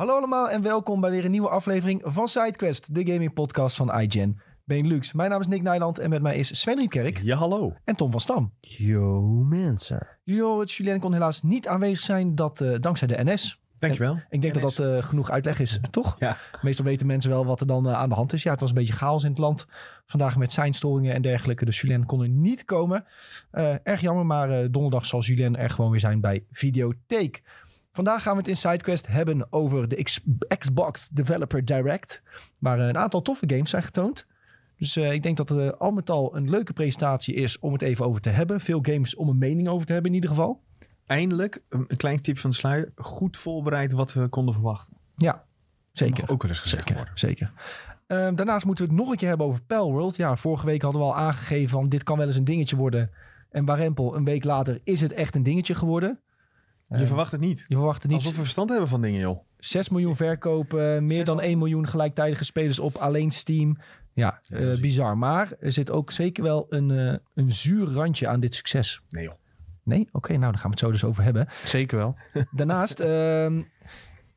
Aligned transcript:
Hallo 0.00 0.16
allemaal 0.16 0.50
en 0.50 0.62
welkom 0.62 1.00
bij 1.00 1.10
weer 1.10 1.24
een 1.24 1.30
nieuwe 1.30 1.48
aflevering 1.48 2.02
van 2.04 2.28
SideQuest, 2.28 2.94
de 2.94 3.06
gaming 3.12 3.32
podcast 3.32 3.76
van 3.76 4.00
iGen 4.00 4.40
Benelux. 4.64 5.12
Mijn 5.12 5.30
naam 5.30 5.40
is 5.40 5.46
Nick 5.46 5.62
Nijland 5.62 5.98
en 5.98 6.10
met 6.10 6.22
mij 6.22 6.36
is 6.36 6.60
Sven 6.60 6.78
Rietkerk 6.78 7.20
Ja, 7.22 7.36
hallo. 7.36 7.74
en 7.84 7.96
Tom 7.96 8.10
van 8.10 8.20
Stam. 8.20 8.52
Yo 8.60 9.20
mensen. 9.48 10.06
Het 10.24 10.72
Julien 10.72 11.00
kon 11.00 11.12
helaas 11.12 11.42
niet 11.42 11.68
aanwezig 11.68 12.04
zijn, 12.04 12.34
dat 12.34 12.60
eh, 12.60 12.74
dankzij 12.80 13.08
de 13.08 13.24
NS. 13.24 13.60
Dankjewel. 13.78 14.20
Ik 14.30 14.42
denk 14.42 14.54
dat 14.54 14.62
dat 14.62 14.78
eh, 14.78 15.02
genoeg 15.02 15.30
uitleg 15.30 15.58
is, 15.58 15.80
toch? 15.90 16.16
Ja. 16.18 16.36
Meestal 16.62 16.84
weten 16.84 17.06
mensen 17.06 17.30
wel 17.30 17.46
wat 17.46 17.60
er 17.60 17.66
dan 17.66 17.88
eh, 17.88 17.94
aan 17.94 18.08
de 18.08 18.14
hand 18.14 18.32
is. 18.32 18.42
Ja, 18.42 18.50
het 18.50 18.60
was 18.60 18.68
een 18.68 18.74
beetje 18.74 18.92
chaos 18.92 19.24
in 19.24 19.30
het 19.30 19.38
land. 19.38 19.66
Vandaag 20.06 20.36
met 20.36 20.52
seinstoringen 20.52 21.14
en 21.14 21.22
dergelijke. 21.22 21.64
Dus 21.64 21.80
Julien 21.80 22.06
kon 22.06 22.22
er 22.22 22.28
niet 22.28 22.64
komen. 22.64 23.04
Eh, 23.50 23.74
erg 23.82 24.00
jammer, 24.00 24.26
maar 24.26 24.50
eh, 24.50 24.68
donderdag 24.70 25.06
zal 25.06 25.20
Julien 25.20 25.56
er 25.56 25.70
gewoon 25.70 25.90
weer 25.90 26.00
zijn 26.00 26.20
bij 26.20 26.44
Videotheek. 26.52 27.42
Vandaag 27.92 28.22
gaan 28.22 28.32
we 28.36 28.38
het 28.38 28.48
in 28.48 28.56
SideQuest 28.56 29.06
hebben 29.06 29.46
over 29.52 29.88
de 29.88 30.02
X- 30.02 30.20
Xbox 30.58 31.08
Developer 31.08 31.64
Direct. 31.64 32.22
Waar 32.60 32.78
eh, 32.80 32.86
een 32.86 32.98
aantal 32.98 33.22
toffe 33.22 33.44
games 33.48 33.70
zijn 33.70 33.82
getoond. 33.82 34.26
Dus 34.76 34.96
eh, 34.96 35.12
ik 35.12 35.22
denk 35.22 35.36
dat 35.36 35.48
het 35.48 35.78
al 35.78 35.90
met 35.90 36.10
al 36.10 36.36
een 36.36 36.50
leuke 36.50 36.72
presentatie 36.72 37.34
is 37.34 37.58
om 37.58 37.72
het 37.72 37.82
even 37.82 38.04
over 38.04 38.20
te 38.20 38.28
hebben. 38.30 38.60
Veel 38.60 38.78
games 38.82 39.16
om 39.16 39.28
een 39.28 39.38
mening 39.38 39.68
over 39.68 39.86
te 39.86 39.92
hebben 39.92 40.10
in 40.10 40.16
ieder 40.16 40.30
geval. 40.30 40.62
Eindelijk, 41.06 41.62
een 41.68 41.86
klein 41.96 42.20
tip 42.20 42.38
van 42.38 42.50
de 42.50 42.56
sluier. 42.56 42.92
Goed 42.96 43.36
voorbereid 43.36 43.92
wat 43.92 44.12
we 44.12 44.28
konden 44.28 44.54
verwachten. 44.54 44.96
Ja, 45.16 45.44
zeker. 45.92 46.30
Ook 46.30 46.42
wel 46.42 46.50
eens 46.50 46.60
gezegd 46.60 46.82
Zeker, 46.82 46.96
worden. 46.96 47.18
zeker. 47.18 47.52
Ehm, 48.06 48.34
daarnaast 48.34 48.66
moeten 48.66 48.84
we 48.84 48.90
het 48.90 49.00
nog 49.00 49.10
een 49.10 49.16
keer 49.16 49.28
hebben 49.28 49.46
over 49.46 49.62
Palworld. 49.62 50.16
Ja, 50.16 50.36
vorige 50.36 50.66
week 50.66 50.82
hadden 50.82 51.00
we 51.00 51.06
al 51.06 51.16
aangegeven 51.16 51.68
van 51.70 51.88
dit 51.88 52.02
kan 52.02 52.18
wel 52.18 52.26
eens 52.26 52.36
een 52.36 52.44
dingetje 52.44 52.76
worden. 52.76 53.10
En 53.50 53.64
Barempel, 53.64 54.16
een 54.16 54.24
week 54.24 54.44
later, 54.44 54.80
is 54.84 55.00
het 55.00 55.12
echt 55.12 55.34
een 55.34 55.42
dingetje 55.42 55.74
geworden. 55.74 56.20
Je 56.90 56.96
Eh, 56.96 57.06
verwacht 57.06 57.32
het 57.32 57.40
niet. 57.40 57.64
Je 57.68 57.74
verwacht 57.76 58.02
het 58.02 58.10
niet. 58.10 58.20
Alsof 58.20 58.34
we 58.36 58.42
verstand 58.42 58.70
hebben 58.70 58.88
van 58.88 59.00
dingen, 59.02 59.20
joh. 59.20 59.38
6 59.58 59.88
miljoen 59.88 60.16
verkopen, 60.16 61.06
meer 61.06 61.24
dan 61.24 61.40
1 61.42 61.58
miljoen 61.58 61.88
gelijktijdige 61.88 62.44
spelers 62.44 62.78
op 62.78 62.96
alleen 62.96 63.30
Steam. 63.30 63.78
Ja, 64.12 64.40
Ja, 64.42 64.56
eh, 64.56 64.80
bizar. 64.80 65.18
Maar 65.18 65.52
er 65.60 65.72
zit 65.72 65.90
ook 65.90 66.10
zeker 66.10 66.42
wel 66.42 66.66
een, 66.68 66.90
eh, 66.90 67.16
een 67.34 67.52
zuur 67.52 67.86
randje 67.92 68.28
aan 68.28 68.40
dit 68.40 68.54
succes. 68.54 69.00
Nee, 69.08 69.24
joh. 69.24 69.34
Nee? 69.82 70.08
Oké, 70.12 70.30
nou, 70.36 70.42
daar 70.52 70.60
gaan 70.60 70.62
we 70.62 70.76
het 70.76 70.78
zo 70.78 70.90
dus 70.90 71.04
over 71.04 71.22
hebben. 71.22 71.48
Zeker 71.64 71.96
wel. 71.98 72.16
Daarnaast 72.56 73.00
ehm, 73.00 73.62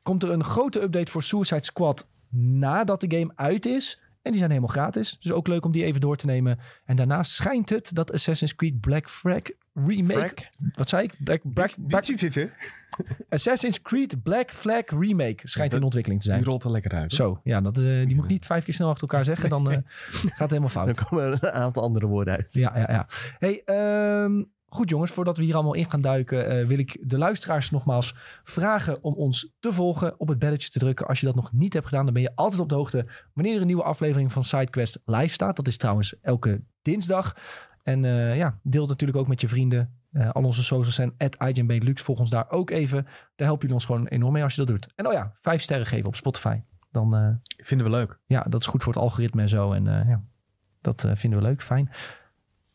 komt 0.02 0.22
er 0.22 0.30
een 0.30 0.44
grote 0.44 0.82
update 0.82 1.10
voor 1.12 1.22
Suicide 1.22 1.64
Squad 1.64 2.06
nadat 2.36 3.00
de 3.00 3.16
game 3.18 3.32
uit 3.34 3.66
is. 3.66 4.00
En 4.24 4.30
die 4.30 4.38
zijn 4.38 4.50
helemaal 4.52 4.74
gratis. 4.74 5.16
Dus 5.20 5.32
ook 5.32 5.46
leuk 5.48 5.64
om 5.64 5.72
die 5.72 5.84
even 5.84 6.00
door 6.00 6.16
te 6.16 6.26
nemen. 6.26 6.58
En 6.84 6.96
daarnaast 6.96 7.30
schijnt 7.32 7.70
het 7.70 7.90
dat 7.94 8.12
Assassin's 8.12 8.54
Creed 8.54 8.80
Black 8.80 9.08
Flag 9.10 9.42
Remake... 9.74 10.34
Wat 10.72 10.88
zei 10.88 11.02
ik? 11.02 11.14
Black, 11.24 11.40
Black, 11.54 11.74
Black- 11.86 12.04
Assassin's 13.28 13.82
Creed 13.82 14.22
Black 14.22 14.50
Flag 14.50 14.82
Remake 14.86 15.36
schijnt 15.48 15.74
in 15.74 15.82
ontwikkeling 15.82 16.20
te 16.22 16.26
Die 16.28 16.36
zijn. 16.36 16.48
rolt 16.48 16.64
er 16.64 16.70
lekker 16.70 16.90
uit. 16.92 17.16
hoor. 17.16 17.28
Zo, 17.28 17.40
ja, 17.44 17.60
dat, 17.60 17.78
eh, 17.78 17.84
die 17.84 18.14
moet 18.14 18.24
ik 18.24 18.30
niet 18.30 18.46
vijf 18.46 18.64
keer 18.64 18.74
snel 18.74 18.88
achter 18.88 19.02
elkaar 19.08 19.24
zeggen. 19.24 19.48
Dan 19.48 19.70
eh, 19.70 19.76
gaat 20.10 20.38
het 20.38 20.48
helemaal 20.48 20.68
fout. 20.68 20.94
Dan 20.94 21.04
komen 21.04 21.24
er 21.24 21.38
een 21.44 21.50
aantal 21.50 21.82
andere 21.82 22.06
woorden 22.06 22.34
uit. 22.34 22.48
Ja, 22.50 22.72
ja, 22.78 22.86
ja. 22.92 23.06
Hey, 23.38 23.62
ehm, 23.64 24.42
goed 24.74 24.90
jongens, 24.90 25.10
voordat 25.10 25.36
we 25.36 25.44
hier 25.44 25.54
allemaal 25.54 25.74
in 25.74 25.90
gaan 25.90 26.00
duiken, 26.00 26.48
eh, 26.48 26.66
wil 26.66 26.78
ik 26.78 26.98
de 27.00 27.18
luisteraars 27.18 27.70
nogmaals 27.70 28.14
vragen 28.42 29.02
om 29.02 29.14
ons 29.14 29.54
te 29.60 29.72
volgen, 29.72 30.20
op 30.20 30.28
het 30.28 30.38
belletje 30.38 30.70
te 30.70 30.78
drukken. 30.78 31.06
Als 31.06 31.20
je 31.20 31.26
dat 31.26 31.34
nog 31.34 31.52
niet 31.52 31.72
hebt 31.72 31.86
gedaan, 31.86 32.04
dan 32.04 32.14
ben 32.14 32.22
je 32.22 32.32
altijd 32.34 32.60
op 32.60 32.68
de 32.68 32.74
hoogte 32.74 33.06
wanneer 33.32 33.54
er 33.54 33.60
een 33.60 33.66
nieuwe 33.66 33.82
aflevering 33.82 34.32
van 34.32 34.44
SideQuest 34.44 34.98
live 35.04 35.32
staat. 35.32 35.56
Dat 35.56 35.66
is 35.66 35.76
trouwens 35.76 36.20
elke 36.20 36.62
dinsdag. 36.82 37.36
En 37.82 38.04
eh, 38.04 38.36
ja, 38.36 38.58
deel 38.62 38.80
het 38.80 38.90
natuurlijk 38.90 39.18
ook 39.18 39.28
met 39.28 39.40
je 39.40 39.48
vrienden. 39.48 39.98
Eh, 40.12 40.30
al 40.30 40.44
onze 40.44 40.64
socials 40.64 40.94
zijn 40.94 41.14
at 41.16 41.36
Lux. 41.66 42.02
Volg 42.02 42.18
ons 42.18 42.30
daar 42.30 42.50
ook 42.50 42.70
even. 42.70 43.06
Daar 43.36 43.46
help 43.46 43.62
je 43.62 43.72
ons 43.72 43.84
gewoon 43.84 44.06
enorm 44.06 44.32
mee 44.32 44.42
als 44.42 44.54
je 44.54 44.64
dat 44.64 44.68
doet. 44.68 44.88
En 44.94 45.06
oh 45.06 45.12
ja, 45.12 45.36
vijf 45.40 45.62
sterren 45.62 45.86
geven 45.86 46.06
op 46.06 46.16
Spotify. 46.16 46.60
Dan 46.90 47.40
Vinden 47.56 47.86
we 47.86 47.92
leuk. 47.92 48.18
ja, 48.26 48.42
dat 48.48 48.60
is 48.60 48.66
goed 48.66 48.82
voor 48.82 48.92
het 48.92 49.02
algoritme 49.02 49.42
en 49.42 49.48
zo. 49.48 49.72
En 49.72 49.84
ja, 49.84 50.22
dat 50.80 51.06
vinden 51.14 51.38
we 51.38 51.44
leuk, 51.44 51.62
fijn. 51.62 51.90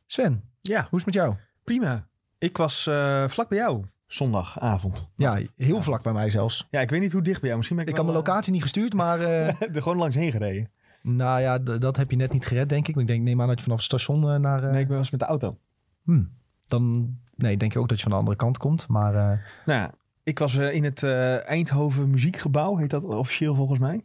Sven, 0.05 0.43
Ja, 0.61 0.79
hoe 0.89 0.99
is 0.99 1.05
het 1.05 1.05
met 1.05 1.13
jou? 1.13 1.35
Prima. 1.77 2.07
Ik 2.37 2.57
was 2.57 2.87
eh, 2.87 3.27
vlak 3.27 3.49
bij 3.49 3.57
jou 3.57 3.83
zondagavond. 4.07 5.09
Ja, 5.15 5.39
heel 5.55 5.81
vlak 5.81 6.03
bij 6.03 6.13
mij 6.13 6.29
zelfs. 6.29 6.67
Ja, 6.71 6.79
ik 6.81 6.89
weet 6.89 7.01
niet 7.01 7.11
hoe 7.11 7.21
dicht 7.21 7.37
bij 7.39 7.45
jou. 7.45 7.55
Misschien 7.57 7.77
ben 7.77 7.85
ik, 7.87 7.91
Ik 7.91 7.97
had 7.97 8.05
mijn 8.07 8.17
wel, 8.17 8.27
locatie 8.27 8.51
niet 8.53 8.61
gestuurd, 8.61 8.93
maar 8.93 9.19
eh, 9.19 9.47
eh, 9.47 9.61
er 9.75 9.81
gewoon 9.81 9.97
langs 9.97 10.15
heen 10.15 10.31
gereden. 10.31 10.69
nou 11.01 11.41
ja, 11.41 11.57
dat 11.59 11.97
heb 11.97 12.09
je 12.11 12.15
net 12.17 12.33
niet 12.33 12.45
gered, 12.45 12.69
denk 12.69 12.87
ik. 12.87 12.95
Ik 12.95 13.07
denk, 13.07 13.23
neem 13.23 13.41
aan 13.41 13.47
dat 13.47 13.57
je 13.57 13.63
vanaf 13.63 13.77
het 13.77 13.85
station 13.87 14.29
eh, 14.29 14.35
naar... 14.39 14.63
eh, 14.63 14.71
Nee, 14.71 14.81
ik 14.81 14.87
ben 14.87 14.97
was 14.97 15.11
met 15.11 15.19
de 15.19 15.25
auto. 15.25 15.57
hmm, 16.03 16.29
dan 16.67 17.13
nee, 17.35 17.57
denk 17.57 17.73
je 17.73 17.79
ook 17.79 17.87
dat 17.89 17.97
je 17.97 18.03
van 18.03 18.11
de 18.11 18.17
andere 18.17 18.37
kant 18.37 18.57
komt. 18.57 18.87
Maar 18.87 19.13
eh, 19.15 19.39
Nou 19.65 19.79
ja, 19.79 19.91
ik 20.23 20.39
was 20.39 20.57
eh, 20.57 20.73
in 20.73 20.83
het 20.83 21.03
eh, 21.03 21.47
Eindhoven 21.49 22.09
Muziekgebouw, 22.09 22.75
heet 22.77 22.89
dat 22.89 23.03
officieel 23.05 23.55
volgens 23.55 23.79
mij. 23.79 24.03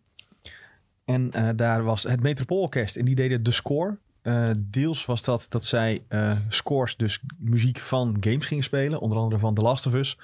En 1.05 1.31
eh, 1.33 1.49
daar 1.57 1.83
was 1.85 2.03
het 2.03 2.21
Metropoolorkest 2.23 2.97
en 2.97 3.05
die 3.05 3.15
deden 3.15 3.43
de 3.43 3.51
score. 3.51 3.99
Eh, 4.25 4.51
deels 4.59 5.05
was 5.07 5.23
dat 5.25 5.47
dat 5.49 5.65
zij 5.65 6.03
eh, 6.09 6.37
scores, 6.49 6.97
dus 6.97 7.21
muziek 7.39 7.79
van 7.79 8.17
games 8.21 8.47
gingen 8.47 8.65
spelen. 8.65 9.01
Onder 9.01 9.19
andere 9.19 9.41
van 9.41 9.55
The 9.55 9.61
Last 9.63 9.87
of 9.87 9.95
Us. 9.95 10.19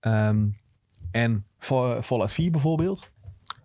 Ehm, 0.00 0.46
en 1.10 1.44
Fall- 1.58 2.02
Fallout 2.02 2.32
4 2.32 2.50
bijvoorbeeld. 2.50 3.10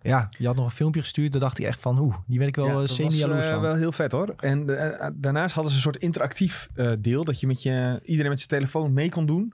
ja, 0.02 0.28
je 0.38 0.46
had 0.46 0.56
nog 0.56 0.64
een 0.64 0.70
filmpje 0.70 1.00
gestuurd. 1.00 1.32
Daar 1.32 1.40
dacht 1.40 1.58
ik 1.58 1.64
echt 1.64 1.80
van, 1.80 1.98
oeh, 1.98 2.16
die 2.26 2.38
ben 2.38 2.48
ik 2.48 2.56
wel 2.56 2.64
Ja, 2.66 2.72
eh, 2.72 2.78
dat 2.78 2.90
semi-jaloers 2.90 3.38
was, 3.38 3.48
van. 3.52 3.60
wel 3.60 3.74
heel 3.74 3.92
vet 3.92 4.12
hoor. 4.12 4.34
En 4.36 4.66
daarnaast 5.14 5.54
hadden 5.54 5.70
ze 5.72 5.76
een 5.78 5.82
soort 5.84 5.96
interactief 5.96 6.68
deel. 6.98 7.24
Dat 7.24 7.40
je 7.40 7.46
met 7.46 7.62
je, 7.62 8.00
iedereen 8.04 8.30
met 8.30 8.38
zijn 8.40 8.60
telefoon 8.60 8.92
mee 8.92 9.08
kon 9.10 9.26
doen. 9.26 9.52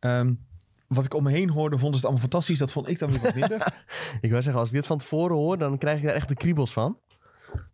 Ehm, 0.00 0.32
wat 0.86 1.04
ik 1.04 1.14
om 1.14 1.22
me 1.22 1.30
heen 1.30 1.50
hoorde, 1.50 1.78
vonden 1.78 1.90
ze 1.90 1.96
het 1.96 2.04
allemaal 2.04 2.22
fantastisch. 2.30 2.58
Dat 2.58 2.72
vond 2.72 2.88
ik 2.88 2.98
dan 2.98 3.10
weer 3.10 3.20
wat 3.20 3.34
minder. 3.34 3.72
Ik 4.20 4.30
wil 4.30 4.42
zeggen, 4.42 4.60
als 4.60 4.68
ik 4.68 4.74
dit 4.74 4.86
van 4.86 4.98
tevoren 4.98 5.36
hoor, 5.36 5.58
dan 5.58 5.78
krijg 5.78 5.98
ik 5.98 6.04
daar 6.04 6.14
echt 6.14 6.28
de 6.28 6.34
kriebels 6.34 6.72
van. 6.72 6.98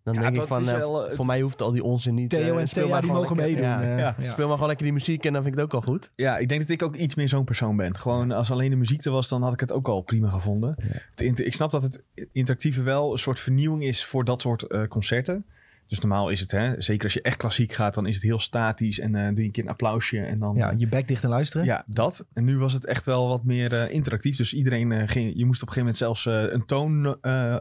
Dan 0.02 0.14
Ja, 0.14 0.20
denk 0.20 0.32
ik 0.32 0.38
dat 0.38 0.48
van, 0.48 0.60
is 0.60 0.68
eh, 0.68 0.78
wel, 0.78 1.08
eh, 1.08 1.14
voor 1.16 1.26
mij 1.26 1.40
hoeft 1.40 1.62
al 1.62 1.70
die 1.72 1.82
onzin 1.84 2.14
niet. 2.14 2.30
Theo 2.30 2.54
eh, 2.54 2.60
en 2.60 2.68
speel 2.68 2.82
Thea, 2.82 2.92
maar 2.92 3.00
die 3.00 3.10
gewoon 3.10 3.22
mogen 3.28 3.36
lekker- 3.36 3.68
meedoen. 3.68 3.88
Ja, 3.98 4.16
eh, 4.16 4.24
Ja. 4.24 4.30
Speel 4.30 4.44
maar 4.44 4.52
gewoon 4.54 4.68
lekker 4.68 4.84
die 4.84 4.94
muziek 4.94 5.24
en 5.24 5.32
dan 5.32 5.42
vind 5.42 5.54
ik 5.54 5.60
het 5.60 5.72
ook 5.74 5.82
al 5.84 5.92
goed. 5.92 6.10
Ja, 6.14 6.38
ik 6.38 6.48
denk 6.48 6.60
dat 6.60 6.70
ik 6.70 6.82
ook 6.82 6.96
iets 6.96 7.14
meer 7.14 7.28
zo'n 7.28 7.44
persoon 7.44 7.76
ben. 7.76 7.96
Gewoon 7.98 8.30
als 8.32 8.50
alleen 8.50 8.70
de 8.70 8.76
muziek 8.76 9.04
er 9.04 9.10
was, 9.12 9.28
dan 9.28 9.42
had 9.42 9.52
ik 9.52 9.60
het 9.60 9.72
ook 9.72 9.88
al 9.88 10.00
prima 10.00 10.28
gevonden. 10.28 10.74
Het 11.10 11.20
inter- 11.20 11.46
ik 11.46 11.54
snap 11.54 11.70
dat 11.70 11.82
het 11.82 12.02
interactieve 12.32 12.82
wel 12.82 13.12
een 13.12 13.18
soort 13.18 13.40
vernieuwing 13.40 13.82
is 13.84 14.04
voor 14.04 14.24
dat 14.24 14.40
soort 14.40 14.62
eh, 14.62 14.82
concerten. 14.84 15.44
Dus 15.86 15.98
normaal 15.98 16.28
is 16.28 16.40
het, 16.40 16.50
hè, 16.50 16.80
zeker 16.80 17.04
als 17.04 17.12
je 17.12 17.22
echt 17.22 17.36
klassiek 17.36 17.72
gaat, 17.72 17.94
dan 17.94 18.06
is 18.06 18.14
het 18.14 18.24
heel 18.24 18.38
statisch. 18.38 18.98
En 18.98 19.14
eh 19.14 19.26
doe 19.26 19.36
je 19.38 19.42
een 19.44 19.50
keer 19.50 19.62
een 19.64 19.70
applausje 19.70 20.20
en 20.20 20.38
dan... 20.38 20.54
Ja, 20.56 20.72
je 20.76 20.86
bek 20.88 21.08
dicht 21.08 21.22
en 21.24 21.28
luisteren. 21.30 21.66
Ja, 21.66 21.84
dat. 21.86 22.24
En 22.32 22.44
nu 22.44 22.58
was 22.58 22.72
het 22.72 22.86
echt 22.86 23.06
wel 23.06 23.28
wat 23.28 23.44
meer 23.44 23.72
eh, 23.72 23.94
interactief. 23.94 24.36
Dus 24.36 24.54
iedereen 24.54 24.92
eh, 24.92 25.02
ging... 25.08 25.32
Je 25.36 25.44
moest 25.44 25.62
op 25.62 25.68
een 25.68 25.74
gegeven 25.74 25.78
moment 25.80 25.96
zelfs 25.96 26.26
eh, 26.26 26.52
een 26.52 26.64
toon 26.66 27.16
eh, 27.20 27.56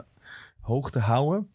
hoogte 0.62 1.00
houden. 1.00 1.48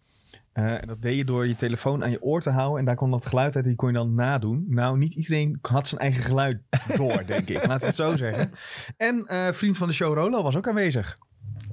Eh, 0.55 0.81
en 0.81 0.87
dat 0.87 1.03
deed 1.03 1.17
je 1.17 1.25
door 1.25 1.47
je 1.47 1.57
telefoon 1.57 2.05
aan 2.05 2.11
je 2.11 2.23
oor 2.23 2.41
te 2.41 2.51
houden. 2.51 2.79
En 2.79 2.85
daar 2.85 2.97
kwam 2.97 3.11
dat 3.11 3.27
geluid 3.27 3.55
uit 3.57 3.65
en 3.65 3.71
die 3.71 3.79
kon 3.79 3.89
je 3.89 3.95
dan 3.95 4.15
nadoen. 4.15 4.65
Nou, 4.69 4.99
niet 4.99 5.15
iedereen 5.15 5.59
had 5.63 5.89
zijn 5.89 6.01
eigen 6.01 6.23
geluid 6.23 6.59
door, 6.97 7.23
denk 7.27 7.49
ik. 7.49 7.67
Laten 7.67 7.81
we 7.81 7.87
het 7.87 7.95
zo 7.97 8.17
zeggen. 8.17 8.51
En 8.97 9.27
eh, 9.27 9.49
vriend 9.53 9.77
van 9.77 9.89
de 9.89 9.95
show 9.95 10.15
Rolo 10.15 10.43
was 10.43 10.57
ook 10.57 10.69
aanwezig. 10.69 11.19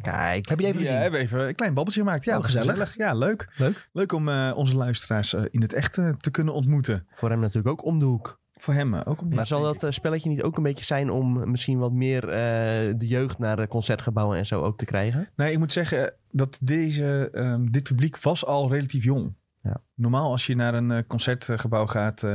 Kijk. 0.02 0.50
Heb 0.50 0.60
je 0.60 0.66
even 0.66 0.78
Die 0.80 0.88
eh, 0.88 0.88
gezien? 0.88 1.02
hebben 1.02 1.20
even 1.20 1.48
een 1.48 1.56
klein 1.56 1.74
babbeltje 1.74 2.02
gemaakt. 2.02 2.24
Ja, 2.24 2.38
Oh, 2.38 2.44
gezellig. 2.44 2.98
Ja, 2.98 3.14
leuk. 3.14 3.54
Leuk. 3.56 3.90
Leuk 3.92 4.12
om 4.12 4.30
eh, 4.30 4.52
onze 4.56 4.76
luisteraars 4.76 5.34
in 5.34 5.62
het 5.62 5.74
echt 5.74 5.94
te 5.94 6.32
kunnen 6.32 6.54
ontmoeten. 6.54 7.08
Voor 7.14 7.30
hem 7.30 7.40
natuurlijk 7.40 7.68
ook 7.80 7.86
om 7.86 8.00
de 8.00 8.06
hoek. 8.06 8.40
Voor 8.62 8.74
hem 8.74 8.94
eh, 8.94 9.02
ook 9.06 9.34
Maar 9.34 9.48
zal 9.48 9.62
dat 9.62 9.84
eh, 9.84 9.92
spelletje 9.92 10.30
niet 10.30 10.42
ook 10.42 10.58
een 10.58 10.64
beetje 10.64 10.86
zijn 10.86 11.10
om 11.10 11.50
misschien 11.52 11.78
wat 11.78 11.92
meer 11.92 12.30
eh, 12.30 12.94
de 12.98 13.08
jeugd 13.08 13.40
naar 13.40 13.56
de 13.56 13.68
concertgebouwen 13.68 14.38
en 14.38 14.46
zo 14.46 14.62
ook 14.62 14.78
te 14.78 14.86
krijgen? 14.86 15.30
Nee, 15.36 15.52
ik 15.52 15.58
moet 15.58 15.72
zeggen 15.72 16.14
dat 16.32 16.60
deze, 16.64 17.30
ehm, 17.34 17.66
dit 17.66 17.84
publiek 17.84 18.20
was 18.20 18.46
al 18.46 18.70
relatief 18.70 19.04
jong. 19.04 19.34
Ja. 19.62 19.82
Normaal 19.96 20.32
als 20.32 20.46
je 20.46 20.56
naar 20.56 20.74
een 20.74 21.08
concertgebouw 21.08 21.88
gaat 21.88 22.26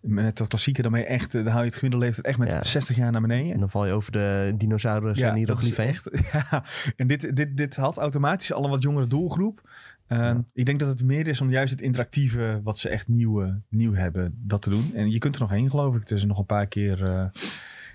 met 0.00 0.38
dat 0.38 0.48
klassieke, 0.48 0.82
dan, 0.82 0.92
ben 0.92 1.00
je 1.00 1.06
echt, 1.06 1.32
dan 1.32 1.46
hou 1.46 1.58
je 1.58 1.64
het 1.64 1.74
gemiddelde 1.74 2.04
leeftijd 2.04 2.26
echt 2.26 2.38
met 2.38 2.52
Ja. 2.52 2.62
60 2.62 2.96
jaar 2.96 3.12
naar 3.12 3.20
beneden. 3.20 3.52
En 3.52 3.60
dan 3.60 3.70
val 3.70 3.86
je 3.86 3.92
over 3.92 4.12
de 4.12 4.54
dinosaurus 4.56 5.20
en 5.20 5.44
dat 5.44 5.60
is 5.60 5.74
hieroglyphen. 5.74 6.12
Ja, 6.32 6.64
en 6.96 7.06
dit, 7.06 7.36
dit, 7.36 7.56
dit 7.56 7.76
had 7.76 7.96
automatisch 7.96 8.52
al 8.52 8.64
een 8.64 8.70
wat 8.70 8.82
jongere 8.82 9.06
doelgroep. 9.06 9.69
Ehm, 10.10 10.40
Ik 10.52 10.64
denk 10.66 10.78
dat 10.80 10.88
het 10.88 11.04
meer 11.04 11.26
is 11.26 11.40
om 11.40 11.50
juist 11.50 11.70
het 11.70 11.80
interactieve, 11.80 12.60
wat 12.64 12.78
ze 12.78 12.88
echt 12.88 13.08
nieuw, 13.08 13.42
eh, 13.42 13.52
nieuw 13.68 13.92
hebben, 13.94 14.34
dat 14.36 14.62
te 14.62 14.70
doen. 14.70 14.94
En 14.94 15.10
je 15.10 15.18
kunt 15.18 15.34
er 15.34 15.40
nog 15.40 15.50
heen, 15.50 15.70
geloof 15.70 15.94
ik. 15.94 16.00
Het 16.00 16.10
is 16.10 16.24
nog 16.24 16.38
een 16.38 16.46
paar 16.46 16.66
keer 16.66 17.04
eh, 17.04 17.24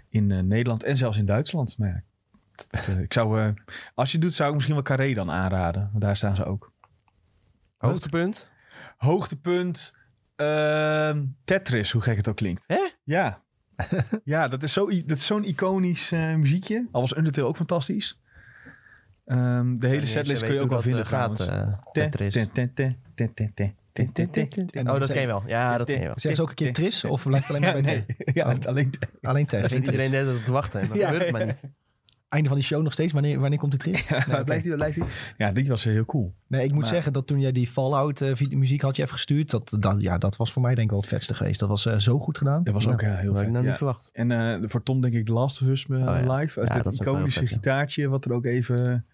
in 0.09 0.31
eh, 0.31 0.39
Nederland 0.39 0.83
en 0.83 0.97
zelfs 0.97 1.17
in 1.17 1.25
Duitsland. 1.25 1.77
Maar 1.77 1.87
ja, 1.87 2.03
het, 2.69 2.87
ik 2.87 3.13
zou, 3.13 3.39
eh, 3.41 3.47
als 3.93 4.07
je 4.11 4.17
het 4.17 4.25
doet, 4.25 4.33
zou 4.33 4.47
ik 4.47 4.53
misschien 4.53 4.75
wel 4.75 4.83
Carré 4.83 5.13
dan 5.13 5.31
aanraden. 5.31 5.89
Want 5.91 6.03
daar 6.03 6.17
staan 6.17 6.35
ze 6.35 6.45
ook. 6.45 6.71
Hoogtepunt? 7.77 8.49
Hoogtepunt 8.97 9.97
ehm, 10.35 11.25
Tetris, 11.43 11.91
hoe 11.91 12.01
gek 12.01 12.17
het 12.17 12.27
ook 12.27 12.35
klinkt. 12.35 12.63
Hè? 12.67 12.89
Ja. 13.03 13.43
ja, 14.23 14.47
dat 14.47 14.63
is 14.63 14.73
zo 14.73 14.89
i- 14.89 15.05
dat 15.05 15.17
is 15.17 15.25
zo'n 15.25 15.43
iconisch 15.43 16.11
eh, 16.11 16.35
muziekje. 16.35 16.87
Al 16.91 17.01
was 17.01 17.17
Undertale 17.17 17.47
ook 17.47 17.55
fantastisch. 17.55 18.19
De 19.25 19.87
hele 19.87 20.05
setlist 20.05 20.43
kun 20.43 20.53
je 20.53 20.61
ook 20.61 20.69
wel 20.69 20.81
vinden 20.81 21.05
gaat, 21.05 21.49
Oh, 24.73 24.99
dat 24.99 25.11
ken 25.11 25.21
je 25.21 25.27
wel. 25.27 25.43
Ja, 25.47 25.77
dat 25.77 25.87
ken 25.87 25.99
je 25.99 26.05
wel. 26.05 26.13
Zeg 26.19 26.35
ze 26.35 26.41
ook 26.41 26.49
een 26.49 26.55
keer 26.55 26.73
Tris 26.73 27.03
of 27.03 27.23
blijft 27.23 27.49
alleen 27.49 27.61
maar 27.61 27.81
bij 27.81 28.05
Ja, 28.33 28.57
alleen 28.65 28.89
Alleen 29.21 29.45
Tris. 29.45 29.73
Iedereen 29.73 30.11
deed 30.11 30.25
dat 30.25 30.35
het 30.35 30.47
wachten. 30.47 30.87
Dat 30.87 30.97
gebeurt 30.97 31.31
maar 31.31 31.45
niet 31.45 31.59
einde 32.35 32.49
van 32.49 32.57
die 32.57 32.67
show 32.67 32.83
nog 32.83 32.93
steeds. 32.93 33.13
Wanneer, 33.13 33.39
wanneer 33.39 33.59
komt 33.59 33.71
de 33.71 33.77
Tris 33.77 34.07
Ja, 34.07 34.25
nee, 34.27 34.43
blijft 34.43 34.63
die, 34.63 34.75
blijft 34.75 34.95
die? 34.95 35.05
ja, 35.37 35.51
die 35.51 35.67
was 35.67 35.83
heel 35.83 36.05
cool. 36.05 36.33
Nee, 36.47 36.63
ik 36.63 36.73
moet 36.73 36.87
zeggen 36.87 37.13
dat 37.13 37.27
toen 37.27 37.39
jij 37.39 37.51
die 37.51 37.67
Fallout 37.67 38.21
uh, 38.21 38.49
muziek 38.49 38.81
had 38.81 38.95
je 38.95 39.01
even 39.01 39.13
gestuurd. 39.13 39.49
Dat, 39.49 39.77
dat, 39.79 40.01
ja, 40.01 40.17
dat 40.17 40.35
was 40.35 40.51
voor 40.51 40.61
mij 40.61 40.75
denk 40.75 40.85
ik 40.85 40.91
wel 40.91 40.99
het 40.99 41.09
vetste 41.09 41.33
geweest. 41.33 41.59
Dat 41.59 41.69
was 41.69 41.81
zo 41.81 42.19
goed 42.19 42.37
gedaan. 42.37 42.63
Dat 42.63 42.73
was 42.73 42.87
ook 42.87 43.01
heel 43.01 43.35
vet. 43.35 43.41
Ik 43.41 43.51
nou 43.51 43.63
ja. 43.63 43.69
niet 43.69 43.77
verwacht. 43.77 44.09
En 44.13 44.69
voor 44.69 44.83
Tom 44.83 45.01
denk 45.01 45.13
ik 45.13 45.27
Last 45.27 45.59
Husme 45.59 45.97
oh, 45.97 46.37
live. 46.37 46.61
Ja, 46.65 46.79
dat, 46.81 46.93
iconische 46.93 47.47
gitaartje 47.47 48.07
wat 48.07 48.25
er 48.25 48.31
ook 48.31 48.45
even 48.45 49.05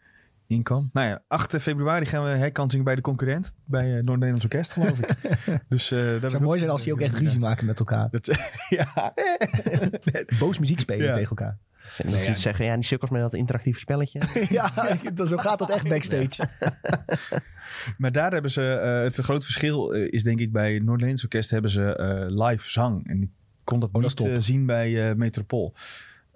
in 0.52 0.64
kan. 0.64 0.90
Nou 0.94 1.08
ja, 1.08 1.24
8 1.28 1.56
februari 1.62 2.06
gaan 2.06 2.24
we 2.24 2.30
herkansing 2.30 2.84
bij 2.84 2.96
de 2.96 3.02
concurrent. 3.02 3.54
Bij 3.66 3.86
eh, 3.86 3.94
Noord-Nederlands 4.04 4.44
Orkest 4.44 4.72
geloof 4.72 5.00
ik. 5.00 5.16
dus, 5.70 5.92
eh 5.92 6.16
ik 6.16 6.30
zou 6.30 6.44
mooi 6.44 6.60
zijn 6.60 6.72
als 6.72 6.84
die 6.84 6.94
ook 6.94 7.02
echt 7.02 7.18
ruzie 7.18 7.40
maken 7.40 7.66
met 7.66 7.80
elkaar. 7.80 8.08
Dat, 8.10 8.26
ja. 8.70 9.14
Boos 10.40 10.60
muziek 10.60 10.80
spelen 10.80 11.06
Ja. 11.06 11.14
tegen 11.14 11.30
elkaar. 11.30 11.58
Ze 11.90 12.04
Nee, 12.06 12.24
ja. 12.28 12.34
zeggen, 12.34 12.66
ja, 12.66 12.76
die 12.76 12.84
sukkels 12.84 13.10
met 13.12 13.22
dat 13.22 13.34
interactieve 13.34 13.80
spelletje. 13.80 14.22
ja, 14.50 14.72
dat- 15.14 15.28
zo 15.28 15.38
gaat 15.38 15.60
dat 15.60 15.72
echt 15.72 15.88
backstage. 15.90 16.48
Maar 17.98 18.12
daar 18.12 18.32
hebben 18.32 18.52
ze, 18.52 18.72
eh, 18.72 19.02
het 19.04 19.16
grote 19.18 19.46
verschil 19.46 19.92
is 19.92 20.24
denk 20.24 20.40
ik 20.40 20.52
bij 20.52 20.72
Noord-Nederlands 20.72 21.24
Orkest 21.24 21.52
hebben 21.52 21.72
ze 21.72 21.96
eh, 21.96 22.48
live 22.48 22.70
zang. 22.70 23.08
En 23.08 23.22
ik 23.22 23.30
kon 23.64 23.80
dat 23.80 23.90
Oh, 23.92 24.02
dat 24.02 24.20
niet 24.20 24.44
zien 24.44 24.66
bij 24.66 25.10
eh, 25.10 25.16
Metropool. 25.16 25.74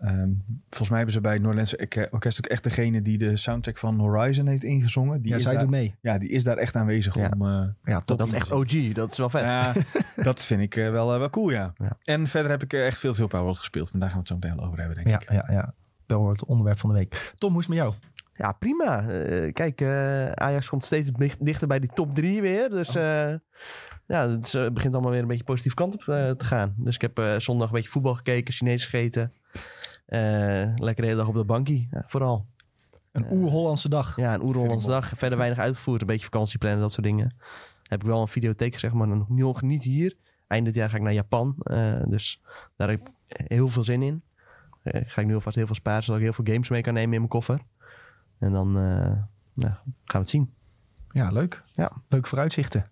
Ehm, 0.05 0.29
volgens 0.69 0.89
mij 0.89 0.97
hebben 0.97 1.13
ze 1.15 1.21
bij 1.21 1.33
het 1.33 1.41
Noord-Nederlands 1.41 1.81
Orke- 1.95 2.07
Orkest 2.11 2.37
ook 2.37 2.45
echt 2.51 2.63
degene 2.63 3.01
die 3.01 3.17
de 3.17 3.37
soundtrack 3.37 3.77
van 3.77 3.99
Horizon 3.99 4.47
heeft 4.47 4.63
ingezongen. 4.63 5.21
Die 5.21 5.29
Ja, 5.31 5.35
is 5.37 5.43
zij 5.43 5.51
daar, 5.53 5.61
doet 5.61 5.71
mee. 5.71 5.95
Ja, 6.01 6.17
die 6.17 6.29
is 6.29 6.43
daar 6.43 6.57
echt 6.57 6.75
aanwezig 6.75 7.15
Ja. 7.15 7.31
om... 7.37 7.47
eh, 7.47 7.63
Ja, 7.83 7.99
top. 8.01 8.17
dat 8.17 8.27
is 8.27 8.33
echt 8.33 8.51
OG, 8.51 8.91
dat 8.93 9.11
is 9.11 9.17
wel 9.17 9.29
vet. 9.29 9.41
ja, 9.41 9.73
dat 10.23 10.45
vind 10.45 10.61
ik 10.61 10.75
eh, 10.75 10.89
wel, 10.91 11.13
eh, 11.13 11.17
wel 11.19 11.29
cool, 11.29 11.49
ja. 11.49 11.73
Ja. 11.77 11.97
En 12.03 12.27
verder 12.27 12.51
heb 12.51 12.63
ik 12.63 12.73
echt 12.73 12.97
veel, 12.99 13.13
veel 13.13 13.27
Powerworld 13.27 13.57
gespeeld. 13.59 13.91
Maar 13.91 14.01
daar 14.01 14.09
gaan 14.09 14.21
we 14.23 14.33
het 14.33 14.41
zo 14.43 14.49
meteen 14.49 14.65
over 14.65 14.77
hebben, 14.79 14.95
denk 14.95 15.07
Ja, 15.07 15.19
ik. 15.21 15.31
ja, 15.47 15.53
ja. 15.53 15.73
Dat 16.05 16.19
wordt 16.19 16.39
het 16.39 16.49
onderwerp 16.49 16.79
van 16.79 16.89
de 16.89 16.95
week. 16.95 17.33
Tom, 17.37 17.51
hoe 17.51 17.59
is 17.61 17.67
het 17.67 17.75
met 17.75 17.83
jou? 17.85 17.95
Ja, 18.37 18.51
prima. 18.51 19.09
Eh, 19.09 19.53
kijk, 19.53 19.81
eh, 19.81 20.31
Ajax 20.31 20.69
komt 20.69 20.85
steeds 20.85 21.11
dicht- 21.11 21.45
dichter 21.45 21.67
bij 21.67 21.79
die 21.79 21.89
top 21.93 22.15
drie 22.15 22.41
weer. 22.41 22.69
Dus 22.69 22.95
eh, 22.95 23.33
ja, 24.07 24.29
het 24.29 24.73
begint 24.73 24.93
allemaal 24.93 25.11
weer 25.11 25.21
een 25.21 25.27
beetje 25.27 25.43
positieve 25.43 25.75
kant 25.75 25.93
op 25.93 26.01
te 26.37 26.45
gaan. 26.45 26.73
Dus 26.77 26.95
ik 26.95 27.01
heb 27.01 27.19
eh, 27.19 27.37
zondag 27.37 27.67
een 27.67 27.73
beetje 27.73 27.89
voetbal 27.89 28.13
gekeken, 28.15 28.53
Chinees 28.53 28.83
gegeten. 28.87 29.33
Eh, 30.05 30.19
lekker 30.75 30.95
de 30.95 31.05
hele 31.05 31.15
dag 31.15 31.27
op 31.27 31.33
de 31.33 31.45
bankie, 31.45 31.89
vooral. 31.91 32.45
Een 33.11 33.25
Eh, 33.25 33.31
oer-Hollandse 33.31 33.89
dag. 33.89 34.15
Ja, 34.15 34.33
een 34.33 34.41
oer-Hollandse 34.41 34.87
dag. 34.87 35.11
Verder 35.15 35.37
weinig 35.37 35.59
uitgevoerd. 35.59 36.01
Een 36.01 36.07
beetje 36.07 36.25
vakantie 36.25 36.57
plannen, 36.57 36.81
dat 36.81 36.91
soort 36.91 37.05
dingen. 37.05 37.35
Heb 37.83 38.01
ik 38.01 38.07
wel 38.07 38.21
een 38.21 38.27
videotheek 38.27 38.73
gezegd, 38.73 38.93
maar 38.93 39.07
nog 39.27 39.61
niet 39.61 39.83
hier. 39.83 40.15
Eind 40.47 40.65
dit 40.65 40.75
jaar 40.75 40.89
ga 40.89 40.95
ik 40.95 41.01
naar 41.01 41.13
Japan. 41.13 41.55
eh, 41.59 42.03
dus 42.07 42.41
daar 42.75 42.89
heb 42.89 42.99
ik 43.01 43.07
heel 43.27 43.67
veel 43.67 43.83
zin 43.83 44.01
in. 44.01 44.23
Ga 44.83 45.21
ik 45.21 45.27
nu 45.27 45.33
alvast 45.33 45.55
heel 45.55 45.65
veel 45.65 45.75
sparen, 45.75 46.03
zodat 46.03 46.19
ik 46.19 46.25
heel 46.25 46.33
veel 46.33 46.53
games 46.53 46.69
mee 46.69 46.81
kan 46.81 46.93
nemen 46.93 47.13
in 47.13 47.19
mijn 47.19 47.29
koffer. 47.31 47.61
En 48.39 48.51
dan 48.51 48.71
nou, 48.71 49.73
gaan 49.81 49.81
we 50.05 50.17
het 50.17 50.29
zien. 50.29 50.53
Ja, 51.11 51.31
leuk. 51.31 51.63
Ja. 51.71 51.91
Leuk 52.09 52.27
vooruitzichten. 52.27 52.89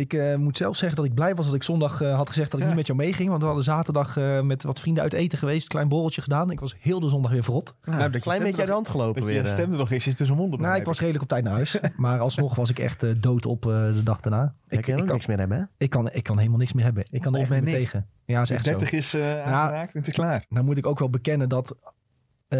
Ik 0.00 0.12
eh, 0.12 0.36
moet 0.36 0.56
zelf 0.56 0.76
zeggen 0.76 0.96
dat 0.96 1.06
ik 1.06 1.14
blij 1.14 1.34
was 1.34 1.46
dat 1.46 1.54
ik 1.54 1.62
zondag 1.62 2.00
eh, 2.00 2.16
had 2.16 2.28
gezegd 2.28 2.50
dat 2.50 2.60
ik 2.60 2.66
niet 2.66 2.74
met 2.74 2.86
jou 2.86 2.98
meeging. 2.98 3.28
Want 3.28 3.40
we 3.40 3.46
hadden 3.46 3.64
zaterdag 3.64 4.16
eh, 4.16 4.40
met 4.40 4.62
wat 4.62 4.80
vrienden 4.80 5.02
uit 5.02 5.12
eten 5.12 5.38
geweest. 5.38 5.68
Klein 5.68 5.88
borreltje 5.88 6.22
gedaan. 6.22 6.50
Ik 6.50 6.60
was 6.60 6.76
heel 6.80 7.00
de 7.00 7.08
zondag 7.08 7.30
weer 7.30 7.44
verrot. 7.44 7.74
Nou, 7.84 7.98
dat 7.98 8.12
je 8.12 8.20
Klein 8.20 8.42
beetje 8.42 8.58
uit 8.58 8.66
de 8.66 8.72
hand 8.72 8.88
gelopen 8.88 9.24
weer. 9.24 9.42
je 9.42 9.48
stem 9.48 9.72
er 9.72 9.78
nog 9.78 9.90
is, 9.90 10.06
is 10.06 10.14
tussen 10.14 10.36
monden. 10.36 10.60
Nou, 10.60 10.76
ik 10.76 10.84
was 10.84 10.98
redelijk 10.98 11.22
op 11.22 11.28
tijd 11.28 11.44
naar 11.44 11.52
huis. 11.52 11.80
maar 11.96 12.18
alsnog 12.18 12.54
was 12.54 12.70
ik 12.70 12.78
echt 12.78 13.02
eh, 13.02 13.10
dood 13.16 13.46
op 13.46 13.66
eh, 13.66 13.70
de 13.72 14.02
dag 14.02 14.20
daarna. 14.20 14.54
Ik, 14.68 14.78
Ik, 14.78 14.84
kan 14.84 14.94
ik, 14.94 15.00
ook 15.00 15.06
kan, 15.06 15.14
niks 15.14 15.26
meer 15.26 15.38
hebben, 15.38 15.58
hè? 15.58 15.64
ik, 15.78 15.90
kan, 15.90 16.10
ik 16.12 16.22
kan 16.22 16.38
helemaal 16.38 16.58
niks 16.58 16.72
meer 16.72 16.84
hebben. 16.84 17.04
Ik 17.10 17.20
kan 17.20 17.34
er 17.34 17.40
echt 17.40 17.50
meer 17.50 17.64
tegen. 17.64 18.06
Ja, 18.24 18.40
is 18.42 18.50
echt 18.50 18.64
zo. 18.64 18.70
30 18.70 18.92
is 18.92 19.14
eh 19.14 19.42
aangeraakt 19.42 19.92
en 19.94 19.98
het 19.98 20.08
is 20.08 20.14
klaar. 20.14 20.44
Nou 20.48 20.64
moet 20.64 20.78
ik 20.78 20.86
ook 20.86 20.98
wel 20.98 21.10
bekennen 21.10 21.48
dat... 21.48 21.76
eh, 22.48 22.58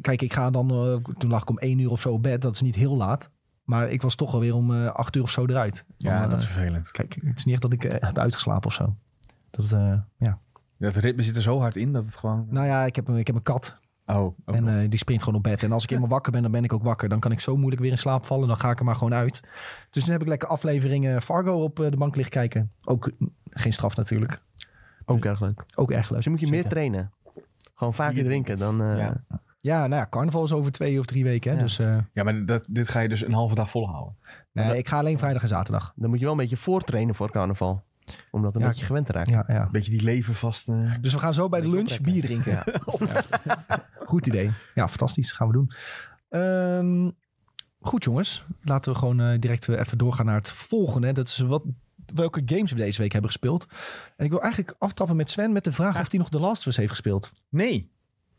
kijk, 0.00 0.22
ik 0.22 0.32
ga 0.32 0.50
dan... 0.50 0.70
eh, 0.70 1.12
toen 1.18 1.30
lag 1.30 1.42
ik 1.42 1.50
om 1.50 1.58
één 1.58 1.78
uur 1.78 1.90
of 1.90 2.00
zo 2.00 2.12
op 2.12 2.22
bed. 2.22 2.42
Dat 2.42 2.54
is 2.54 2.60
niet 2.60 2.74
heel 2.74 2.96
laat. 2.96 3.30
Maar 3.68 3.88
ik 3.88 4.02
was 4.02 4.14
toch 4.14 4.32
alweer 4.34 4.54
om 4.54 4.74
eh, 4.74 4.86
acht 4.92 5.16
uur 5.16 5.22
of 5.22 5.30
zo 5.30 5.46
eruit. 5.46 5.84
Ja, 5.96 6.26
dat 6.26 6.38
is 6.38 6.44
eh, 6.46 6.50
vervelend. 6.52 6.90
Kijk, 6.90 7.16
het 7.24 7.38
is 7.38 7.44
niet 7.44 7.54
echt 7.54 7.62
dat 7.62 7.72
ik 7.72 7.84
eh, 7.84 8.08
heb 8.08 8.18
uitgeslapen 8.18 8.66
of 8.66 8.72
zo. 8.74 8.94
Dat, 9.50 9.72
eh, 9.72 9.94
ja. 10.18 10.38
Dat 10.78 10.94
ritme 10.96 11.22
zit 11.22 11.36
er 11.36 11.42
zo 11.42 11.60
hard 11.60 11.76
in 11.76 11.92
dat 11.92 12.04
het 12.06 12.16
gewoon... 12.16 12.46
Nou 12.50 12.66
ja, 12.66 12.84
ik 12.84 12.96
heb, 12.96 13.08
een- 13.08 13.16
ik 13.16 13.26
heb 13.26 13.36
een 13.36 13.42
kat. 13.42 13.76
oh, 14.06 14.38
en 14.46 14.68
eh, 14.68 14.90
die 14.90 14.98
springt 14.98 15.22
gewoon 15.22 15.38
op 15.38 15.44
bed. 15.44 15.62
En 15.62 15.72
als 15.72 15.82
ik 15.84 15.90
eenmaal 15.90 16.08
wakker 16.08 16.32
ben, 16.32 16.42
dan 16.42 16.50
ben 16.50 16.64
ik 16.64 16.72
ook 16.72 16.82
wakker. 16.82 17.08
Dan 17.08 17.20
kan 17.20 17.32
ik 17.32 17.40
zo 17.40 17.56
moeilijk 17.56 17.82
weer 17.82 17.90
in 17.90 17.98
slaap 17.98 18.24
vallen. 18.26 18.48
Dan 18.48 18.56
ga 18.56 18.70
ik 18.70 18.78
er 18.78 18.84
maar 18.84 18.96
gewoon 18.96 19.14
uit. 19.14 19.40
Dus 19.90 20.04
nu 20.06 20.12
heb 20.12 20.20
ik 20.20 20.28
lekker 20.28 20.48
afleveringen 20.48 21.22
Fargo 21.22 21.62
op 21.62 21.76
de 21.76 21.96
bank 21.96 22.16
liggen 22.16 22.34
kijken. 22.34 22.72
Ook 22.84 23.10
geen 23.50 23.72
straf 23.72 23.96
natuurlijk. 23.96 24.40
Ook 25.04 25.24
erg 25.24 25.40
leuk. 25.40 25.64
Ook 25.74 25.90
erg 25.90 26.04
leuk. 26.06 26.14
Dus 26.14 26.24
je 26.24 26.30
moet 26.30 26.40
je 26.40 26.48
meer 26.48 26.68
trainen. 26.68 27.12
Gewoon 27.74 27.94
vaker 27.94 28.24
drinken. 28.24 28.56
Dan, 28.58 28.82
eh, 28.82 28.96
Ja. 28.96 29.22
Ja, 29.60 29.78
nou 29.86 30.00
ja, 30.00 30.06
carnaval 30.10 30.44
is 30.44 30.52
over 30.52 30.72
twee 30.72 30.98
of 30.98 31.06
drie 31.06 31.24
weken. 31.24 31.50
Hè? 31.50 31.56
Ja. 31.56 31.62
Dus 31.62 31.78
eh, 31.78 31.98
ja, 32.12 32.22
maar 32.22 32.46
dat, 32.46 32.66
dit 32.70 32.88
ga 32.88 33.00
je 33.00 33.08
dus 33.08 33.24
een 33.24 33.32
halve 33.32 33.54
dag 33.54 33.70
volhouden. 33.70 34.16
nee, 34.52 34.66
dat- 34.66 34.76
ik 34.76 34.88
ga 34.88 34.98
alleen 34.98 35.18
vrijdag 35.18 35.42
en 35.42 35.48
zaterdag. 35.48 35.92
dan 35.96 36.08
moet 36.10 36.18
je 36.18 36.24
wel 36.24 36.34
een 36.34 36.40
beetje 36.40 36.56
voortrainen 36.56 37.14
voor 37.14 37.30
carnaval. 37.30 37.86
Om 38.30 38.42
dat 38.42 38.54
een 38.54 38.60
Ja, 38.60 38.68
beetje 38.68 38.84
gewend 38.84 39.06
te 39.06 39.12
raken. 39.12 39.32
Ja, 39.32 39.44
ja. 39.48 39.62
Een 39.62 39.70
beetje 39.72 39.90
die 39.90 40.02
leven 40.02 40.34
vast... 40.34 40.68
eh, 40.68 40.92
Dus 41.00 41.12
we 41.12 41.18
gaan 41.20 41.34
zo 41.34 41.48
bij 41.48 41.60
de 41.60 41.68
lunch 41.70 42.00
bier 42.00 42.22
drinken. 42.22 42.52
Ja. 42.98 43.24
Goed 44.06 44.26
idee. 44.26 44.50
Ja, 44.74 44.88
fantastisch. 44.88 45.32
Gaan 45.32 45.46
we 45.46 45.52
doen. 45.52 45.70
Ehm, 46.28 47.10
goed 47.80 48.04
jongens. 48.04 48.44
Laten 48.62 48.92
we 48.92 48.98
gewoon 48.98 49.20
eh, 49.20 49.38
direct 49.38 49.66
weer 49.66 49.78
even 49.78 49.98
doorgaan 49.98 50.26
naar 50.26 50.34
het 50.36 50.48
volgende. 50.50 51.12
Dat 51.12 51.28
is 51.28 51.38
wat, 51.38 51.62
welke 52.14 52.42
games 52.46 52.70
we 52.70 52.76
deze 52.76 53.02
week 53.02 53.12
hebben 53.12 53.30
gespeeld. 53.30 53.66
En 54.16 54.24
ik 54.24 54.30
wil 54.30 54.42
eigenlijk 54.42 54.74
aftappen 54.78 55.16
met 55.16 55.30
Sven 55.30 55.52
met 55.52 55.64
de 55.64 55.72
vraag 55.72 56.00
of 56.00 56.10
hij 56.10 56.18
nog 56.18 56.28
The 56.30 56.40
Last 56.40 56.60
of 56.60 56.66
Us 56.66 56.76
heeft 56.76 56.90
gespeeld. 56.90 57.32
Nee. 57.48 57.90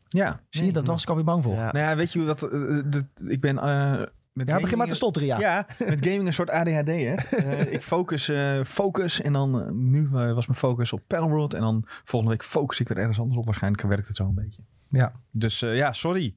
Ja. 0.10 0.40
Zie 0.50 0.66
je, 0.66 0.72
dat 0.72 0.88
was 0.88 1.02
ik 1.04 1.10
alweer 1.10 1.24
bang 1.24 1.44
voor. 1.44 1.54
Ja, 1.54 1.60
Ja. 1.66 1.72
Nou 1.72 1.86
ja, 1.90 1.96
weet 1.96 2.14
je 2.14 2.20
hoe 2.20 2.28
dat... 2.28 2.44
eh, 2.54 2.80
dat 2.86 3.04
ik 3.28 3.40
ben... 3.42 3.58
eh 3.58 4.02
met 4.34 4.48
begin 4.62 4.78
maar 4.78 4.88
te 4.88 4.96
stotteren, 4.96 5.28
ja. 5.28 5.40
Ja, 5.40 5.68
met 5.90 6.06
gaming 6.06 6.28
een 6.28 6.34
soort 6.34 6.50
ADHD, 6.50 6.88
hè. 6.88 7.14
Eh, 7.14 7.74
ik 7.74 7.82
focus, 7.82 8.30
eh, 8.30 8.64
focus 8.66 9.22
en 9.22 9.34
dan... 9.34 9.62
eh, 9.62 9.70
nu 9.72 10.06
eh, 10.06 10.34
was 10.34 10.48
mijn 10.48 10.60
focus 10.60 10.94
op 10.94 11.02
Palworld 11.08 11.54
en 11.54 11.62
dan 11.62 11.84
volgende 12.04 12.36
week 12.36 12.44
focus 12.46 12.80
ik 12.80 12.88
weer 12.88 12.98
ergens 12.98 13.20
anders 13.20 13.38
op. 13.40 13.46
Waarschijnlijk 13.46 13.84
werkt 13.84 14.08
het 14.08 14.16
zo 14.16 14.26
een 14.26 14.34
beetje. 14.34 14.62
Ja. 14.90 15.12
Dus 15.32 15.62
eh, 15.62 15.76
ja, 15.76 15.94
sorry. 15.94 16.36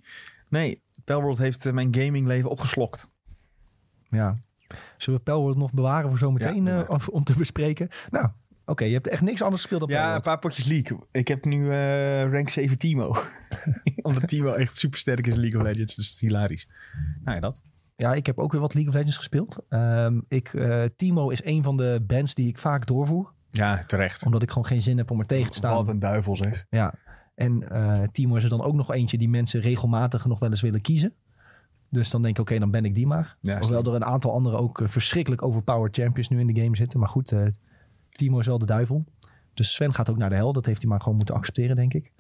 Nee, 0.49 0.83
Palworld 1.05 1.39
heeft 1.39 1.67
eh, 1.67 1.73
mijn 1.73 1.95
gamingleven 1.95 2.51
opgeslokt. 2.51 3.11
ja. 4.11 4.37
Zullen 4.97 5.19
we 5.19 5.25
Pelworld 5.25 5.57
nog 5.57 5.73
bewaren 5.73 6.09
voor 6.09 6.19
zometeen 6.19 6.65
Ja, 6.65 6.83
eh, 6.83 6.91
of- 6.91 7.09
om 7.09 7.25
te 7.25 7.35
bespreken? 7.37 7.89
Nou, 8.11 8.29
oké. 8.65 8.85
je 8.85 8.93
hebt 8.93 9.09
echt 9.09 9.23
niks 9.23 9.43
anders 9.43 9.61
gespeeld 9.61 9.81
dan 9.81 9.91
Ja, 9.91 10.15
een 10.15 10.21
paar 10.21 10.39
potjes 10.39 10.65
League. 10.65 10.99
Ik 11.11 11.29
heb 11.29 11.45
nu 11.45 11.71
eh, 11.71 12.31
rank 12.31 12.49
7 12.49 12.79
Timo. 12.79 13.17
Omdat 14.03 14.29
Timo 14.29 14.53
echt 14.53 14.77
super 14.77 14.99
sterk 14.99 15.27
is 15.27 15.35
in 15.35 15.41
League 15.41 15.61
of 15.61 15.67
Legends. 15.67 15.95
Dus 15.95 16.07
het 16.07 16.15
is 16.15 16.21
hilarisch. 16.21 16.69
Nou 17.25 17.35
ja, 17.35 17.41
dat. 17.41 17.63
Ja, 17.97 18.15
ik 18.15 18.27
heb 18.27 18.39
ook 18.39 18.53
weer 18.53 18.61
wat 18.61 18.75
League 18.75 18.91
of 18.91 18.97
Legends 18.97 19.17
gespeeld. 19.17 19.59
Ehm, 19.69 20.21
ik, 20.29 20.55
eh, 20.55 20.83
Timo 20.97 21.29
is 21.29 21.45
een 21.45 21.63
van 21.63 21.77
de 21.77 22.05
bands 22.07 22.35
die 22.35 22.49
ik 22.49 22.59
vaak 22.59 22.87
doorvoer. 22.87 23.33
Ja, 23.51 23.85
terecht. 23.87 24.25
Omdat 24.25 24.43
ik 24.43 24.49
gewoon 24.49 24.67
geen 24.67 24.83
zin 24.83 24.99
heb 24.99 25.11
om 25.11 25.21
er 25.21 25.27
tegen 25.27 25.51
te 25.51 25.57
staan. 25.57 25.75
Wat 25.75 25.89
een 25.89 25.99
duivel 25.99 26.37
zeg. 26.37 26.67
Ja. 26.71 26.95
En 27.35 27.69
eh, 27.71 28.03
Timo 28.13 28.37
is 28.37 28.45
er 28.45 28.51
dan 28.51 28.63
ook 28.63 28.75
nog 28.75 28.93
eentje 28.93 29.19
die 29.19 29.29
mensen 29.29 29.61
regelmatig 29.61 30.27
nog 30.27 30.39
wel 30.39 30.51
eens 30.51 30.61
willen 30.61 30.81
kiezen. 30.81 31.15
Dus 31.91 32.11
dan 32.11 32.23
denk 32.23 32.39
ik, 32.39 32.43
oké, 32.43 32.59
dan 32.59 32.71
ben 32.71 32.85
ik 32.85 32.95
die 32.95 33.07
maar. 33.07 33.37
Ja, 33.41 33.59
Hoewel 33.59 33.85
er 33.85 33.95
een 33.95 34.05
aantal 34.05 34.33
andere 34.33 34.57
ook 34.57 34.81
verschrikkelijk 34.85 35.43
overpowered 35.43 35.97
champions 35.97 36.29
nu 36.29 36.41
in 36.41 36.47
de 36.47 36.61
game 36.61 36.77
zitten. 36.77 36.99
Maar 37.01 37.09
goed, 37.09 37.33
eh, 37.33 37.47
Timo 38.13 38.39
is 38.39 38.47
wel 38.47 38.59
de 38.59 38.67
duivel. 38.67 39.05
Dus 39.55 39.73
Sven 39.73 39.95
gaat 39.95 40.11
ook 40.11 40.17
naar 40.17 40.29
de 40.29 40.35
hel. 40.35 40.53
Dat 40.53 40.67
heeft 40.67 40.81
hij 40.81 40.91
maar 40.91 41.01
gewoon 41.01 41.17
moeten 41.17 41.35
accepteren, 41.35 41.77
denk 41.77 41.95
ik. 41.95 42.13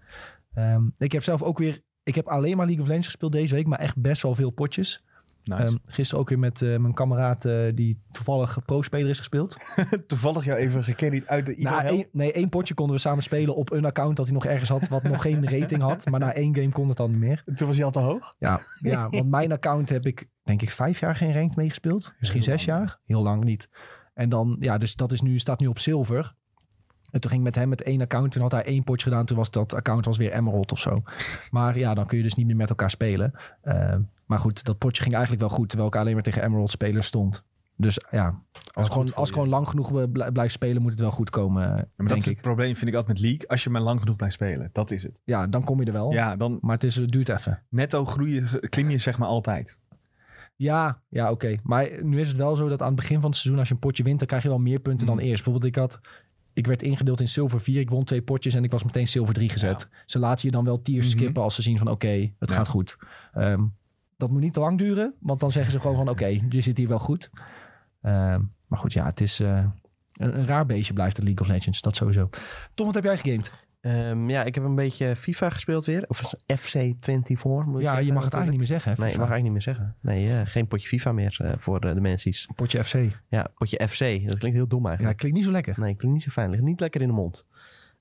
Ehm, 0.54 0.82
ik 0.96 1.12
heb 1.12 1.22
zelf 1.22 1.42
ook 1.42 1.58
weer... 1.58 1.82
Ik 2.02 2.14
heb 2.14 2.26
alleen 2.26 2.56
maar 2.56 2.66
League 2.66 2.82
of 2.82 2.88
Legends 2.88 3.08
gespeeld 3.08 3.32
deze 3.32 3.54
week. 3.54 3.66
Maar 3.66 3.78
echt 3.78 4.00
best 4.00 4.22
wel 4.22 4.34
veel 4.34 4.50
potjes. 4.50 5.04
Nice. 5.44 5.62
Ehm, 5.62 5.76
gisteren 5.84 6.20
ook 6.20 6.28
weer 6.28 6.38
met 6.38 6.62
eh, 6.62 6.76
mijn 6.76 6.94
kameraad 6.94 7.44
eh, 7.44 7.74
die 7.74 8.02
toevallig 8.10 8.58
pro-speler 8.64 9.10
is 9.10 9.18
gespeeld. 9.18 9.56
Toevallig 10.06 10.44
jou 10.44 10.58
even 10.58 10.84
gecarried 10.84 11.26
uit 11.26 11.46
de 11.46 11.56
Na 11.58 11.84
Ivo 11.84 11.94
één, 11.94 12.06
nee, 12.12 12.32
één 12.32 12.48
potje 12.48 12.74
konden 12.74 12.96
we 12.96 13.00
samen 13.00 13.22
spelen 13.22 13.54
op 13.54 13.72
een 13.72 13.84
account 13.84 14.16
dat 14.16 14.24
hij 14.24 14.34
nog 14.34 14.44
ergens 14.44 14.68
had, 14.68 14.88
wat 14.88 15.02
nog 15.02 15.22
geen 15.22 15.48
rating 15.58 15.82
had. 15.82 16.06
Maar 16.10 16.20
na 16.20 16.32
één 16.32 16.54
game 16.54 16.72
kon 16.72 16.88
het 16.88 16.96
dan 16.96 17.10
niet 17.10 17.20
meer. 17.20 17.42
Toen 17.54 17.66
was 17.66 17.76
hij 17.76 17.84
al 17.84 17.90
te 17.90 17.98
hoog. 17.98 18.34
Ja, 18.38 18.60
ja 18.80 19.10
want 19.10 19.30
mijn 19.30 19.52
account 19.52 19.88
heb 19.88 20.06
ik 20.06 20.28
denk 20.42 20.62
ik 20.62 20.70
vijf 20.70 21.00
jaar 21.00 21.16
geen 21.16 21.32
ranked 21.32 21.56
meegespeeld. 21.56 22.14
Misschien 22.18 22.42
zes 22.42 22.64
jaar. 22.64 22.98
Heel 23.04 23.22
lang 23.22 23.44
niet. 23.44 23.68
En 24.14 24.28
dan, 24.28 24.56
ja, 24.60 24.78
dus 24.78 24.96
dat 24.96 25.12
is 25.12 25.20
nu, 25.20 25.38
staat 25.38 25.60
nu 25.60 25.66
op 25.66 25.78
zilver. 25.78 26.34
En 27.10 27.20
toen 27.20 27.30
ging 27.30 27.42
ik 27.42 27.48
met 27.48 27.56
hem 27.56 27.68
met 27.68 27.82
één 27.82 28.00
account. 28.00 28.32
Toen 28.32 28.42
had 28.42 28.52
hij 28.52 28.64
één 28.64 28.84
potje 28.84 29.08
gedaan. 29.08 29.24
Toen 29.24 29.36
was 29.36 29.50
dat 29.50 29.74
account 29.74 30.04
was 30.04 30.16
weer 30.16 30.32
emerald 30.32 30.72
of 30.72 30.78
zo. 30.78 31.02
Maar 31.50 31.78
ja, 31.78 31.94
dan 31.94 32.06
kun 32.06 32.16
je 32.16 32.22
dus 32.22 32.34
niet 32.34 32.46
meer 32.46 32.56
met 32.56 32.68
elkaar 32.68 32.90
spelen. 32.90 33.32
Uh, 33.64 33.94
maar 34.26 34.38
goed, 34.38 34.64
dat 34.64 34.78
potje 34.78 35.02
ging 35.02 35.14
eigenlijk 35.14 35.42
wel 35.44 35.52
goed. 35.56 35.68
Terwijl 35.68 35.88
ik 35.90 35.96
alleen 35.96 36.14
maar 36.14 36.22
tegen 36.22 36.44
emerald 36.44 36.70
spelers 36.70 37.06
stond. 37.06 37.44
Dus 37.76 38.00
ja, 38.10 38.42
als, 38.72 38.86
ik 38.86 38.92
gewoon, 38.92 39.14
als 39.14 39.28
ik 39.28 39.34
gewoon 39.34 39.48
lang 39.48 39.68
genoeg 39.68 40.10
bl- 40.12 40.30
blijf 40.32 40.52
spelen, 40.52 40.82
moet 40.82 40.90
het 40.90 41.00
wel 41.00 41.10
goed 41.10 41.30
komen, 41.30 41.62
Ja, 41.62 41.74
maar 41.96 42.08
dat 42.08 42.16
is 42.16 42.24
het 42.24 42.34
ik. 42.34 42.40
probleem, 42.40 42.76
vind 42.76 42.90
ik 42.90 42.96
altijd 42.96 43.12
met 43.18 43.22
League. 43.28 43.48
Als 43.48 43.64
je 43.64 43.70
maar 43.70 43.80
lang 43.80 44.00
genoeg 44.00 44.16
blijft 44.16 44.34
spelen. 44.34 44.70
Dat 44.72 44.90
is 44.90 45.02
het. 45.02 45.18
Ja, 45.24 45.46
dan 45.46 45.64
kom 45.64 45.80
je 45.80 45.86
er 45.86 45.92
wel. 45.92 46.12
Ja, 46.12 46.36
dan 46.36 46.58
Maar 46.60 46.74
het, 46.74 46.84
is, 46.84 46.94
het 46.94 47.10
duurt 47.12 47.28
even. 47.28 47.62
netto 47.68 48.04
groeien, 48.04 48.48
klim 48.68 48.90
je 48.90 48.98
zeg 48.98 49.18
maar 49.18 49.28
altijd. 49.28 49.78
Ja, 50.62 51.02
ja 51.08 51.30
oké. 51.30 51.56
Maar 51.62 51.88
nu 52.02 52.20
is 52.20 52.28
het 52.28 52.36
wel 52.36 52.56
zo 52.56 52.68
dat 52.68 52.80
aan 52.80 52.86
het 52.86 52.96
begin 52.96 53.20
van 53.20 53.30
het 53.30 53.38
seizoen, 53.38 53.58
als 53.58 53.68
je 53.68 53.74
een 53.74 53.80
potje 53.80 54.02
wint, 54.02 54.18
dan 54.18 54.26
krijg 54.28 54.42
je 54.42 54.48
wel 54.48 54.58
meer 54.58 54.78
punten 54.80 55.06
dan 55.06 55.18
eerst. 55.18 55.44
Bijvoorbeeld, 55.44 55.64
ik 55.64 55.80
had 55.80 56.00
ik 56.54 56.66
werd 56.66 56.82
ingedeeld 56.82 57.20
in 57.20 57.28
zilver 57.28 57.60
4. 57.60 57.80
Ik 57.80 57.90
won 57.90 58.04
twee 58.04 58.22
potjes 58.22 58.54
en 58.54 58.64
ik 58.64 58.70
was 58.70 58.84
meteen 58.84 59.08
zilver 59.08 59.34
3 59.34 59.48
gezet. 59.48 59.88
Ze 60.06 60.18
laten 60.18 60.46
je 60.46 60.52
dan 60.52 60.64
wel 60.64 60.82
tiers 60.82 61.06
Mhm. 61.08 61.16
skippen 61.18 61.42
als 61.42 61.54
ze 61.54 61.62
zien 61.62 61.78
van 61.78 61.88
oké, 61.88 62.30
het 62.38 62.48
Ja. 62.50 62.54
gaat 62.56 62.68
goed. 62.68 62.96
Ehm, 63.32 63.64
dat 64.16 64.30
moet 64.30 64.40
niet 64.40 64.52
te 64.52 64.60
lang 64.60 64.78
duren, 64.78 65.14
want 65.20 65.40
dan 65.40 65.52
zeggen 65.52 65.72
ze 65.72 65.80
gewoon 65.80 65.96
van 65.96 66.08
oké, 66.08 66.26
je 66.48 66.60
zit 66.60 66.78
hier 66.78 66.88
wel 66.88 66.98
goed. 66.98 67.30
Ehm, 68.02 68.40
maar 68.66 68.78
goed, 68.78 68.92
ja, 68.92 69.04
het 69.04 69.20
is 69.20 69.40
eh, 69.40 69.48
een, 70.12 70.38
een 70.38 70.46
raar 70.46 70.66
beestje 70.66 70.92
blijft 70.92 71.16
de 71.16 71.22
League 71.22 71.40
of 71.46 71.52
Legends, 71.52 71.80
dat 71.80 71.96
sowieso. 71.96 72.28
Tom, 72.74 72.86
wat 72.86 72.94
heb 72.94 73.04
jij 73.04 73.18
gegamed? 73.18 73.52
Ehm, 73.82 74.30
ja, 74.30 74.44
ik 74.44 74.54
heb 74.54 74.64
een 74.64 74.74
beetje 74.74 75.16
FIFA 75.16 75.50
gespeeld 75.50 75.84
weer. 75.84 76.04
Of 76.08 76.34
FC24 76.52 77.42
moet 77.66 77.82
Ja, 77.82 77.98
je 77.98 78.12
mag 78.12 78.24
het 78.24 78.34
eigenlijk 78.34 78.48
niet 78.50 78.58
meer 78.58 78.66
zeggen. 78.66 78.92
Hè, 78.92 78.98
Nee, 79.02 79.10
FIFA. 79.10 79.20
mag 79.22 79.30
eigenlijk 79.30 79.42
niet 79.42 79.52
meer 79.52 79.62
zeggen. 79.62 79.96
Nee, 80.00 80.30
eh, 80.40 80.40
geen 80.46 80.66
potje 80.66 80.88
FIFA 80.88 81.12
meer 81.12 81.38
eh, 81.42 81.52
voor 81.56 81.80
eh, 81.80 81.94
de 81.94 82.00
mensies. 82.00 82.48
Potje 82.54 82.84
FC. 82.84 82.94
Ja, 83.28 83.46
potje 83.54 83.88
FC. 83.88 83.98
Dat 84.28 84.38
klinkt 84.38 84.56
heel 84.56 84.68
dom 84.68 84.82
Ja, 84.82 84.88
eigenlijk. 84.88 85.18
klinkt 85.18 85.36
niet 85.36 85.46
zo 85.46 85.52
lekker. 85.52 85.74
Nee, 85.80 85.94
klinkt 85.94 86.14
niet 86.16 86.22
zo 86.22 86.30
fijn. 86.30 86.50
Ligt 86.50 86.62
niet 86.62 86.80
lekker 86.80 87.00
in 87.00 87.06
de 87.06 87.12
mond. 87.14 87.46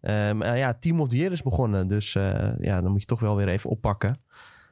Ehm, 0.01 0.41
eh, 0.41 0.57
ja, 0.57 0.73
Team 0.73 0.99
of 1.01 1.07
the 1.07 1.17
Year 1.17 1.31
is 1.31 1.41
begonnen. 1.43 1.87
Dus 1.87 2.13
ja, 2.59 2.81
dan 2.81 2.91
moet 2.91 2.99
je 3.01 3.07
toch 3.07 3.19
wel 3.19 3.35
weer 3.35 3.47
even 3.47 3.69
oppakken. 3.69 4.17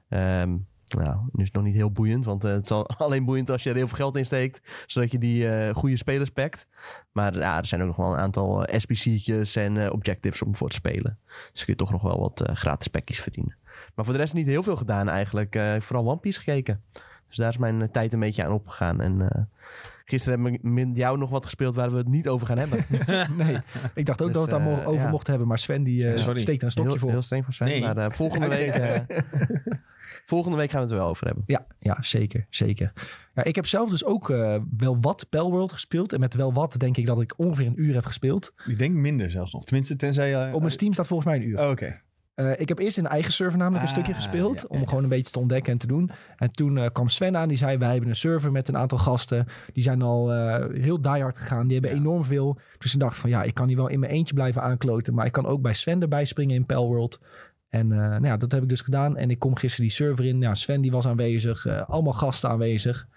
Ehm, 0.09 0.55
nou, 0.97 1.17
nu 1.31 1.41
is 1.41 1.45
het 1.47 1.53
nog 1.53 1.63
niet 1.63 1.75
heel 1.75 1.91
boeiend. 1.91 2.25
Want 2.25 2.43
eh, 2.43 2.51
het 2.51 2.63
is 2.65 2.71
al- 2.71 2.89
alleen 2.97 3.25
boeiend 3.25 3.49
als 3.49 3.63
je 3.63 3.69
er 3.69 3.75
heel 3.75 3.87
veel 3.87 3.97
geld 3.97 4.15
in 4.15 4.25
steekt. 4.25 4.61
Zodat 4.85 5.11
je 5.11 5.17
die 5.17 5.49
eh, 5.49 5.75
goede 5.75 5.97
spelers 5.97 6.29
pakt. 6.29 6.67
Maar 7.11 7.35
ja, 7.37 7.57
er 7.57 7.65
zijn 7.65 7.81
ook 7.81 7.87
nog 7.87 7.95
wel 7.95 8.11
een 8.13 8.19
aantal 8.19 8.65
eh, 8.65 8.79
SBC'tjes 8.79 9.55
en 9.55 9.77
eh, 9.77 9.91
objectives 9.91 10.41
om 10.41 10.55
voor 10.55 10.69
te 10.69 10.75
spelen. 10.75 11.17
Dus 11.51 11.63
kun 11.65 11.73
je 11.73 11.79
toch 11.79 11.91
nog 11.91 12.01
wel 12.01 12.19
wat 12.19 12.41
eh, 12.41 12.55
gratis 12.55 12.87
packjes 12.87 13.19
verdienen. 13.19 13.55
Maar 13.95 14.05
voor 14.05 14.13
de 14.13 14.19
rest 14.19 14.33
niet 14.33 14.47
heel 14.47 14.63
veel 14.63 14.75
gedaan 14.75 15.09
eigenlijk. 15.09 15.55
Eh, 15.55 15.75
vooral 15.79 16.07
One 16.07 16.17
Piece 16.19 16.39
gekeken. 16.39 16.81
Dus 17.27 17.37
daar 17.37 17.49
is 17.49 17.57
mijn 17.57 17.91
tijd 17.91 18.13
een 18.13 18.19
beetje 18.19 18.45
aan 18.45 18.51
opgegaan. 18.51 19.01
En 19.01 19.21
eh, 19.29 19.41
gisteren 20.05 20.43
heb 20.43 20.53
ik 20.53 20.63
met 20.63 20.95
jou 20.95 21.17
nog 21.17 21.29
wat 21.29 21.45
gespeeld 21.45 21.75
waar 21.75 21.91
we 21.91 21.97
het 21.97 22.07
niet 22.07 22.27
over 22.27 22.47
gaan 22.47 22.57
hebben. 22.57 22.85
nee, 23.45 23.57
ik 23.93 24.05
dacht 24.05 24.21
ook 24.21 24.27
Dus, 24.33 24.37
dat 24.37 24.49
we 24.49 24.55
het 24.55 24.65
daar 24.77 24.87
over 24.87 25.01
ja. 25.01 25.09
mochten 25.09 25.29
hebben. 25.29 25.47
Maar 25.47 25.59
Sven 25.59 25.83
die 25.83 26.17
steekt 26.17 26.47
er 26.59 26.63
een 26.63 26.71
stokje 26.71 26.89
heel, 26.91 26.99
voor. 26.99 27.09
heel 27.09 27.21
streng 27.21 27.43
van 27.43 27.53
zijn. 27.53 27.69
Nee. 27.69 27.81
Maar 27.81 27.97
eh, 27.97 28.11
volgende, 28.11 28.47
week, 28.57 29.03
volgende 30.29 30.57
week 30.57 30.69
gaan 30.69 30.79
we 30.79 30.85
het 30.85 30.93
er 30.95 30.99
wel 31.01 31.09
over 31.09 31.25
hebben. 31.25 31.43
Ja, 31.47 31.65
ja 31.79 31.97
zeker, 32.01 32.45
zeker. 32.49 32.91
Ja, 33.33 33.43
ik 33.43 33.55
heb 33.55 33.65
zelf 33.65 33.89
dus 33.89 34.05
ook 34.05 34.29
eh, 34.29 34.55
wel 34.77 34.97
wat 35.01 35.25
Palworld 35.29 35.71
gespeeld. 35.71 36.13
En 36.13 36.19
met 36.19 36.35
wel 36.35 36.53
wat 36.53 36.75
denk 36.77 36.97
ik 36.97 37.05
dat 37.05 37.21
ik 37.21 37.33
ongeveer 37.37 37.65
een 37.65 37.81
uur 37.81 37.93
heb 37.93 38.05
gespeeld. 38.05 38.53
Ik 38.65 38.77
denk 38.77 38.93
minder 38.95 39.31
zelfs 39.31 39.53
nog. 39.53 39.63
Tenminste, 39.65 39.95
tenzij... 39.95 40.29
je 40.29 40.53
Op 40.53 40.59
mijn 40.59 40.71
Steam 40.71 40.93
staat 40.93 41.07
volgens 41.07 41.29
mij 41.29 41.37
een 41.39 41.47
uur. 41.49 41.59
Oh, 41.59 41.69
Oké. 41.69 41.91
Eh, 42.35 42.51
ik 42.59 42.67
heb 42.69 42.79
eerst 42.79 42.97
in 42.97 43.05
een 43.05 43.11
eigen 43.11 43.31
server 43.31 43.57
namelijk 43.57 43.81
een 43.83 43.89
Ah, 43.89 43.95
stukje 43.95 44.13
gespeeld. 44.13 44.55
ja, 44.55 44.61
ja, 44.69 44.75
om 44.75 44.79
ja. 44.79 44.87
gewoon 44.87 45.03
een 45.03 45.09
beetje 45.09 45.31
te 45.31 45.39
ontdekken 45.39 45.71
en 45.71 45.77
te 45.77 45.87
doen. 45.87 46.11
En 46.37 46.51
toen 46.51 46.77
eh, 46.77 46.85
kwam 46.93 47.09
Sven 47.09 47.37
aan. 47.37 47.47
Die 47.47 47.57
zei, 47.57 47.77
wij 47.77 47.91
hebben 47.91 48.09
een 48.09 48.15
server 48.15 48.51
met 48.51 48.67
een 48.67 48.77
aantal 48.77 48.97
gasten. 48.97 49.45
Die 49.73 49.83
zijn 49.83 50.01
al 50.01 50.33
eh, 50.33 50.81
heel 50.81 51.01
diehard 51.01 51.37
gegaan. 51.37 51.63
Die 51.67 51.73
hebben 51.73 51.91
Ja. 51.91 51.97
enorm 51.97 52.23
veel. 52.23 52.59
Dus 52.77 52.93
ik 52.93 52.99
dacht 52.99 53.17
van, 53.17 53.29
ja, 53.29 53.43
ik 53.43 53.53
kan 53.53 53.67
hier 53.67 53.77
wel 53.77 53.87
in 53.87 53.99
mijn 53.99 54.11
eentje 54.11 54.33
blijven 54.33 54.61
aankloten. 54.61 55.13
Maar 55.13 55.25
ik 55.25 55.31
kan 55.31 55.45
ook 55.45 55.61
bij 55.61 55.73
Sven 55.73 56.01
erbij 56.01 56.25
springen 56.25 56.55
in 56.55 56.65
Palworld. 56.65 57.19
En 57.69 57.91
eh, 57.91 57.97
nou 57.97 58.25
ja, 58.25 58.37
dat 58.37 58.51
heb 58.51 58.63
ik 58.63 58.69
dus 58.69 58.81
gedaan. 58.81 59.17
En 59.17 59.29
ik 59.29 59.39
kom 59.39 59.55
gisteren 59.55 59.85
die 59.87 59.95
server 59.95 60.25
in. 60.25 60.39
Ja, 60.41 60.53
Sven 60.55 60.81
die 60.81 60.91
was 60.91 61.07
aanwezig. 61.07 61.65
eh, 61.65 61.81
allemaal 61.81 62.13
gasten 62.13 62.49
aanwezig. 62.49 63.07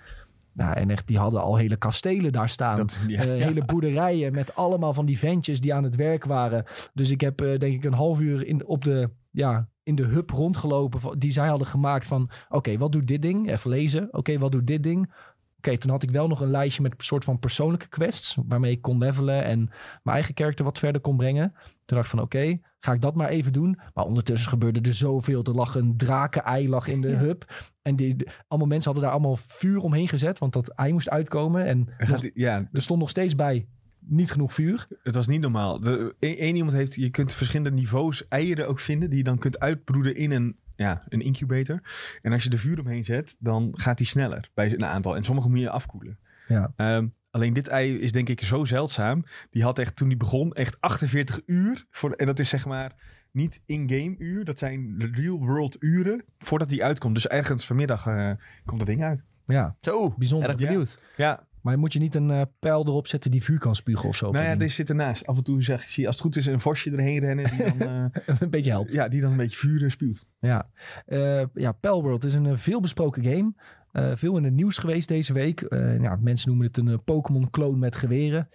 Nou, 0.52 0.74
en 0.76 0.90
echt, 0.90 1.06
die 1.06 1.18
hadden 1.18 1.42
al 1.42 1.56
hele 1.56 1.76
kastelen 1.76 2.32
daar 2.32 2.48
staan. 2.48 2.76
Dat, 2.76 3.00
ja, 3.06 3.20
Eh, 3.22 3.26
ja. 3.38 3.44
Hele 3.46 3.64
boerderijen 3.64 4.32
met 4.32 4.54
allemaal 4.54 4.94
van 4.94 5.06
die 5.06 5.18
ventjes 5.18 5.60
die 5.60 5.74
aan 5.74 5.84
het 5.84 5.96
werk 5.96 6.24
waren. 6.24 6.64
Dus 6.94 7.10
ik 7.10 7.20
heb 7.20 7.38
denk 7.38 7.62
ik 7.62 7.84
een 7.84 7.92
half 7.92 8.20
uur 8.20 8.46
in, 8.46 8.66
op 8.66 8.84
de, 8.84 9.10
ja, 9.30 9.68
in 9.82 9.94
de 9.94 10.04
hub 10.04 10.30
rondgelopen 10.30 11.18
die 11.18 11.32
zij 11.32 11.48
hadden 11.48 11.66
gemaakt 11.66 12.06
van... 12.06 12.30
Oké, 12.48 12.78
wat 12.78 12.92
doet 12.92 13.06
dit 13.06 13.22
ding? 13.22 13.50
Even 13.50 13.70
lezen. 13.70 14.08
Oké, 14.10 14.38
wat 14.38 14.52
doet 14.52 14.66
dit 14.66 14.82
ding? 14.82 15.12
Oké, 15.66 15.78
toen 15.78 15.90
had 15.90 16.02
ik 16.02 16.10
wel 16.10 16.28
nog 16.28 16.40
een 16.40 16.50
lijstje 16.50 16.82
met 16.82 16.92
een 16.92 17.04
soort 17.04 17.24
van 17.24 17.38
persoonlijke 17.38 17.88
quests... 17.88 18.36
waarmee 18.46 18.70
ik 18.72 18.82
kon 18.82 18.98
levelen 18.98 19.44
en 19.44 19.58
mijn 20.02 20.16
eigen 20.16 20.34
karakter 20.34 20.64
wat 20.64 20.78
verder 20.78 21.00
kon 21.00 21.16
brengen. 21.16 21.52
Toen 21.84 21.96
dacht 21.96 22.04
ik 22.04 22.10
van 22.10 22.20
oké, 22.20 22.58
ga 22.80 22.92
ik 22.92 23.00
dat 23.00 23.14
maar 23.14 23.28
even 23.28 23.52
doen. 23.52 23.78
Maar 23.94 24.04
ondertussen 24.04 24.48
gebeurde 24.50 24.80
er 24.80 24.94
zoveel. 24.94 25.42
Er 25.44 25.54
lag 25.54 25.74
een 25.74 25.96
draken-ei 25.96 26.68
lag 26.68 26.86
in 26.88 27.00
de 27.00 27.16
hub. 27.24 27.52
En 27.82 27.96
die, 27.96 28.16
de- 28.16 28.26
allemaal 28.48 28.68
mensen 28.68 28.92
hadden 28.92 29.02
daar 29.02 29.18
allemaal 29.18 29.36
vuur 29.36 29.78
omheen 29.78 30.08
gezet... 30.08 30.38
want 30.38 30.52
dat 30.52 30.68
ei 30.68 30.92
moest 30.92 31.08
uitkomen. 31.10 31.64
En 31.66 31.88
ja, 32.34 32.68
er 32.72 32.82
stond 32.82 33.00
nog 33.00 33.10
steeds 33.10 33.34
bij 33.34 33.66
niet 34.06 34.30
genoeg 34.30 34.52
vuur. 34.52 34.86
het 35.02 35.14
was 35.14 35.26
niet 35.26 35.40
normaal. 35.40 35.80
Eén 36.18 36.56
iemand 36.56 36.72
heeft, 36.72 36.94
je 36.94 37.10
kunt 37.10 37.34
verschillende 37.34 37.70
niveaus 37.70 38.28
eieren 38.28 38.68
ook 38.68 38.80
vinden 38.80 39.08
die 39.08 39.18
je 39.18 39.24
dan 39.24 39.38
kunt 39.38 39.60
uitbroeden 39.60 40.14
in 40.14 40.30
een, 40.30 40.56
ja, 40.76 41.02
een 41.08 41.20
incubator. 41.20 41.80
En 42.22 42.32
als 42.32 42.44
je 42.44 42.50
er 42.50 42.58
vuur 42.58 42.80
omheen 42.80 43.04
zet, 43.04 43.36
dan 43.38 43.70
gaat 43.72 43.96
die 43.98 44.06
sneller 44.06 44.50
bij 44.54 44.72
een 44.72 44.84
aantal. 44.84 45.16
En 45.16 45.24
sommige 45.24 45.48
moet 45.48 45.60
je 45.60 45.70
afkoelen. 45.70 46.18
Ja. 46.48 46.72
Ehm, 46.76 47.06
alleen 47.30 47.52
dit 47.52 47.68
ei 47.68 47.98
is 47.98 48.12
denk 48.12 48.28
ik 48.28 48.40
zo 48.40 48.64
zeldzaam. 48.64 49.24
Die 49.50 49.62
had 49.62 49.78
echt 49.78 49.96
toen 49.96 50.08
die 50.08 50.16
begon 50.16 50.52
echt 50.52 50.80
48 50.80 51.40
uur. 51.46 51.86
Voor, 51.90 52.10
en 52.12 52.26
dat 52.26 52.38
is 52.38 52.48
zeg 52.48 52.66
maar 52.66 52.92
niet 53.30 53.60
in-game 53.66 54.14
uur. 54.18 54.44
Dat 54.44 54.58
zijn 54.58 55.10
real 55.14 55.38
world 55.38 55.76
uren 55.80 56.24
voordat 56.38 56.68
die 56.68 56.84
uitkomt. 56.84 57.14
Dus 57.14 57.26
ergens 57.26 57.66
vanmiddag 57.66 58.06
eh, 58.06 58.30
komt 58.64 58.78
dat 58.78 58.88
ding 58.88 59.02
uit. 59.02 59.24
Ja, 59.46 59.76
Zo, 59.80 60.14
bijzonder. 60.18 60.60
erg. 60.60 60.98
Ja, 61.16 61.46
Maar 61.62 61.78
moet 61.78 61.92
je 61.92 61.98
niet 61.98 62.14
een 62.14 62.30
eh, 62.30 62.42
pijl 62.58 62.86
erop 62.86 63.06
zetten 63.06 63.30
die 63.30 63.42
vuur 63.42 63.58
kan 63.58 63.74
spugen 63.74 64.08
of 64.08 64.16
zo? 64.16 64.30
nou 64.30 64.44
ja, 64.44 64.56
deze 64.56 64.74
zit 64.74 64.88
ernaast. 64.88 65.26
Af 65.26 65.36
en 65.36 65.44
toe 65.44 65.62
zeg, 65.62 65.82
zie 65.90 66.06
als 66.06 66.14
het 66.14 66.24
goed 66.24 66.36
is 66.36 66.46
een 66.46 66.60
vosje 66.60 66.90
erheen 66.90 67.18
rennen. 67.18 67.50
Die 67.50 67.64
dan, 67.64 67.80
eh, 67.88 68.36
een 68.40 68.50
beetje 68.50 68.70
helpt. 68.70 68.92
ja, 68.92 69.08
die 69.08 69.20
dan 69.20 69.30
een 69.30 69.36
beetje 69.36 69.56
vuur 69.56 69.84
eh, 69.84 69.90
spuwt. 69.90 70.26
Ja, 70.40 70.66
Eh 71.06 71.44
ja 71.54 71.72
Palworld 71.72 72.24
is 72.24 72.34
een 72.34 72.58
veelbesproken 72.58 73.22
game. 73.22 73.54
Veel 74.16 74.36
in 74.36 74.44
het 74.44 74.52
nieuws 74.52 74.78
geweest 74.78 75.08
deze 75.08 75.32
week. 75.32 75.66
Ja, 76.00 76.16
mensen 76.20 76.48
noemen 76.48 76.66
het 76.66 76.76
een 76.76 77.04
Pokémon-kloon 77.04 77.78
met 77.78 77.94
geweren. 77.94 78.48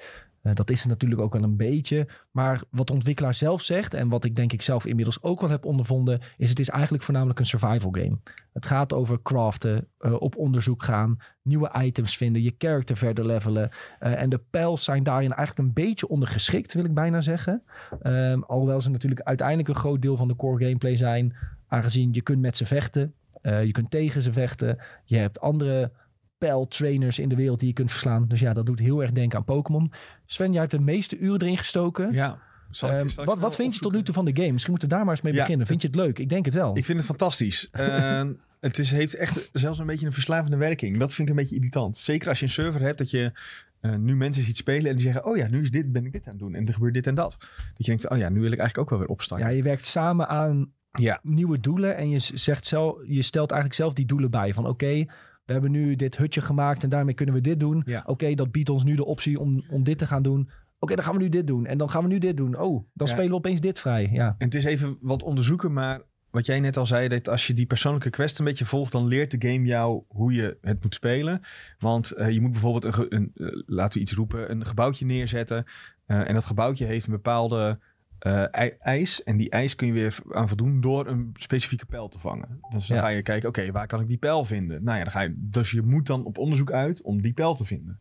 Eh, 0.48 0.56
dat 0.56 0.70
is 0.70 0.80
het 0.80 0.90
natuurlijk 0.90 1.22
ook 1.22 1.34
wel 1.34 1.44
een 1.44 1.58
beetje. 1.58 2.08
Maar 2.32 2.62
wat 2.70 2.88
de 2.88 2.94
ontwikkelaar 2.94 3.34
zelf 3.34 3.62
zegt... 3.62 3.94
en 3.94 4.10
wat 4.10 4.24
ik 4.24 4.36
denk 4.36 4.54
ik 4.54 4.62
zelf 4.62 4.86
inmiddels 4.86 5.22
ook 5.22 5.42
wel 5.42 5.50
heb 5.50 5.66
ondervonden... 5.66 6.22
is 6.38 6.50
het 6.50 6.60
is 6.60 6.70
eigenlijk 6.70 7.04
voornamelijk 7.04 7.40
een 7.40 7.46
survival 7.46 7.92
game. 7.92 8.18
Het 8.54 8.66
gaat 8.66 8.94
over 8.94 9.22
craften, 9.22 9.88
eh, 9.98 10.14
op 10.22 10.36
onderzoek 10.36 10.84
gaan... 10.84 11.18
nieuwe 11.42 11.72
items 11.84 12.18
vinden, 12.18 12.42
je 12.42 12.56
character 12.58 12.98
verder 12.98 13.26
levelen. 13.26 13.70
Eh, 14.00 14.22
en 14.22 14.30
de 14.30 14.42
pijls 14.50 14.84
zijn 14.84 15.04
daarin 15.04 15.34
eigenlijk 15.34 15.68
een 15.68 15.74
beetje 15.74 16.08
ondergeschikt, 16.08 16.74
wil 16.74 16.86
ik 16.86 16.94
bijna 16.94 17.22
zeggen. 17.22 17.64
Ehm, 18.02 18.42
alhoewel 18.42 18.82
ze 18.82 18.90
natuurlijk 18.90 19.22
uiteindelijk 19.22 19.68
een 19.68 19.76
groot 19.76 20.02
deel 20.02 20.18
van 20.18 20.28
de 20.28 20.36
core 20.36 20.66
gameplay 20.66 20.98
zijn... 20.98 21.36
aangezien 21.68 22.14
je 22.14 22.22
kunt 22.22 22.42
met 22.42 22.58
ze 22.58 22.66
vechten... 22.66 23.14
Je 23.42 23.72
kunt 23.72 23.92
tegen 23.92 24.22
ze 24.22 24.34
vechten. 24.34 24.78
Je 25.04 25.18
hebt 25.18 25.40
andere 25.40 25.92
pijltrainers 26.38 27.20
in 27.20 27.30
de 27.30 27.36
wereld 27.36 27.60
die 27.60 27.68
je 27.68 27.74
kunt 27.74 27.92
verslaan. 27.92 28.28
Dus 28.28 28.40
ja, 28.40 28.54
dat 28.54 28.66
doet 28.66 28.80
heel 28.80 29.02
erg 29.02 29.12
denken 29.12 29.38
aan 29.38 29.44
Pokémon. 29.44 29.92
Sven, 30.26 30.52
jij 30.52 30.60
hebt 30.60 30.72
de 30.72 30.80
meeste 30.80 31.18
uren 31.18 31.42
erin 31.42 31.58
gestoken. 31.58 32.12
Ja. 32.14 32.40
Ehm, 32.82 33.08
wat, 33.16 33.40
wat 33.40 33.56
vind 33.56 33.74
je 33.76 33.80
tot 33.82 33.92
nu 33.94 34.02
toe 34.04 34.14
van 34.14 34.26
de 34.26 34.36
game? 34.36 34.52
Misschien 34.52 34.72
moeten 34.72 34.90
we 34.90 34.96
daar 34.96 35.06
maar 35.06 35.14
eens 35.14 35.24
mee 35.24 35.34
Ja, 35.34 35.40
beginnen. 35.40 35.68
Vind 35.68 35.82
je 35.82 35.88
het 35.88 35.96
leuk? 35.96 36.20
Ik 36.20 36.30
denk 36.30 36.46
het 36.46 36.54
wel. 36.54 36.78
Ik 36.78 36.86
vind 36.86 36.98
het 36.98 37.08
fantastisch. 37.08 37.68
Ehm, 37.72 38.34
het 38.60 38.80
is, 38.80 38.92
heeft 38.92 39.16
echt 39.16 39.50
zelfs 39.54 39.80
een 39.80 39.86
beetje 39.86 40.06
een 40.06 40.12
verslavende 40.14 40.58
werking. 40.58 40.98
Dat 40.98 41.14
vind 41.14 41.30
ik 41.30 41.36
een 41.36 41.42
beetje 41.42 41.56
irritant. 41.56 41.98
Zeker 41.98 42.30
als 42.30 42.40
je 42.40 42.46
een 42.46 42.52
server 42.52 42.82
hebt 42.82 42.98
dat 42.98 43.10
je 43.10 43.32
eh, 43.80 43.96
nu 43.96 44.16
mensen 44.16 44.44
ziet 44.44 44.58
spelen 44.58 44.90
en 44.90 44.96
die 44.96 45.04
zeggen: 45.06 45.26
Oh 45.26 45.38
ja, 45.38 45.48
nu 45.50 45.62
is 45.62 45.72
dit, 45.72 45.92
ben 45.92 46.06
ik 46.06 46.12
dit 46.12 46.24
aan 46.26 46.30
het 46.30 46.40
doen. 46.40 46.56
En 46.56 46.68
er 46.68 46.74
gebeurt 46.74 46.94
dit 46.94 47.08
en 47.08 47.16
dat. 47.16 47.36
Dat 47.40 47.50
je 47.78 47.84
denkt: 47.84 48.10
Oh 48.10 48.18
ja, 48.18 48.30
nu 48.30 48.40
wil 48.42 48.52
ik 48.52 48.60
eigenlijk 48.60 48.78
ook 48.78 48.90
wel 48.90 49.00
weer 49.00 49.08
opstarten. 49.16 49.48
ja, 49.48 49.54
je 49.54 49.64
werkt 49.64 49.86
samen 49.86 50.28
aan 50.28 50.72
Ja. 50.92 51.20
nieuwe 51.24 51.60
doelen. 51.60 51.98
En 51.98 52.10
je, 52.10 52.20
zegt 52.20 52.66
zelf, 52.66 52.96
je 53.08 53.22
stelt 53.22 53.52
eigenlijk 53.52 53.82
zelf 53.82 53.94
die 53.94 54.06
doelen 54.06 54.32
bij. 54.32 54.54
Van 54.54 54.66
oké, 54.68 55.06
we 55.48 55.54
hebben 55.54 55.72
nu 55.72 55.96
dit 55.96 56.18
hutje 56.18 56.42
gemaakt 56.42 56.84
en 56.84 56.90
daarmee 56.90 57.14
kunnen 57.14 57.36
we 57.36 57.42
dit 57.42 57.60
doen. 57.60 57.82
Ja. 57.86 58.04
Oké, 58.06 58.34
dat 58.36 58.52
biedt 58.52 58.70
ons 58.70 58.84
nu 58.84 58.96
de 58.96 59.06
optie 59.06 59.40
om, 59.40 59.64
om 59.72 59.84
dit 59.84 59.98
te 59.98 60.08
gaan 60.08 60.24
doen. 60.24 60.50
Oké, 60.80 60.96
dan 60.96 61.04
gaan 61.04 61.14
we 61.14 61.22
nu 61.22 61.30
dit 61.30 61.48
doen. 61.48 61.66
En 61.66 61.78
dan 61.78 61.90
gaan 61.90 62.02
we 62.04 62.08
nu 62.08 62.18
dit 62.18 62.38
doen. 62.38 62.60
Oh, 62.60 62.86
dan 62.94 63.08
Ja. 63.08 63.14
spelen 63.14 63.30
we 63.30 63.36
opeens 63.36 63.62
dit 63.62 63.80
vrij. 63.80 64.10
Ja. 64.12 64.36
En 64.38 64.46
het 64.46 64.56
is 64.56 64.64
even 64.64 64.98
wat 65.02 65.24
onderzoeken, 65.24 65.74
maar 65.74 66.02
wat 66.32 66.46
jij 66.46 66.60
net 66.60 66.78
al 66.78 66.86
zei, 66.86 67.08
dat 67.08 67.30
als 67.30 67.48
je 67.48 67.54
die 67.54 67.66
persoonlijke 67.66 68.10
quest 68.10 68.40
een 68.40 68.46
beetje 68.46 68.66
volgt, 68.66 68.92
dan 68.92 69.06
leert 69.08 69.32
de 69.42 69.50
game 69.50 69.66
jou 69.66 70.04
hoe 70.08 70.34
je 70.34 70.58
het 70.62 70.84
moet 70.84 70.94
spelen. 70.96 71.42
Want 71.80 72.12
eh, 72.12 72.30
je 72.30 72.42
moet 72.42 72.52
bijvoorbeeld, 72.52 72.98
een, 72.98 73.06
een, 73.16 73.32
eh, 73.36 73.62
laten 73.66 73.94
we 73.94 74.00
iets 74.00 74.14
roepen, 74.14 74.52
een 74.52 74.66
gebouwtje 74.66 75.06
neerzetten. 75.06 75.66
Eh, 76.06 76.28
en 76.28 76.34
dat 76.34 76.46
gebouwtje 76.46 76.86
heeft 76.86 77.06
een 77.06 77.12
bepaalde 77.12 77.80
eh, 78.20 78.44
ijs. 78.80 79.24
En 79.24 79.38
die 79.38 79.50
ijs 79.50 79.76
kun 79.76 79.88
je 79.88 79.94
weer 79.94 80.18
aan 80.32 80.48
voldoen 80.48 80.82
door 80.82 81.08
een 81.08 81.36
specifieke 81.40 81.86
pijl 81.86 82.08
te 82.08 82.20
vangen. 82.20 82.60
Dus 82.70 82.88
dan 82.88 82.98
Ja. 82.98 83.04
ga 83.04 83.10
je 83.10 83.22
kijken, 83.22 83.50
oké, 83.50 83.72
waar 83.72 83.88
kan 83.88 84.02
ik 84.02 84.08
die 84.08 84.18
pijl 84.18 84.46
vinden? 84.46 84.84
Nou 84.84 84.98
ja, 84.98 85.04
dan 85.04 85.12
ga 85.12 85.22
je, 85.22 85.34
dus 85.38 85.72
je 85.72 85.82
moet 85.82 86.06
dan 86.06 86.24
op 86.26 86.38
onderzoek 86.38 86.72
uit 86.72 87.02
om 87.02 87.22
die 87.22 87.34
pijl 87.34 87.56
te 87.56 87.66
vinden. 87.66 88.00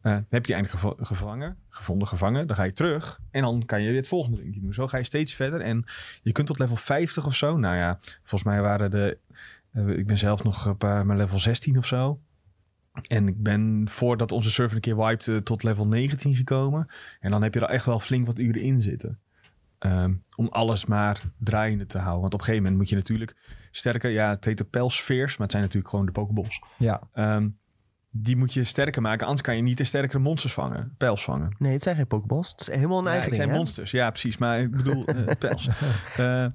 Eh, 0.00 0.16
heb 0.28 0.46
je 0.46 0.54
eindelijk 0.54 0.80
geva- 0.82 1.04
gevangen, 1.04 1.56
gevonden, 1.68 2.08
gevangen. 2.08 2.46
Dan 2.46 2.56
ga 2.56 2.62
je 2.62 2.72
terug 2.72 3.20
en 3.30 3.42
dan 3.42 3.62
kan 3.66 3.80
je 3.82 3.88
weer 3.88 3.96
het 3.96 4.08
volgende 4.08 4.36
dingetje 4.36 4.60
doen. 4.60 4.74
Zo 4.74 4.86
ga 4.86 4.96
je 4.98 5.04
steeds 5.04 5.34
verder 5.34 5.60
en 5.60 5.84
je 6.22 6.32
kunt 6.32 6.46
tot 6.46 6.58
level 6.58 6.76
50 6.76 7.26
of 7.26 7.34
zo. 7.34 7.56
Nou 7.56 7.76
ja, 7.76 7.98
volgens 8.18 8.44
mij 8.44 8.60
waren 8.62 8.90
de... 8.90 9.18
eh, 9.72 9.88
ik 9.88 10.06
ben 10.06 10.18
zelf 10.18 10.42
nog 10.44 10.68
op 10.68 10.82
mijn 10.82 11.16
level 11.16 11.38
16 11.38 11.78
of 11.78 11.86
zo. 11.86 12.20
En 13.08 13.28
ik 13.28 13.42
ben 13.42 13.84
voordat 13.88 14.32
onze 14.32 14.50
server 14.50 14.74
een 14.76 14.80
keer 14.82 14.96
wiped 14.96 15.44
tot 15.44 15.62
level 15.62 15.86
19 15.86 16.34
gekomen. 16.34 16.86
En 17.20 17.30
dan 17.30 17.42
heb 17.42 17.54
je 17.54 17.60
er 17.60 17.68
echt 17.68 17.86
wel 17.86 18.00
flink 18.00 18.26
wat 18.26 18.38
uren 18.38 18.62
in 18.62 18.80
zitten. 18.80 19.18
Ehm, 19.82 20.14
om 20.36 20.48
alles 20.48 20.86
maar 20.86 21.20
draaiende 21.38 21.86
te 21.86 21.98
houden. 21.98 22.20
Want 22.20 22.34
op 22.34 22.38
een 22.38 22.44
gegeven 22.44 22.62
moment 22.64 22.80
moet 22.80 22.90
je 22.90 22.96
natuurlijk 22.96 23.36
sterker... 23.70 24.10
Ja, 24.10 24.30
het 24.30 24.44
heet 24.44 24.58
de 24.58 24.64
pelsfeers, 24.64 25.30
maar 25.32 25.42
het 25.42 25.50
zijn 25.50 25.62
natuurlijk 25.62 25.90
gewoon 25.90 26.06
de 26.06 26.12
pokeballs. 26.12 26.62
ja. 26.78 27.00
Ehm, 27.12 27.48
die 28.14 28.36
moet 28.36 28.52
je 28.52 28.64
sterker 28.64 29.02
maken. 29.02 29.22
Anders 29.26 29.42
kan 29.46 29.56
je 29.56 29.62
niet 29.62 29.78
de 29.78 29.84
sterkere 29.84 30.18
monsters 30.18 30.52
vangen. 30.52 30.94
Pijls 30.98 31.24
vangen. 31.24 31.56
Nee, 31.58 31.72
het 31.72 31.82
zijn 31.82 31.96
geen 31.96 32.06
Pokéballs. 32.06 32.50
Het 32.50 32.60
is 32.60 32.66
helemaal 32.66 32.98
een 32.98 33.04
Ja, 33.04 33.10
eigen 33.10 33.28
het 33.28 33.38
ding, 33.38 33.42
zijn 33.42 33.48
hè? 33.50 33.56
monsters. 33.56 33.90
Ja, 33.90 34.10
precies. 34.10 34.38
Maar 34.38 34.60
ik 34.60 34.70
bedoel 34.70 35.04
eh 35.04 35.26
pijls. 35.38 35.68
Eh, 36.16 36.46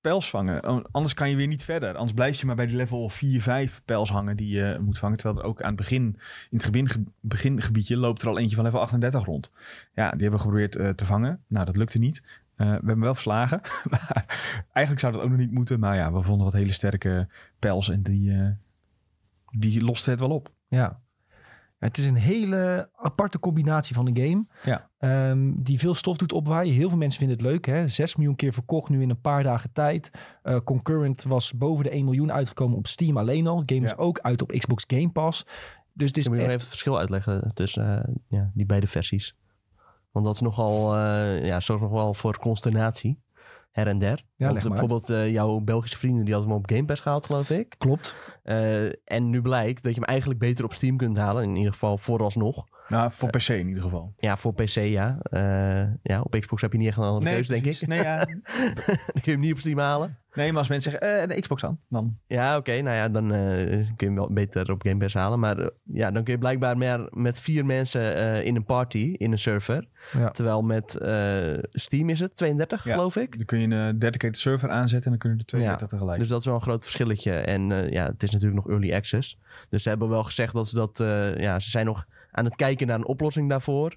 pijls 0.00 0.30
vangen. 0.30 0.68
Oh, 0.68 0.84
Anders 0.90 1.14
kan 1.14 1.30
je 1.30 1.36
weer 1.36 1.46
niet 1.46 1.64
verder. 1.64 1.94
Anders 1.94 2.12
blijf 2.12 2.40
je 2.40 2.46
maar 2.46 2.56
bij 2.56 2.66
die 2.66 2.76
level 2.76 3.08
4, 3.08 3.42
5 3.42 3.82
pijls 3.84 4.10
hangen 4.10 4.36
die 4.36 4.48
je 4.48 4.78
moet 4.80 4.98
vangen. 4.98 5.16
Terwijl 5.16 5.40
er 5.40 5.48
ook 5.48 5.62
aan 5.62 5.68
het 5.68 5.76
begin, 5.76 6.18
in 6.50 6.58
het 6.58 6.70
begin, 6.70 7.12
begingebiedje, 7.20 7.96
loopt 7.96 8.22
er 8.22 8.28
al 8.28 8.38
eentje 8.38 8.56
van 8.56 8.64
level 8.64 8.80
38 8.80 9.24
rond. 9.24 9.50
Ja, 9.94 10.10
die 10.10 10.20
hebben 10.20 10.30
we 10.30 10.38
geprobeerd 10.38 10.76
eh, 10.76 10.88
te 10.88 11.04
vangen. 11.04 11.44
Nou, 11.46 11.64
dat 11.64 11.76
lukte 11.76 11.98
niet. 11.98 12.22
Eh, 12.56 12.66
we 12.66 12.72
hebben 12.72 13.00
wel 13.00 13.14
verslagen. 13.14 13.60
maar 13.90 14.24
eigenlijk 14.72 15.00
zou 15.00 15.12
dat 15.12 15.22
ook 15.22 15.30
nog 15.30 15.38
niet 15.38 15.52
moeten. 15.52 15.80
Maar 15.80 15.96
ja, 15.96 16.12
we 16.12 16.22
vonden 16.22 16.44
wat 16.44 16.54
hele 16.54 16.72
sterke 16.72 17.28
pijls 17.58 17.88
en 17.88 18.02
die, 18.02 18.32
eh, 18.32 18.50
die 19.50 19.84
loste 19.84 20.10
het 20.10 20.20
wel 20.20 20.30
op. 20.30 20.52
Ja. 20.68 21.00
Het 21.78 21.98
is 21.98 22.06
een 22.06 22.16
hele 22.16 22.90
aparte 22.96 23.38
combinatie 23.38 23.94
van 23.94 24.06
een 24.06 24.16
game. 24.16 24.46
Ja. 24.64 24.89
Ehm, 25.00 25.52
die 25.54 25.78
veel 25.78 25.94
stof 25.94 26.16
doet 26.16 26.32
opwaaien. 26.32 26.74
Heel 26.74 26.88
veel 26.88 26.98
mensen 26.98 27.18
vinden 27.18 27.36
het 27.36 27.46
leuk. 27.46 27.66
Hè? 27.66 27.88
6 27.88 28.16
miljoen 28.16 28.36
keer 28.36 28.52
verkocht 28.52 28.88
nu 28.90 29.02
in 29.02 29.10
een 29.10 29.20
paar 29.20 29.42
dagen 29.42 29.72
tijd. 29.72 30.10
Eh, 30.42 30.56
Concurrent 30.64 31.22
was 31.24 31.52
boven 31.52 31.84
de 31.84 31.94
1 31.94 32.04
miljoen 32.04 32.32
uitgekomen 32.32 32.76
op 32.78 32.86
Steam 32.86 33.16
alleen 33.16 33.46
al. 33.46 33.62
Game 33.66 33.80
is 33.84 33.90
Ja. 33.90 33.96
ook 33.96 34.18
uit 34.20 34.42
op 34.42 34.48
Xbox 34.58 34.84
Game 34.86 35.10
Pass. 35.10 35.44
Dus 35.92 36.08
het 36.08 36.16
is 36.16 36.24
Ik 36.24 36.30
moet 36.30 36.40
je 36.40 36.44
nog 36.46 36.52
echt- 36.52 36.60
even 36.60 36.60
het 36.60 36.66
verschil 36.68 36.98
uitleggen 36.98 37.50
tussen 37.54 38.02
eh, 38.06 38.14
ja, 38.28 38.50
die 38.54 38.66
beide 38.66 38.86
versies. 38.86 39.36
Want 40.12 40.26
dat 40.26 40.34
is 40.34 40.40
nogal, 40.40 40.96
eh 40.96 41.44
ja, 41.46 41.60
zorgt 41.60 41.82
nog 41.82 41.92
wel 41.92 42.14
voor 42.14 42.38
consternatie. 42.38 43.18
Her 43.70 43.86
en 43.86 43.98
der. 43.98 44.24
Ja, 44.36 44.52
Want 44.52 44.68
bijvoorbeeld 44.68 45.06
jouw 45.32 45.58
Belgische 45.60 45.98
vrienden 45.98 46.24
die 46.24 46.34
hadden 46.34 46.52
hem 46.52 46.60
op 46.60 46.70
Game 46.70 46.84
Pass 46.84 47.00
gehaald, 47.00 47.26
geloof 47.26 47.50
ik. 47.50 47.74
klopt. 47.78 48.16
Eh, 48.42 48.84
en 49.04 49.30
nu 49.30 49.42
blijkt 49.42 49.82
dat 49.82 49.94
je 49.94 50.00
hem 50.00 50.08
eigenlijk 50.08 50.40
beter 50.40 50.64
op 50.64 50.72
Steam 50.72 50.96
kunt 50.96 51.16
halen. 51.16 51.42
In 51.42 51.56
ieder 51.56 51.72
geval 51.72 51.98
vooralsnog. 51.98 52.64
Nou, 52.90 53.10
voor 53.12 53.30
PC 53.30 53.48
in 53.48 53.66
ieder 53.68 53.82
geval. 53.82 54.14
Ja, 54.18 54.36
voor 54.36 54.54
PC 54.54 54.68
ja. 54.74 55.18
Eh, 55.22 55.92
ja, 56.02 56.20
op 56.20 56.36
Xbox 56.40 56.62
heb 56.62 56.72
je 56.72 56.78
niet 56.78 56.88
echt 56.88 56.96
een 56.96 57.02
andere 57.04 57.32
keuze, 57.32 57.52
denk 57.52 57.64
ik. 57.64 57.86
Nee, 57.86 58.02
ja. 58.02 58.24
dan 58.24 58.32
kun 59.12 59.22
je 59.22 59.30
hem 59.30 59.40
niet 59.40 59.52
op 59.52 59.58
Steam 59.58 59.78
halen. 59.78 60.18
nee, 60.34 60.48
maar 60.48 60.58
als 60.58 60.68
mensen 60.68 60.90
zeggen, 60.90 61.20
eh, 61.22 61.28
de 61.28 61.40
Xbox 61.40 61.62
dan. 61.62 61.78
dan. 61.88 62.16
Ja, 62.26 62.56
oké. 62.56 62.80
nou 62.80 62.96
ja, 62.96 63.08
dan 63.08 63.32
eh, 63.34 63.40
kun 63.68 63.86
je 63.96 64.04
hem 64.04 64.14
wel 64.14 64.32
beter 64.32 64.70
op 64.70 64.82
Game 64.82 64.96
Pass 64.96 65.14
halen. 65.14 65.38
Maar 65.38 65.70
ja, 65.84 66.10
dan 66.10 66.24
kun 66.24 66.32
je 66.32 66.38
blijkbaar 66.38 66.76
meer 66.76 67.08
met 67.10 67.40
vier 67.40 67.66
mensen 67.66 68.44
in 68.44 68.56
een 68.56 68.64
party, 68.64 69.14
in 69.18 69.32
een 69.32 69.38
server. 69.38 69.88
Ja. 70.12 70.30
Terwijl 70.30 70.62
met 70.62 70.90
Steam 71.72 72.08
is 72.08 72.20
het 72.20 72.36
32, 72.36 72.84
Ja. 72.84 72.92
geloof 72.92 73.16
ik. 73.16 73.36
Dan 73.36 73.46
kun 73.46 73.58
je 73.60 73.74
een 73.74 73.98
dedicated 73.98 74.38
server 74.38 74.70
aanzetten 74.70 75.04
en 75.04 75.10
dan 75.10 75.18
kunnen 75.18 75.38
er 75.38 75.44
twee 75.44 75.62
Ja, 75.62 75.76
tegelijk. 75.76 76.18
Dus 76.18 76.28
dat 76.28 76.40
is 76.40 76.46
wel 76.46 76.54
een 76.54 76.60
groot 76.60 76.82
verschilletje. 76.82 77.32
En 77.32 77.68
ja, 77.90 78.06
het 78.06 78.22
is 78.22 78.30
natuurlijk 78.30 78.64
nog 78.64 78.70
early 78.74 78.94
access. 78.94 79.38
Dus 79.68 79.82
ze 79.82 79.88
hebben 79.88 80.08
wel 80.08 80.24
gezegd 80.24 80.52
dat 80.52 80.68
ze 80.68 80.74
dat... 80.74 80.98
ja, 81.38 81.58
ze 81.60 81.70
zijn 81.70 81.86
nog 81.86 82.06
aan 82.40 82.46
het 82.46 82.56
kijken 82.56 82.86
naar 82.86 82.98
een 82.98 83.06
oplossing 83.06 83.48
daarvoor. 83.48 83.96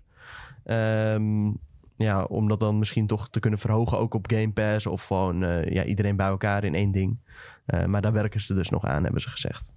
Ehm, 0.64 1.52
ja, 1.98 2.24
om 2.24 2.48
dat 2.48 2.60
dan 2.60 2.78
misschien 2.80 3.08
toch 3.08 3.30
te 3.30 3.40
kunnen 3.40 3.60
verhogen 3.60 4.00
ook 4.00 4.14
op 4.14 4.32
Game 4.32 4.52
Pass. 4.52 4.86
Of 4.86 5.04
gewoon 5.04 5.44
eh, 5.44 5.74
ja, 5.74 5.84
iedereen 5.84 6.16
bij 6.16 6.28
elkaar 6.28 6.64
in 6.64 6.76
één 6.76 6.92
ding. 6.92 7.18
Eh, 7.66 7.86
maar 7.86 8.02
daar 8.02 8.12
werken 8.14 8.42
ze 8.42 8.54
dus 8.54 8.70
nog 8.70 8.86
aan, 8.86 9.04
hebben 9.04 9.22
ze 9.22 9.30
gezegd. 9.30 9.74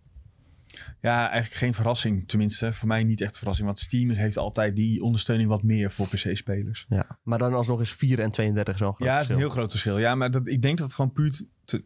Ja, 1.00 1.20
eigenlijk 1.30 1.54
geen 1.54 1.74
verrassing. 1.74 2.28
Tenminste, 2.28 2.72
voor 2.72 2.88
mij 2.88 3.04
niet 3.04 3.20
echt 3.20 3.38
verrassing. 3.38 3.66
Want 3.66 3.78
Steam 3.78 4.10
heeft 4.10 4.36
altijd 4.36 4.76
die 4.76 5.02
ondersteuning 5.02 5.48
wat 5.48 5.62
meer 5.62 5.90
voor 5.90 6.06
PC-spelers. 6.06 6.86
Ja. 6.88 7.18
Maar 7.22 7.38
dan 7.38 7.54
alsnog 7.54 7.80
is 7.80 7.92
4 7.92 8.20
en 8.20 8.30
32 8.30 8.78
zo'n 8.78 8.94
groot 8.94 9.08
Ja, 9.08 9.14
het 9.14 9.24
is 9.24 9.28
een 9.30 9.36
heel 9.36 9.48
groot 9.48 9.70
verschil. 9.70 9.98
Ja, 9.98 10.14
maar 10.14 10.30
dat, 10.30 10.46
ik 10.46 10.62
denk 10.62 10.76
dat 10.78 10.86
het 10.86 10.94
gewoon 10.94 11.12
puur... 11.12 11.42
te- 11.64 11.82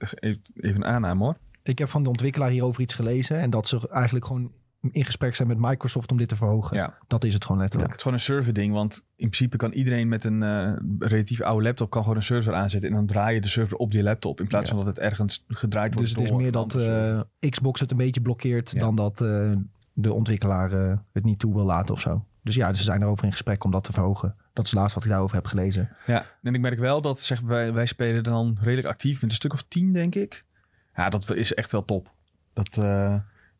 even 0.54 0.76
een 0.76 0.84
aanname 0.84 1.24
hoor. 1.24 1.36
Ik 1.62 1.78
heb 1.78 1.88
van 1.88 2.02
de 2.02 2.08
ontwikkelaar 2.08 2.50
hierover 2.50 2.82
iets 2.82 2.94
gelezen. 2.94 3.38
En 3.40 3.50
dat 3.50 3.68
ze 3.68 3.88
eigenlijk 3.88 4.26
gewoon 4.26 4.52
in 4.90 5.04
gesprek 5.04 5.34
zijn 5.34 5.48
met 5.48 5.58
Microsoft 5.58 6.10
om 6.10 6.18
dit 6.18 6.28
te 6.28 6.36
verhogen. 6.36 6.76
Ja. 6.76 6.98
Dat 7.06 7.24
is 7.24 7.34
het 7.34 7.44
gewoon 7.44 7.60
letterlijk. 7.60 7.90
Het 7.90 8.00
is 8.00 8.06
gewoon 8.06 8.18
een 8.18 8.24
server 8.24 8.52
ding. 8.52 8.72
Want 8.72 8.94
in 8.96 9.02
principe 9.16 9.56
kan 9.56 9.72
iedereen 9.72 10.08
met 10.08 10.24
een 10.24 10.42
eh, 10.42 10.72
relatief 10.98 11.40
oude 11.40 11.62
laptop... 11.64 11.90
kan 11.90 12.02
gewoon 12.02 12.16
een 12.16 12.22
server 12.22 12.54
aanzetten. 12.54 12.90
En 12.90 12.96
dan 12.96 13.06
draai 13.06 13.34
je 13.34 13.40
de 13.40 13.48
server 13.48 13.76
op 13.76 13.90
die 13.90 14.02
laptop. 14.02 14.40
In 14.40 14.46
plaats 14.46 14.70
Ja. 14.70 14.76
van 14.76 14.84
dat 14.84 14.96
het 14.96 15.04
ergens 15.04 15.44
gedraaid 15.48 15.94
wordt 15.94 16.08
Dus 16.08 16.18
het 16.18 16.30
is 16.30 16.36
meer 16.36 16.52
dat 16.52 16.74
eh, 16.74 17.20
Xbox 17.50 17.80
het 17.80 17.90
een 17.90 17.96
beetje 17.96 18.20
blokkeert 18.20 18.78
dan 18.80 18.94
dat 18.96 19.20
eh, 19.20 19.52
de 19.92 20.12
ontwikkelaar 20.12 20.70
het 21.12 21.24
niet 21.24 21.38
toe 21.38 21.54
wil 21.54 21.64
laten 21.64 21.94
of 21.94 22.00
zo. 22.00 22.24
Dus 22.42 22.54
ja, 22.54 22.68
dus 22.68 22.78
ze 22.78 22.84
zijn 22.84 23.02
erover 23.02 23.24
in 23.24 23.32
gesprek 23.32 23.64
om 23.64 23.70
dat 23.70 23.84
te 23.84 23.92
verhogen. 23.92 24.34
Dat 24.52 24.64
is 24.64 24.72
laatst 24.72 24.94
wat 24.94 25.04
ik 25.04 25.10
daarover 25.10 25.36
heb 25.36 25.46
gelezen. 25.46 25.96
Ja, 26.06 26.26
en 26.42 26.54
ik 26.54 26.60
merk 26.60 26.78
wel 26.78 27.00
dat 27.00 27.20
zeg, 27.20 27.40
wij, 27.40 27.72
wij 27.72 27.86
spelen 27.86 28.22
dan 28.22 28.58
redelijk 28.60 28.88
actief 28.88 29.20
met 29.20 29.30
een 29.30 29.36
stuk 29.36 29.52
of 29.52 29.62
tien, 29.62 29.92
denk 29.92 30.14
ik. 30.14 30.44
Ja, 30.94 31.08
dat 31.08 31.34
is 31.34 31.54
echt 31.54 31.72
wel 31.72 31.84
top. 31.84 32.10
Dat, 32.52 32.76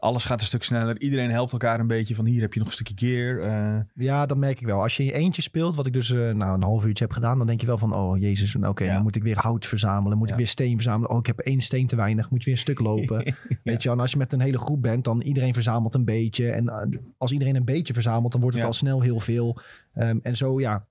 alles 0.01 0.25
gaat 0.25 0.41
een 0.41 0.47
stuk 0.47 0.63
sneller. 0.63 1.01
Iedereen 1.01 1.31
helpt 1.31 1.53
elkaar 1.53 1.81
een 1.81 1.87
beetje. 1.87 2.15
Van 2.15 2.25
hier 2.25 2.41
heb 2.41 2.53
je 2.53 2.59
nog 2.59 2.69
een 2.69 2.75
stukje 2.75 2.95
gear. 3.07 3.39
eh, 3.39 3.81
Ja, 3.95 4.27
dat 4.27 4.37
merk 4.37 4.61
ik 4.61 4.67
wel. 4.67 4.83
Als 4.83 4.97
je 4.97 5.05
in 5.05 5.11
eentje 5.11 5.43
speelt, 5.43 5.77
wat 5.77 5.87
ik 5.87 5.93
dus 5.93 6.11
eh, 6.13 6.31
nou, 6.31 6.55
een 6.55 6.63
half 6.63 6.85
uurtje 6.85 7.05
heb 7.05 7.13
gedaan, 7.13 7.39
dan 7.39 7.47
denk 7.47 7.61
je 7.61 7.67
wel 7.67 7.79
van, 7.79 7.95
oh 7.95 8.19
jezus, 8.19 8.55
oké, 8.57 8.85
Ja. 8.85 8.95
dan 8.95 9.03
moet 9.03 9.17
ik 9.17 9.23
weer 9.23 9.39
hout 9.39 9.67
verzamelen, 9.67 10.19
moet 10.19 10.27
Ja. 10.29 10.33
ik 10.35 10.39
weer 10.41 10.49
steen 10.49 10.75
verzamelen. 10.75 11.11
Oh, 11.11 11.19
ik 11.19 11.27
heb 11.27 11.39
één 11.39 11.61
steen 11.61 11.87
te 11.87 11.97
weinig, 11.97 12.31
moet 12.31 12.39
je 12.39 12.45
weer 12.45 12.55
een 12.55 12.61
stuk 12.61 12.81
lopen. 12.81 13.35
Weet 13.65 13.83
je, 13.83 13.91
en 13.91 14.01
als 14.01 14.11
je 14.11 14.17
met 14.19 14.33
een 14.33 14.41
hele 14.41 14.59
groep 14.59 14.83
bent, 14.83 15.05
dan 15.05 15.21
iedereen 15.21 15.55
verzamelt 15.55 15.95
een 15.95 16.05
beetje. 16.05 16.51
En 16.51 16.69
eh, 16.69 16.99
als 17.19 17.33
iedereen 17.33 17.57
een 17.57 17.65
beetje 17.65 17.95
verzamelt, 17.95 18.33
dan 18.33 18.41
wordt 18.41 18.57
het 18.57 18.67
al 18.67 18.73
snel 18.73 19.01
heel 19.01 19.21
veel. 19.21 19.57
Ehm, 19.95 20.19
en 20.23 20.37
zo, 20.37 20.61
ja, 20.61 20.87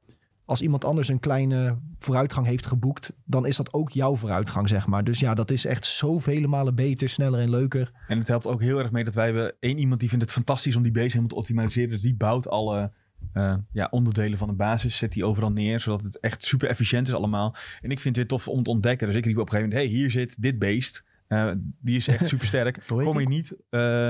als 0.49 0.61
iemand 0.61 0.85
anders 0.85 1.07
een 1.07 1.19
kleine 1.19 1.77
vooruitgang 1.97 2.45
heeft 2.45 2.65
geboekt, 2.65 3.13
dan 3.25 3.45
is 3.45 3.57
dat 3.57 3.73
ook 3.73 3.89
jouw 3.89 4.15
vooruitgang, 4.15 4.69
zeg 4.69 4.87
maar. 4.87 5.03
Dus 5.03 5.19
ja, 5.19 5.33
dat 5.33 5.51
is 5.51 5.65
echt 5.65 5.85
zoveel 5.85 6.47
malen 6.47 6.75
beter, 6.75 7.09
sneller 7.09 7.39
en 7.39 7.49
leuker. 7.49 7.91
En 8.07 8.17
het 8.17 8.27
helpt 8.27 8.47
ook 8.47 8.61
heel 8.61 8.79
erg 8.79 8.91
mee 8.91 9.03
dat 9.03 9.15
wij 9.15 9.25
hebben 9.25 9.53
één 9.59 9.77
iemand 9.77 9.99
die 9.99 10.09
vindt 10.09 10.23
het 10.23 10.33
fantastisch 10.33 10.75
om 10.75 10.83
die 10.83 10.91
base 10.91 11.07
helemaal 11.07 11.27
te 11.27 11.35
optimaliseren. 11.35 11.89
Dus 11.89 12.01
die 12.01 12.15
bouwt 12.15 12.49
alle 12.49 12.91
eh, 13.33 13.55
ja, 13.71 13.87
onderdelen 13.91 14.37
van 14.37 14.47
de 14.47 14.53
basis, 14.53 14.97
zet 14.97 15.11
die 15.11 15.25
overal 15.25 15.51
neer, 15.51 15.79
zodat 15.79 16.03
het 16.03 16.19
echt 16.19 16.43
super 16.43 16.69
efficiënt 16.69 17.07
is 17.07 17.13
allemaal. 17.13 17.55
En 17.81 17.91
ik 17.91 17.99
vind 17.99 18.15
het 18.15 18.15
weer 18.15 18.39
tof 18.39 18.47
om 18.47 18.63
te 18.63 18.69
ontdekken. 18.69 19.07
Dus 19.07 19.15
ik 19.15 19.25
riep 19.25 19.37
op 19.37 19.45
een 19.45 19.51
gegeven 19.51 19.69
moment, 19.69 19.89
hey, 19.89 19.99
hier 19.99 20.11
zit 20.11 20.41
dit 20.41 20.59
beest. 20.59 21.03
Eh, 21.27 21.51
die 21.81 21.95
is 21.95 22.07
echt 22.07 22.27
super 22.29 22.47
sterk. 22.47 22.83
Kom 22.87 23.19
je 23.19 23.27
niet? 23.27 23.57
Eh, 23.69 24.09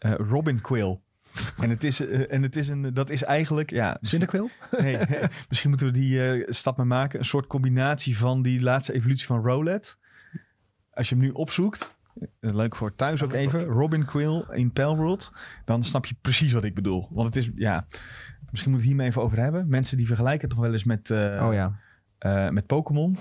Robin 0.00 0.60
Quill. 0.60 0.98
En 1.58 1.70
het 1.70 1.84
is, 1.84 2.00
eh, 2.00 2.32
en 2.32 2.42
het 2.42 2.56
is 2.56 2.68
een, 2.68 2.94
dat 2.94 3.10
is 3.10 3.22
eigenlijk, 3.22 3.70
ja? 3.70 3.96
Nee, 4.78 4.98
misschien 5.48 5.70
moeten 5.70 5.86
we 5.86 5.92
die 5.92 6.30
eh, 6.30 6.46
stap 6.52 6.76
maar 6.76 6.86
maken. 6.86 7.18
Een 7.18 7.24
soort 7.24 7.46
combinatie 7.46 8.16
van 8.16 8.42
die 8.42 8.62
laatste 8.62 8.92
evolutie 8.92 9.26
van 9.26 9.44
Rowlet. 9.44 9.98
Als 10.90 11.08
je 11.08 11.14
hem 11.14 11.24
nu 11.24 11.30
opzoekt, 11.30 11.94
eh, 12.40 12.54
leuk 12.54 12.76
voor 12.76 12.94
thuis 12.94 13.22
ook 13.22 13.32
even, 13.32 13.64
Robin 13.64 14.04
Quill 14.04 14.44
in 14.50 14.72
Palworld, 14.72 15.32
dan 15.64 15.82
snap 15.82 16.06
je 16.06 16.14
precies 16.20 16.52
wat 16.52 16.64
ik 16.64 16.74
bedoel. 16.74 17.08
Want 17.10 17.34
het 17.34 17.36
is, 17.36 17.50
ja, 17.54 17.86
misschien 18.50 18.70
moet 18.72 18.80
ik 18.80 18.86
het 18.86 18.94
hier 18.94 18.96
maar 18.96 19.06
even 19.06 19.22
over 19.22 19.38
hebben. 19.38 19.68
Mensen 19.68 19.96
die 19.96 20.06
vergelijken 20.06 20.48
het 20.48 20.56
nog 20.56 20.66
wel 20.66 20.72
eens 20.72 20.84
met, 20.84 21.10
oh 21.10 21.52
ja. 21.52 21.80
met 22.50 22.66
Pokémon. 22.66 23.18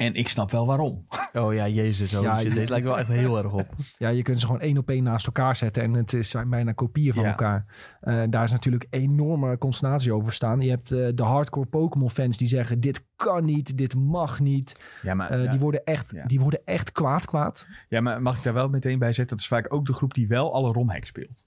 En 0.00 0.14
ik 0.14 0.28
snap 0.28 0.50
wel 0.50 0.66
waarom. 0.66 1.04
Oh 1.32 1.54
ja, 1.54 1.68
jezus. 1.68 2.14
Oh, 2.14 2.22
Ja, 2.22 2.36
shit, 2.38 2.46
je- 2.48 2.54
Deze 2.54 2.68
lijkt 2.68 2.84
wel 2.86 2.98
echt 2.98 3.08
heel 3.08 3.38
erg 3.38 3.52
op. 3.52 3.66
Ja, 3.98 4.08
je 4.08 4.22
kunt 4.22 4.40
ze 4.40 4.46
gewoon 4.46 4.60
één 4.60 4.78
op 4.78 4.88
één 4.88 5.02
naast 5.02 5.26
elkaar 5.26 5.56
zetten 5.56 5.82
en 5.82 5.92
het 5.92 6.12
is, 6.12 6.30
zijn 6.30 6.48
bijna 6.50 6.72
kopieën 6.72 7.14
van 7.14 7.22
Ja. 7.22 7.28
elkaar. 7.28 7.64
Eh, 8.00 8.22
daar 8.30 8.44
is 8.44 8.50
natuurlijk 8.50 8.86
enorme 8.90 9.58
consternatie 9.58 10.14
over 10.14 10.32
staan. 10.32 10.60
Je 10.60 10.70
hebt 10.70 10.90
eh, 10.92 11.08
de 11.14 11.22
hardcore 11.22 11.66
Pokémon 11.66 12.10
fans 12.10 12.36
die 12.36 12.48
zeggen 12.48 12.80
dit 12.80 13.04
kan 13.16 13.44
niet, 13.44 13.76
dit 13.76 13.94
mag 13.94 14.40
niet. 14.40 14.76
Ja, 15.02 15.14
maar, 15.14 15.30
Eh, 15.30 15.44
ja, 15.44 15.50
die, 15.50 15.60
worden 15.60 15.84
echt, 15.84 16.10
Ja. 16.10 16.26
die 16.26 16.40
worden 16.40 16.60
echt 16.64 16.92
kwaad 16.92 17.24
kwaad. 17.24 17.66
ja, 17.88 18.00
maar 18.00 18.22
mag 18.22 18.36
ik 18.36 18.42
daar 18.42 18.54
wel 18.54 18.68
meteen 18.68 18.98
bij 18.98 19.12
zetten? 19.12 19.36
Dat 19.36 19.38
is 19.44 19.50
vaak 19.50 19.74
ook 19.74 19.86
de 19.86 19.92
groep 19.92 20.14
die 20.14 20.28
wel 20.28 20.54
alle 20.54 20.72
romhacks 20.72 21.08
speelt. 21.08 21.46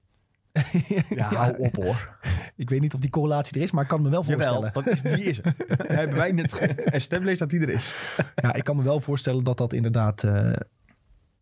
Ja, 1.10 1.34
hou 1.34 1.58
op 1.58 1.76
hoor. 1.76 2.18
Ik 2.56 2.70
weet 2.70 2.82
niet 2.82 2.94
of 2.94 3.00
die 3.00 3.10
correlatie 3.10 3.56
er 3.56 3.62
is, 3.62 3.72
maar 3.72 3.84
ik 3.84 3.90
kan 3.90 4.02
me 4.02 4.10
wel 4.10 4.24
Jawel, 4.24 4.38
voorstellen. 4.38 4.74
dat 4.74 4.88
is, 4.88 5.02
die 5.02 5.30
is 5.30 5.42
er. 5.44 5.56
Hebben 5.98 6.18
wij 6.18 6.32
net 6.32 6.58
established 6.86 7.40
dat 7.40 7.50
die 7.50 7.60
er 7.60 7.70
is. 7.70 7.96
Ja, 8.36 8.54
ik 8.54 8.64
kan 8.64 8.76
me 8.76 8.84
wel 8.84 9.00
voorstellen 9.00 9.44
dat 9.44 9.58
dat 9.58 9.74
inderdaad 9.74 10.24
eh, 10.24 10.52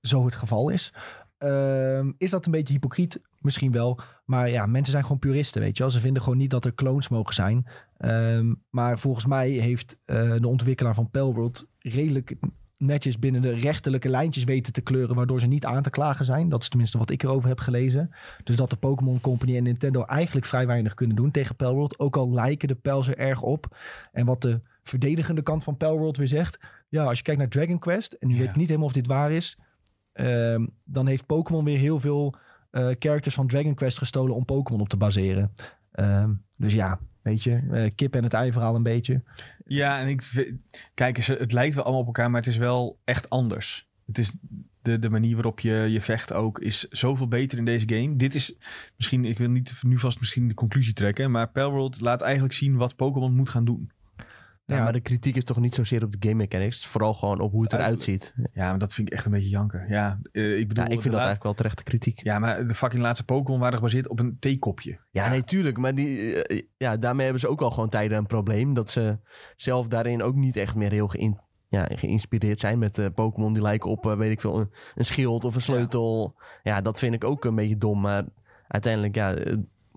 zo 0.01 0.25
het 0.25 0.35
geval 0.35 0.69
is. 0.69 0.93
Ehm, 1.37 2.11
is 2.17 2.29
dat 2.29 2.45
een 2.45 2.51
beetje 2.51 2.73
hypocriet? 2.73 3.21
Misschien 3.39 3.71
wel. 3.71 3.99
Maar 4.25 4.49
ja, 4.49 4.65
mensen 4.65 4.91
zijn 4.91 5.03
gewoon 5.03 5.19
puristen, 5.19 5.61
weet 5.61 5.77
je 5.77 5.83
wel. 5.83 5.91
Ze 5.91 5.99
vinden 5.99 6.21
gewoon 6.21 6.37
niet 6.37 6.49
dat 6.49 6.65
er 6.65 6.73
clones 6.73 7.09
mogen 7.09 7.33
zijn. 7.33 7.67
Ehm, 7.97 8.53
maar 8.69 8.99
volgens 8.99 9.25
mij 9.25 9.49
heeft 9.49 9.97
eh, 10.05 10.35
de 10.39 10.47
ontwikkelaar 10.47 10.95
van 10.95 11.09
Palworld 11.09 11.67
redelijk 11.79 12.35
netjes 12.81 13.19
binnen 13.19 13.41
de 13.41 13.53
rechterlijke 13.53 14.09
lijntjes 14.09 14.43
weten 14.43 14.73
te 14.73 14.81
kleuren, 14.81 15.15
waardoor 15.15 15.39
ze 15.39 15.47
niet 15.47 15.65
aan 15.65 15.83
te 15.83 15.89
klagen 15.89 16.25
zijn. 16.25 16.49
Dat 16.49 16.61
is 16.61 16.69
tenminste 16.69 16.97
wat 16.97 17.09
ik 17.09 17.23
erover 17.23 17.49
heb 17.49 17.59
gelezen. 17.59 18.09
Dus 18.43 18.55
dat 18.55 18.69
de 18.69 18.75
Pokémon 18.75 19.21
Company 19.21 19.57
en 19.57 19.63
Nintendo 19.63 20.03
eigenlijk 20.03 20.45
vrij 20.45 20.67
weinig 20.67 20.93
kunnen 20.93 21.15
doen 21.15 21.31
tegen 21.31 21.55
Palworld. 21.55 21.99
Ook 21.99 22.15
al 22.15 22.31
lijken 22.33 22.67
de 22.67 22.75
pijls 22.75 23.07
er 23.07 23.17
erg 23.17 23.41
op. 23.41 23.77
En 24.11 24.25
wat 24.25 24.41
de 24.41 24.61
verdedigende 24.83 25.41
kant 25.41 25.63
van 25.63 25.77
Palworld 25.77 26.17
weer 26.17 26.27
zegt. 26.27 26.59
Ja, 26.89 27.03
als 27.03 27.17
je 27.17 27.23
kijkt 27.23 27.39
naar 27.39 27.49
Dragon 27.49 27.79
Quest, 27.79 28.13
en 28.13 28.29
je 28.29 28.35
Ja. 28.35 28.41
weet 28.41 28.55
niet 28.55 28.67
helemaal 28.67 28.87
of 28.87 28.93
dit 28.93 29.07
waar 29.07 29.31
is, 29.31 29.57
ehm, 30.13 30.65
dan 30.83 31.07
heeft 31.07 31.25
Pokémon 31.25 31.65
weer 31.65 31.77
heel 31.77 31.99
veel 31.99 32.35
eh, 32.71 32.87
characters 32.99 33.35
van 33.35 33.47
Dragon 33.47 33.73
Quest 33.73 33.97
gestolen 33.97 34.35
om 34.35 34.45
Pokémon 34.45 34.81
op 34.81 34.89
te 34.89 34.97
baseren. 34.97 35.51
Ehm, 35.91 36.31
dus 36.61 36.73
ja, 36.73 36.99
weet 37.21 37.43
je, 37.43 37.61
eh, 37.71 37.89
kip 37.95 38.15
en 38.15 38.23
het 38.23 38.33
ei 38.33 38.51
verhaal 38.51 38.75
een 38.75 38.83
beetje. 38.83 39.21
Ja, 39.65 39.99
en 39.99 40.07
ik 40.07 40.51
kijk 40.93 41.17
het 41.17 41.51
lijkt 41.51 41.75
wel 41.75 41.83
allemaal 41.83 42.01
op 42.01 42.07
elkaar, 42.07 42.31
maar 42.31 42.41
het 42.41 42.49
is 42.49 42.57
wel 42.57 42.99
echt 43.03 43.29
anders. 43.29 43.89
Het 44.05 44.17
is, 44.17 44.33
De, 44.81 44.99
de 44.99 45.09
manier 45.09 45.33
waarop 45.33 45.59
je, 45.59 45.87
je 45.89 46.01
vecht 46.01 46.33
ook 46.33 46.59
is 46.59 46.87
zoveel 46.89 47.27
beter 47.27 47.57
in 47.57 47.65
deze 47.65 47.89
game. 47.89 48.15
Dit 48.15 48.35
is 48.35 48.55
misschien, 48.97 49.25
ik 49.25 49.37
wil 49.37 49.49
niet 49.49 49.83
nu 49.83 49.97
vast 49.97 50.19
misschien 50.19 50.47
de 50.47 50.53
conclusie 50.53 50.93
trekken, 50.93 51.31
maar 51.31 51.49
Palworld 51.49 51.99
laat 51.99 52.21
eigenlijk 52.21 52.53
zien 52.53 52.75
wat 52.75 52.95
Pokémon 52.95 53.35
moet 53.35 53.49
gaan 53.49 53.65
doen. 53.65 53.91
Ja, 54.71 54.77
Ja. 54.77 54.83
maar 54.83 54.93
de 54.93 54.99
kritiek 55.01 55.35
is 55.35 55.43
toch 55.43 55.59
niet 55.59 55.75
zozeer 55.75 56.03
op 56.03 56.11
de 56.11 56.17
game 56.27 56.33
mechanics. 56.35 56.75
Het 56.75 56.83
is 56.85 56.89
vooral 56.91 57.13
gewoon 57.13 57.39
op 57.39 57.51
hoe 57.51 57.63
het 57.63 57.73
eruit 57.73 58.01
ziet. 58.01 58.33
Ja, 58.53 58.69
maar 58.69 58.79
dat 58.79 58.93
vind 58.93 59.07
ik 59.07 59.13
echt 59.13 59.25
een 59.25 59.31
beetje 59.31 59.49
janken. 59.49 59.85
Ja, 59.89 60.19
eh, 60.31 60.57
ik 60.59 60.67
bedoel, 60.67 60.83
Ja, 60.83 60.89
ik 60.89 61.01
vind 61.01 61.03
dat 61.03 61.13
laat- 61.13 61.13
eigenlijk 61.13 61.43
wel 61.43 61.53
terechte 61.53 61.83
kritiek. 61.83 62.23
Ja, 62.23 62.39
maar 62.39 62.67
de 62.67 62.75
fucking 62.75 63.01
laatste 63.01 63.25
Pokémon 63.25 63.59
waren 63.59 63.75
gebaseerd 63.77 64.07
op 64.07 64.19
een 64.19 64.37
theekopje. 64.39 64.97
Ja, 65.11 65.29
nee, 65.29 65.43
tuurlijk. 65.43 65.77
Maar 65.77 65.95
die, 65.95 66.41
eh, 66.43 66.61
ja, 66.77 66.97
daarmee 66.97 67.23
hebben 67.23 67.41
ze 67.41 67.47
ook 67.47 67.61
al 67.61 67.71
gewoon 67.71 67.89
tijden 67.89 68.17
een 68.17 68.25
probleem. 68.25 68.73
Dat 68.73 68.89
ze 68.89 69.17
zelf 69.55 69.87
daarin 69.87 70.21
ook 70.23 70.35
niet 70.35 70.55
echt 70.55 70.75
meer 70.75 70.91
heel 70.91 71.07
geïn- 71.07 71.39
ja, 71.67 71.87
geïnspireerd 71.95 72.59
zijn 72.59 72.79
met 72.79 72.99
eh, 72.99 73.05
Pokémon 73.15 73.53
die 73.53 73.61
lijken 73.61 73.89
op, 73.89 74.03
weet 74.17 74.31
ik 74.31 74.41
veel, 74.41 74.59
een, 74.59 74.69
een 74.95 75.05
schild 75.05 75.45
of 75.45 75.55
een 75.55 75.61
sleutel. 75.61 76.35
Ja. 76.63 76.81
dat 76.81 76.99
vind 76.99 77.13
ik 77.13 77.23
ook 77.23 77.45
een 77.45 77.55
beetje 77.55 77.77
dom. 77.77 78.01
Maar 78.01 78.25
uiteindelijk, 78.67 79.15
ja, 79.15 79.35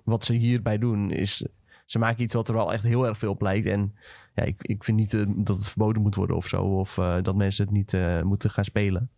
wat 0.04 0.24
ze 0.24 0.32
hierbij 0.32 0.78
doen 0.78 1.10
is... 1.10 1.46
Ze 1.84 1.98
maken 1.98 2.22
iets 2.22 2.34
wat 2.34 2.48
er 2.48 2.54
wel 2.54 2.72
echt 2.72 2.82
heel 2.82 3.06
erg 3.06 3.18
veel 3.18 3.30
op 3.30 3.40
lijkt. 3.40 3.66
En 3.66 3.94
ja, 4.34 4.42
ik, 4.42 4.62
ik 4.62 4.84
vind 4.84 4.98
niet 4.98 5.14
eh, 5.14 5.22
dat 5.28 5.56
het 5.56 5.68
verboden 5.68 6.02
moet 6.02 6.14
worden 6.14 6.36
of 6.36 6.48
zo. 6.48 6.62
Of 6.62 6.98
eh, 6.98 7.16
dat 7.22 7.34
mensen 7.34 7.64
het 7.64 7.74
niet 7.74 7.94
eh, 7.94 8.22
moeten 8.22 8.50
gaan 8.50 8.64
spelen. 8.64 9.10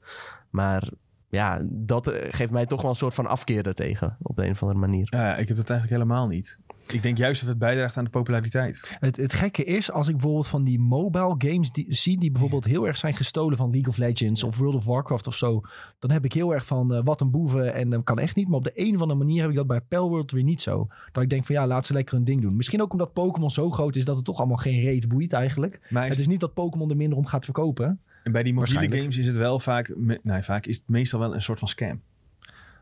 Maar 0.51 0.89
ja, 1.29 1.61
dat 1.65 2.13
geeft 2.31 2.53
mij 2.53 2.67
toch 2.67 2.83
wel 2.83 2.91
een 2.91 2.97
soort 2.97 3.15
van 3.15 3.27
afkeer 3.27 3.67
ertegen. 3.67 4.17
Op 4.23 4.37
de 4.37 4.45
een 4.45 4.51
of 4.51 4.63
andere 4.63 4.81
manier. 4.81 5.07
Ja, 5.11 5.37
ik 5.37 5.49
heb 5.49 5.57
dat 5.57 5.71
eigenlijk 5.71 6.03
helemaal 6.03 6.27
niet. 6.27 6.61
Ik 6.93 7.03
denk 7.03 7.19
juist 7.19 7.41
dat 7.41 7.49
het 7.49 7.59
bijdraagt 7.59 7.97
aan 7.97 8.05
de 8.05 8.11
populariteit. 8.11 8.97
Het, 9.01 9.17
het 9.17 9.33
gekke 9.33 9.65
is, 9.65 9.91
als 9.91 10.09
ik 10.09 10.13
bijvoorbeeld 10.15 10.47
van 10.47 10.65
die 10.65 10.79
mobile 10.79 11.35
games 11.39 11.73
die, 11.73 11.87
zie... 11.89 12.19
die 12.19 12.31
bijvoorbeeld 12.31 12.65
heel 12.65 12.87
erg 12.87 12.97
zijn 12.97 13.15
gestolen 13.15 13.57
van 13.57 13.71
League 13.71 13.89
of 13.89 13.97
Legends... 13.97 14.43
of 14.43 14.57
World 14.57 14.75
of 14.75 14.85
Warcraft 14.85 15.27
of 15.27 15.37
zo... 15.37 15.61
dan 15.99 16.11
heb 16.11 16.25
ik 16.25 16.33
heel 16.33 16.55
erg 16.55 16.67
van 16.67 16.95
eh, 16.95 17.01
wat 17.05 17.21
een 17.21 17.31
boeven 17.31 17.75
en 17.75 17.91
dat 17.91 18.05
kan 18.05 18.19
echt 18.19 18.37
niet. 18.37 18.49
Maar 18.49 18.57
op 18.57 18.65
de 18.65 18.73
een 18.75 18.95
of 18.95 19.01
andere 19.01 19.19
manier 19.19 19.41
heb 19.41 19.51
ik 19.51 19.57
dat 19.57 19.67
bij 19.67 19.81
Palworld 19.81 20.31
weer 20.31 20.43
niet 20.43 20.63
zo. 20.63 20.87
Dat 21.13 21.23
ik 21.23 21.31
denk 21.31 21.45
van 21.45 21.55
ja, 21.55 21.67
laat 21.67 21.87
ze 21.87 21.93
lekker 21.93 22.15
hun 22.15 22.25
ding 22.25 22.43
doen. 22.43 22.57
Misschien 22.57 22.83
ook 22.83 22.93
omdat 22.93 23.13
Pokémon 23.13 23.51
zo 23.51 23.71
groot 23.71 23.97
is... 23.97 24.05
dat 24.05 24.17
het 24.17 24.25
toch 24.25 24.39
allemaal 24.39 24.57
geen 24.57 24.81
reet 24.81 25.09
boeit 25.09 25.33
eigenlijk. 25.33 25.81
Maar 25.91 26.09
Het 26.09 26.19
is 26.19 26.27
niet 26.29 26.41
dat 26.41 26.55
Pokémon 26.55 26.91
er 26.91 26.97
minder 26.97 27.19
om 27.19 27.27
gaat 27.27 27.45
verkopen. 27.45 28.01
en 28.23 28.33
bij 28.33 28.43
die 28.43 28.55
mobiele 28.55 28.55
waarschijnlijk. 28.55 29.01
games 29.01 29.19
is 29.19 29.27
het 29.27 29.37
wel 29.37 29.59
vaak... 29.59 29.93
Nee, 30.23 30.43
vaak 30.43 30.67
is 30.67 30.77
het 30.77 30.89
meestal 30.89 31.21
wel 31.21 31.35
een 31.35 31.43
soort 31.43 31.59
van 31.59 31.69
scam. 31.69 32.01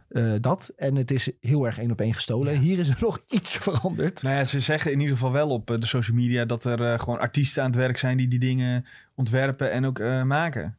Eh, 0.08 0.32
dat. 0.40 0.72
En 0.76 0.96
het 0.96 1.10
is 1.10 1.30
heel 1.40 1.64
erg 1.64 1.78
één 1.78 1.90
op 1.90 2.00
één 2.00 2.14
gestolen. 2.14 2.58
Hier 2.58 2.78
is 2.78 2.88
er 2.88 2.96
nog 3.08 3.22
iets 3.28 3.56
veranderd. 3.56 4.22
Nou 4.22 4.36
ja, 4.36 4.44
ze 4.44 4.60
zeggen 4.60 4.92
in 4.92 5.00
ieder 5.00 5.16
geval 5.16 5.32
wel 5.32 5.48
op 5.48 5.70
eh, 5.70 5.78
de 5.78 5.86
social 5.86 6.16
media... 6.16 6.44
dat 6.44 6.64
er 6.64 6.84
eh, 6.84 6.98
gewoon 6.98 7.18
artiesten 7.18 7.62
aan 7.62 7.70
het 7.70 7.78
werk 7.78 7.98
zijn 7.98 8.16
die 8.16 8.28
die 8.28 8.38
dingen 8.38 8.86
ontwerpen 9.14 9.70
en 9.70 9.86
ook 9.86 9.98
maken. 10.24 10.76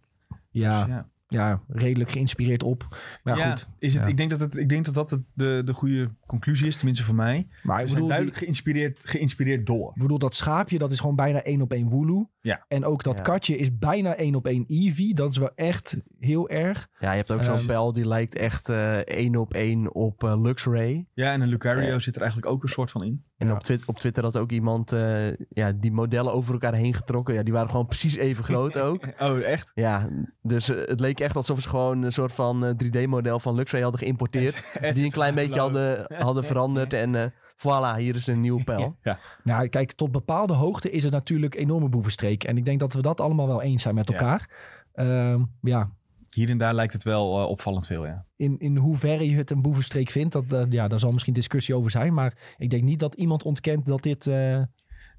Ja, 0.52 0.80
Dus, 0.80 0.90
ja. 0.90 1.08
ja, 1.28 1.62
redelijk 1.68 2.10
geïnspireerd 2.10 2.64
op. 2.64 2.98
Maar 3.24 3.38
Ja, 3.38 3.50
goed. 3.50 3.68
Is 3.80 3.94
het, 3.94 4.08
ik, 4.08 4.18
denk 4.18 4.30
dat 4.30 4.40
het, 4.40 4.58
ik 4.58 4.70
denk 4.70 4.86
dat 4.86 4.94
dat 4.94 5.10
het 5.10 5.22
de, 5.34 5.62
de 5.66 5.74
goede 5.74 6.10
conclusie 6.26 6.68
is, 6.68 6.76
tenminste 6.76 7.04
voor 7.04 7.16
mij. 7.16 7.48
Maar 7.64 7.78
Ze 7.78 7.84
ik 7.84 7.88
zijn 7.90 8.00
die- 8.00 8.10
duidelijk 8.10 8.38
geïnspireerd, 8.38 9.00
geïnspireerd 9.10 9.66
door. 9.66 9.92
Ik 9.96 10.02
bedoel, 10.02 10.20
dat 10.20 10.36
schaapje, 10.36 10.78
dat 10.78 10.92
is 10.92 11.00
gewoon 11.00 11.16
bijna 11.16 11.42
één 11.42 11.62
op 11.62 11.72
één 11.72 11.90
Wooloo. 11.90 12.30
Ja. 12.42 12.66
En 12.68 12.86
ook 12.86 13.04
dat 13.04 13.16
Ja. 13.18 13.22
katje 13.22 13.58
is 13.58 13.78
bijna 13.78 14.16
één 14.16 14.36
op 14.36 14.46
één 14.48 14.64
Eevee. 14.68 15.14
Dat 15.14 15.32
is 15.32 15.38
wel 15.38 15.52
echt 15.56 16.02
heel 16.20 16.50
erg. 16.50 16.88
Ja, 17.00 17.10
je 17.12 17.18
hebt 17.18 17.32
ook 17.32 17.44
zo'n 17.44 17.56
Ehm, 17.56 17.66
pijl 17.66 17.94
die 17.94 18.08
lijkt 18.08 18.36
echt 18.36 18.70
eh, 18.70 18.98
één 18.98 19.36
op 19.36 19.54
één 19.54 19.94
op 19.96 20.24
eh, 20.24 20.42
Luxray. 20.42 21.06
Ja, 21.14 21.32
en 21.32 21.42
een 21.42 21.48
Lucario 21.48 21.88
Ja. 21.88 22.00
zit 22.00 22.16
er 22.16 22.22
eigenlijk 22.22 22.52
ook 22.52 22.64
een 22.64 22.70
soort 22.70 22.92
van 22.92 23.04
in. 23.04 23.24
En 23.38 23.48
Ja. 23.48 23.54
op, 23.54 23.64
Twitter, 23.64 23.88
op 23.88 24.00
Twitter 24.00 24.24
had 24.24 24.38
ook 24.38 24.52
iemand 24.52 24.92
eh, 24.92 25.28
ja, 25.50 25.72
die 25.72 25.92
modellen 25.92 26.34
over 26.34 26.54
elkaar 26.54 26.74
heen 26.74 26.94
getrokken. 26.94 27.34
Ja, 27.34 27.44
die 27.44 27.54
waren 27.54 27.70
gewoon 27.70 27.86
precies 27.86 28.16
even 28.16 28.44
groot 28.44 28.78
ook. 28.88 29.08
Oh, 29.20 29.38
echt? 29.40 29.72
Ja, 29.74 30.10
dus 30.42 30.68
het 30.68 31.00
leek 31.00 31.20
echt 31.20 31.36
alsof 31.36 31.62
ze 31.62 31.70
gewoon 31.70 32.02
een 32.04 32.12
soort 32.12 32.32
van 32.34 32.66
eh, 32.66 32.72
3D-model 32.84 33.40
van 33.40 33.56
Luxray 33.56 33.82
hadden 33.82 34.00
geïmporteerd. 34.00 34.64
die 34.94 35.04
een 35.04 35.12
klein 35.12 35.36
beetje 35.36 35.60
hadden, 35.60 36.06
hadden 36.19 36.43
veranderd. 36.54 36.93
En 36.93 37.15
eh 37.15 37.25
voilà, 37.58 37.97
hier 37.97 38.15
is 38.15 38.28
een 38.28 38.41
nieuwe 38.41 38.63
pijl. 38.63 38.95
Ja. 39.01 39.19
Nou, 39.43 39.67
kijk, 39.67 39.91
tot 39.91 40.12
bepaalde 40.12 40.54
hoogte 40.54 40.89
is 40.91 41.04
het 41.04 41.13
natuurlijk 41.13 41.56
enorme 41.56 41.89
boevenstreek. 41.89 42.43
En 42.43 42.58
ik 42.58 42.65
denk 42.65 42.80
dat 42.80 42.93
we 42.93 43.01
dat 43.01 43.21
allemaal 43.21 43.47
wel 43.47 43.62
eens 43.62 43.82
zijn 43.82 43.95
met 43.95 44.10
Ja. 44.10 44.15
elkaar. 44.17 44.49
Ehm, 44.93 45.43
ja, 45.62 45.89
Hier 46.30 46.49
en 46.49 46.58
daar 46.58 46.73
lijkt 46.73 46.93
het 46.93 47.04
wel 47.04 47.39
eh, 47.41 47.49
opvallend 47.49 47.88
veel, 47.88 48.06
ja. 48.06 48.25
in, 48.36 48.58
in 48.60 48.78
hoeverre 48.78 49.30
je 49.30 49.36
het 49.36 49.51
een 49.51 49.62
boevenstreek 49.62 50.10
vindt, 50.10 50.34
dat, 50.34 50.54
eh, 50.54 50.63
ja, 50.71 50.88
daar 50.88 50.99
zal 50.99 51.12
misschien 51.12 51.34
discussie 51.34 51.75
over 51.75 51.91
zijn. 51.91 52.13
Maar 52.13 52.34
ik 52.58 52.69
denk 52.69 52.84
niet 52.84 52.99
dat 52.99 53.15
iemand 53.15 53.43
ontkent 53.43 53.86
dat 53.86 54.04
dit... 54.04 54.28
eh, 54.28 54.62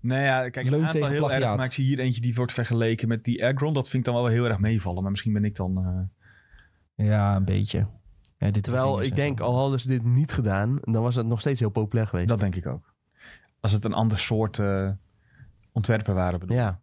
Nou 0.00 0.20
ja, 0.22 0.48
kijk, 0.48 0.66
een 0.66 0.84
aantal 0.84 1.08
heel 1.08 1.32
erg. 1.32 1.56
Maar 1.56 1.64
ik 1.64 1.72
zie 1.72 1.84
hier 1.84 1.98
eentje 1.98 2.20
die 2.20 2.34
wordt 2.34 2.52
vergeleken 2.52 3.08
met 3.08 3.24
die 3.24 3.44
Aggron. 3.46 3.72
Dat 3.74 3.88
vind 3.88 4.06
ik 4.06 4.12
dan 4.12 4.22
wel 4.22 4.32
heel 4.32 4.44
erg 4.44 4.58
meevallen. 4.58 5.02
Maar 5.02 5.10
misschien 5.10 5.32
ben 5.32 5.44
ik 5.44 5.56
dan... 5.56 5.76
eh, 6.96 7.06
ja, 7.06 7.36
een 7.36 7.44
beetje. 7.44 7.86
Ja, 8.38 8.50
dit 8.50 8.62
Terwijl 8.62 8.86
vingers 8.86 9.06
ik 9.06 9.10
en 9.10 9.16
denk, 9.16 9.40
al 9.40 9.54
hadden 9.56 9.80
ze 9.80 9.88
dit 9.88 10.04
niet 10.04 10.32
gedaan, 10.32 10.78
dan 10.82 11.02
was 11.02 11.14
het 11.14 11.26
nog 11.26 11.40
steeds 11.40 11.60
heel 11.60 11.70
populair 11.70 12.06
geweest. 12.06 12.28
dat 12.28 12.40
denk 12.40 12.54
ik 12.54 12.66
ook. 12.66 12.94
Als 13.60 13.72
het 13.72 13.84
een 13.84 13.94
ander 13.94 14.18
soort 14.18 14.58
eh, 14.58 14.90
ontwerpen 15.72 16.14
waren, 16.14 16.40
bedoel 16.40 16.56
ik. 16.56 16.62
Ja. 16.62 16.80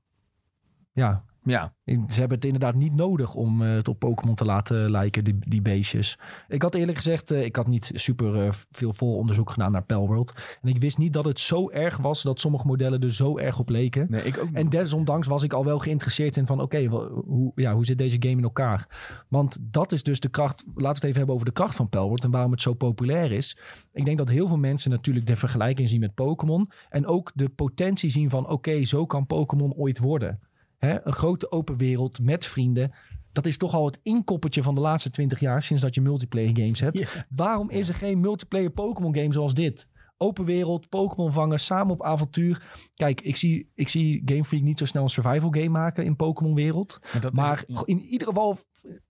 Ja, 0.92 1.24
Ja, 1.46 1.74
Ze 1.86 2.20
hebben 2.20 2.38
het 2.38 2.46
inderdaad 2.46 2.76
niet 2.76 2.96
nodig 2.96 3.36
om 3.36 3.62
eh, 3.62 3.74
het 3.74 3.88
op 3.88 4.00
Pokémon 4.00 4.36
te 4.36 4.46
laten 4.46 4.92
lijken, 4.92 5.24
die, 5.24 5.36
die 5.40 5.62
beestjes. 5.62 6.18
Ik 6.48 6.62
had 6.62 6.76
eerlijk 6.76 6.98
gezegd, 6.98 7.32
eh, 7.32 7.46
ik 7.46 7.56
had 7.56 7.68
niet 7.68 7.92
super 7.94 8.46
eh, 8.46 8.52
veel 8.72 8.94
vooronderzoek 8.94 9.52
gedaan 9.52 9.72
naar 9.72 9.84
Palworld. 9.84 10.34
En 10.62 10.70
ik 10.70 10.82
wist 10.82 10.98
niet 10.98 11.14
dat 11.14 11.26
het 11.26 11.40
zo 11.40 11.70
erg 11.70 11.98
was 11.98 12.22
dat 12.22 12.40
sommige 12.40 12.68
modellen 12.68 13.02
er 13.02 13.14
zo 13.14 13.38
erg 13.38 13.60
op 13.60 13.70
leken. 13.70 14.08
nee, 14.10 14.24
ik 14.24 14.38
ook. 14.38 14.50
En 14.54 14.70
desondanks 14.70 15.28
was 15.28 15.44
ik 15.44 15.54
al 15.54 15.66
wel 15.66 15.80
geïnteresseerd 15.80 16.38
in 16.38 16.46
van 16.46 16.62
oké, 16.62 16.86
hoe, 16.86 17.52
ja, 17.56 17.74
hoe 17.74 17.86
zit 17.86 17.98
deze 17.98 18.18
game 18.20 18.38
in 18.38 18.44
elkaar? 18.44 18.88
Want 19.28 19.58
dat 19.62 19.92
is 19.92 20.04
dus 20.04 20.20
de 20.20 20.30
kracht, 20.30 20.64
laten 20.66 20.82
we 20.82 20.88
het 20.88 21.04
even 21.04 21.18
hebben 21.18 21.36
over 21.36 21.48
de 21.48 21.54
kracht 21.54 21.76
van 21.76 21.90
Palworld 21.90 22.24
en 22.24 22.32
waarom 22.32 22.52
het 22.52 22.62
zo 22.62 22.74
populair 22.74 23.32
is. 23.32 23.58
Ik 23.94 24.06
denk 24.06 24.18
dat 24.18 24.30
heel 24.30 24.48
veel 24.48 24.58
mensen 24.58 24.92
natuurlijk 24.92 25.26
de 25.26 25.36
vergelijking 25.36 25.90
zien 25.90 26.00
met 26.00 26.16
Pokémon 26.16 26.70
en 26.90 27.06
ook 27.06 27.32
de 27.36 27.50
potentie 27.50 28.10
zien 28.10 28.30
van 28.30 28.50
oké, 28.50 28.86
zo 28.86 29.06
kan 29.06 29.26
Pokémon 29.26 29.74
ooit 29.74 30.00
worden. 30.00 30.40
Hè, 30.86 31.06
een 31.08 31.14
grote 31.14 31.52
open 31.52 31.78
wereld 31.78 32.20
met 32.22 32.46
vrienden. 32.46 32.92
Dat 33.32 33.46
is 33.46 33.58
toch 33.58 33.74
al 33.74 33.86
het 33.86 34.00
inkoppertje 34.04 34.64
van 34.64 34.76
de 34.76 34.82
laatste 34.82 35.10
twintig 35.10 35.40
jaar 35.40 35.64
sinds 35.64 35.82
dat 35.82 35.96
je 35.96 36.02
multiplayer 36.02 36.58
games 36.58 36.80
hebt. 36.80 37.26
Waarom 37.30 37.70
is 37.70 37.90
er 37.90 37.96
geen 37.96 38.20
multiplayer 38.20 38.70
Pokémon 38.70 39.16
game 39.16 39.34
zoals 39.34 39.54
dit? 39.54 39.90
Open 40.18 40.46
wereld, 40.46 40.90
Pokémon 40.90 41.32
vangen, 41.34 41.60
samen 41.60 41.94
op 41.94 42.04
avontuur. 42.04 42.62
Kijk, 42.94 43.22
ik 43.22 43.36
zie, 43.36 43.72
ik 43.76 43.88
zie 43.88 44.22
Game 44.26 44.44
Freak 44.44 44.64
niet 44.64 44.80
zo 44.80 44.86
snel 44.86 45.04
een 45.04 45.10
survival 45.10 45.50
game 45.52 45.70
maken 45.70 46.06
in 46.06 46.16
Pokémon 46.16 46.56
wereld. 46.56 47.00
Maar 47.12 47.22
dat, 47.22 47.34
Maar 47.34 47.64
is, 47.68 47.82
in 47.86 48.02
ieder 48.02 48.28
geval 48.28 48.58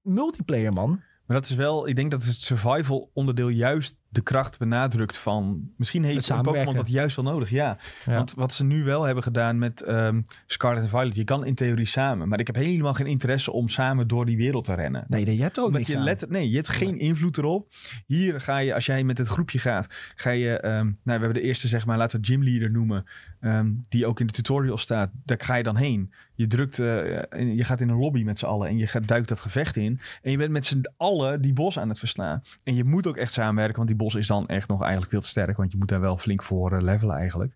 multiplayer, 0.02 0.74
man. 0.74 0.90
maar 1.26 1.38
dat 1.38 1.50
is 1.50 1.56
wel... 1.56 1.88
Ik 1.88 1.96
denk 1.96 2.12
dat 2.12 2.24
het 2.24 2.42
survival 2.42 3.10
onderdeel 3.14 3.50
juist 3.50 3.96
de 4.14 4.22
kracht 4.22 4.60
benadrukt 4.60 5.18
van... 5.18 5.70
Misschien 5.78 6.04
heeft 6.04 6.30
Het 6.30 6.42
Pokémon 6.42 6.76
dat 6.76 6.90
juist 6.90 7.16
wel 7.16 7.26
nodig, 7.26 7.50
ja. 7.50 7.78
Ja. 8.06 8.16
Want 8.16 8.34
wat 8.34 8.54
ze 8.54 8.64
nu 8.64 8.84
wel 8.84 9.04
hebben 9.04 9.24
gedaan 9.24 9.58
met 9.58 9.82
ehm, 9.82 10.22
Scarlet 10.46 10.84
en 10.84 10.90
Violet... 10.90 11.16
Je 11.16 11.24
kan 11.24 11.46
in 11.46 11.56
theorie 11.56 11.86
samen. 11.86 12.28
Maar 12.28 12.40
ik 12.40 12.48
heb 12.48 12.56
helemaal 12.56 12.94
geen 12.94 13.08
interesse 13.08 13.52
om 13.52 13.70
samen 13.70 14.08
door 14.08 14.26
die 14.26 14.38
wereld 14.38 14.66
te 14.66 14.74
rennen. 14.74 15.06
Nee, 15.08 15.26
nee 15.26 15.36
je 15.36 15.42
hebt 15.42 15.60
ook 15.60 15.66
Omdat 15.66 15.80
niks 15.80 15.94
je 15.94 16.00
letter, 16.00 16.30
nee, 16.30 16.50
je 16.50 16.56
hebt 16.56 16.70
geen 16.70 16.98
invloed 16.98 17.38
erop. 17.38 17.74
Hier 18.06 18.42
ga 18.42 18.58
je, 18.58 18.74
als 18.74 18.86
jij 18.86 19.04
met 19.04 19.18
het 19.18 19.28
groepje 19.28 19.60
gaat, 19.60 19.88
ga 20.16 20.30
je, 20.30 20.60
ehm, 20.60 20.84
nou, 20.84 20.96
we 21.04 21.12
hebben 21.12 21.34
de 21.34 21.42
eerste, 21.42 21.68
zeg 21.68 21.86
maar, 21.86 21.98
laten 21.98 22.20
we 22.20 22.26
gymleader 22.26 22.72
noemen, 22.72 23.06
ehm, 23.40 23.72
die 23.90 24.06
ook 24.06 24.20
in 24.20 24.28
de 24.28 24.34
tutorial 24.34 24.78
staat. 24.78 25.12
Daar 25.26 25.38
ga 25.42 25.56
je 25.56 25.64
dan 25.64 25.76
heen. 25.76 26.14
Je 26.36 26.48
drukt, 26.48 26.80
eh, 26.80 27.56
je 27.56 27.64
gaat 27.64 27.82
in 27.82 27.90
een 27.90 27.98
lobby 27.98 28.24
met 28.24 28.40
z'n 28.40 28.46
allen 28.46 28.68
en 28.68 28.78
je 28.78 28.88
gaat, 28.88 29.08
duikt 29.08 29.28
dat 29.28 29.40
gevecht 29.40 29.76
in. 29.76 30.00
En 30.22 30.32
je 30.32 30.38
bent 30.38 30.52
met 30.52 30.66
z'n 30.66 30.82
allen 30.98 31.42
die 31.42 31.54
bos 31.54 31.80
aan 31.80 31.90
het 31.90 32.00
verslaan. 32.00 32.44
En 32.64 32.76
je 32.76 32.84
moet 32.84 33.08
ook 33.08 33.18
echt 33.18 33.34
samenwerken, 33.34 33.76
want 33.76 33.88
die 33.88 33.98
bos 34.04 34.16
is 34.16 34.28
dan 34.28 34.48
echt 34.48 34.68
nog 34.68 34.82
eigenlijk 34.82 35.12
veel 35.12 35.22
te 35.22 35.28
sterk, 35.28 35.58
want 35.58 35.72
je 35.72 35.78
moet 35.78 35.88
daar 35.88 36.02
wel 36.02 36.18
flink 36.18 36.44
voor 36.44 36.72
eh, 36.74 36.82
levelen 36.82 37.16
eigenlijk. 37.16 37.54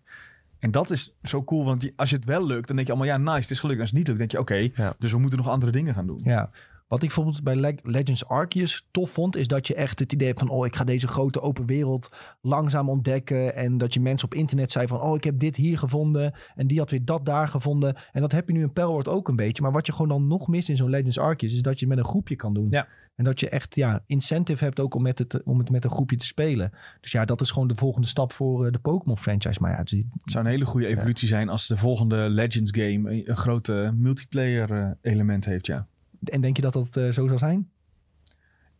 En 0.58 0.70
dat 0.70 0.90
is 0.90 1.14
zo 1.22 1.44
cool, 1.44 1.64
want 1.64 1.90
als 1.96 2.10
je 2.10 2.16
het 2.16 2.24
wel 2.24 2.46
lukt, 2.46 2.66
dan 2.66 2.76
denk 2.76 2.88
je 2.88 2.94
allemaal, 2.94 3.12
ja, 3.12 3.18
nice, 3.22 3.40
het 3.40 3.50
is 3.50 3.60
gelukt. 3.60 3.80
Als 3.80 3.88
het 3.88 3.98
niet 3.98 4.06
lukt, 4.06 4.18
denk 4.18 4.30
je, 4.30 4.38
oké, 4.38 4.68
Ja. 4.74 4.94
dus 4.98 5.12
we 5.12 5.18
moeten 5.18 5.38
nog 5.38 5.48
andere 5.48 5.72
dingen 5.72 5.94
gaan 5.94 6.06
doen. 6.06 6.20
Ja. 6.24 6.50
Wat 6.88 7.02
ik 7.02 7.06
bijvoorbeeld 7.06 7.42
bij 7.42 7.56
Leg- 7.56 7.82
Legends 7.82 8.26
Arceus 8.26 8.86
tof 8.90 9.10
vond, 9.10 9.36
is 9.36 9.46
dat 9.48 9.66
je 9.66 9.74
echt 9.74 9.98
het 9.98 10.12
idee 10.12 10.26
hebt 10.26 10.38
van, 10.40 10.48
oh, 10.48 10.66
ik 10.66 10.76
ga 10.76 10.84
deze 10.84 11.08
grote 11.08 11.40
open 11.40 11.66
wereld 11.66 12.10
langzaam 12.40 12.88
ontdekken. 12.88 13.54
En 13.54 13.78
dat 13.78 13.94
je 13.94 14.00
mensen 14.00 14.28
op 14.28 14.34
internet 14.34 14.70
zei 14.70 14.86
van, 14.86 15.00
oh, 15.00 15.14
ik 15.16 15.24
heb 15.24 15.38
dit 15.38 15.56
hier 15.56 15.78
gevonden. 15.78 16.34
En 16.54 16.66
die 16.66 16.78
had 16.78 16.90
weer 16.90 17.04
dat 17.04 17.24
daar 17.24 17.48
gevonden. 17.48 17.96
En 18.12 18.20
dat 18.20 18.32
heb 18.32 18.46
je 18.48 18.54
nu 18.54 18.62
in 18.62 18.72
Palworld 18.72 19.08
ook 19.08 19.28
een 19.28 19.36
beetje. 19.36 19.62
Maar 19.62 19.72
wat 19.72 19.86
je 19.86 19.92
gewoon 19.92 20.08
dan 20.08 20.26
nog 20.26 20.48
mist 20.48 20.68
in 20.68 20.76
zo'n 20.76 20.90
Legends 20.90 21.18
Arceus, 21.18 21.54
is 21.54 21.62
dat 21.62 21.78
je 21.80 21.86
het 21.86 21.94
met 21.94 22.04
een 22.04 22.10
groepje 22.10 22.36
kan 22.36 22.54
doen. 22.54 22.66
Ja. 22.70 22.86
En 23.14 23.24
dat 23.24 23.40
je 23.40 23.48
echt, 23.48 23.74
ja, 23.74 24.02
incentive 24.06 24.64
hebt 24.64 24.80
ook 24.80 24.94
om, 24.94 25.02
met 25.02 25.18
het, 25.18 25.42
om 25.44 25.58
het 25.58 25.70
met 25.70 25.84
een 25.84 25.90
groepje 25.90 26.16
te 26.16 26.26
spelen. 26.26 26.72
Dus 27.00 27.12
ja, 27.12 27.24
dat 27.24 27.40
is 27.40 27.50
gewoon 27.50 27.68
de 27.68 27.74
volgende 27.74 28.06
stap 28.06 28.32
voor 28.32 28.66
eh, 28.66 28.72
de 28.72 28.78
Pokémon 28.78 29.18
franchise. 29.18 29.60
Maar 29.60 29.70
ja, 29.70 29.76
het 29.76 29.92
is- 29.92 30.04
Het 30.22 30.32
zou 30.32 30.44
een 30.44 30.50
hele 30.50 30.64
goede 30.64 30.86
evolutie 30.86 31.28
zijn 31.28 31.48
als 31.48 31.66
de 31.66 31.76
volgende 31.76 32.16
Legends 32.16 32.72
game 32.76 33.10
een, 33.12 33.30
een 33.30 33.36
grote 33.36 33.94
multiplayer 33.96 34.70
eh, 34.72 35.12
element 35.12 35.44
heeft, 35.44 35.66
ja. 35.66 35.86
En 36.24 36.40
denk 36.40 36.56
je 36.56 36.62
dat 36.62 36.72
dat 36.72 36.96
eh, 36.96 37.08
zo 37.12 37.26
zal 37.28 37.38
zijn? 37.38 37.70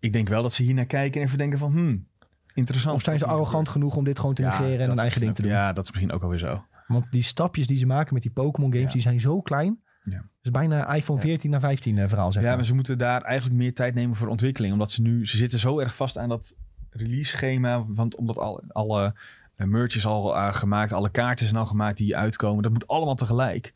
Ik 0.01 0.13
denk 0.13 0.29
wel 0.29 0.43
dat 0.43 0.53
ze 0.53 0.63
hier 0.63 0.75
naar 0.75 0.87
kijken 0.87 1.21
en 1.21 1.27
even 1.27 1.39
denken 1.39 1.59
van, 1.59 1.73
hmm, 1.73 2.07
interessant. 2.55 2.97
Of 2.97 3.03
zijn 3.03 3.19
ze 3.19 3.27
arrogant 3.27 3.69
genoeg 3.69 3.97
om 3.97 4.05
dit 4.05 4.19
gewoon 4.19 4.35
te 4.35 4.43
Ja, 4.43 4.49
negeren 4.49 4.81
en 4.81 4.89
een 4.91 4.95
is 4.95 5.01
eigen 5.01 5.21
ding 5.21 5.35
te 5.35 5.43
doen? 5.43 5.51
Ja, 5.51 5.73
dat 5.73 5.85
is 5.85 5.91
misschien 5.91 6.13
ook 6.13 6.23
alweer 6.23 6.39
zo. 6.39 6.65
Want 6.87 7.07
die 7.11 7.23
stapjes 7.23 7.67
die 7.67 7.79
ze 7.79 7.87
maken 7.87 8.15
met 8.15 8.23
die 8.23 8.33
Pokémon 8.33 8.71
games, 8.73 8.87
Ja. 8.87 8.93
die 8.93 9.03
zijn 9.03 9.21
zo 9.21 9.41
klein. 9.41 9.81
Ja. 10.05 10.25
Dus 10.43 10.51
bijna 10.51 10.95
iPhone 10.95 11.19
Ja. 11.21 11.25
14 11.27 11.51
naar 11.51 11.61
15 11.61 11.99
eh, 11.99 12.09
verhaal, 12.09 12.33
zeg 12.33 12.43
Ja, 12.43 12.49
maar. 12.49 12.57
maar 12.57 12.67
ze 12.67 12.75
moeten 12.75 12.99
daar 12.99 13.23
eigenlijk 13.23 13.59
meer 13.59 13.75
tijd 13.75 13.95
nemen 13.95 14.17
voor 14.17 14.29
ontwikkeling. 14.29 14.73
Omdat 14.73 14.91
ze 14.91 15.03
nu, 15.03 15.27
ze 15.27 15.37
zitten 15.37 15.59
zo 15.59 15.79
erg 15.79 15.95
vast 15.97 16.19
aan 16.19 16.29
dat 16.29 16.55
release 16.91 17.31
schema. 17.37 17.85
Want 17.87 18.17
omdat 18.17 18.39
al, 18.39 18.63
alle 18.69 19.15
eh, 19.55 19.67
merch 19.67 19.97
is 19.97 20.07
al 20.07 20.53
gemaakt, 20.53 20.93
alle 20.93 21.11
kaarten 21.11 21.47
zijn 21.47 21.59
al 21.59 21.67
gemaakt 21.67 21.97
die 21.97 22.17
uitkomen. 22.17 22.63
Dat 22.63 22.73
moet 22.73 22.87
allemaal 22.89 23.15
tegelijk. 23.15 23.75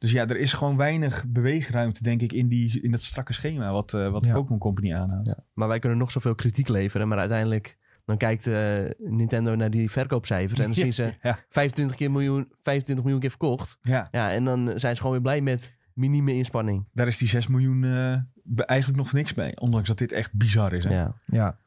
Dus 0.00 0.12
ja, 0.12 0.26
er 0.26 0.36
is 0.38 0.52
gewoon 0.52 0.76
weinig 0.76 1.24
beweegruimte, 1.28 2.02
denk 2.02 2.22
ik, 2.22 2.32
in, 2.32 2.48
die, 2.48 2.80
in 2.82 2.90
dat 2.90 3.02
strakke 3.02 3.32
schema 3.32 3.72
wat, 3.72 3.94
eh, 3.94 4.10
wat 4.10 4.24
Ja. 4.24 4.32
Pokémon 4.32 4.58
Company 4.58 4.94
aanhoudt. 4.94 5.28
Ja. 5.28 5.44
Maar 5.54 5.68
wij 5.68 5.78
kunnen 5.78 5.98
nog 5.98 6.10
zoveel 6.10 6.34
kritiek 6.34 6.68
leveren. 6.68 7.08
Maar 7.08 7.18
uiteindelijk 7.18 7.78
dan 8.04 8.16
kijkt 8.16 8.46
eh, 8.46 8.84
Nintendo 8.98 9.54
naar 9.54 9.70
die 9.70 9.90
verkoopcijfers. 9.90 10.58
En 10.60 10.64
dan 10.66 10.74
zien 10.84 10.94
ze 10.94 11.14
Ja, 11.22 11.38
25, 11.48 11.96
keer 11.96 12.10
miljoen, 12.10 12.48
25 12.62 13.04
miljoen 13.04 13.20
keer 13.20 13.30
verkocht. 13.30 13.78
ja, 13.82 14.08
Ja, 14.10 14.30
en 14.30 14.44
dan 14.44 14.72
zijn 14.76 14.94
ze 14.94 15.00
gewoon 15.00 15.12
weer 15.12 15.22
blij 15.22 15.40
met 15.40 15.76
minieme 15.94 16.32
inspanning. 16.34 16.84
daar 16.92 17.06
is 17.06 17.18
die 17.18 17.28
6 17.28 17.46
miljoen 17.46 17.84
eh, 17.84 18.16
eigenlijk 18.56 18.98
nog 18.98 19.12
niks 19.12 19.34
mee. 19.34 19.60
Ondanks 19.60 19.88
dat 19.88 19.98
dit 19.98 20.12
echt 20.12 20.32
bizar 20.34 20.72
is. 20.72 20.84
Hè? 20.84 20.94
Ja. 20.94 21.14
Ja. 21.26 21.58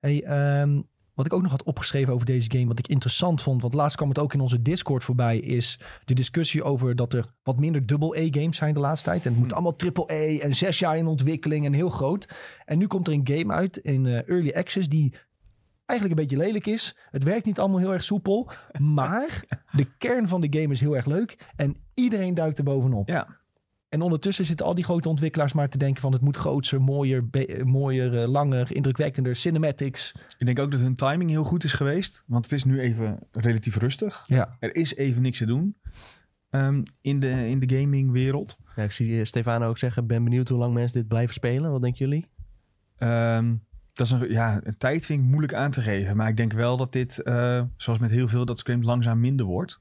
Hey, 0.00 0.22
ehm, 0.24 0.80
wat 1.22 1.32
ik 1.32 1.38
ook 1.38 1.42
nog 1.42 1.50
had 1.50 1.62
opgeschreven 1.62 2.12
over 2.12 2.26
deze 2.26 2.50
game, 2.50 2.66
wat 2.66 2.78
ik 2.78 2.88
interessant 2.88 3.42
vond, 3.42 3.62
want 3.62 3.74
laatst 3.74 3.96
kwam 3.96 4.08
het 4.08 4.18
ook 4.18 4.34
in 4.34 4.40
onze 4.40 4.62
Discord 4.62 5.04
voorbij, 5.04 5.38
is 5.38 5.78
de 6.04 6.14
discussie 6.14 6.62
over 6.62 6.96
dat 6.96 7.12
er 7.12 7.26
wat 7.42 7.60
minder 7.60 7.86
double-A-games 7.86 8.56
zijn 8.56 8.74
de 8.74 8.80
laatste 8.80 9.08
tijd. 9.08 9.26
En 9.26 9.30
het 9.30 9.38
moet 9.38 9.46
Hmm. 9.46 9.54
allemaal 9.56 9.76
triple-A 9.76 10.38
en 10.38 10.56
zes 10.56 10.78
jaar 10.78 10.96
in 10.96 11.06
ontwikkeling 11.06 11.66
en 11.66 11.72
heel 11.72 11.90
groot. 11.90 12.28
En 12.64 12.78
nu 12.78 12.86
komt 12.86 13.06
er 13.06 13.12
een 13.12 13.28
game 13.28 13.52
uit 13.52 13.76
in 13.76 14.06
eh, 14.06 14.28
Early 14.28 14.50
Access 14.50 14.88
die 14.88 15.14
eigenlijk 15.86 16.20
een 16.20 16.26
beetje 16.26 16.44
lelijk 16.44 16.66
is. 16.66 16.96
Het 17.10 17.22
werkt 17.22 17.46
niet 17.46 17.58
allemaal 17.58 17.78
heel 17.78 17.92
erg 17.92 18.04
soepel, 18.04 18.50
maar 18.94 19.44
de 19.72 19.86
kern 19.98 20.28
van 20.28 20.40
de 20.40 20.58
game 20.60 20.72
is 20.72 20.80
heel 20.80 20.96
erg 20.96 21.06
leuk 21.06 21.50
en 21.56 21.76
iedereen 21.94 22.34
duikt 22.34 22.58
er 22.58 22.64
bovenop. 22.64 23.08
Ja. 23.08 23.40
En 23.92 24.00
ondertussen 24.00 24.44
zitten 24.46 24.66
al 24.66 24.74
die 24.74 24.84
grote 24.84 25.08
ontwikkelaars 25.08 25.52
maar 25.52 25.68
te 25.68 25.78
denken 25.78 26.00
van 26.00 26.12
het 26.12 26.20
moet 26.20 26.36
groter, 26.36 26.80
mooier, 26.82 27.24
mooier, 27.64 28.22
eh, 28.22 28.28
langer, 28.28 28.74
indrukwekkender, 28.74 29.36
cinematics. 29.36 30.14
Ik 30.38 30.46
denk 30.46 30.58
ook 30.58 30.70
dat 30.70 30.80
hun 30.80 30.94
timing 30.94 31.30
heel 31.30 31.44
goed 31.44 31.64
is 31.64 31.72
geweest. 31.72 32.24
Want 32.26 32.44
het 32.44 32.52
is 32.52 32.64
nu 32.64 32.80
even 32.80 33.18
relatief 33.32 33.76
rustig. 33.76 34.22
Ja. 34.26 34.56
Er 34.60 34.74
is 34.74 34.94
even 34.94 35.22
niks 35.22 35.38
te 35.38 35.46
doen 35.46 35.76
ehm, 36.50 36.82
in, 37.00 37.20
de, 37.20 37.48
in 37.48 37.58
de 37.58 37.76
gamingwereld. 37.76 38.58
ja, 38.76 38.82
ik 38.82 38.92
zie 38.92 39.18
eh, 39.18 39.24
Stefano 39.24 39.68
ook 39.68 39.78
zeggen, 39.78 40.06
ben 40.06 40.24
benieuwd 40.24 40.48
hoe 40.48 40.58
lang 40.58 40.74
mensen 40.74 40.98
dit 40.98 41.08
blijven 41.08 41.34
spelen. 41.34 41.70
Wat 41.70 41.82
denken 41.82 41.98
jullie? 41.98 42.26
Ehm, 42.96 43.54
dat 43.92 44.06
is 44.06 44.12
een, 44.12 44.30
ja, 44.30 44.60
een 44.64 44.76
tijd 44.76 45.06
vind 45.06 45.20
ik 45.20 45.28
moeilijk 45.28 45.54
aan 45.54 45.70
te 45.70 45.82
geven. 45.82 46.16
Maar 46.16 46.28
ik 46.28 46.36
denk 46.36 46.52
wel 46.52 46.76
dat 46.76 46.92
dit, 46.92 47.22
eh, 47.22 47.62
zoals 47.76 47.98
met 47.98 48.10
heel 48.10 48.28
veel, 48.28 48.44
dat 48.44 48.58
Scream 48.58 48.82
langzaam 48.82 49.20
minder 49.20 49.46
wordt. 49.46 49.80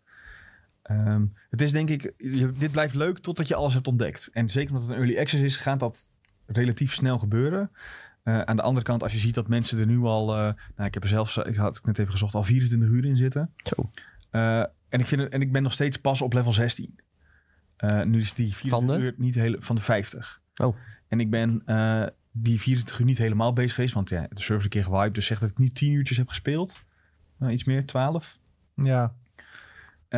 Ehm, 0.92 1.26
het 1.50 1.62
is 1.62 1.72
denk 1.72 1.90
ik, 1.90 2.14
je- 2.18 2.52
dit 2.58 2.72
blijft 2.72 2.94
leuk 2.94 3.18
totdat 3.20 3.48
je 3.48 3.56
alles 3.56 3.74
hebt 3.74 3.88
ontdekt. 3.88 4.30
En 4.34 4.50
zeker 4.50 4.70
omdat 4.72 4.84
het 4.88 4.92
een 4.98 5.04
early 5.04 5.20
access 5.20 5.44
is, 5.44 5.56
gaat 5.56 5.80
dat 5.80 6.08
relatief 6.46 6.94
snel 6.94 7.20
gebeuren. 7.20 7.72
Eh, 8.24 8.42
aan 8.42 8.56
de 8.56 8.62
andere 8.62 8.86
kant, 8.86 9.04
als 9.04 9.14
je 9.14 9.20
ziet 9.20 9.34
dat 9.36 9.48
mensen 9.48 9.80
er 9.80 9.86
nu 9.86 10.00
al, 10.00 10.30
eh, 10.36 10.38
nou, 10.76 10.88
ik 10.88 10.94
heb 10.94 11.04
er 11.04 11.10
zelfs, 11.10 11.38
ik 11.38 11.56
had 11.56 11.76
het 11.76 11.86
net 11.86 12.00
even 12.00 12.12
gezocht, 12.12 12.36
al 12.36 12.44
24 12.44 12.90
uur 12.90 13.06
in 13.06 13.18
zitten. 13.18 13.54
Zo. 13.56 13.92
Eh, 14.30 14.60
en, 14.90 15.00
ik 15.00 15.06
vind 15.08 15.22
het, 15.22 15.32
en 15.34 15.42
ik 15.42 15.52
ben 15.52 15.64
nog 15.64 15.74
steeds 15.74 15.98
pas 15.98 16.22
op 16.22 16.34
level 16.34 16.54
16. 16.54 17.00
Eh, 17.78 18.02
nu 18.04 18.20
is 18.20 18.34
die 18.34 18.56
24 18.56 18.70
Van 18.70 18.88
de? 18.88 19.06
uur 19.06 19.14
niet 19.18 19.36
hele, 19.36 19.58
van 19.60 19.76
de 19.76 19.82
50. 19.82 20.42
Oh. 20.56 20.76
En 21.08 21.20
ik 21.20 21.30
ben 21.30 21.62
eh, 21.66 22.04
die 22.32 22.60
24 22.62 23.00
uur 23.00 23.06
niet 23.06 23.18
helemaal 23.18 23.54
bezig 23.54 23.74
geweest. 23.76 23.94
Want 23.94 24.10
ja, 24.10 24.22
de 24.22 24.28
server 24.42 24.58
is 24.58 24.64
een 24.64 24.70
keer 24.70 24.84
gewiped. 24.84 25.14
Dus 25.16 25.26
zegt 25.26 25.42
dat 25.42 25.50
ik 25.50 25.58
nu 25.58 25.70
10 25.70 25.92
uurtjes 25.92 26.18
heb 26.18 26.28
gespeeld. 26.28 26.84
Nou, 27.38 27.52
iets 27.52 27.64
meer, 27.64 27.86
12. 27.86 28.38
Ja, 28.76 29.14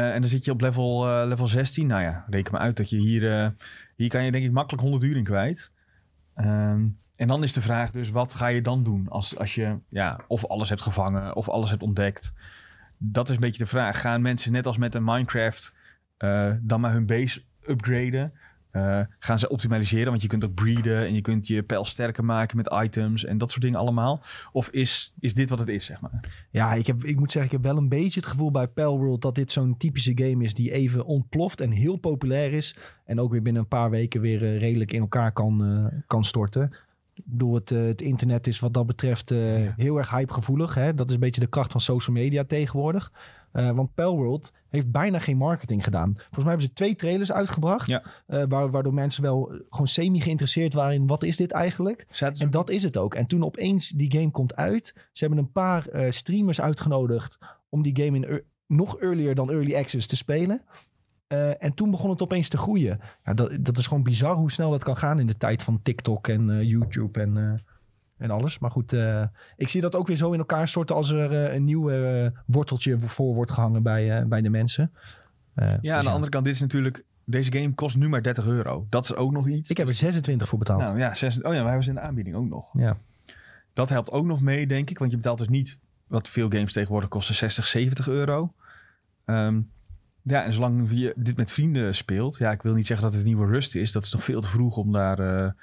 en 0.01 0.21
dan 0.21 0.29
zit 0.29 0.45
je 0.45 0.51
op 0.51 0.61
level, 0.61 1.07
eh, 1.07 1.27
level 1.27 1.47
16. 1.47 1.87
Nou 1.87 2.01
ja, 2.01 2.25
reken 2.29 2.51
maar 2.51 2.61
uit 2.61 2.77
dat 2.77 2.89
je 2.89 2.97
hier... 2.97 3.39
eh, 3.39 3.47
hier 3.95 4.09
kan 4.09 4.25
je 4.25 4.31
denk 4.31 4.45
ik 4.45 4.51
makkelijk 4.51 4.83
100 4.83 5.03
uur 5.03 5.15
in 5.17 5.23
kwijt. 5.23 5.71
Ehm, 6.35 6.87
en 7.15 7.27
dan 7.27 7.43
is 7.43 7.53
de 7.53 7.61
vraag 7.61 7.91
dus, 7.91 8.09
wat 8.09 8.33
ga 8.33 8.47
je 8.47 8.61
dan 8.61 8.83
doen? 8.83 9.09
Als, 9.09 9.37
als 9.37 9.55
je 9.55 9.77
ja, 9.89 10.19
of 10.27 10.45
alles 10.45 10.69
hebt 10.69 10.81
gevangen 10.81 11.35
of 11.35 11.49
alles 11.49 11.69
hebt 11.69 11.83
ontdekt. 11.83 12.33
Dat 12.97 13.29
is 13.29 13.35
een 13.35 13.41
beetje 13.41 13.63
de 13.63 13.69
vraag. 13.69 14.01
Gaan 14.01 14.21
mensen 14.21 14.51
net 14.51 14.67
als 14.67 14.77
met 14.77 14.95
een 14.95 15.03
Minecraft 15.03 15.73
eh, 16.17 16.53
dan 16.61 16.81
maar 16.81 16.91
hun 16.91 17.05
base 17.05 17.43
upgraden? 17.67 18.33
Eh, 18.73 18.99
gaan 19.19 19.39
ze 19.39 19.49
optimaliseren? 19.49 20.09
Want 20.09 20.21
je 20.21 20.27
kunt 20.27 20.43
ook 20.45 20.53
breeden 20.53 21.05
en 21.05 21.13
je 21.13 21.21
kunt 21.21 21.47
je 21.47 21.63
pijl 21.63 21.85
sterker 21.85 22.25
maken 22.25 22.57
met 22.57 22.75
items 22.83 23.25
en 23.25 23.37
dat 23.37 23.49
soort 23.51 23.61
dingen 23.61 23.79
allemaal. 23.79 24.23
Of 24.51 24.69
is, 24.69 25.13
is 25.19 25.33
dit 25.33 25.49
wat 25.49 25.59
het 25.59 25.69
is, 25.69 25.85
zeg 25.85 26.01
maar? 26.01 26.45
ja 26.51 26.73
ik, 26.73 26.87
heb, 26.87 27.03
ik 27.03 27.19
moet 27.19 27.31
zeggen, 27.31 27.51
ik 27.51 27.57
heb 27.63 27.71
wel 27.71 27.81
een 27.81 27.89
beetje 27.89 28.19
het 28.19 28.29
gevoel 28.29 28.51
bij 28.51 28.67
Palworld 28.67 29.21
dat 29.21 29.35
dit 29.35 29.51
zo'n 29.51 29.77
typische 29.77 30.11
game 30.15 30.43
is 30.43 30.53
die 30.53 30.71
even 30.71 31.05
ontploft 31.05 31.61
en 31.61 31.71
heel 31.71 31.95
populair 31.95 32.53
is. 32.53 32.75
En 33.05 33.19
ook 33.19 33.31
weer 33.31 33.41
binnen 33.41 33.61
een 33.61 33.67
paar 33.67 33.89
weken 33.89 34.21
weer 34.21 34.43
eh, 34.43 34.59
redelijk 34.59 34.91
in 34.93 35.01
elkaar 35.01 35.31
kan, 35.31 35.65
eh, 35.65 35.99
kan 36.07 36.23
storten. 36.23 36.71
Ik 37.13 37.23
bedoel, 37.25 37.55
het, 37.55 37.69
het 37.69 38.01
internet 38.01 38.47
is 38.47 38.59
wat 38.59 38.73
dat 38.73 38.85
betreft 38.85 39.29
Ja. 39.29 39.73
heel 39.77 39.97
erg 39.97 40.09
hypegevoelig. 40.09 40.73
Hè? 40.73 40.93
Dat 40.93 41.07
is 41.07 41.13
een 41.13 41.19
beetje 41.19 41.41
de 41.41 41.47
kracht 41.47 41.71
van 41.71 41.81
social 41.81 42.15
media 42.15 42.43
tegenwoordig. 42.43 43.11
Eh, 43.53 43.69
want 43.71 43.93
Palworld 43.93 44.51
heeft 44.69 44.91
bijna 44.91 45.19
geen 45.19 45.37
marketing 45.37 45.83
gedaan. 45.83 46.13
Volgens 46.15 46.35
mij 46.37 46.47
hebben 46.47 46.67
ze 46.67 46.73
twee 46.73 46.95
trailers 46.95 47.31
uitgebracht. 47.31 47.87
Ja. 47.87 48.03
eh, 48.27 48.43
waar- 48.49 48.71
waardoor 48.71 48.93
mensen 48.93 49.23
wel 49.23 49.51
gewoon 49.69 49.87
semi 49.87 50.21
geïnteresseerd 50.21 50.73
waren 50.73 50.93
in 50.95 51.07
wat 51.07 51.23
is 51.23 51.37
dit 51.37 51.51
eigenlijk. 51.51 52.05
En 52.39 52.51
dat 52.51 52.69
is 52.69 52.83
het 52.83 52.97
ook. 52.97 53.15
En 53.15 53.27
toen 53.27 53.43
opeens 53.43 53.89
die 53.89 54.11
game 54.11 54.31
komt 54.31 54.55
uit. 54.55 54.93
Ze 55.11 55.25
hebben 55.25 55.43
een 55.43 55.51
paar 55.51 55.87
eh, 55.87 56.11
streamers 56.11 56.61
uitgenodigd 56.61 57.37
om 57.69 57.81
die 57.83 58.03
game 58.03 58.19
in 58.19 58.41
nog 58.67 58.99
earlier 58.99 59.35
dan 59.35 59.49
Early 59.49 59.75
Access 59.75 60.07
te 60.07 60.15
spelen. 60.15 60.61
En 61.59 61.73
toen 61.73 61.91
begon 61.91 62.09
het 62.09 62.21
opeens 62.21 62.49
te 62.49 62.57
groeien. 62.57 62.99
Ja, 63.23 63.33
dat, 63.33 63.57
dat 63.59 63.77
is 63.77 63.87
gewoon 63.87 64.03
bizar 64.03 64.35
hoe 64.35 64.51
snel 64.51 64.69
dat 64.71 64.83
kan 64.83 64.97
gaan 64.97 65.19
in 65.19 65.27
de 65.27 65.37
tijd 65.37 65.63
van 65.63 65.79
TikTok 65.83 66.27
en 66.27 66.65
YouTube 66.67 67.21
en, 67.21 67.63
en 68.23 68.31
alles. 68.31 68.59
Maar 68.59 68.71
goed, 68.71 68.93
eh, 68.93 69.23
ik 69.57 69.69
zie 69.69 69.81
dat 69.81 69.95
ook 69.95 70.07
weer 70.07 70.15
zo 70.15 70.31
in 70.31 70.39
elkaar 70.39 70.67
storten 70.67 70.95
als 70.95 71.11
er 71.11 71.31
eh, 71.31 71.53
een 71.55 71.63
nieuw 71.63 71.89
eh, 71.89 72.29
worteltje 72.45 72.99
voor 72.99 73.33
wordt 73.33 73.51
gehangen 73.51 73.83
bij, 73.83 74.27
bij 74.27 74.41
de 74.41 74.49
mensen. 74.49 74.91
Ja, 75.55 75.77
dus 75.77 75.91
aan 75.91 76.03
de 76.03 76.09
andere 76.09 76.29
kant, 76.29 76.45
dit 76.45 76.53
is 76.53 76.61
natuurlijk... 76.61 77.03
Deze 77.25 77.51
game 77.51 77.73
kost 77.73 77.97
nu 77.97 78.09
maar 78.09 78.21
30 78.21 78.45
euro. 78.45 78.87
Dat 78.89 79.03
is 79.03 79.15
ook 79.15 79.31
nog 79.31 79.47
iets. 79.47 79.69
Ik 79.69 79.77
heb 79.77 79.87
er 79.87 79.93
26 79.93 80.49
voor 80.49 80.59
betaald. 80.59 80.79
Nou 80.79 80.97
ja, 80.97 81.13
zes, 81.13 81.41
oh 81.41 81.53
ja, 81.53 81.63
wij 81.63 81.75
was 81.75 81.87
in 81.87 81.93
de 81.93 81.99
aanbieding 81.99 82.35
ook 82.35 82.49
nog. 82.49 82.69
Ja. 82.73 82.97
Dat 83.73 83.89
helpt 83.89 84.11
ook 84.11 84.25
nog 84.25 84.41
mee, 84.41 84.67
denk 84.67 84.89
ik. 84.89 84.99
Want 84.99 85.11
je 85.11 85.17
betaalt 85.17 85.37
dus 85.37 85.47
niet 85.47 85.79
wat 86.07 86.29
veel 86.29 86.49
games 86.49 86.73
tegenwoordig 86.73 87.09
kosten, 87.09 87.35
60, 87.35 87.67
70 87.67 88.07
euro. 88.07 88.53
Ehm, 89.25 89.61
ja, 90.21 90.43
en 90.43 90.53
zolang 90.53 90.91
je 90.91 91.13
dit 91.15 91.37
met 91.37 91.51
vrienden 91.51 91.95
speelt... 91.95 92.37
Ja, 92.37 92.51
ik 92.51 92.61
wil 92.61 92.73
niet 92.73 92.87
zeggen 92.87 93.05
dat 93.05 93.15
het 93.15 93.25
nieuwe 93.25 93.45
Rust 93.45 93.75
is. 93.75 93.91
Dat 93.91 94.03
is 94.03 94.13
nog 94.13 94.23
veel 94.23 94.41
te 94.41 94.47
vroeg 94.47 94.77
om 94.77 94.91
daar 94.91 95.55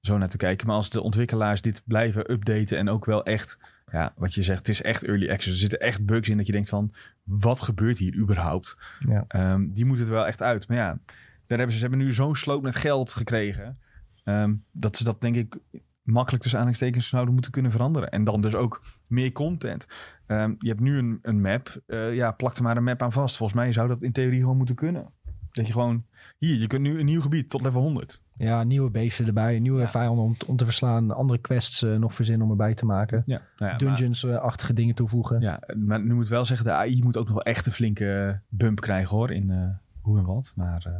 zo 0.00 0.18
naar 0.18 0.28
te 0.28 0.36
kijken. 0.36 0.66
Maar 0.66 0.76
als 0.76 0.90
de 0.90 1.02
ontwikkelaars 1.02 1.62
dit 1.62 1.82
blijven 1.84 2.32
updaten... 2.32 2.78
en 2.78 2.88
ook 2.88 3.04
wel 3.04 3.24
echt, 3.24 3.58
ja, 3.92 4.12
wat 4.16 4.34
je 4.34 4.42
zegt, 4.42 4.58
het 4.58 4.68
is 4.68 4.82
echt 4.82 5.04
early 5.04 5.30
access. 5.30 5.52
Er 5.52 5.60
zitten 5.60 5.80
echt 5.80 6.06
bugs 6.06 6.28
in 6.28 6.36
dat 6.36 6.46
je 6.46 6.52
denkt 6.52 6.68
van... 6.68 6.92
wat 7.24 7.62
gebeurt 7.62 7.98
hier 7.98 8.16
überhaupt? 8.16 8.78
Ja. 9.08 9.24
Ehm, 9.28 9.68
die 9.68 9.84
moeten 9.84 10.06
er 10.06 10.12
wel 10.12 10.26
echt 10.26 10.42
uit. 10.42 10.68
Maar 10.68 10.76
ja, 10.76 10.98
daar 11.46 11.58
hebben 11.58 11.72
ze, 11.72 11.78
ze 11.78 11.86
hebben 11.88 12.06
nu 12.06 12.12
zo'n 12.12 12.36
sloot 12.36 12.62
met 12.62 12.76
geld 12.76 13.12
gekregen... 13.12 13.78
ehm, 14.24 14.54
dat 14.72 14.96
ze 14.96 15.04
dat 15.04 15.20
denk 15.20 15.36
ik 15.36 15.56
makkelijk 16.02 16.42
tussen 16.42 16.60
aanhalingstekens 16.60 17.08
zouden 17.08 17.34
moeten 17.34 17.52
kunnen 17.52 17.70
veranderen. 17.70 18.10
En 18.10 18.24
dan 18.24 18.40
dus 18.40 18.54
ook 18.54 18.82
meer 19.06 19.32
content. 19.32 19.86
Ehm, 20.26 20.54
je 20.58 20.68
hebt 20.68 20.80
nu 20.80 20.98
een, 20.98 21.18
een 21.22 21.40
map. 21.40 21.82
eh, 21.86 22.14
ja, 22.14 22.32
plak 22.32 22.56
er 22.56 22.62
maar 22.62 22.76
een 22.76 22.84
map 22.84 23.02
aan 23.02 23.12
vast. 23.12 23.36
Volgens 23.36 23.58
mij 23.58 23.72
zou 23.72 23.88
dat 23.88 24.02
in 24.02 24.12
theorie 24.12 24.40
gewoon 24.40 24.56
moeten 24.56 24.74
kunnen. 24.74 25.10
Dat 25.50 25.66
je 25.66 25.72
gewoon... 25.72 26.04
Hier, 26.38 26.58
je 26.58 26.66
kunt 26.66 26.82
nu 26.82 26.98
een 26.98 27.04
nieuw 27.04 27.20
gebied 27.20 27.50
tot 27.50 27.62
level 27.62 27.82
100. 27.82 28.22
Ja, 28.40 28.62
nieuwe 28.62 28.90
beesten 28.90 29.26
erbij, 29.26 29.58
nieuwe 29.58 29.80
Ja. 29.80 29.88
vijanden 29.88 30.24
om, 30.24 30.36
om 30.46 30.56
te 30.56 30.64
verslaan, 30.64 31.10
andere 31.10 31.38
quests 31.38 31.82
eh, 31.82 31.96
nog 31.96 32.14
verzinnen 32.14 32.44
om 32.44 32.50
erbij 32.50 32.74
te 32.74 32.86
maken. 32.86 33.22
Ja, 33.26 33.42
nou 33.58 33.72
ja, 33.72 33.76
Dungeons-achtige 33.78 34.72
dingen 34.72 34.94
toevoegen. 34.94 35.38
Maar, 35.40 35.44
ja, 35.44 35.74
maar 35.76 36.00
nu 36.00 36.14
moet 36.14 36.28
wel 36.28 36.44
zeggen, 36.44 36.66
de 36.66 36.72
AI 36.72 37.02
moet 37.02 37.16
ook 37.16 37.24
nog 37.24 37.34
wel 37.34 37.52
echt 37.52 37.66
een 37.66 37.72
flinke 37.72 38.40
bump 38.48 38.80
krijgen 38.80 39.16
hoor. 39.16 39.30
In 39.30 39.50
eh, 39.50 39.68
hoe 40.00 40.18
en 40.18 40.24
wat. 40.24 40.52
Maar 40.54 40.82
eh, 40.86 40.92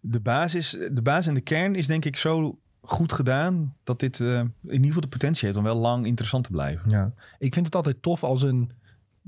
de, 0.00 0.20
basis, 0.20 0.70
de 0.92 1.02
basis 1.02 1.26
en 1.26 1.34
de 1.34 1.40
kern 1.40 1.74
is 1.74 1.86
denk 1.86 2.04
ik 2.04 2.16
zo 2.16 2.58
goed 2.80 3.12
gedaan... 3.12 3.74
dat 3.84 4.00
dit 4.00 4.20
eh, 4.20 4.38
in 4.38 4.52
ieder 4.62 4.86
geval 4.86 5.00
de 5.00 5.08
potentie 5.08 5.46
heeft 5.46 5.58
om 5.58 5.64
wel 5.64 5.76
lang 5.76 6.06
interessant 6.06 6.44
te 6.44 6.50
blijven. 6.50 6.90
Ja. 6.90 7.12
Ik 7.38 7.54
vind 7.54 7.66
het 7.66 7.74
altijd 7.74 8.02
tof 8.02 8.24
als 8.24 8.42
een 8.42 8.70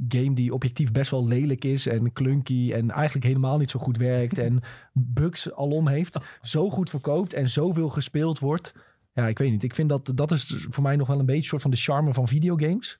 game 0.09 0.35
die 0.35 0.55
objectief 0.55 0.93
best 0.93 1.11
wel 1.11 1.27
lelijk 1.29 1.65
is 1.65 1.87
en 1.87 2.13
clunky 2.13 2.73
en 2.73 2.91
eigenlijk 2.91 3.27
helemaal 3.27 3.59
niet 3.59 3.71
zo 3.71 3.81
goed 3.81 3.97
werkt 3.97 4.39
en 4.39 4.61
bugs 4.93 5.53
alom 5.53 5.89
heeft, 5.89 6.19
zo 6.43 6.71
goed 6.71 6.91
verkoopt 6.91 7.33
en 7.33 7.51
zoveel 7.51 7.89
gespeeld 7.89 8.39
wordt. 8.39 8.75
Ja, 9.13 9.27
ik 9.29 9.39
weet 9.39 9.51
niet. 9.51 9.63
Ik 9.63 9.75
vind 9.75 9.89
dat 9.89 10.13
dat 10.15 10.31
is 10.31 10.67
voor 10.69 10.83
mij 10.83 10.97
nog 10.97 11.07
wel 11.07 11.19
een 11.19 11.27
beetje 11.27 11.41
een 11.43 11.49
soort 11.49 11.63
van 11.63 11.71
de 11.71 11.77
charme 11.77 12.15
van 12.15 12.29
videogames. 12.29 12.99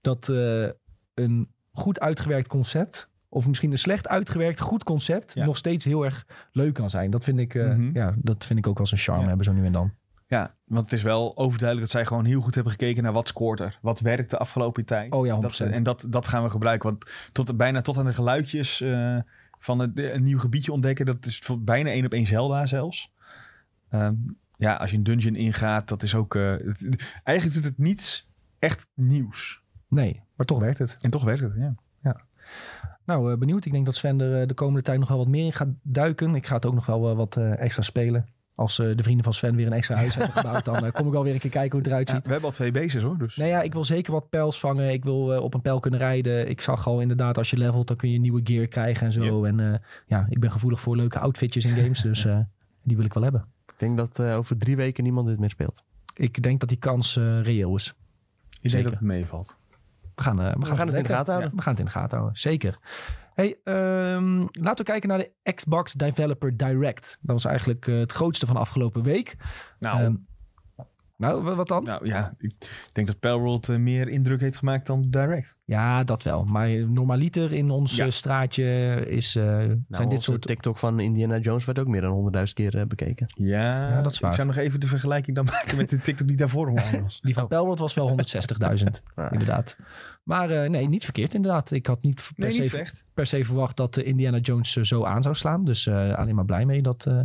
Dat 0.00 0.28
eh, 0.28 0.68
een 1.14 1.48
goed 1.72 2.00
uitgewerkt 2.00 2.48
concept 2.48 3.10
of 3.28 3.48
misschien 3.48 3.70
een 3.70 3.78
slecht 3.78 4.08
uitgewerkt 4.08 4.60
goed 4.60 4.84
concept 4.84 5.34
Ja. 5.34 5.44
nog 5.44 5.56
steeds 5.56 5.84
heel 5.84 6.04
erg 6.04 6.26
leuk 6.52 6.74
kan 6.74 6.90
zijn. 6.90 7.10
Dat 7.10 7.24
vind 7.24 7.38
ik, 7.38 7.54
eh, 7.54 7.66
Mhm. 7.68 7.90
ja, 7.96 8.14
dat 8.18 8.44
vind 8.44 8.58
ik 8.58 8.66
ook 8.66 8.76
wel 8.78 8.86
zijn 8.86 9.00
charme 9.00 9.22
Ja. 9.22 9.28
hebben 9.28 9.44
zo 9.46 9.52
nu 9.52 9.64
en 9.64 9.72
dan. 9.72 9.92
Ja, 10.30 10.54
want 10.64 10.84
het 10.84 10.92
is 10.92 11.02
wel 11.02 11.36
overduidelijk 11.36 11.86
dat 11.90 11.96
zij 11.96 12.06
gewoon 12.06 12.24
heel 12.24 12.40
goed 12.40 12.54
hebben 12.54 12.72
gekeken 12.72 13.02
naar 13.02 13.12
wat 13.12 13.28
scoort 13.28 13.60
er. 13.60 13.78
Wat 13.82 14.00
werkt 14.00 14.30
de 14.30 14.38
afgelopen 14.38 14.84
tijd. 14.84 15.12
Oh 15.12 15.26
ja, 15.26 15.36
100%. 15.36 15.38
Dat, 15.40 15.60
en 15.60 15.82
dat, 15.82 16.06
dat 16.10 16.28
gaan 16.28 16.42
we 16.42 16.50
gebruiken. 16.50 16.88
Want 16.88 17.10
tot, 17.32 17.56
bijna 17.56 17.80
tot 17.80 17.96
aan 17.98 18.04
de 18.04 18.12
geluidjes 18.12 18.80
eh, 18.80 19.18
van 19.58 19.78
het, 19.78 19.98
een 19.98 20.22
nieuw 20.22 20.38
gebiedje 20.38 20.72
ontdekken. 20.72 21.06
Dat 21.06 21.26
is 21.26 21.42
bijna 21.58 21.90
één 21.90 22.04
op 22.04 22.12
één 22.12 22.26
Zelda 22.26 22.66
zelfs. 22.66 23.12
Ehm, 23.90 24.14
ja, 24.56 24.74
als 24.74 24.90
je 24.90 24.96
een 24.96 25.02
dungeon 25.02 25.34
ingaat, 25.36 25.88
dat 25.88 26.02
is 26.02 26.14
ook... 26.14 26.34
eh, 26.34 26.50
het- 26.50 27.18
eigenlijk 27.24 27.56
doet 27.56 27.70
het 27.70 27.78
niets 27.78 28.28
echt 28.58 28.86
nieuws. 28.94 29.62
Nee, 29.88 30.22
maar 30.34 30.46
toch 30.46 30.58
werkt 30.58 30.78
het. 30.78 30.96
En 31.00 31.10
toch 31.10 31.24
werkt 31.24 31.40
het, 31.42 31.52
ja. 31.56 31.74
Nou, 33.04 33.32
eh, 33.32 33.38
benieuwd. 33.38 33.64
Ik 33.64 33.72
denk 33.72 33.86
dat 33.86 33.94
Sven 33.94 34.20
er 34.20 34.46
de 34.46 34.54
komende 34.54 34.82
tijd 34.82 34.98
nog 34.98 35.08
wel 35.08 35.18
wat 35.18 35.28
meer 35.28 35.44
in 35.44 35.52
gaat 35.52 35.68
duiken. 35.82 36.34
Ik 36.34 36.46
ga 36.46 36.54
het 36.54 36.66
ook 36.66 36.74
nog 36.74 36.86
wel 36.86 37.16
wat 37.16 37.36
extra 37.36 37.82
spelen. 37.82 38.26
Als 38.58 38.78
eh, 38.78 38.96
de 38.96 39.02
vrienden 39.02 39.24
van 39.24 39.34
Sven 39.34 39.56
weer 39.56 39.66
een 39.66 39.72
extra 39.72 39.96
huis 39.96 40.14
hebben 40.14 40.32
gebouwd, 40.32 40.64
dan 40.64 40.84
eh, 40.84 40.92
kom 40.92 41.06
ik 41.06 41.12
wel 41.12 41.22
weer 41.24 41.34
een 41.34 41.38
keer 41.38 41.50
kijken 41.50 41.70
hoe 41.70 41.80
het 41.80 41.86
eruit 41.88 42.08
Ja, 42.08 42.14
ziet. 42.14 42.24
we 42.24 42.30
hebben 42.30 42.48
al 42.48 42.54
twee 42.54 42.70
bases 42.70 43.02
hoor. 43.02 43.18
Dus. 43.18 43.36
Nee, 43.36 43.48
ja, 43.48 43.62
ik 43.62 43.72
wil 43.72 43.84
zeker 43.84 44.12
wat 44.12 44.28
pijls 44.30 44.60
vangen. 44.60 44.92
Ik 44.92 45.04
wil 45.04 45.34
eh, 45.34 45.42
op 45.42 45.54
een 45.54 45.60
pijl 45.60 45.80
kunnen 45.80 46.00
rijden. 46.00 46.48
Ik 46.48 46.60
zag 46.60 46.86
al 46.86 47.00
inderdaad, 47.00 47.38
als 47.38 47.50
je 47.50 47.56
levelt, 47.56 47.86
dan 47.88 47.96
kun 47.96 48.10
je 48.10 48.18
nieuwe 48.18 48.40
gear 48.44 48.66
krijgen 48.66 49.06
en 49.06 49.12
zo. 49.12 49.44
En 49.44 49.60
eh, 49.60 49.78
ja, 50.06 50.26
ik 50.30 50.40
ben 50.40 50.50
gevoelig 50.50 50.80
voor 50.80 50.96
leuke 50.96 51.18
outfitjes 51.18 51.64
in 51.64 51.76
games. 51.82 52.00
dus 52.02 52.24
eh, 52.24 52.38
die 52.82 52.96
wil 52.96 53.04
ik 53.04 53.12
wel 53.12 53.22
hebben. 53.22 53.44
Ik 53.66 53.74
denk 53.76 53.96
dat 53.96 54.18
eh, 54.18 54.36
over 54.36 54.56
drie 54.58 54.76
weken 54.76 55.04
niemand 55.04 55.26
dit 55.26 55.38
meer 55.38 55.50
speelt. 55.50 55.82
Ik 56.14 56.42
denk 56.42 56.60
dat 56.60 56.68
die 56.68 56.78
kans 56.78 57.16
eh, 57.16 57.42
reëel 57.42 57.74
is. 57.74 57.86
Ik 57.86 57.94
denk 58.60 58.74
zeker. 58.74 58.82
dat 58.90 58.92
het 58.92 59.08
meevalt. 59.08 59.58
We 60.18 60.24
gaan, 60.24 60.40
eh, 60.40 60.54
we 60.54 60.66
gaan, 60.66 60.76
gaan 60.76 60.86
het 60.86 60.96
in 60.96 61.02
de 61.02 61.08
gaten 61.08 61.32
houden. 61.32 61.50
Ja, 61.50 61.56
we 61.56 61.62
gaan 61.62 61.70
het 61.72 61.80
in 61.80 61.86
de 61.86 61.90
gaten 61.90 62.18
houden, 62.18 62.38
zeker. 62.40 62.78
Hey, 63.34 63.60
ehm, 63.64 64.38
laten 64.52 64.84
we 64.84 64.90
kijken 64.90 65.08
naar 65.08 65.18
de 65.18 65.52
Xbox 65.54 65.92
Developer 65.92 66.56
Direct. 66.56 67.18
Dat 67.20 67.34
was 67.34 67.44
eigenlijk 67.44 67.86
eh, 67.86 67.98
het 67.98 68.12
grootste 68.12 68.46
van 68.46 68.56
afgelopen 68.56 69.02
week. 69.02 69.36
Nou, 69.78 70.00
Ehm, 70.02 70.14
nou, 71.18 71.42
wa- 71.42 71.54
wat 71.54 71.68
dan? 71.68 71.84
nou 71.84 72.06
ja, 72.06 72.34
ik 72.38 72.54
denk 72.92 73.06
dat 73.06 73.18
Palworld 73.20 73.68
eh, 73.68 73.76
meer 73.76 74.08
indruk 74.08 74.40
heeft 74.40 74.56
gemaakt 74.56 74.86
dan 74.86 75.04
Direct. 75.08 75.56
Ja, 75.64 76.04
dat 76.04 76.22
wel. 76.22 76.44
Maar 76.44 76.68
normaliter 76.88 77.52
in 77.52 77.70
ons 77.70 77.96
Ja. 77.96 78.04
eh, 78.04 78.10
straatje 78.10 78.64
is, 79.08 79.36
eh, 79.36 79.44
zijn 79.44 79.84
Nou, 79.88 80.02
dit 80.02 80.12
onze 80.12 80.22
soort... 80.22 80.42
TikTok 80.42 80.78
van 80.78 81.00
Indiana 81.00 81.38
Jones 81.38 81.64
werd 81.64 81.78
ook 81.78 81.86
meer 81.86 82.00
dan 82.00 82.12
100.000 82.12 82.52
keer 82.54 82.86
bekeken. 82.86 83.26
Ja, 83.34 83.88
Ja, 83.88 84.02
dat 84.02 84.12
is 84.12 84.18
waar. 84.20 84.30
Ik 84.30 84.36
zou 84.36 84.48
nog 84.48 84.56
even 84.56 84.80
de 84.80 84.86
vergelijking 84.86 85.36
dan 85.36 85.44
maken 85.54 85.76
met 85.76 85.90
de 85.90 86.00
TikTok 86.00 86.28
die 86.28 86.36
daarvoor 86.36 86.72
was. 86.72 87.20
Die 87.20 87.34
van 87.34 87.42
Oh. 87.42 87.48
Pelworld 87.48 87.78
was 87.78 87.94
wel 87.94 88.08
160.000, 88.08 89.02
Ja. 89.16 89.30
inderdaad. 89.36 89.76
Maar 90.22 90.50
eh, 90.50 90.70
nee, 90.70 90.88
niet 90.88 91.04
verkeerd 91.04 91.34
inderdaad. 91.34 91.70
Ik 91.70 91.86
had 91.86 92.02
niet 92.02 92.30
per, 92.36 92.44
Nee, 92.48 92.52
se, 92.52 92.78
niet 92.78 93.04
per 93.14 93.26
se 93.26 93.44
verwacht 93.44 93.76
dat 93.76 93.96
Indiana 93.96 94.38
Jones 94.38 94.72
zo 94.72 95.04
aan 95.04 95.22
zou 95.22 95.34
slaan. 95.34 95.64
Dus 95.64 95.86
eh, 95.86 96.14
alleen 96.14 96.34
maar 96.34 96.44
blij 96.44 96.64
mee 96.64 96.82
dat 96.82 97.06
eh, 97.06 97.20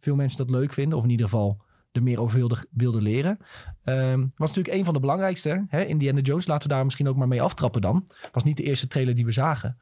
veel 0.00 0.14
mensen 0.14 0.38
dat 0.38 0.50
leuk 0.50 0.72
vinden. 0.72 0.98
Of 0.98 1.04
in 1.04 1.10
ieder 1.10 1.26
geval 1.28 1.64
er 1.96 2.02
meer 2.02 2.20
over 2.20 2.64
wilden 2.70 3.02
leren. 3.02 3.38
Ehm, 3.84 4.20
was 4.36 4.48
natuurlijk 4.48 4.76
een 4.76 4.84
van 4.84 4.94
de 4.94 5.00
belangrijkste. 5.00 5.64
Hè? 5.68 5.84
Indiana 5.84 6.20
Jones, 6.20 6.46
laten 6.46 6.68
we 6.68 6.74
daar 6.74 6.84
misschien 6.84 7.08
ook 7.08 7.16
maar 7.16 7.28
mee 7.28 7.42
aftrappen 7.42 7.80
dan. 7.80 8.06
Was 8.32 8.44
niet 8.44 8.56
de 8.56 8.62
eerste 8.62 8.86
trailer 8.86 9.14
die 9.14 9.24
we 9.24 9.32
zagen 9.32 9.76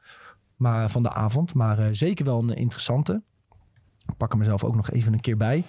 maar, 0.55 0.89
van 0.89 1.03
de 1.03 1.13
avond. 1.13 1.53
Maar 1.53 1.79
eh, 1.79 1.87
zeker 1.91 2.25
wel 2.25 2.39
een 2.39 2.55
interessante. 2.55 3.21
Ik 4.07 4.17
pak 4.17 4.31
er 4.31 4.37
mezelf 4.37 4.63
ook 4.63 4.75
nog 4.75 4.91
even 4.91 5.13
een 5.13 5.19
keer 5.19 5.37
bij. 5.37 5.63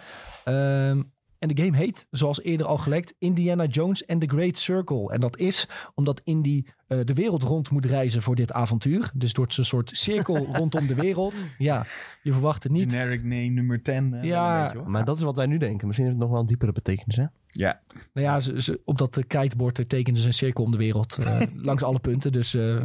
Ehm, 0.44 1.02
en 1.48 1.54
de 1.54 1.62
game 1.64 1.76
heet, 1.76 2.06
zoals 2.10 2.42
eerder 2.42 2.66
al 2.66 2.78
gelekt, 2.78 3.14
Indiana 3.18 3.64
Jones 3.64 4.06
and 4.06 4.20
the 4.20 4.26
Great 4.28 4.58
Circle. 4.58 5.12
En 5.12 5.20
dat 5.20 5.38
is 5.38 5.68
omdat 5.94 6.20
Indy 6.24 6.64
eh, 6.86 6.98
de 7.04 7.14
wereld 7.14 7.42
rond 7.42 7.70
moet 7.70 7.86
reizen 7.86 8.22
voor 8.22 8.34
dit 8.34 8.52
avontuur. 8.52 9.10
Dus 9.14 9.32
door 9.32 9.46
een 9.56 9.64
soort 9.64 9.90
cirkel 9.96 10.36
rondom 10.58 10.86
de 10.86 10.94
wereld. 10.94 11.44
Ja, 11.58 11.86
je 12.22 12.32
verwacht 12.32 12.62
het 12.62 12.72
niet. 12.72 12.92
Generic 12.92 13.22
name 13.22 13.48
nummer 13.48 13.82
10. 13.82 14.14
eh, 14.14 14.24
Ja. 14.24 14.72
beetje. 14.72 14.88
Maar 14.88 15.04
dat 15.04 15.16
is 15.16 15.22
wat 15.22 15.36
wij 15.36 15.46
nu 15.46 15.58
denken. 15.58 15.86
Misschien 15.86 16.06
heeft 16.08 16.18
het 16.18 16.26
nog 16.26 16.32
wel 16.34 16.40
een 16.40 16.46
diepere 16.50 16.72
betekenis, 16.72 17.16
hè? 17.16 17.24
Ja, 17.46 17.80
Nou 18.14 18.26
ja, 18.26 18.40
ze, 18.40 18.62
ze- 18.62 18.80
op 18.84 18.98
dat 18.98 19.16
eh, 19.16 19.24
krijtbord 19.26 19.88
tekenen 19.88 20.20
ze 20.20 20.26
een 20.26 20.32
cirkel 20.32 20.64
om 20.64 20.70
de 20.70 20.76
wereld. 20.76 21.18
eh, 21.18 21.40
langs 21.68 21.82
alle 21.82 21.98
punten. 21.98 22.32
Dus, 22.32 22.54
eh, 22.54 22.82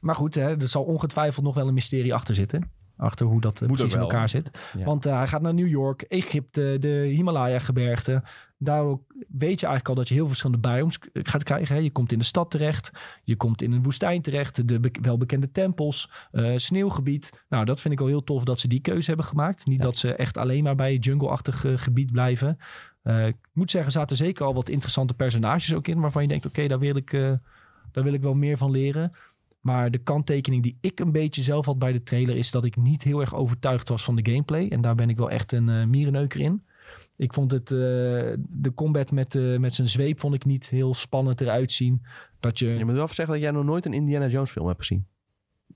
maar 0.00 0.14
goed, 0.14 0.34
hè, 0.34 0.60
er 0.60 0.68
zal 0.68 0.82
ongetwijfeld 0.84 1.44
nog 1.44 1.54
wel 1.54 1.68
een 1.68 1.74
mysterie 1.74 2.14
achter 2.14 2.34
zitten. 2.34 2.70
Achter 3.00 3.26
hoe 3.26 3.40
dat 3.40 3.60
eh, 3.60 3.68
Moet 3.68 3.76
precies 3.76 3.94
in 3.94 4.00
elkaar 4.00 4.28
zit. 4.28 4.50
Ja. 4.78 4.84
Want 4.84 5.06
eh, 5.06 5.16
hij 5.16 5.26
gaat 5.26 5.42
naar 5.42 5.54
New 5.54 5.68
York, 5.68 6.02
Egypte, 6.02 6.76
de 6.80 6.88
Himalaya-gebergten. 7.10 8.22
Daar 8.58 8.84
weet 9.28 9.60
je 9.60 9.66
eigenlijk 9.66 9.88
al 9.88 9.94
dat 9.94 10.08
je 10.08 10.14
heel 10.14 10.26
verschillende 10.28 10.68
biomes 10.68 10.98
k- 10.98 11.08
gaat 11.12 11.42
krijgen. 11.42 11.74
Hè. 11.74 11.80
Je 11.80 11.90
komt 11.90 12.12
in 12.12 12.18
de 12.18 12.24
stad 12.24 12.50
terecht. 12.50 12.90
Je 13.24 13.36
komt 13.36 13.62
in 13.62 13.72
een 13.72 13.82
woestijn 13.82 14.22
terecht. 14.22 14.68
De 14.68 14.80
be- 14.80 14.90
welbekende 15.02 15.50
tempels. 15.50 16.10
eh, 16.32 16.52
sneeuwgebied. 16.56 17.32
Nou, 17.48 17.64
dat 17.64 17.80
vind 17.80 17.94
ik 17.94 18.00
al 18.00 18.06
heel 18.06 18.24
tof 18.24 18.44
dat 18.44 18.60
ze 18.60 18.68
die 18.68 18.80
keuze 18.80 19.06
hebben 19.08 19.26
gemaakt. 19.26 19.66
Niet 19.66 19.78
Ja. 19.78 19.84
dat 19.84 19.96
ze 19.96 20.14
echt 20.14 20.36
alleen 20.36 20.62
maar 20.62 20.74
bij 20.74 20.96
jungle-achtig 20.96 21.64
eh, 21.64 21.72
gebied 21.76 22.12
blijven. 22.12 22.58
Eh, 23.02 23.26
ik 23.26 23.36
moet 23.52 23.70
zeggen, 23.70 23.92
er 23.92 23.98
zaten 23.98 24.16
zeker 24.16 24.44
al 24.44 24.54
wat 24.54 24.68
interessante 24.68 25.14
personages 25.14 25.74
ook 25.74 25.88
in. 25.88 26.00
Waarvan 26.00 26.22
je 26.22 26.28
denkt, 26.28 26.46
oké, 26.46 26.66
daar, 26.66 26.78
wil 26.78 26.96
ik, 26.96 27.12
eh, 27.12 27.32
daar 27.92 28.04
wil 28.04 28.12
ik 28.12 28.22
wel 28.22 28.34
meer 28.34 28.56
van 28.58 28.70
leren. 28.70 29.12
Maar 29.60 29.90
de 29.90 29.98
kanttekening 29.98 30.62
die 30.62 30.78
ik 30.80 31.00
een 31.00 31.12
beetje 31.12 31.42
zelf 31.42 31.66
had 31.66 31.78
bij 31.78 31.92
de 31.92 32.02
trailer... 32.02 32.36
is 32.36 32.50
dat 32.50 32.64
ik 32.64 32.76
niet 32.76 33.02
heel 33.02 33.20
erg 33.20 33.34
overtuigd 33.34 33.88
was 33.88 34.04
van 34.04 34.16
de 34.16 34.30
gameplay. 34.30 34.68
En 34.68 34.80
daar 34.80 34.94
ben 34.94 35.08
ik 35.10 35.16
wel 35.16 35.30
echt 35.30 35.52
een 35.52 35.68
eh 35.68 35.84
mierenneuker 35.86 36.40
in. 36.40 36.64
Ik 37.16 37.34
vond 37.34 37.50
het, 37.50 37.70
eh, 37.70 37.78
de 38.48 38.72
combat 38.74 39.10
met, 39.12 39.34
eh, 39.34 39.56
met 39.58 39.74
zijn 39.74 39.88
zweep 39.88 40.20
vond 40.20 40.34
ik 40.34 40.44
niet 40.44 40.68
heel 40.68 40.94
spannend 40.94 41.40
eruit 41.40 41.72
zien. 41.72 42.02
Dat 42.40 42.58
je, 42.58 42.66
Je 42.76 42.84
moet 42.84 42.94
wel 42.94 43.02
even 43.02 43.14
zeggen 43.14 43.34
dat 43.34 43.42
jij 43.42 43.52
nog 43.52 43.64
nooit 43.64 43.86
een 43.86 43.92
Indiana 43.92 44.26
Jones 44.26 44.50
film 44.50 44.66
hebt 44.66 44.78
gezien. 44.78 45.06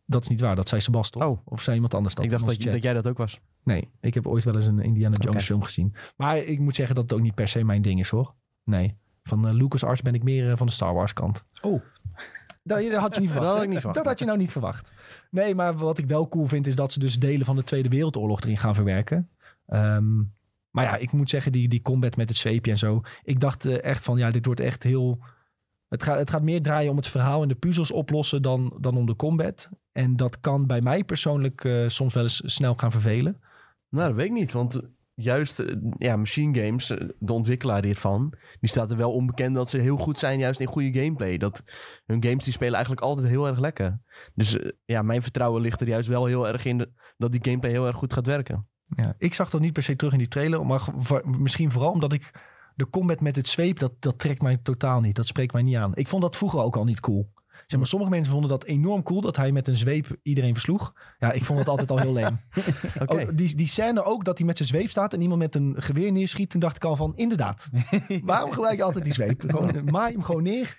dat 0.07 0.23
is 0.23 0.29
niet 0.29 0.41
waar, 0.41 0.57
dat 0.57 0.69
zei 0.69 0.81
Sebas 0.81 1.11
toch? 1.11 1.23
Oh. 1.23 1.39
Of 1.45 1.63
zei 1.63 1.75
iemand 1.75 1.95
anders 1.95 2.15
dat? 2.15 2.25
ik 2.25 2.31
dacht 2.31 2.47
dat, 2.47 2.63
je- 2.63 2.79
jij 2.79 2.93
dat 2.93 3.07
ook 3.07 3.19
was. 3.19 3.41
Nee, 3.63 3.91
ik 4.01 4.15
heb 4.15 4.27
ooit 4.27 4.45
wel 4.45 4.55
eens 4.55 4.67
een 4.67 4.79
Indiana 4.83 5.17
Jones 5.21 5.45
film 5.45 5.63
gezien. 5.63 5.95
Maar 6.17 6.37
ik 6.37 6.59
moet 6.59 6.75
zeggen 6.75 6.95
dat 6.95 7.05
het 7.05 7.13
ook 7.13 7.21
niet 7.21 7.35
per 7.35 7.49
se 7.49 7.65
mijn 7.65 7.83
ding 7.83 8.01
is 8.01 8.09
hoor. 8.09 8.35
Nee, 8.65 8.97
van 9.23 9.47
eh 9.49 9.55
LucasArts 9.55 10.03
ben 10.03 10.15
ik 10.15 10.23
meer 10.23 10.57
van 10.57 10.67
de 10.67 10.73
Star 10.73 10.95
Wars 10.95 11.13
kant. 11.13 11.45
Oh. 11.63 11.83
Dat, 12.65 12.83
dat 12.91 13.01
had 13.01 13.15
je 13.15 13.21
niet 13.21 13.31
verwacht. 13.37 13.47
Dat 13.47 13.57
had 13.57 13.59
hè? 13.59 13.63
ik 13.63 13.69
niet 13.69 13.79
verwacht. 13.79 13.97
Dat 13.97 14.07
had 14.07 14.19
je 14.19 14.25
nou 14.25 14.39
niet 14.39 14.53
verwacht. 14.53 14.93
Nee, 15.31 15.55
maar 15.55 15.77
wat 15.77 15.99
ik 15.99 16.07
wel 16.07 16.29
cool 16.29 16.47
vind 16.47 16.67
is 16.67 16.75
dat 16.75 16.93
ze 16.93 16.99
dus 16.99 17.19
delen 17.19 17.47
van 17.47 17.57
de 17.57 17.63
Tweede 17.63 17.89
Wereldoorlog 17.89 18.41
erin 18.41 18.59
gaan 18.59 18.75
verwerken. 18.75 19.29
Ehm, 19.67 20.17
maar 20.71 20.85
ja, 20.85 20.97
ik 20.97 21.13
moet 21.13 21.31
zeggen, 21.31 21.53
die, 21.53 21.69
die 21.69 21.83
combat 21.83 22.17
met 22.17 22.29
het 22.29 22.39
zweepje 22.39 22.71
en 22.71 22.79
zo. 22.79 23.03
Ik 23.25 23.41
dacht 23.41 23.65
eh, 23.65 23.83
echt 23.83 24.05
van, 24.05 24.19
ja, 24.19 24.31
dit 24.31 24.47
wordt 24.47 24.61
echt 24.61 24.83
heel... 24.83 25.19
Het 25.89 26.03
gaat, 26.03 26.19
het 26.19 26.31
gaat 26.31 26.43
meer 26.43 26.63
draaien 26.63 26.91
om 26.91 26.97
het 26.97 27.07
verhaal 27.07 27.43
en 27.43 27.49
de 27.49 27.55
puzzels 27.55 27.91
oplossen 27.91 28.43
dan, 28.43 28.77
dan 28.81 28.97
om 28.97 29.07
de 29.07 29.17
combat. 29.17 29.71
En 29.93 30.17
dat 30.17 30.41
kan 30.41 30.67
bij 30.67 30.81
mij 30.81 31.05
persoonlijk 31.05 31.65
eh, 31.65 31.89
soms 31.89 32.15
wel 32.15 32.23
eens 32.23 32.43
snel 32.45 32.75
gaan 32.75 32.91
vervelen. 32.91 33.41
Nou, 33.89 34.09
dat 34.09 34.17
weet 34.17 34.27
ik 34.27 34.33
niet. 34.33 34.53
Want 34.53 34.81
juist 35.15 35.59
eh, 35.59 35.77
ja, 35.99 36.17
Machine 36.17 36.61
Games, 36.65 36.91
eh, 36.91 37.09
de 37.19 37.33
ontwikkelaar 37.33 37.85
hiervan... 37.85 38.35
die 38.61 38.71
staat 38.71 38.91
er 38.91 38.97
wel 38.97 39.13
onbekend 39.13 39.55
dat 39.55 39.71
ze 39.71 39.79
heel 39.79 39.97
goed 39.97 40.19
zijn 40.19 40.39
juist 40.39 40.61
in 40.61 40.67
goede 40.67 41.01
gameplay. 41.01 41.37
Dat 41.37 41.63
hun 42.07 42.25
games 42.25 42.45
die 42.45 42.53
spelen 42.53 42.75
eigenlijk 42.75 43.05
altijd 43.05 43.27
heel 43.27 43.47
erg 43.47 43.59
lekker. 43.59 44.01
Dus 44.35 44.59
eh, 44.59 44.71
ja, 44.85 45.03
mijn 45.03 45.23
vertrouwen 45.23 45.63
ligt 45.63 45.81
er 45.81 45.89
juist 45.89 46.09
wel 46.09 46.27
heel 46.27 46.49
erg 46.49 46.65
in... 46.65 46.95
dat 47.17 47.33
die 47.33 47.45
gameplay 47.45 47.71
heel 47.71 47.87
erg 47.87 47.97
goed 47.97 48.13
gaat 48.13 48.27
werken. 48.27 48.69
Ja, 48.83 49.15
ik 49.19 49.35
zag 49.35 49.51
dat 49.51 49.61
niet 49.61 49.73
per 49.73 49.83
se 49.83 49.97
terug 49.97 50.13
in 50.13 50.19
die 50.19 50.29
trailer. 50.29 50.67
Maar 50.67 50.89
misschien 51.25 51.71
vooral 51.71 51.93
omdat 51.93 52.13
ik 52.13 52.31
de 52.75 52.89
combat 52.89 53.21
met 53.21 53.37
het 53.37 53.49
zweep, 53.49 53.79
dat, 53.79 53.93
dat 53.99 54.19
trekt 54.19 54.43
mij 54.43 54.57
totaal 54.57 55.01
niet. 55.01 55.17
Dat 55.17 55.27
spreekt 55.27 55.53
mij 55.53 55.63
niet 55.63 55.77
aan. 55.77 55.95
Ik 55.95 56.09
vond 56.09 56.23
dat 56.23 56.37
vroeger 56.37 56.61
ook 56.61 56.77
al 56.77 56.85
niet 56.85 57.01
cool. 57.01 57.33
Zeg 57.67 57.79
maar, 57.79 57.89
sommige 57.89 58.11
mensen 58.11 58.33
vonden 58.33 58.51
dat 58.51 58.65
enorm 58.65 59.03
cool 59.03 59.21
dat 59.21 59.37
hij 59.37 59.53
met 59.53 59.69
een 59.69 59.77
zweep 59.77 60.17
iedereen 60.23 60.53
versloeg. 60.53 60.93
Ja, 61.19 61.33
ik 61.33 61.45
vond 61.45 61.59
het 61.59 61.69
altijd 61.69 61.91
al 61.91 61.99
heel 61.99 62.13
leem. 62.13 62.41
Oké. 63.03 63.15
Oh, 63.15 63.29
die, 63.35 63.55
die 63.57 63.69
scène 63.69 64.03
ook 64.03 64.25
dat 64.25 64.39
hij 64.39 64.47
met 64.47 64.57
zijn 64.57 64.69
zweep 64.69 64.91
staat 64.91 65.13
en 65.13 65.21
iemand 65.21 65.41
met 65.41 65.55
een 65.55 65.75
geweer 65.79 66.13
neerschiet. 66.13 66.51
Toen 66.51 66.61
dacht 66.61 66.77
ik 66.77 66.85
al 66.85 66.97
van, 66.97 67.17
inderdaad. 67.17 67.69
Waarom 68.25 68.53
gelijk 68.53 68.81
altijd 68.81 69.05
die 69.05 69.13
zweep? 69.13 69.43
Gewoon, 69.47 69.75
eh, 69.75 69.83
maai 69.83 70.13
hem 70.13 70.23
gewoon 70.23 70.43
neer. 70.43 70.79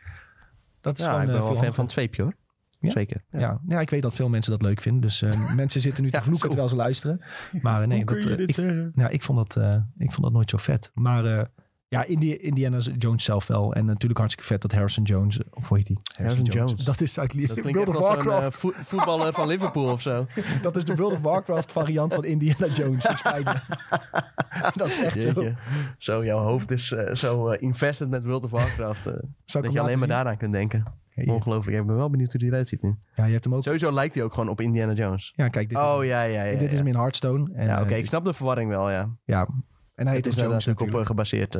Dat 0.82 0.98
is 0.98 1.06
ja, 1.06 1.10
gewoon 1.12 1.26
ik 1.26 1.32
ben 1.32 1.42
eh, 1.42 1.48
wel 1.48 1.58
fan 1.58 1.74
van 1.74 1.84
het 1.84 1.94
zweepje 1.94 2.22
hoor. 2.22 2.34
Ja? 2.80 2.92
Zeker. 2.92 3.24
Ja. 3.32 3.40
Ja. 3.40 3.62
Ja. 3.68 3.80
ik 3.80 3.90
weet 3.90 4.02
dat 4.02 4.16
veel 4.16 4.30
mensen 4.30 4.52
dat 4.52 4.62
leuk 4.62 4.82
vinden. 4.82 5.02
Dus 5.02 5.22
eh, 5.22 5.56
mensen 5.56 5.82
zitten 5.82 6.04
nu 6.04 6.10
te 6.10 6.18
Ja, 6.18 6.24
vloeken 6.24 6.42
zo. 6.44 6.48
terwijl 6.48 6.70
ze 6.70 6.76
luisteren. 6.76 7.22
Maar 7.62 7.88
nee, 7.88 7.98
Hoe 7.98 8.06
kun 8.06 8.20
dat, 8.20 8.30
je 8.30 8.36
dit 8.36 8.50
ik, 8.50 8.56
zeggen? 8.56 8.92
ja, 8.96 9.08
ik 9.10 9.24
vond 9.24 9.38
dat, 9.38 9.64
eh, 9.64 9.76
ik 9.98 10.12
vond 10.12 10.22
dat 10.22 10.32
nooit 10.32 10.50
zo 10.50 10.58
vet. 10.58 10.92
Maar 10.94 11.26
eh, 11.26 11.46
ja, 12.00 12.06
Indi 12.06 12.36
Indiana 12.36 12.78
Jones 12.78 13.24
zelf 13.24 13.48
wel. 13.48 13.74
En 13.74 13.86
natuurlijk 13.86 14.18
hartstikke 14.20 14.50
vet 14.54 14.62
dat 14.62 14.72
Harrison 14.72 15.04
Jones, 15.04 15.38
eh, 15.38 15.46
of 15.54 15.68
hoe 15.70 15.78
heet 15.78 15.88
hij? 15.88 15.98
Harrison 16.18 16.46
Jones. 16.46 16.74
Dat 16.76 17.02
is 17.02 17.20
uit 17.20 17.34
World 17.34 17.88
of 17.88 17.96
zo'n 17.96 18.02
Warcraft. 18.04 18.46
eh, 18.46 18.52
voet- 18.60 18.76
voetballer 18.76 19.34
van 19.34 19.48
Liverpool 19.48 19.92
of 19.92 20.02
zo. 20.02 20.26
Dat 20.62 20.76
is 20.76 20.86
de 20.86 20.96
World 20.96 21.14
of 21.14 21.22
Warcraft 21.22 21.72
variant 21.72 22.14
van 22.14 22.24
Indiana 22.26 22.68
Jones. 22.68 23.04
Dat 24.76 24.88
is 24.88 25.04
echt 25.04 25.22
zo. 25.22 25.28
Jeetje. 25.28 25.56
Zo, 25.98 26.26
jouw 26.26 26.40
hoofd 26.40 26.72
is 26.72 26.92
eh, 26.92 27.14
zo 27.14 27.50
eh, 27.50 27.62
invested 27.62 28.10
met 28.10 28.24
World 28.26 28.44
of 28.44 28.52
Warcraft. 28.52 29.08
eh, 29.08 29.14
dat 29.46 29.72
je 29.74 29.80
alleen 29.80 30.00
maar 30.00 30.08
daaraan 30.08 30.38
kunt 30.38 30.54
denken. 30.54 30.84
Ja, 31.16 31.34
Ongelooflijk. 31.34 31.78
Ik 31.78 31.86
ben 31.86 31.96
wel 31.96 32.10
benieuwd 32.10 32.32
hoe 32.32 32.40
die 32.40 32.50
eruit 32.50 32.68
ziet 32.68 32.82
nu. 32.82 32.96
Ja, 33.16 33.26
je 33.26 33.32
hebt 33.32 33.44
hem 33.44 33.56
ook. 33.56 33.64
Sowieso 33.64 33.92
lijkt 33.92 34.16
hij 34.16 34.24
ook 34.24 34.34
gewoon 34.34 34.50
op 34.50 34.62
Indiana 34.62 34.94
Jones. 34.94 35.34
Ja, 35.36 35.48
kijk, 35.48 35.70
dit 35.70 35.78
is, 35.78 35.84
oh 35.84 36.06
ja, 36.06 36.22
ja, 36.24 36.44
ja. 36.44 36.58
dit 36.58 36.72
is 36.72 36.78
hem 36.78 36.88
in 36.88 36.96
Hearthstone. 36.96 37.54
En, 37.54 37.68
Ja, 37.68 37.82
oké, 37.82 37.92
eh, 37.94 37.98
ik 37.98 38.06
snap 38.06 38.26
de 38.26 38.34
verwarring 38.34 38.70
wel, 38.70 38.92
ja. 38.92 39.10
ja. 39.26 39.48
En 39.96 40.08
hij 40.08 40.16
Het 40.16 40.26
is 40.28 40.36
daar 40.36 40.46
Jones 40.48 40.66
natuurlijk 40.66 40.98
op 40.98 41.06
natuurlijk. 41.06 41.30
eh, 41.32 41.48
gebaseerd, 41.48 41.56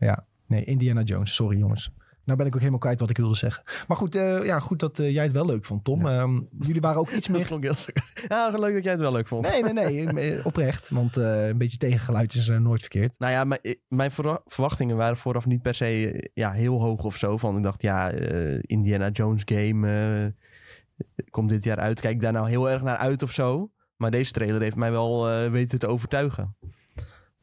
eh, 0.00 0.06
ja. 0.06 0.26
Nee, 0.46 0.64
Indiana 0.64 1.02
Jones. 1.02 1.34
Sorry 1.34 1.58
jongens. 1.58 1.90
Nou 2.24 2.38
ben 2.38 2.46
ik 2.46 2.52
ook 2.54 2.58
helemaal 2.60 2.80
kwijt 2.80 3.00
wat 3.00 3.10
ik 3.10 3.16
wilde 3.16 3.36
zeggen. 3.36 3.62
Maar 3.88 3.96
goed, 3.96 4.14
eh, 4.14 4.44
ja, 4.44 4.60
goed 4.60 4.78
dat 4.80 4.96
jij 4.96 5.22
het 5.22 5.32
wel 5.32 5.46
leuk 5.46 5.64
vond, 5.64 5.84
Tom. 5.84 6.06
Ehm, 6.06 6.40
jullie 6.58 6.80
waren 6.80 7.00
ook 7.00 7.10
iets 7.10 7.28
meer... 7.48 7.48
Ja, 8.28 8.50
leuk 8.50 8.74
dat 8.74 8.82
jij 8.84 8.92
het 8.92 9.00
wel 9.00 9.12
leuk 9.12 9.28
vond. 9.28 9.50
Nee, 9.50 9.62
nee, 9.72 10.04
nee. 10.06 10.44
Oprecht. 10.50 10.88
Want 10.88 11.16
een 11.16 11.58
beetje 11.58 11.76
tegengeluid 11.76 12.34
is 12.34 12.48
nooit 12.48 12.80
verkeerd. 12.80 13.18
Nou 13.18 13.32
ja, 13.32 13.44
mijn, 13.44 13.60
mijn 13.88 14.10
verwa- 14.10 14.42
verwachtingen 14.46 14.96
waren 14.96 15.16
vooraf 15.16 15.46
niet 15.46 15.62
per 15.62 15.74
se 15.74 16.30
ja, 16.34 16.50
heel 16.52 16.80
hoog 16.80 17.04
of 17.04 17.16
zo. 17.16 17.36
Van 17.36 17.56
ik 17.56 17.62
dacht, 17.62 17.82
ja, 17.82 18.10
Indiana 18.60 19.08
Jones 19.08 19.42
game 19.44 20.34
komt 21.30 21.48
dit 21.48 21.64
jaar 21.64 21.78
uit. 21.78 22.00
Kijk 22.00 22.20
daar 22.20 22.32
nou 22.32 22.48
heel 22.48 22.70
erg 22.70 22.82
naar 22.82 22.96
uit 22.96 23.22
of 23.22 23.32
zo? 23.32 23.70
Maar 23.96 24.10
deze 24.10 24.32
trailer 24.32 24.60
heeft 24.62 24.76
mij 24.76 24.90
wel 24.90 25.50
weten 25.50 25.78
te 25.78 25.86
overtuigen. 25.86 26.56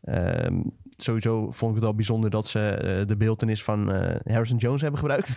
Ehm, 0.08 0.62
sowieso 0.90 1.52
vond 1.52 1.72
ik 1.72 1.78
het 1.78 1.88
al 1.88 1.96
bijzonder 1.96 2.30
dat 2.30 2.48
ze 2.48 2.60
eh, 2.70 3.06
de 3.08 3.18
beeldenis 3.18 3.64
van 3.64 3.92
eh, 3.92 4.16
Harrison 4.34 4.58
Jones 4.58 4.82
hebben 4.82 5.00
gebruikt. 5.00 5.36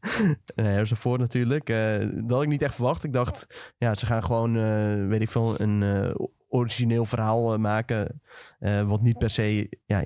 en 0.54 0.64
Harrison 0.70 0.96
Ford 0.96 1.20
natuurlijk. 1.20 1.68
Eh, 1.70 1.98
dat 1.98 2.30
had 2.30 2.42
ik 2.42 2.48
niet 2.48 2.62
echt 2.62 2.74
verwacht. 2.74 3.04
Ik 3.04 3.12
dacht, 3.12 3.72
ja, 3.78 3.94
ze 3.94 4.06
gaan 4.06 4.22
gewoon, 4.24 4.56
eh, 4.56 5.06
weet 5.06 5.20
ik 5.20 5.28
veel, 5.30 5.60
een 5.60 5.82
eh, 5.82 6.14
origineel 6.48 7.04
verhaal 7.04 7.52
eh, 7.52 7.58
maken. 7.58 8.20
eh, 8.58 8.88
wat 8.88 9.02
niet 9.02 9.18
per 9.18 9.30
se 9.30 9.68
ja, 9.86 10.04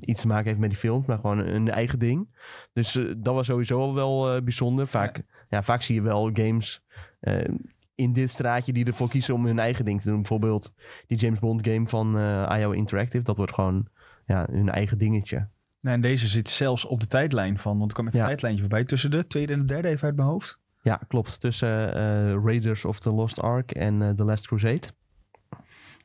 iets 0.00 0.20
te 0.20 0.26
maken 0.26 0.46
heeft 0.46 0.58
met 0.58 0.70
die 0.70 0.78
films, 0.78 1.06
maar 1.06 1.18
gewoon 1.18 1.38
een 1.38 1.70
eigen 1.70 1.98
ding. 1.98 2.28
Dus 2.72 2.96
eh, 2.96 3.04
dat 3.16 3.34
was 3.34 3.46
sowieso 3.46 3.78
al 3.80 3.94
wel 3.94 4.34
eh, 4.34 4.42
bijzonder. 4.42 4.86
Vaak, 4.86 5.22
ja. 5.48 5.62
vaak 5.62 5.82
zie 5.82 5.94
je 5.94 6.02
wel 6.02 6.30
games 6.32 6.84
eh, 7.20 7.48
in 7.94 8.12
dit 8.12 8.30
straatje 8.30 8.72
die 8.72 8.84
ervoor 8.84 9.08
kiezen 9.08 9.34
om 9.34 9.46
hun 9.46 9.58
eigen 9.58 9.84
ding 9.84 10.00
te 10.00 10.08
doen. 10.08 10.16
Bijvoorbeeld 10.16 10.72
die 11.06 11.18
James 11.18 11.38
Bond 11.38 11.66
game 11.68 11.86
van 11.86 12.18
eh 12.18 12.56
IO 12.60 12.70
Interactive. 12.70 13.24
Dat 13.24 13.36
wordt 13.36 13.54
gewoon 13.54 13.86
ja, 14.26 14.46
hun 14.50 14.68
eigen 14.70 14.98
dingetje. 14.98 15.48
Nou, 15.80 15.96
en 15.96 16.00
deze 16.02 16.26
zit 16.28 16.48
zelfs 16.48 16.84
op 16.84 17.00
de 17.00 17.06
tijdlijn 17.06 17.58
van, 17.58 17.78
want 17.78 17.88
er 17.90 17.94
kwam 17.96 18.06
even 18.06 18.18
Ja. 18.18 18.24
een 18.24 18.30
tijdlijntje 18.30 18.62
voorbij. 18.62 18.84
Tussen 18.84 19.10
de 19.10 19.26
tweede 19.26 19.52
en 19.52 19.58
de 19.58 19.64
derde, 19.64 19.88
even 19.88 20.06
uit 20.06 20.16
mijn 20.16 20.28
hoofd. 20.28 20.58
Ja, 20.82 21.00
klopt. 21.08 21.40
Tussen 21.40 21.94
eh, 21.94 22.02
Raiders 22.44 22.84
of 22.84 22.98
the 23.00 23.10
Lost 23.10 23.40
Ark 23.40 23.70
en 23.70 24.02
eh, 24.02 24.10
The 24.10 24.24
Last 24.24 24.46
Crusade. 24.46 24.86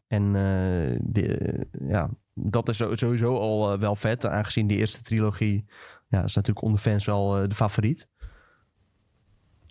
En 0.08 0.32
de, 1.02 1.68
ja, 1.88 2.10
dat 2.34 2.70
is 2.70 2.78
sowieso 2.92 3.38
al 3.38 3.80
wel 3.80 3.96
vet. 3.96 4.26
Aangezien 4.26 4.68
die 4.68 4.78
eerste 4.78 5.02
trilogie 5.02 5.66
ja, 6.08 6.24
is 6.24 6.36
natuurlijk 6.36 6.66
onder 6.66 6.80
fans 6.80 7.06
wel 7.06 7.48
de 7.48 7.56
favoriet. 7.56 8.08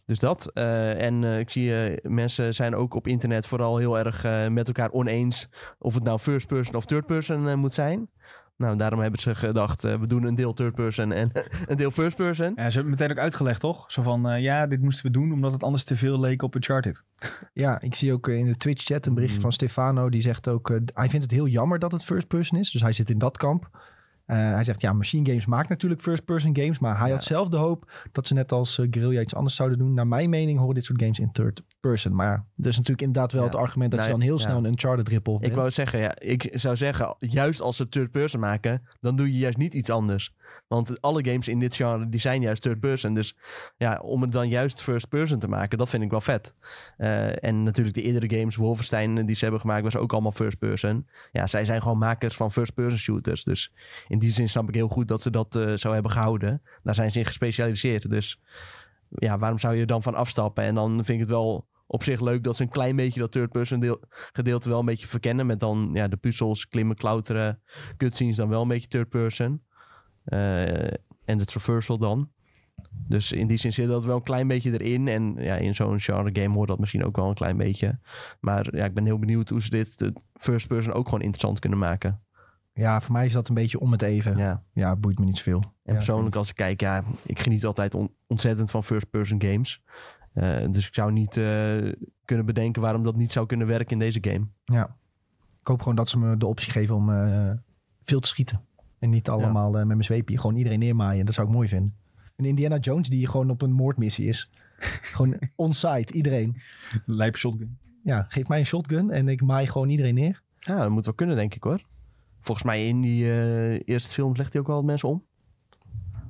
Dus 0.08 0.18
dat. 0.18 0.50
eh, 0.54 1.02
en 1.04 1.24
eh, 1.24 1.38
ik 1.38 1.50
zie 1.50 1.84
eh, 1.84 2.10
mensen 2.10 2.54
zijn 2.54 2.74
ook 2.74 2.94
op 2.94 3.06
internet 3.06 3.46
vooral 3.46 3.76
heel 3.76 3.98
erg 3.98 4.24
eh, 4.24 4.46
met 4.48 4.66
elkaar 4.66 4.90
oneens 4.90 5.48
of 5.78 5.94
het 5.94 6.04
nou 6.04 6.18
first 6.18 6.46
person 6.46 6.74
of 6.74 6.84
third 6.84 7.06
person 7.06 7.58
moet 7.58 7.74
zijn. 7.74 8.08
Nou, 8.56 8.76
daarom 8.76 9.00
hebben 9.00 9.20
ze 9.20 9.34
gedacht, 9.34 9.82
we 9.82 10.06
doen 10.06 10.24
een 10.24 10.34
deel 10.34 10.52
third 10.52 10.74
person 10.74 11.12
en 11.12 11.30
een 11.66 11.76
deel 11.76 11.90
first 11.90 12.16
person. 12.16 12.46
Ja, 12.56 12.70
ze 12.70 12.74
hebben 12.74 12.90
het 12.92 13.00
meteen 13.00 13.10
ook 13.10 13.22
uitgelegd, 13.22 13.60
toch? 13.60 13.92
Zo 13.92 14.02
van, 14.02 14.42
ja, 14.42 14.66
dit 14.66 14.80
moesten 14.82 15.06
we 15.06 15.12
doen 15.12 15.32
omdat 15.32 15.52
het 15.52 15.62
anders 15.62 15.84
te 15.84 15.96
veel 15.96 16.20
leek 16.20 16.42
op 16.42 16.54
Uncharted. 16.54 17.04
Ja, 17.52 17.80
ik 17.80 17.94
zie 17.94 18.12
ook 18.12 18.28
in 18.28 18.46
de 18.46 18.56
Twitch-chat 18.56 19.06
een 19.06 19.14
berichtje 19.14 19.36
Mm. 19.36 19.42
van 19.42 19.52
Stefano. 19.52 20.08
Die 20.08 20.22
zegt 20.22 20.48
ook, 20.48 20.68
hij 20.94 21.08
vindt 21.08 21.24
het 21.24 21.30
heel 21.34 21.46
jammer 21.46 21.78
dat 21.78 21.92
het 21.92 22.04
first 22.04 22.28
person 22.28 22.58
is. 22.58 22.70
Dus 22.70 22.80
hij 22.82 22.92
zit 22.92 23.10
in 23.10 23.18
dat 23.18 23.36
kamp. 23.36 23.68
Eh, 24.28 24.36
hij 24.36 24.64
zegt, 24.64 24.80
ja, 24.80 24.92
Machine 24.92 25.26
Games 25.26 25.46
maakt 25.46 25.68
natuurlijk 25.68 26.00
first 26.00 26.24
person 26.24 26.56
games. 26.56 26.78
Maar 26.78 26.98
hij 26.98 27.08
Ja. 27.08 27.14
had 27.14 27.24
zelf 27.24 27.48
de 27.48 27.56
hoop 27.56 28.08
dat 28.12 28.26
ze 28.26 28.34
net 28.34 28.52
als 28.52 28.78
eh, 28.78 28.86
Guerrilla 28.90 29.20
iets 29.20 29.34
anders 29.34 29.54
zouden 29.54 29.78
doen. 29.78 29.94
Naar 29.94 30.06
mijn 30.06 30.30
mening 30.30 30.58
horen 30.58 30.74
dit 30.74 30.84
soort 30.84 31.00
games 31.02 31.18
in 31.18 31.32
third 31.32 31.62
person. 31.80 32.14
Maar 32.14 32.44
dat 32.56 32.66
is 32.66 32.76
natuurlijk 32.76 33.06
inderdaad 33.06 33.32
wel 33.32 33.42
Ja. 33.42 33.48
het 33.48 33.56
argument 33.56 33.90
dat 33.90 34.00
Nou, 34.00 34.12
je 34.12 34.18
dan 34.18 34.26
heel 34.26 34.36
ja. 34.38 34.42
snel 34.44 34.56
een 34.56 34.64
Uncharted 34.64 35.08
ripple 35.08 35.38
Ik 35.40 35.54
wou 35.54 35.70
zeggen, 35.70 36.00
ja, 36.00 36.18
ik 36.18 36.48
zou 36.52 36.76
zeggen, 36.76 37.14
juist 37.18 37.60
als 37.60 37.76
ze 37.76 37.88
third 37.88 38.10
person 38.10 38.40
maken, 38.40 38.82
dan 39.00 39.16
doe 39.16 39.32
je 39.32 39.38
juist 39.38 39.58
niet 39.58 39.74
iets 39.74 39.90
anders. 39.90 40.36
Want 40.68 41.00
alle 41.00 41.24
games 41.24 41.48
in 41.48 41.58
dit 41.58 41.74
genre, 41.74 42.08
die 42.08 42.20
zijn 42.20 42.40
juist 42.40 42.62
third 42.62 42.80
person. 42.80 43.14
Dus 43.14 43.36
ja, 43.76 43.98
om 44.02 44.22
het 44.22 44.32
dan 44.32 44.48
juist 44.48 44.82
first 44.82 45.08
person 45.08 45.38
te 45.38 45.48
maken, 45.48 45.78
dat 45.78 45.88
vind 45.88 46.02
ik 46.02 46.10
wel 46.10 46.20
vet. 46.20 46.54
Eh, 46.96 47.44
en 47.44 47.62
natuurlijk 47.62 47.96
de 47.96 48.02
eerdere 48.02 48.38
games, 48.38 48.56
Wolfenstein, 48.56 49.18
eh, 49.18 49.26
die 49.26 49.34
ze 49.36 49.42
hebben 49.42 49.60
gemaakt, 49.60 49.82
was 49.82 49.96
ook 49.96 50.12
allemaal 50.12 50.32
first 50.32 50.58
person. 50.58 51.06
Ja, 51.32 51.46
zij 51.46 51.64
zijn 51.64 51.82
gewoon 51.82 51.98
makers 51.98 52.36
van 52.36 52.52
first 52.52 52.74
person 52.74 52.98
shooters. 52.98 53.44
Dus 53.44 53.72
in 54.08 54.18
die 54.18 54.30
zin 54.30 54.48
snap 54.48 54.68
ik 54.68 54.74
heel 54.74 54.88
goed 54.88 55.08
dat 55.08 55.22
ze 55.22 55.30
dat 55.30 55.56
eh, 55.56 55.72
zo 55.74 55.92
hebben 55.92 56.10
gehouden. 56.10 56.62
Daar 56.82 56.94
zijn 56.94 57.10
ze 57.10 57.18
in 57.18 57.24
gespecialiseerd. 57.24 58.10
Dus 58.10 58.40
ja, 59.08 59.38
waarom 59.38 59.58
zou 59.58 59.74
je 59.74 59.80
er 59.80 59.86
dan 59.86 60.02
van 60.02 60.14
afstappen? 60.14 60.64
En 60.64 60.74
dan 60.74 60.94
vind 60.94 61.08
ik 61.08 61.18
het 61.18 61.28
wel 61.28 61.66
op 61.86 62.02
zich 62.02 62.20
leuk 62.20 62.44
dat 62.44 62.56
ze 62.56 62.62
een 62.62 62.68
klein 62.68 62.96
beetje 62.96 63.20
dat 63.20 63.32
third 63.32 63.50
person 63.50 63.80
deel, 63.80 64.00
gedeelte 64.10 64.68
wel 64.68 64.78
een 64.78 64.84
beetje 64.84 65.06
verkennen. 65.06 65.46
Met 65.46 65.60
dan 65.60 65.90
ja, 65.92 66.08
de 66.08 66.16
puzzels, 66.16 66.68
klimmen, 66.68 66.96
klauteren, 66.96 67.62
cutscenes 67.96 68.36
dan 68.36 68.48
wel 68.48 68.62
een 68.62 68.68
beetje 68.68 68.88
third 68.88 69.08
person. 69.08 69.62
Eh, 70.24 70.92
en 71.24 71.38
de 71.38 71.44
traversal 71.44 71.98
dan. 71.98 72.30
Dus 72.90 73.32
in 73.32 73.46
die 73.46 73.58
zin 73.58 73.72
zit 73.72 73.88
dat 73.88 74.04
wel 74.04 74.16
een 74.16 74.22
klein 74.22 74.48
beetje 74.48 74.72
erin. 74.72 75.08
En 75.08 75.34
ja, 75.38 75.56
in 75.56 75.74
zo'n 75.74 76.00
genre 76.00 76.30
game 76.42 76.54
hoort 76.54 76.68
dat 76.68 76.78
misschien 76.78 77.04
ook 77.04 77.16
wel 77.16 77.28
een 77.28 77.34
klein 77.34 77.56
beetje. 77.56 77.98
Maar 78.40 78.76
ja, 78.76 78.84
ik 78.84 78.94
ben 78.94 79.04
heel 79.04 79.18
benieuwd 79.18 79.48
hoe 79.48 79.62
ze 79.62 79.70
dit 79.70 79.98
de 79.98 80.12
first 80.34 80.68
person 80.68 80.92
ook 80.92 81.04
gewoon 81.04 81.20
interessant 81.20 81.58
kunnen 81.58 81.78
maken. 81.78 82.20
Ja, 82.78 83.00
voor 83.00 83.12
mij 83.12 83.26
is 83.26 83.32
dat 83.32 83.48
een 83.48 83.54
beetje 83.54 83.80
om 83.80 83.92
het 83.92 84.02
even. 84.02 84.36
Ja, 84.36 84.62
Ja. 84.72 84.96
boeit 84.96 85.18
me 85.18 85.24
niet 85.24 85.36
zoveel. 85.36 85.60
En 85.62 85.70
Ja, 85.82 85.92
persoonlijk 85.92 86.36
als 86.36 86.48
ik 86.48 86.54
kijk, 86.54 86.80
ja, 86.80 87.04
ik 87.22 87.38
geniet 87.40 87.64
altijd 87.64 87.94
on- 87.94 88.14
ontzettend 88.26 88.70
van 88.70 88.84
first 88.84 89.10
person 89.10 89.42
games. 89.42 89.82
Eh, 90.32 90.66
dus 90.70 90.86
ik 90.86 90.94
zou 90.94 91.12
niet 91.12 91.36
eh, 91.36 91.92
kunnen 92.24 92.46
bedenken 92.46 92.82
waarom 92.82 93.02
dat 93.04 93.16
niet 93.16 93.32
zou 93.32 93.46
kunnen 93.46 93.66
werken 93.66 93.92
in 93.92 93.98
deze 93.98 94.18
game. 94.20 94.46
Ja. 94.64 94.96
Ik 95.60 95.66
hoop 95.66 95.78
gewoon 95.80 95.94
dat 95.96 96.08
ze 96.08 96.18
me 96.18 96.36
de 96.36 96.46
optie 96.46 96.72
geven 96.72 96.94
om 96.94 97.10
eh, 97.12 97.50
veel 98.02 98.20
te 98.20 98.28
schieten. 98.28 98.60
En 98.98 99.10
niet 99.10 99.28
allemaal 99.28 99.70
met 99.70 99.86
mijn 99.86 100.04
zweepje. 100.04 100.38
Gewoon 100.38 100.56
iedereen 100.56 100.78
neermaaien. 100.78 101.24
Dat 101.26 101.34
zou 101.34 101.46
ik 101.48 101.54
mooi 101.54 101.68
vinden. 101.68 101.94
En 102.36 102.44
Indiana 102.44 102.76
Jones 102.78 103.08
die 103.08 103.26
gewoon 103.26 103.50
op 103.50 103.62
een 103.62 103.72
moordmissie 103.72 104.26
is. 104.28 104.50
gewoon 105.14 105.38
on-site, 105.56 106.12
iedereen. 106.12 106.56
Lijp 107.06 107.36
shotgun. 107.36 107.78
Ja, 108.02 108.26
geef 108.28 108.48
mij 108.48 108.58
een 108.58 108.66
shotgun 108.66 109.10
en 109.10 109.28
ik 109.28 109.42
maai 109.42 109.66
gewoon 109.66 109.88
iedereen 109.88 110.14
neer. 110.14 110.42
Ja, 110.58 110.76
dat 110.78 110.90
moet 110.90 111.04
wel 111.04 111.14
kunnen, 111.14 111.36
denk 111.36 111.54
ik 111.54 111.62
hoor. 111.62 111.82
Volgens 112.48 112.66
mij 112.66 112.86
in 112.86 113.00
die 113.00 113.24
eh, 113.30 113.80
eerste 113.84 114.10
films 114.10 114.38
legt 114.38 114.52
hij 114.52 114.60
ook 114.60 114.66
wel 114.66 114.76
wat 114.76 114.84
mensen 114.84 115.08
om. 115.08 115.24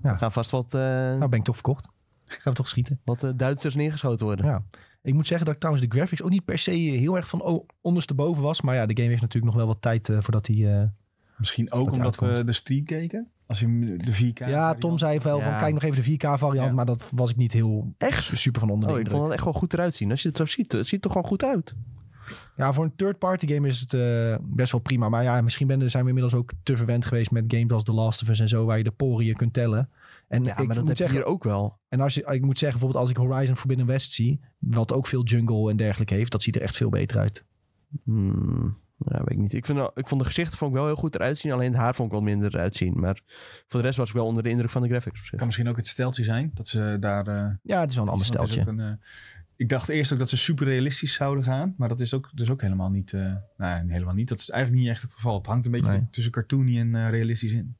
Ja. 0.03 0.17
Gaan 0.17 0.33
vast 0.33 0.51
wat, 0.51 0.75
eh, 0.75 0.81
Nou 0.81 1.29
ben 1.29 1.39
ik 1.39 1.45
toch 1.45 1.55
verkocht. 1.55 1.89
Gaan 2.27 2.53
we 2.53 2.59
toch 2.59 2.69
schieten. 2.69 3.01
wat 3.05 3.25
eh, 3.25 3.31
Duitsers 3.37 3.75
neergeschoten 3.75 4.27
worden. 4.27 4.47
Ja. 4.47 4.63
Ik 5.03 5.15
moet 5.15 5.27
zeggen 5.27 5.47
dat 5.47 5.55
ik 5.55 5.61
trouwens 5.61 5.89
de 5.89 5.97
graphics 5.97 6.23
ook 6.23 6.31
niet 6.31 6.45
per 6.45 6.59
se 6.59 6.71
heel 6.71 7.17
erg 7.17 7.29
van 7.29 7.43
oh, 7.43 7.69
ondersteboven 7.81 8.43
was. 8.43 8.61
Maar 8.61 8.75
ja, 8.75 8.87
de 8.87 8.97
game 8.97 9.09
heeft 9.09 9.21
natuurlijk 9.21 9.53
nog 9.53 9.63
wel 9.63 9.73
wat 9.73 9.83
tijd 9.83 10.09
eh, 10.09 10.19
voordat 10.21 10.47
hij... 10.47 10.81
eh, 10.81 10.87
Misschien 11.37 11.73
ook 11.73 11.87
omdat 11.91 12.05
uitkomt. 12.05 12.37
we 12.37 12.45
de 12.45 12.53
stream 12.53 12.85
keken. 12.85 13.31
Als 13.47 13.61
je 13.61 13.67
hem 13.67 13.99
de 13.99 14.33
4K... 14.33 14.47
ja, 14.49 14.75
Tom 14.75 14.99
zei 14.99 15.19
wel 15.19 15.41
van 15.41 15.57
kijk 15.57 15.75
nog 15.75 15.83
even 15.83 16.05
de 16.05 16.13
4K 16.17 16.39
variant. 16.39 16.69
Ja. 16.69 16.73
Maar 16.75 16.87
dat 16.87 17.11
was 17.15 17.31
ik 17.31 17.37
niet 17.37 17.53
heel 17.53 17.95
Echt? 17.99 18.39
super 18.39 18.61
van 18.61 18.71
onder 18.71 18.89
de 18.89 18.95
Oh, 18.95 19.01
ik 19.01 19.09
vond 19.11 19.23
het 19.25 19.33
echt 19.33 19.45
wel 19.45 19.53
goed 19.53 19.73
eruit 19.73 19.95
zien. 19.95 20.11
Als 20.11 20.23
je 20.23 20.29
het 20.29 20.37
zo 20.37 20.45
ziet, 20.45 20.73
het 20.73 20.87
ziet 20.87 21.05
er 21.05 21.11
gewoon 21.11 21.27
goed 21.27 21.45
uit. 21.45 21.75
Ja, 22.57 22.73
voor 22.73 22.85
een 22.85 22.97
third-party 22.97 23.47
game 23.55 23.69
is 23.69 23.81
het 23.81 23.95
eh, 23.95 24.37
best 24.43 24.73
wel 24.73 24.81
prima. 24.81 25.09
Maar 25.09 25.23
ja, 25.23 25.41
misschien 25.41 25.67
ben, 25.67 25.91
zijn 25.91 26.03
we 26.03 26.09
inmiddels 26.09 26.35
ook 26.35 26.51
te 26.63 26.77
verwend 26.77 27.05
geweest 27.07 27.31
met 27.31 27.45
games 27.55 27.71
als 27.73 27.85
The 27.85 27.93
Last 27.93 28.23
of 28.23 28.29
Us 28.29 28.41
en 28.41 28.49
zo, 28.49 28.65
waar 28.65 28.79
je 28.79 28.85
de 28.85 28.91
poriën 28.91 29.37
kunt 29.37 29.53
tellen. 29.53 29.89
En 30.29 30.43
Ja, 30.45 30.51
ik 30.51 30.57
maar 30.57 30.67
dat 30.67 30.77
moet 30.77 30.77
heb 30.89 30.97
je 30.97 31.03
zeggen, 31.03 31.17
hier 31.17 31.27
ook 31.27 31.45
wel. 31.45 31.79
en 31.89 32.01
als 32.01 32.15
je, 32.15 32.21
ik 32.21 32.43
moet 32.43 32.59
zeggen, 32.59 32.79
bijvoorbeeld 32.81 33.01
als 33.01 33.11
ik 33.11 33.17
Horizon 33.17 33.57
Forbidden 33.57 33.87
West 33.87 34.13
zie, 34.13 34.41
wat 34.59 34.93
ook 34.93 35.07
veel 35.07 35.23
jungle 35.25 35.71
en 35.71 35.77
dergelijke 35.77 36.15
heeft, 36.15 36.33
dat 36.33 36.43
ziet 36.43 36.57
er 36.57 36.63
echt 36.63 36.77
veel 36.77 36.89
beter 36.91 37.19
uit. 37.19 37.45
Hmm, 38.05 38.79
ja, 38.99 39.19
weet 39.19 39.31
ik 39.31 39.39
niet. 39.39 39.53
Ik, 39.53 39.67
vind, 39.67 39.79
wel- 39.79 39.91
ik 39.95 40.09
vond 40.09 40.21
de 40.21 40.27
gezichten 40.27 40.59
vond 40.59 40.71
ik 40.71 40.77
wel 40.77 40.87
heel 40.87 40.97
goed 40.97 41.15
eruit 41.15 41.39
zien. 41.39 41.53
Alleen 41.53 41.71
het 41.73 41.81
haar 41.81 41.95
vond 41.95 42.09
ik 42.09 42.15
wat 42.15 42.25
minder 42.25 42.55
eruit 42.55 42.75
zien. 42.75 43.01
Maar 43.01 43.21
voor 43.67 43.81
de 43.81 43.87
rest 43.87 43.99
was 43.99 44.09
ik 44.09 44.15
wel 44.15 44.27
onder 44.27 44.43
de 44.43 44.49
indruk 44.49 44.71
van 44.71 44.83
de 44.83 44.89
graphics. 44.89 45.31
kan 45.31 45.47
misschien 45.47 45.69
ook 45.69 45.77
het 45.77 45.87
steltje 45.87 46.25
zijn. 46.25 46.51
Dat 46.55 46.69
ze 46.69 46.97
daar... 47.01 47.27
eh, 47.27 47.51
Ja, 47.63 47.81
het 47.81 47.91
is 47.91 47.95
wel 47.97 48.05
een 48.05 48.11
ander 48.11 48.27
steltje. 48.27 48.63
een, 48.67 48.81
eh, 48.81 48.93
ik 49.59 49.69
dacht 49.69 49.89
eerst 49.89 50.13
ook 50.13 50.19
dat 50.19 50.29
ze 50.29 50.37
super 50.37 50.67
realistisch 50.67 51.13
zouden 51.15 51.45
gaan. 51.45 51.75
Maar 51.77 51.89
dat 51.89 52.01
is 52.01 52.15
ook, 52.15 52.31
dus 52.35 52.51
ook 52.51 52.61
helemaal 52.63 52.91
niet... 52.91 53.13
eh 53.13 53.33
nou, 53.57 53.91
helemaal 53.93 54.15
niet. 54.15 54.29
Dat 54.29 54.41
is 54.41 54.51
eigenlijk 54.51 54.83
niet 54.83 54.91
echt 54.93 55.03
het 55.03 55.13
geval. 55.15 55.37
Het 55.37 55.47
hangt 55.47 55.67
een 55.67 55.73
beetje 55.73 55.91
Nee. 55.91 56.07
tussen 56.11 56.33
cartoony 56.33 56.79
en 56.79 56.95
eh, 56.95 57.11
realistisch 57.11 57.53
in. 57.53 57.77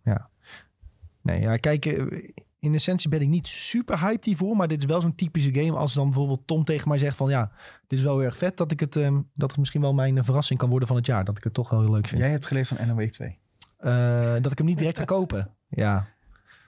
Nee, 1.23 1.41
ja, 1.41 1.57
kijk, 1.57 1.87
eh, 1.87 2.29
in 2.59 2.75
essentie 2.75 3.09
ben 3.09 3.21
ik 3.21 3.29
niet 3.29 3.47
super 3.47 4.01
hyped 4.01 4.25
hiervoor, 4.25 4.57
maar 4.57 4.69
dit 4.69 4.79
is 4.81 4.85
wel 4.87 5.01
zo'n 5.01 5.15
typische 5.15 5.55
game 5.55 5.77
als 5.77 5.95
dan 5.95 6.05
bijvoorbeeld 6.05 6.47
Tom 6.47 6.65
tegen 6.65 6.89
mij 6.89 6.99
zegt 6.99 7.17
van 7.17 7.31
ja, 7.31 7.53
dit 7.87 7.99
is 7.99 8.05
wel 8.05 8.17
heel 8.17 8.25
erg 8.27 8.37
vet, 8.37 8.57
dat 8.57 8.73
ik 8.73 8.81
het, 8.81 8.97
ehm, 8.97 9.21
dat 9.35 9.51
het 9.51 9.59
misschien 9.59 9.81
wel 9.81 9.93
mijn 9.95 10.25
verrassing 10.25 10.59
kan 10.59 10.69
worden 10.71 10.89
van 10.89 10.97
het 10.97 11.07
jaar. 11.07 11.25
Dat 11.25 11.37
ik 11.37 11.45
het 11.45 11.55
toch 11.55 11.71
wel 11.71 11.81
heel 11.81 11.91
leuk 11.93 12.09
vind. 12.09 12.21
Jij 12.21 12.31
hebt 12.31 12.47
geleerd 12.47 12.69
van 12.69 12.95
Wake 12.95 13.11
2. 13.11 13.39
Eh, 13.77 14.33
dat 14.43 14.53
ik 14.53 14.59
hem 14.59 14.67
niet 14.67 14.79
direct 14.79 14.99
ga 14.99 15.05
kopen. 15.05 15.51
Ja. 15.69 16.07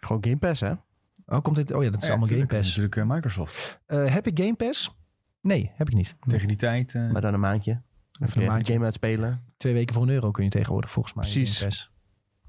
Gewoon 0.00 0.24
Game 0.24 0.36
Pass, 0.36 0.61
hè? 0.61 0.72
Oh, 1.26 1.40
komt 1.42 1.56
dit? 1.56 1.72
Oh 1.72 1.82
ja, 1.84 1.90
dat 1.90 2.02
is 2.02 2.08
allemaal 2.08 2.26
Game 2.26 2.38
tuurlijk, 2.46 2.50
dat 2.50 2.61
is 2.61 2.66
Pass. 2.74 2.76
natuurlijk 2.88 3.14
Microsoft. 3.14 3.80
Eh, 3.86 4.12
heb 4.14 4.26
ik 4.26 4.38
Game 4.38 4.54
Pass? 4.54 4.94
Nee, 5.41 5.70
heb 5.74 5.88
ik 5.88 5.95
niet. 5.95 6.16
Tegen 6.20 6.49
die 6.49 6.57
tijd... 6.57 6.95
eh, 6.95 7.11
Maar 7.11 7.20
dan 7.20 7.34
een 7.34 7.41
maandje. 7.41 7.80
Even, 8.22 8.41
een 8.43 8.49
maandje. 8.49 8.72
game 8.72 8.84
uitspelen. 8.84 9.45
Twee 9.57 9.72
weken 9.72 9.95
voor 9.95 10.03
een 10.03 10.09
euro 10.09 10.30
kun 10.30 10.45
je 10.45 10.51
tegenwoordig 10.51 10.91
volgens 10.91 11.14
mij. 11.14 11.24
Precies. 11.24 11.91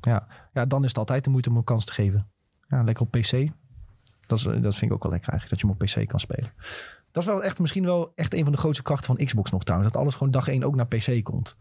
Ja. 0.01 0.27
ja, 0.53 0.65
dan 0.65 0.81
is 0.83 0.87
het 0.89 0.97
altijd 0.97 1.23
de 1.23 1.29
moeite 1.29 1.49
om 1.49 1.57
een 1.57 1.63
kans 1.63 1.85
te 1.85 1.93
geven. 1.93 2.27
Ja, 2.67 2.83
lekker 2.83 3.03
op 3.05 3.11
PC. 3.11 3.47
Dat, 4.27 4.37
is, 4.37 4.43
dat 4.43 4.75
vind 4.75 4.81
ik 4.81 4.93
ook 4.93 5.03
wel 5.03 5.11
lekker 5.11 5.29
eigenlijk, 5.29 5.49
dat 5.49 5.59
je 5.59 5.67
hem 5.67 5.75
op 5.75 6.03
PC 6.03 6.07
kan 6.09 6.19
spelen. 6.19 6.51
Dat 7.11 7.23
is 7.23 7.29
wel 7.29 7.43
echt 7.43 7.59
misschien 7.59 7.83
wel 7.83 8.11
echt 8.15 8.33
een 8.33 8.43
van 8.43 8.51
de 8.51 8.57
grootste 8.57 8.83
krachten 8.83 9.15
van 9.15 9.25
Xbox 9.25 9.51
nog 9.51 9.63
trouwens. 9.63 9.91
Dat 9.91 10.01
alles 10.01 10.15
gewoon 10.15 10.31
dag 10.31 10.47
één 10.47 10.63
ook 10.63 10.75
naar 10.75 10.87
PC 10.87 11.23
komt. 11.23 11.55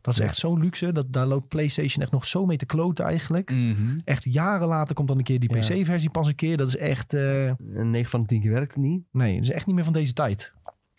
Dat 0.00 0.14
is 0.14 0.20
Ja. 0.20 0.24
echt 0.26 0.36
zo'n 0.36 0.60
luxe. 0.60 0.92
Dat, 0.92 1.12
daar 1.12 1.26
loopt 1.26 1.48
PlayStation 1.48 2.02
echt 2.02 2.12
nog 2.12 2.24
zo 2.26 2.46
mee 2.46 2.56
te 2.56 2.66
kloten 2.66 3.04
eigenlijk. 3.04 3.50
mhm. 3.50 3.98
Echt 4.04 4.24
jaren 4.24 4.68
later 4.68 4.94
komt 4.94 5.08
dan 5.08 5.18
een 5.18 5.24
keer 5.24 5.40
die 5.40 5.54
Ja. 5.54 5.58
PC-versie 5.58 6.10
pas 6.10 6.26
een 6.26 6.34
keer. 6.34 6.56
Dat 6.56 6.68
is 6.68 6.76
echt... 6.76 7.14
eh, 7.14 7.44
Een 7.46 7.90
9 7.90 8.10
van 8.10 8.20
de 8.20 8.26
10 8.26 8.40
keer 8.40 8.50
werkt 8.50 8.74
het 8.74 8.82
niet. 8.84 9.04
nee, 9.12 9.34
dat 9.34 9.42
is 9.44 9.50
echt 9.50 9.66
niet 9.66 9.74
meer 9.74 9.84
van 9.84 9.92
deze 9.92 10.12
tijd. 10.12 10.52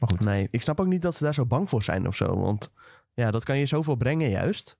Maar 0.09 0.17
goed. 0.17 0.25
Nee, 0.27 0.47
ik 0.51 0.61
snap 0.61 0.79
ook 0.79 0.87
niet 0.87 1.01
dat 1.01 1.15
ze 1.15 1.23
daar 1.23 1.33
zo 1.33 1.45
bang 1.45 1.69
voor 1.69 1.83
zijn 1.83 2.07
of 2.07 2.15
zo. 2.15 2.39
Want 2.39 2.71
ja, 3.13 3.31
dat 3.31 3.43
kan 3.43 3.57
je 3.57 3.65
zoveel 3.65 3.95
brengen 3.95 4.29
juist. 4.29 4.77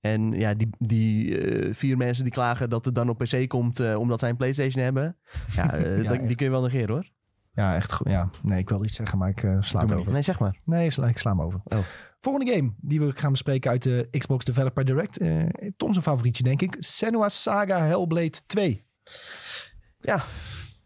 En 0.00 0.32
ja, 0.32 0.54
die, 0.54 0.68
die 0.78 1.38
eh, 1.40 1.74
vier 1.74 1.96
mensen 1.96 2.24
die 2.24 2.32
klagen 2.32 2.70
dat 2.70 2.84
het 2.84 2.94
dan 2.94 3.08
op 3.08 3.18
PC 3.18 3.48
komt 3.48 3.80
eh, 3.80 3.98
omdat 3.98 4.20
zij 4.20 4.28
een 4.28 4.36
PlayStation 4.36 4.82
hebben. 4.84 5.16
Ja, 5.54 5.72
eh, 5.74 6.02
Ja, 6.02 6.08
dat- 6.08 6.26
die 6.26 6.36
kun 6.36 6.46
je 6.46 6.52
wel 6.52 6.62
negeren 6.62 6.88
hoor. 6.94 7.10
Ja, 7.54 7.74
echt 7.74 7.92
goed. 7.92 8.08
Ja, 8.08 8.30
nee, 8.42 8.58
ik 8.58 8.68
wil 8.68 8.84
iets 8.84 8.94
zeggen, 8.96 9.18
maar 9.18 9.28
ik 9.28 9.38
sla 9.60 9.80
het 9.80 9.88
maar 9.90 9.98
over. 9.98 10.12
Nee, 10.12 10.22
zeg 10.22 10.38
maar. 10.38 10.56
Nee, 10.64 10.90
sla, 10.90 11.08
ik 11.08 11.18
sla 11.18 11.30
hem 11.30 11.42
over. 11.42 11.60
Oh. 11.64 11.78
Volgende 12.20 12.52
game 12.54 12.72
die 12.80 13.00
we 13.00 13.12
gaan 13.14 13.30
bespreken 13.30 13.70
uit 13.70 13.82
de 13.82 14.08
Xbox 14.18 14.44
Developer 14.44 14.84
Direct. 14.84 15.18
eh 15.18 15.44
Tom 15.76 15.92
zijn 15.92 16.04
favorietje, 16.04 16.42
denk 16.42 16.62
ik. 16.62 16.76
Senua's 16.78 17.42
Saga 17.42 17.78
Hellblade 17.86 18.40
2. 18.46 18.84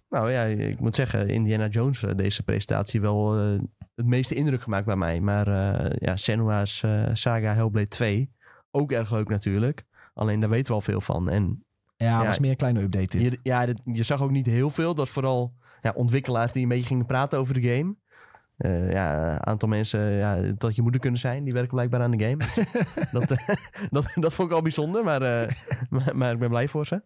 Nou 0.08 0.30
ja, 0.30 0.42
ik 0.44 0.80
moet 0.80 0.94
zeggen, 0.94 1.28
Indiana 1.28 1.66
Jones, 1.66 2.02
eh, 2.02 2.14
deze 2.16 2.42
presentatie 2.42 3.00
wel 3.00 3.38
eh, 3.38 3.58
het 3.94 4.06
meeste 4.06 4.34
indruk 4.34 4.62
gemaakt 4.62 4.86
bij 4.86 4.96
mij. 4.96 5.20
Maar 5.20 5.46
eh, 5.48 5.90
ja, 5.98 6.16
Senua's 6.16 6.84
Saga 7.12 7.54
Hellblade 7.54 7.88
2, 7.88 8.30
ook 8.70 8.92
erg 8.92 9.10
leuk 9.10 9.28
natuurlijk. 9.28 9.84
Alleen 10.14 10.40
daar 10.40 10.48
weten 10.50 10.66
we 10.66 10.72
al 10.72 10.80
veel 10.80 11.00
van. 11.00 11.28
En 11.30 11.64
Ja, 11.96 12.06
Ja, 12.20 12.26
was 12.26 12.38
meer 12.38 12.50
een 12.50 12.56
kleine 12.56 12.82
update 12.82 13.18
dit. 13.18 13.30
je, 13.30 13.38
ja, 13.42 13.66
dit- 13.66 13.80
je 13.84 14.02
zag 14.02 14.22
ook 14.22 14.30
niet 14.30 14.46
heel 14.46 14.70
veel. 14.70 14.94
Dat 14.94 15.08
vooral 15.08 15.54
ja, 15.82 15.92
ontwikkelaars 15.94 16.52
die 16.52 16.62
een 16.62 16.68
beetje 16.68 16.86
gingen 16.86 17.06
praten 17.06 17.38
over 17.38 17.54
de 17.60 17.62
game. 17.74 17.94
Ja, 18.92 19.32
een 19.32 19.46
aantal 19.46 19.68
mensen 19.68 20.00
ja, 20.12 20.40
dat 20.58 20.76
je 20.76 20.82
moeder 20.82 21.00
kunnen 21.00 21.20
zijn, 21.20 21.44
die 21.44 21.52
werken 21.52 21.74
blijkbaar 21.74 22.00
aan 22.00 22.10
de 22.10 22.24
game. 22.24 22.44
Dat, 23.12 23.28
dat, 23.90 24.12
dat 24.14 24.34
vond 24.34 24.50
ik 24.50 24.54
al 24.56 24.62
bijzonder, 24.62 25.04
maar, 25.04 25.20
maar, 25.90 26.16
maar 26.16 26.32
ik 26.32 26.38
ben 26.38 26.48
blij 26.48 26.68
voor 26.68 26.86
ze. 26.86 27.02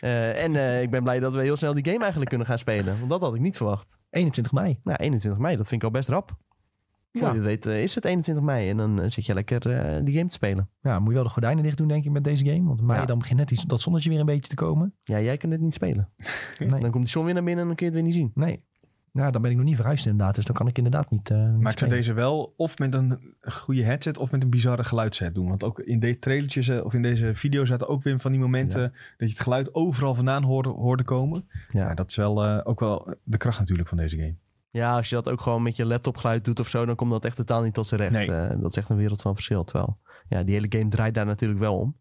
Eh, 0.00 0.42
en 0.44 0.56
eh, 0.56 0.82
ik 0.82 0.90
ben 0.90 1.02
blij 1.02 1.20
dat 1.20 1.34
we 1.34 1.40
heel 1.42 1.56
snel 1.56 1.74
die 1.74 1.84
game 1.84 1.98
eigenlijk 1.98 2.28
kunnen 2.28 2.46
gaan 2.46 2.58
spelen. 2.58 2.98
Want 2.98 3.10
dat 3.10 3.20
had 3.20 3.34
ik 3.34 3.40
niet 3.40 3.56
verwacht. 3.56 3.98
21 4.10 4.52
mei. 4.52 4.78
Nou, 4.82 4.96
21 4.98 5.40
mei, 5.42 5.56
dat 5.56 5.66
vind 5.66 5.80
ik 5.82 5.86
al 5.88 5.92
best 5.94 6.08
rap. 6.08 6.36
Voor 7.12 7.20
Ja. 7.26 7.28
je 7.28 7.34
het 7.34 7.44
weet 7.44 7.66
eh, 7.66 7.82
is 7.82 7.94
het 7.94 8.04
21 8.04 8.44
mei 8.44 8.68
en 8.70 8.76
dan 8.76 9.12
zit 9.12 9.26
je 9.26 9.34
lekker 9.34 9.60
die 10.04 10.14
game 10.14 10.26
te 10.28 10.34
spelen. 10.34 10.68
ja, 10.80 10.98
moet 10.98 11.08
je 11.08 11.14
wel 11.14 11.22
de 11.22 11.28
gordijnen 11.28 11.62
dicht 11.62 11.76
doen, 11.78 11.88
denk 11.88 12.04
ik, 12.04 12.10
met 12.10 12.24
deze 12.24 12.44
game. 12.44 12.64
Want 12.66 12.82
mei, 12.82 13.00
Ja. 13.00 13.06
dan 13.06 13.18
begint 13.18 13.38
net 13.38 13.68
dat 13.68 13.80
zonnetje 13.80 14.10
weer 14.10 14.20
een 14.20 14.26
beetje 14.26 14.48
te 14.48 14.54
komen. 14.54 14.94
Ja, 15.00 15.20
jij 15.20 15.36
kunt 15.36 15.52
het 15.52 15.60
niet 15.60 15.74
spelen. 15.74 16.08
Nee. 16.58 16.68
Dan 16.80 16.90
komt 16.90 17.02
die 17.04 17.12
zon 17.12 17.24
weer 17.24 17.34
naar 17.34 17.42
binnen 17.44 17.60
en 17.62 17.66
dan 17.66 17.76
kun 17.76 17.86
je 17.86 17.92
het 17.92 18.00
weer 18.02 18.10
niet 18.12 18.20
zien. 18.20 18.30
Nee. 18.34 18.62
Nou, 19.18 19.32
dan 19.32 19.42
ben 19.42 19.50
ik 19.50 19.56
nog 19.56 19.66
niet 19.66 19.76
verhuisd 19.76 20.06
inderdaad. 20.06 20.34
Dus 20.34 20.44
dan 20.44 20.54
kan 20.54 20.68
ik 20.68 20.76
inderdaad 20.76 21.10
niet, 21.10 21.30
eh 21.30 21.38
niet 21.38 21.60
Maar 21.62 21.72
ik 21.72 21.78
zou 21.78 21.90
deze 21.90 22.12
wel 22.12 22.54
of 22.56 22.78
met 22.78 22.94
een 22.94 23.34
goede 23.40 23.84
headset 23.84 24.18
of 24.18 24.30
met 24.30 24.42
een 24.42 24.50
bizarre 24.50 24.84
geluidsset 24.84 25.34
doen. 25.34 25.48
Want 25.48 25.64
ook 25.64 25.80
in 25.80 25.98
deze 25.98 26.18
trailertjes 26.18 26.70
of 26.70 26.94
in 26.94 27.02
deze 27.02 27.34
video 27.34 27.64
zaten 27.64 27.88
ook 27.88 28.02
weer 28.02 28.20
van 28.20 28.30
die 28.30 28.40
momenten 28.40 28.92
dat 29.16 29.28
je 29.28 29.34
het 29.34 29.40
geluid 29.40 29.74
overal 29.74 30.14
vandaan 30.14 30.42
hoorde, 30.42 30.68
hoorde 30.68 31.04
komen. 31.04 31.48
Ja. 31.68 31.88
Ja. 31.88 31.94
dat 31.94 32.10
is 32.10 32.16
wel 32.16 32.44
eh, 32.44 32.60
ook 32.64 32.80
wel 32.80 33.14
de 33.22 33.36
kracht 33.36 33.58
natuurlijk 33.58 33.88
van 33.88 33.98
deze 33.98 34.16
game. 34.16 34.36
Ja, 34.70 34.96
als 34.96 35.08
je 35.08 35.14
dat 35.14 35.28
ook 35.28 35.40
gewoon 35.40 35.62
met 35.62 35.76
je 35.76 35.86
laptop 35.86 36.16
geluid 36.16 36.44
doet 36.44 36.60
of 36.60 36.68
zo, 36.68 36.86
dan 36.86 36.96
komt 36.96 37.10
dat 37.10 37.24
echt 37.24 37.36
totaal 37.36 37.62
niet 37.62 37.74
tot 37.74 37.86
zijn 37.86 38.00
recht. 38.00 38.14
Nee. 38.14 38.32
Eh, 38.32 38.60
dat 38.60 38.70
is 38.70 38.76
echt 38.76 38.88
een 38.88 38.96
wereld 38.96 39.22
van 39.22 39.34
verschil. 39.34 39.64
Terwijl, 39.64 39.98
ja, 40.28 40.42
die 40.42 40.54
hele 40.54 40.66
game 40.78 40.88
draait 40.88 41.14
daar 41.14 41.26
natuurlijk 41.26 41.60
wel 41.60 41.78
om. 41.78 41.96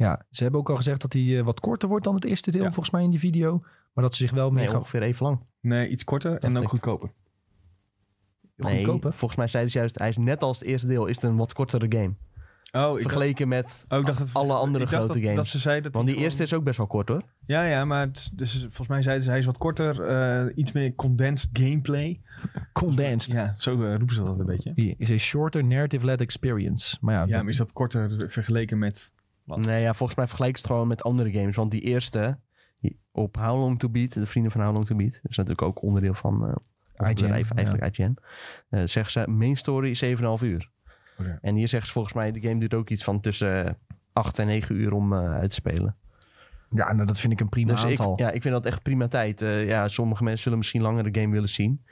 Ja, 0.00 0.22
ze 0.30 0.42
hebben 0.42 0.60
ook 0.60 0.70
al 0.70 0.76
gezegd 0.76 1.00
dat 1.00 1.12
hij 1.12 1.38
eh, 1.38 1.44
wat 1.44 1.60
korter 1.60 1.88
wordt 1.88 2.04
dan 2.04 2.14
het 2.14 2.24
eerste 2.24 2.50
deel, 2.50 2.62
Ja. 2.62 2.72
volgens 2.72 2.90
mij 2.90 3.02
in 3.02 3.10
die 3.10 3.20
video. 3.20 3.58
Maar 3.92 4.04
dat 4.04 4.14
ze 4.14 4.22
zich 4.22 4.32
wel 4.32 4.50
meer 4.50 4.58
Nee, 4.58 4.68
gaan 4.68 4.78
ongeveer 4.78 5.02
even 5.02 5.26
lang. 5.26 5.40
Nee, 5.60 5.88
iets 5.88 6.04
korter 6.04 6.38
en 6.38 6.56
ook 6.56 6.62
ik. 6.62 6.68
goedkoper. 6.68 7.10
Nee, 8.56 8.76
goedkoper. 8.84 9.12
volgens 9.12 9.36
mij 9.38 9.48
zeiden 9.48 9.72
ze 9.72 9.78
juist, 9.78 9.98
hij 9.98 10.08
is 10.08 10.16
net 10.16 10.42
als 10.42 10.58
het 10.58 10.68
eerste 10.68 10.86
deel, 10.88 11.06
is 11.06 11.14
het 11.14 11.24
een 11.24 11.36
wat 11.36 11.52
kortere 11.52 11.86
game. 11.88 12.14
Oh, 12.72 12.96
ik 12.96 13.02
vergeleken 13.02 13.48
met 13.48 13.84
oh, 13.88 13.98
ik 13.98 14.06
dacht 14.06 14.18
dat, 14.18 14.30
alle 14.32 14.52
andere 14.54 14.84
ik 14.84 14.90
dacht 14.90 15.02
grote 15.02 15.18
dat, 15.18 15.22
games. 15.28 15.36
Dat 15.36 15.46
ze 15.46 15.58
zei 15.58 15.80
dat 15.80 15.94
Want 15.94 16.06
die 16.06 16.16
eerste 16.16 16.42
is 16.42 16.54
ook 16.54 16.64
best 16.64 16.76
wel 16.78 16.86
kort 16.86 17.08
hoor. 17.08 17.22
Ja, 17.46 17.64
ja, 17.64 17.84
maar 17.84 18.06
het 18.06 18.30
dus, 18.34 18.60
volgens 18.60 18.88
mij 18.88 19.02
zeiden 19.02 19.24
ze 19.24 19.30
hij 19.30 19.38
is 19.38 19.46
wat 19.46 19.58
korter, 19.58 20.00
eh, 20.02 20.46
iets 20.56 20.72
meer 20.72 20.94
condensed 20.94 21.50
gameplay. 21.52 22.20
condensed. 22.72 23.32
Ja, 23.32 23.54
zo 23.56 23.82
eh, 23.82 23.96
roepen 23.96 24.14
ze 24.14 24.22
dat 24.24 24.38
een 24.38 24.46
beetje. 24.46 24.72
Hier 24.74 24.94
is 24.98 25.08
een 25.08 25.18
shorter 25.20 25.64
narrative-led 25.64 26.20
experience. 26.20 26.96
Maar 27.00 27.14
ja, 27.14 27.20
Ja, 27.20 27.26
dat- 27.26 27.40
maar 27.40 27.50
is 27.50 27.56
dat 27.56 27.72
korter 27.72 28.30
vergeleken 28.30 28.78
met... 28.78 29.12
Wat? 29.50 29.66
Nee, 29.66 29.82
ja, 29.82 29.94
volgens 29.94 30.18
mij 30.18 30.26
vergelijk 30.26 30.56
ze 30.56 30.62
het 30.62 30.72
gewoon 30.72 30.88
met 30.88 31.02
andere 31.02 31.30
games. 31.32 31.56
Want 31.56 31.70
die 31.70 31.80
eerste, 31.80 32.38
op 33.12 33.36
How 33.36 33.58
Long 33.58 33.78
To 33.78 33.88
Beat, 33.88 34.12
de 34.12 34.26
vrienden 34.26 34.52
van 34.52 34.60
How 34.60 34.72
Long 34.72 34.86
To 34.86 34.96
Beat, 34.96 35.12
dat 35.12 35.30
is 35.30 35.36
natuurlijk 35.36 35.66
ook 35.68 35.82
onderdeel 35.82 36.14
van 36.14 36.46
eh 36.46 36.54
IGN, 37.08 37.14
bedrijf 37.14 37.50
eigenlijk, 37.50 37.98
IGN. 37.98 38.16
eh, 38.68 38.82
zeggen 38.84 39.12
ze, 39.12 39.30
main 39.30 39.56
story 39.56 39.90
is 39.90 40.04
7,5 40.04 40.42
uur. 40.42 40.70
Oké. 41.18 41.38
En 41.42 41.54
hier 41.54 41.68
zeggen 41.68 41.86
ze 41.88 41.92
volgens 41.94 42.14
mij, 42.14 42.32
de 42.32 42.40
game 42.40 42.58
duurt 42.58 42.74
ook 42.74 42.90
iets 42.90 43.04
van 43.04 43.20
tussen 43.20 43.78
8 44.12 44.38
en 44.38 44.46
9 44.46 44.74
uur 44.74 44.92
om 44.92 45.12
eh, 45.12 45.32
uit 45.32 45.48
te 45.48 45.54
spelen. 45.54 45.96
ja 46.70 46.92
nou, 46.92 47.06
dat 47.06 47.18
vind 47.18 47.32
ik 47.32 47.40
een 47.40 47.48
prima 47.48 47.72
Dus 47.72 47.82
ik, 47.82 47.88
aantal. 47.88 48.18
ja, 48.18 48.30
ik 48.30 48.42
vind 48.42 48.54
dat 48.54 48.66
echt 48.66 48.82
prima 48.82 49.08
tijd. 49.08 49.42
Eh, 49.42 49.68
ja, 49.68 49.88
sommige 49.88 50.22
mensen 50.24 50.42
zullen 50.42 50.58
misschien 50.58 50.82
langer 50.82 51.12
de 51.12 51.20
game 51.20 51.32
willen 51.32 51.48
zien. 51.48 51.84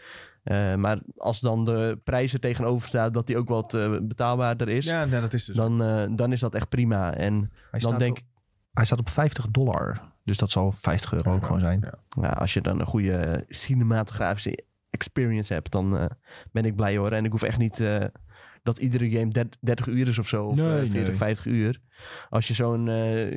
Eh, 0.49 0.75
maar 0.75 0.99
als 1.17 1.41
dan 1.41 1.65
de 1.65 2.01
prijs 2.05 2.33
er 2.33 2.41
tegenover 2.41 2.89
staat 2.89 3.15
dat 3.15 3.27
die 3.27 3.37
ook 3.37 3.49
wat 3.49 3.75
eh, 3.75 3.97
betaalbaarder 4.03 4.69
is, 4.69 4.87
Ja, 4.87 5.05
nee, 5.05 5.21
dat 5.21 5.33
is 5.33 5.45
dus... 5.45 5.57
dan, 5.57 5.83
eh, 5.83 6.05
dan 6.11 6.33
is 6.33 6.41
dat 6.41 6.55
echt 6.55 6.69
prima. 6.69 7.15
En 7.15 7.33
hij, 7.35 7.51
dan 7.71 7.81
staat 7.81 7.99
denk 7.99 8.17
op, 8.19 8.25
hij 8.73 8.85
staat 8.85 8.99
op 8.99 9.09
50 9.09 9.47
dollar. 9.51 10.01
Dus 10.25 10.39
dat 10.39 10.51
zal 10.51 10.73
50 10.73 11.13
euro 11.13 11.33
ook 11.33 11.43
gewoon 11.45 11.61
zijn. 11.61 11.81
ja. 11.83 12.23
ja, 12.23 12.29
als 12.29 12.53
je 12.55 12.61
dan 12.61 12.81
een 12.81 12.87
goede 12.87 13.45
cinematografische 13.49 14.65
experience 14.91 15.53
hebt, 15.53 15.71
dan 15.73 16.11
ben 16.53 16.65
ik 16.65 16.77
blij 16.77 16.97
hoor. 16.97 17.13
En 17.13 17.25
ik 17.25 17.31
hoef 17.31 17.43
echt 17.43 17.59
niet 17.59 17.87
dat 18.63 18.79
iedere 18.79 19.11
game 19.11 19.29
der- 19.33 19.49
30 19.61 19.87
uur 19.87 20.09
is 20.09 20.19
of 20.19 20.29
zo. 20.29 20.45
Of 20.47 20.57
Nee, 20.57 20.67
eh, 20.67 20.79
40, 20.91 20.93
nee. 21.07 21.15
50 21.15 21.47
uur. 21.47 21.81
Als 22.29 22.49
je 22.49 22.55
zo'n 22.55 22.87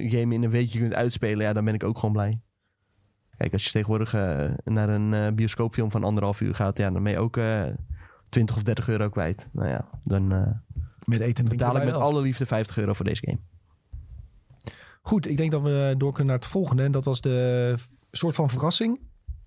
game 0.09 0.33
in 0.33 0.43
een 0.43 0.49
weekje 0.49 0.79
kunt 0.79 0.93
uitspelen, 0.93 1.45
ja, 1.45 1.53
dan 1.53 1.65
ben 1.65 1.73
ik 1.73 1.83
ook 1.83 1.95
gewoon 1.99 2.13
blij. 2.13 2.41
Kijk, 3.41 3.53
als 3.53 3.63
je 3.63 3.71
tegenwoordig 3.71 4.13
eh, 4.13 4.49
naar 4.63 4.89
een 4.89 5.13
eh, 5.13 5.31
bioscoopfilm 5.33 5.91
van 5.91 6.03
anderhalf 6.03 6.41
uur 6.41 6.55
gaat, 6.55 6.77
ja, 6.77 6.89
dan 6.89 7.03
ben 7.03 7.11
je 7.11 7.19
ook 7.19 7.37
eh 7.37 7.63
20 8.29 8.55
of 8.55 8.63
30 8.63 8.87
euro 8.87 9.09
kwijt. 9.09 9.47
Nou 9.51 9.69
ja, 9.69 9.89
dan 10.03 10.31
eh, 10.31 10.47
Met 11.05 11.19
eten 11.19 11.45
betaal 11.45 11.77
ik 11.77 11.83
met 11.83 11.91
wel. 11.93 12.01
alle 12.01 12.21
liefde 12.21 12.45
50 12.45 12.77
euro 12.77 12.93
voor 12.93 13.05
deze 13.05 13.21
game. 13.25 13.39
Goed, 15.01 15.29
ik 15.29 15.37
denk 15.37 15.51
dat 15.51 15.61
we 15.61 15.95
door 15.97 16.09
kunnen 16.09 16.27
naar 16.27 16.41
het 16.41 16.51
volgende. 16.51 16.83
En 16.83 16.91
dat 16.91 17.05
was 17.05 17.21
de 17.21 17.75
soort 18.11 18.35
van 18.35 18.49
verrassing, 18.49 18.99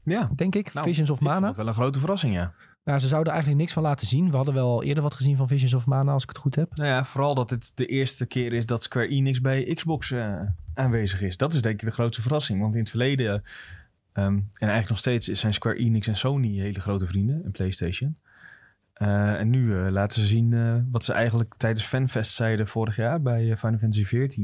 Ja, 0.02 0.30
denk 0.36 0.54
ik. 0.54 0.72
Nou, 0.72 0.86
Visions 0.86 1.10
of 1.10 1.20
Mana. 1.20 1.46
het 1.46 1.56
wel 1.56 1.66
een 1.66 1.74
grote 1.74 1.98
verrassing, 1.98 2.34
ja. 2.34 2.52
Nou, 2.84 2.98
ze 2.98 3.08
zouden 3.08 3.32
eigenlijk 3.32 3.62
niks 3.62 3.74
van 3.74 3.82
laten 3.82 4.06
zien. 4.06 4.30
We 4.30 4.36
hadden 4.36 4.54
wel 4.54 4.82
eerder 4.82 5.02
wat 5.02 5.14
gezien 5.14 5.36
van 5.36 5.48
Visions 5.48 5.74
of 5.74 5.86
Mana, 5.86 6.12
als 6.12 6.22
ik 6.22 6.28
het 6.28 6.38
goed 6.38 6.54
heb. 6.54 6.76
Nou 6.76 6.88
ja, 6.88 7.04
vooral 7.04 7.34
dat 7.34 7.50
het 7.50 7.72
de 7.74 7.86
eerste 7.86 8.26
keer 8.26 8.52
is 8.52 8.66
dat 8.66 8.82
Square 8.82 9.08
Enix 9.08 9.40
bij 9.40 9.74
Xbox 9.74 10.10
eh, 10.10 10.40
aanwezig 10.74 11.22
is. 11.22 11.36
Dat 11.36 11.52
is 11.52 11.62
denk 11.62 11.80
ik 11.80 11.86
de 11.86 11.94
grootste 11.94 12.22
verrassing. 12.22 12.60
Want 12.60 12.74
in 12.74 12.80
het 12.80 12.90
verleden, 12.90 13.42
ehm, 14.14 14.34
en 14.34 14.46
eigenlijk 14.58 14.88
nog 14.88 14.98
steeds, 14.98 15.26
zijn 15.26 15.54
Square 15.54 15.76
Enix 15.76 16.06
en 16.06 16.16
Sony 16.16 16.58
hele 16.58 16.80
grote 16.80 17.06
vrienden. 17.06 17.44
En 17.44 17.50
PlayStation. 17.50 18.16
Eh, 18.94 19.32
en 19.32 19.50
nu 19.50 19.78
eh, 19.78 19.90
laten 19.90 20.20
ze 20.20 20.26
zien 20.26 20.52
eh, 20.52 20.76
wat 20.90 21.04
ze 21.04 21.12
eigenlijk 21.12 21.54
tijdens 21.56 21.84
FanFest 21.84 22.32
zeiden 22.32 22.68
vorig 22.68 22.96
jaar 22.96 23.22
bij 23.22 23.56
Final 23.56 23.78
Fantasy 23.78 24.02
XIV. 24.02 24.36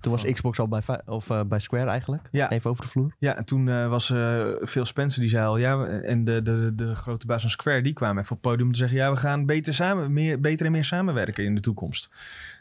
Toen 0.00 0.12
was 0.12 0.24
Xbox 0.24 0.58
al 0.58 0.68
bij, 0.68 0.82
of, 1.06 1.30
eh, 1.30 1.44
bij 1.44 1.58
Square 1.58 1.90
eigenlijk. 1.90 2.28
Ja. 2.30 2.50
Even 2.50 2.70
over 2.70 2.84
de 2.84 2.90
vloer. 2.90 3.14
Ja, 3.18 3.36
en 3.36 3.44
toen 3.44 3.68
eh, 3.68 3.88
was 3.88 4.10
eh 4.10 4.46
Phil 4.66 4.84
Spencer 4.84 5.20
die 5.20 5.30
zei 5.30 5.46
al, 5.46 5.56
ja, 5.56 5.84
en 5.84 6.24
de, 6.24 6.42
de, 6.42 6.72
de 6.74 6.94
grote 6.94 7.26
baas 7.26 7.40
van 7.40 7.50
Square, 7.50 7.82
die 7.82 7.92
kwamen 7.92 8.22
even 8.22 8.36
op 8.36 8.42
het 8.42 8.50
podium 8.50 8.66
om 8.66 8.72
te 8.72 8.78
zeggen, 8.78 8.98
ja, 8.98 9.10
we 9.10 9.16
gaan 9.16 9.46
beter, 9.46 9.74
samen, 9.74 10.12
meer, 10.12 10.40
beter 10.40 10.66
en 10.66 10.72
meer 10.72 10.84
samenwerken 10.84 11.44
in 11.44 11.54
de 11.54 11.60
toekomst. 11.60 12.10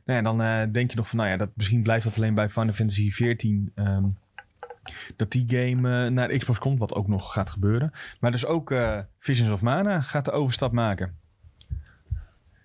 Nou 0.06 0.18
ja, 0.18 0.24
dan 0.24 0.42
eh, 0.42 0.74
denk 0.74 0.92
je 0.92 0.98
nog 0.98 1.10
van, 1.10 1.18
nou 1.18 1.30
ja, 1.30 1.38
dat, 1.38 1.50
misschien 1.54 1.84
blijft 1.84 2.04
dat 2.04 2.18
alleen 2.18 2.34
bij 2.34 2.50
Final 2.50 2.74
Fantasy 2.74 3.10
XIV, 3.10 3.46
ehm, 3.76 4.06
dat 5.16 5.32
die 5.32 5.44
game 5.48 6.06
eh, 6.06 6.12
naar 6.12 6.28
Xbox 6.38 6.60
komt, 6.60 6.80
wat 6.80 6.94
ook 6.94 7.08
nog 7.08 7.34
gaat 7.34 7.50
gebeuren. 7.50 7.92
Maar 8.20 8.32
dus 8.32 8.46
ook 8.46 8.72
eh, 8.72 9.00
Visions 9.20 9.52
of 9.52 9.62
Mana 9.62 10.02
gaat 10.02 10.26
de 10.26 10.32
overstap 10.32 10.72
maken. 10.72 11.18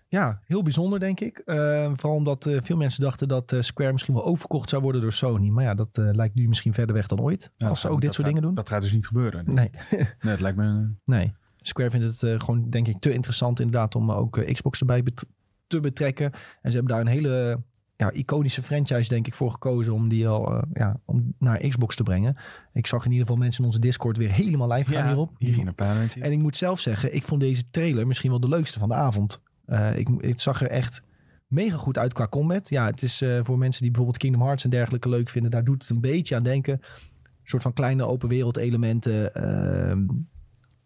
Ja, 0.09 0.41
heel 0.45 0.63
bijzonder 0.63 0.99
denk 1.01 1.21
ik. 1.21 1.39
Eh, 1.39 1.91
vooral 1.95 2.17
omdat 2.19 2.51
veel 2.63 2.77
mensen 2.77 3.01
dachten 3.01 3.29
dat 3.29 3.57
Square 3.61 3.93
misschien 3.93 4.15
wel 4.15 4.25
overkocht 4.25 4.69
zou 4.69 4.83
worden 4.83 5.01
door 5.01 5.13
Sony. 5.13 5.49
Maar 5.49 5.65
ja, 5.65 5.75
dat 5.75 5.89
lijkt 5.93 6.35
nu 6.35 6.49
misschien 6.49 6.75
verder 6.75 6.95
weg 6.95 7.07
dan 7.07 7.21
ooit. 7.21 7.53
Ja, 7.57 7.69
als 7.69 7.81
ze 7.81 7.89
ook 7.89 7.95
dit 7.95 8.05
gaat- 8.05 8.15
soort 8.15 8.27
dingen 8.27 8.43
doen. 8.43 8.55
Dat 8.55 8.69
gaat 8.69 8.83
dus 8.83 8.93
niet 8.93 9.07
gebeuren. 9.07 9.55
Nee, 9.55 9.71
Nee, 9.91 10.07
dat 10.21 10.41
lijkt 10.41 10.57
me... 10.59 10.89
nee. 11.05 11.35
Square 11.57 11.91
vindt 11.91 12.21
het 12.21 12.43
gewoon 12.43 12.71
denk 12.71 12.89
ik 12.89 13.01
te 13.01 13.13
interessant 13.13 13.61
inderdaad 13.61 13.95
om 13.95 14.11
ook 14.13 14.45
Xbox 14.53 14.81
erbij 14.81 15.03
bet- 15.03 15.27
te 15.67 15.81
betrekken. 15.81 16.33
En 16.63 16.71
ze 16.71 16.77
hebben 16.77 16.93
daar 16.93 17.01
een 17.01 17.07
hele 17.13 17.63
ja, 17.97 18.13
iconische 18.13 18.63
franchise 18.63 19.09
denk 19.09 19.27
ik 19.27 19.35
voor 19.35 19.51
gekozen 19.51 19.93
om 19.93 20.09
die 20.09 20.29
al 20.29 20.53
eh, 20.57 20.63
ja, 20.73 21.01
om 21.05 21.35
naar 21.39 21.59
Xbox 21.69 21.97
te 21.97 22.03
brengen. 22.03 22.37
Ik 22.73 22.87
zag 22.87 23.05
in 23.05 23.11
ieder 23.11 23.27
geval 23.27 23.41
mensen 23.43 23.61
in 23.61 23.67
onze 23.67 23.81
Discord 23.81 24.17
weer 24.17 24.31
helemaal 24.33 24.73
live 24.73 24.91
gaan 24.91 25.07
hierop. 25.07 25.31
hier 25.39 25.59
in 25.59 25.67
een 25.67 25.75
paar 25.75 25.97
mensen. 25.97 26.23
En 26.23 26.33
ik 26.33 26.39
moet 26.39 26.57
zelf 26.57 26.81
zeggen, 26.81 27.15
ik 27.15 27.23
vond 27.27 27.41
deze 27.41 27.71
trailer 27.71 28.07
misschien 28.07 28.31
wel 28.31 28.41
de 28.41 28.49
leukste 28.49 28.79
van 28.79 28.89
de 28.89 28.95
avond. 28.95 29.41
Eh, 29.67 29.99
ik, 29.99 30.09
het 30.19 30.41
zag 30.41 30.63
er 30.63 30.69
echt 30.71 31.03
mega 31.47 31.77
goed 31.77 31.99
uit 31.99 32.13
qua 32.13 32.29
combat. 32.29 32.69
Ja, 32.69 32.87
het 32.87 33.03
is 33.03 33.21
eh, 33.23 33.39
voor 33.43 33.59
mensen 33.59 33.81
die 33.83 33.91
bijvoorbeeld 33.91 34.19
Kingdom 34.23 34.43
Hearts 34.43 34.65
en 34.65 34.71
dergelijke 34.71 35.09
leuk 35.09 35.29
vinden, 35.29 35.51
daar 35.51 35.65
doet 35.65 35.83
het 35.83 35.91
een 35.91 36.01
beetje 36.01 36.37
aan 36.37 36.43
denken. 36.43 36.73
Een 36.83 37.51
soort 37.51 37.63
van 37.63 37.73
kleine 37.73 38.05
open 38.07 38.29
wereld 38.29 38.57
elementen. 38.57 39.35
Ehm, 39.35 40.05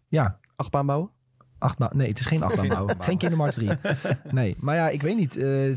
ja, 0.07 0.39
Achtbaan 0.55 0.85
bouwen? 0.85 1.09
achtbaan. 1.57 1.89
Nee, 1.93 2.07
het 2.07 2.19
is 2.19 2.25
geen 2.25 2.41
achtbaan 2.43 2.59
Geen 2.59 2.69
bouwen. 2.69 2.89
achtbaan 2.89 3.07
Geen 3.09 3.17
Kingdom 3.17 3.39
Hearts 3.39 3.57
3. 3.57 3.69
Nee, 4.39 4.55
maar 4.59 4.75
ja, 4.75 4.89
ik 4.89 5.01
weet 5.01 5.17
niet. 5.17 5.35
eh, 5.37 5.75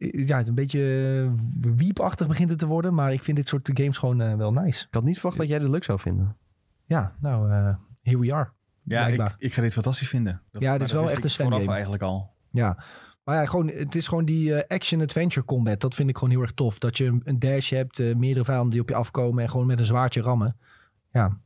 ja, 0.00 0.34
het 0.36 0.42
is 0.42 0.48
een 0.48 0.54
beetje 0.54 1.30
wiepachtig 1.60 2.26
begint 2.26 2.50
het 2.50 2.58
te 2.58 2.66
worden, 2.66 2.94
maar 2.94 3.12
ik 3.12 3.22
vind 3.22 3.36
dit 3.36 3.48
soort 3.48 3.70
games 3.74 3.98
gewoon 3.98 4.20
eh, 4.20 4.34
wel 4.34 4.52
nice. 4.52 4.86
Ik 4.86 4.94
had 4.94 5.04
niet 5.04 5.18
verwacht 5.18 5.38
dat 5.38 5.48
jij 5.48 5.58
dit 5.58 5.68
leuk 5.68 5.84
zou 5.84 5.98
vinden. 6.00 6.36
Ja, 6.84 7.14
nou, 7.20 7.50
eh, 7.50 7.74
here 8.02 8.18
we 8.18 8.34
are. 8.34 8.50
Ja, 8.84 9.06
ik, 9.06 9.34
ik 9.38 9.54
ga 9.54 9.62
dit 9.62 9.72
fantastisch 9.72 10.08
vinden. 10.08 10.42
Dat, 10.50 10.62
Ja, 10.62 10.78
dit 10.78 10.86
is 10.86 10.92
wel 10.92 11.10
echt 11.10 11.24
een 11.24 11.30
Sven 11.30 11.52
game. 11.52 11.72
eigenlijk 11.72 12.02
al. 12.02 12.30
Ja, 12.50 12.84
maar 13.24 13.34
ja, 13.36 13.46
gewoon, 13.46 13.68
het 13.68 13.94
is 13.94 14.08
gewoon 14.08 14.24
die 14.24 14.54
eh, 14.54 14.76
action-adventure 14.76 15.46
combat. 15.46 15.80
Dat 15.80 15.94
vind 15.94 16.08
ik 16.08 16.18
gewoon 16.18 16.30
heel 16.34 16.42
erg 16.42 16.52
tof. 16.52 16.78
Dat 16.78 16.96
je 16.96 17.18
een- 17.24 17.38
dash 17.38 17.70
hebt, 17.70 17.98
eh, 17.98 18.14
meerdere 18.14 18.44
vijanden 18.44 18.70
die 18.70 18.80
op 18.80 18.88
je 18.88 18.94
afkomen 18.94 19.42
en 19.42 19.50
gewoon 19.50 19.66
met 19.66 19.78
een 19.78 19.84
zwaardje 19.84 20.20
rammen. 20.22 20.56
Ja, 21.12 21.38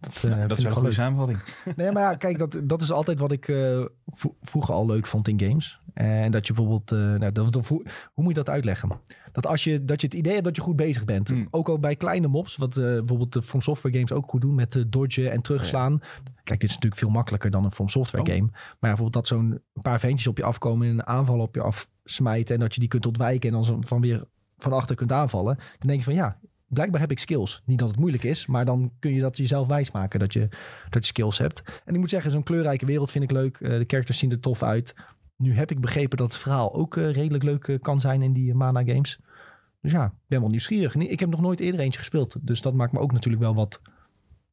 Dat, 0.00 0.24
eh, 0.32 0.40
dat 0.48 0.58
is 0.58 0.62
wel 0.62 0.72
een 0.72 0.78
goede 0.78 0.92
samenvatting. 0.92 1.38
Nee, 1.76 1.92
maar 1.92 2.02
ja, 2.02 2.14
kijk, 2.14 2.38
dat, 2.38 2.60
dat 2.64 2.82
is 2.82 2.92
altijd 2.92 3.18
wat 3.20 3.32
ik 3.32 3.48
eh, 3.48 3.84
vro- 4.06 4.36
vroeger 4.42 4.74
al 4.74 4.86
leuk 4.86 5.06
vond 5.06 5.28
in 5.28 5.40
games. 5.40 5.80
En 5.94 6.30
dat 6.30 6.46
je 6.46 6.52
bijvoorbeeld, 6.52 6.92
eh, 6.92 6.98
nou, 6.98 7.32
dat, 7.32 7.52
dat- 7.52 7.66
hoe 7.68 7.82
moet 8.14 8.28
je 8.28 8.34
dat 8.34 8.48
uitleggen? 8.48 9.00
Dat 9.32 9.46
als 9.46 9.64
je, 9.64 9.84
dat 9.84 10.00
je 10.00 10.06
het 10.06 10.16
idee 10.16 10.32
hebt 10.32 10.44
dat 10.44 10.56
je 10.56 10.62
goed 10.62 10.76
bezig 10.76 11.04
bent. 11.04 11.28
Hmm. 11.28 11.48
Ook 11.50 11.68
al 11.68 11.78
bij 11.78 11.96
kleine 11.96 12.26
mobs, 12.28 12.56
wat 12.56 12.76
eh, 12.76 12.84
bijvoorbeeld 12.84 13.32
de 13.32 13.42
From 13.42 13.60
Software 13.60 13.94
games 13.94 14.12
ook 14.12 14.30
goed 14.30 14.40
doen 14.40 14.54
met 14.54 14.84
dodgen 14.86 15.30
en 15.30 15.42
terugslaan. 15.42 16.00
Kijk, 16.44 16.60
dit 16.60 16.68
is 16.68 16.74
natuurlijk 16.74 17.00
veel 17.00 17.10
makkelijker 17.10 17.50
dan 17.50 17.64
een 17.64 17.70
From 17.72 17.88
Software 17.88 18.24
Oh. 18.24 18.30
game. 18.30 18.46
Maar 18.50 18.60
ja, 18.60 18.76
bijvoorbeeld 18.80 19.12
dat 19.12 19.26
zo'n 19.26 19.60
paar 19.82 20.00
ventjes 20.00 20.26
op 20.26 20.36
je 20.36 20.44
afkomen 20.44 20.86
en 20.86 20.92
een 20.92 21.06
aanval 21.06 21.38
op 21.40 21.54
je 21.54 21.62
afsmijten. 21.62 22.54
En 22.54 22.60
dat 22.60 22.74
je 22.74 22.80
die 22.80 22.88
kunt 22.88 23.06
ontwijken 23.06 23.54
en 23.54 23.62
dan 23.62 23.82
van 23.86 24.00
weer 24.00 24.24
van 24.58 24.72
achter 24.72 24.96
kunt 24.96 25.12
aanvallen. 25.12 25.56
Dan 25.56 25.88
denk 25.88 25.98
je 25.98 26.04
van 26.04 26.14
ja, 26.14 26.38
blijkbaar 26.68 27.00
heb 27.00 27.10
ik 27.10 27.18
skills. 27.18 27.62
Niet 27.64 27.78
dat 27.78 27.88
het 27.88 27.98
moeilijk 27.98 28.22
is, 28.22 28.46
maar 28.46 28.64
dan 28.64 28.92
kun 28.98 29.12
je 29.12 29.20
dat 29.20 29.36
jezelf 29.36 29.68
wijsmaken 29.68 30.20
dat 30.20 30.32
je, 30.32 30.48
dat 30.90 31.04
skills 31.04 31.38
hebt. 31.38 31.62
En 31.84 31.94
ik 31.94 32.00
moet 32.00 32.10
zeggen, 32.10 32.30
zo'n 32.30 32.42
kleurrijke 32.42 32.86
wereld 32.86 33.10
vind 33.10 33.24
ik 33.24 33.30
leuk. 33.30 33.60
Eh, 33.60 33.70
de 33.70 33.84
characters 33.86 34.18
zien 34.18 34.30
er 34.30 34.40
tof 34.40 34.62
uit. 34.62 34.94
Nu 35.36 35.54
heb 35.54 35.70
ik 35.70 35.80
begrepen 35.80 36.16
dat 36.16 36.32
het 36.32 36.40
verhaal 36.40 36.74
ook 36.74 36.96
eh, 36.96 37.10
redelijk 37.10 37.44
leuk 37.44 37.68
eh, 37.68 37.78
kan 37.80 38.00
zijn 38.00 38.22
in 38.22 38.32
die 38.32 38.54
Mana 38.54 38.84
games. 38.84 39.18
Dus 39.80 39.92
ja, 39.92 40.14
ben 40.26 40.40
wel 40.40 40.50
nieuwsgierig. 40.50 40.94
Ik 40.94 41.20
heb 41.20 41.30
nog 41.30 41.40
nooit 41.40 41.60
eerder 41.60 41.80
eentje 41.80 41.98
gespeeld. 41.98 42.36
Dus 42.40 42.62
dat 42.62 42.74
maakt 42.74 42.92
me 42.92 42.98
ook 42.98 43.12
natuurlijk 43.12 43.42
wel 43.42 43.54
wat 43.54 43.80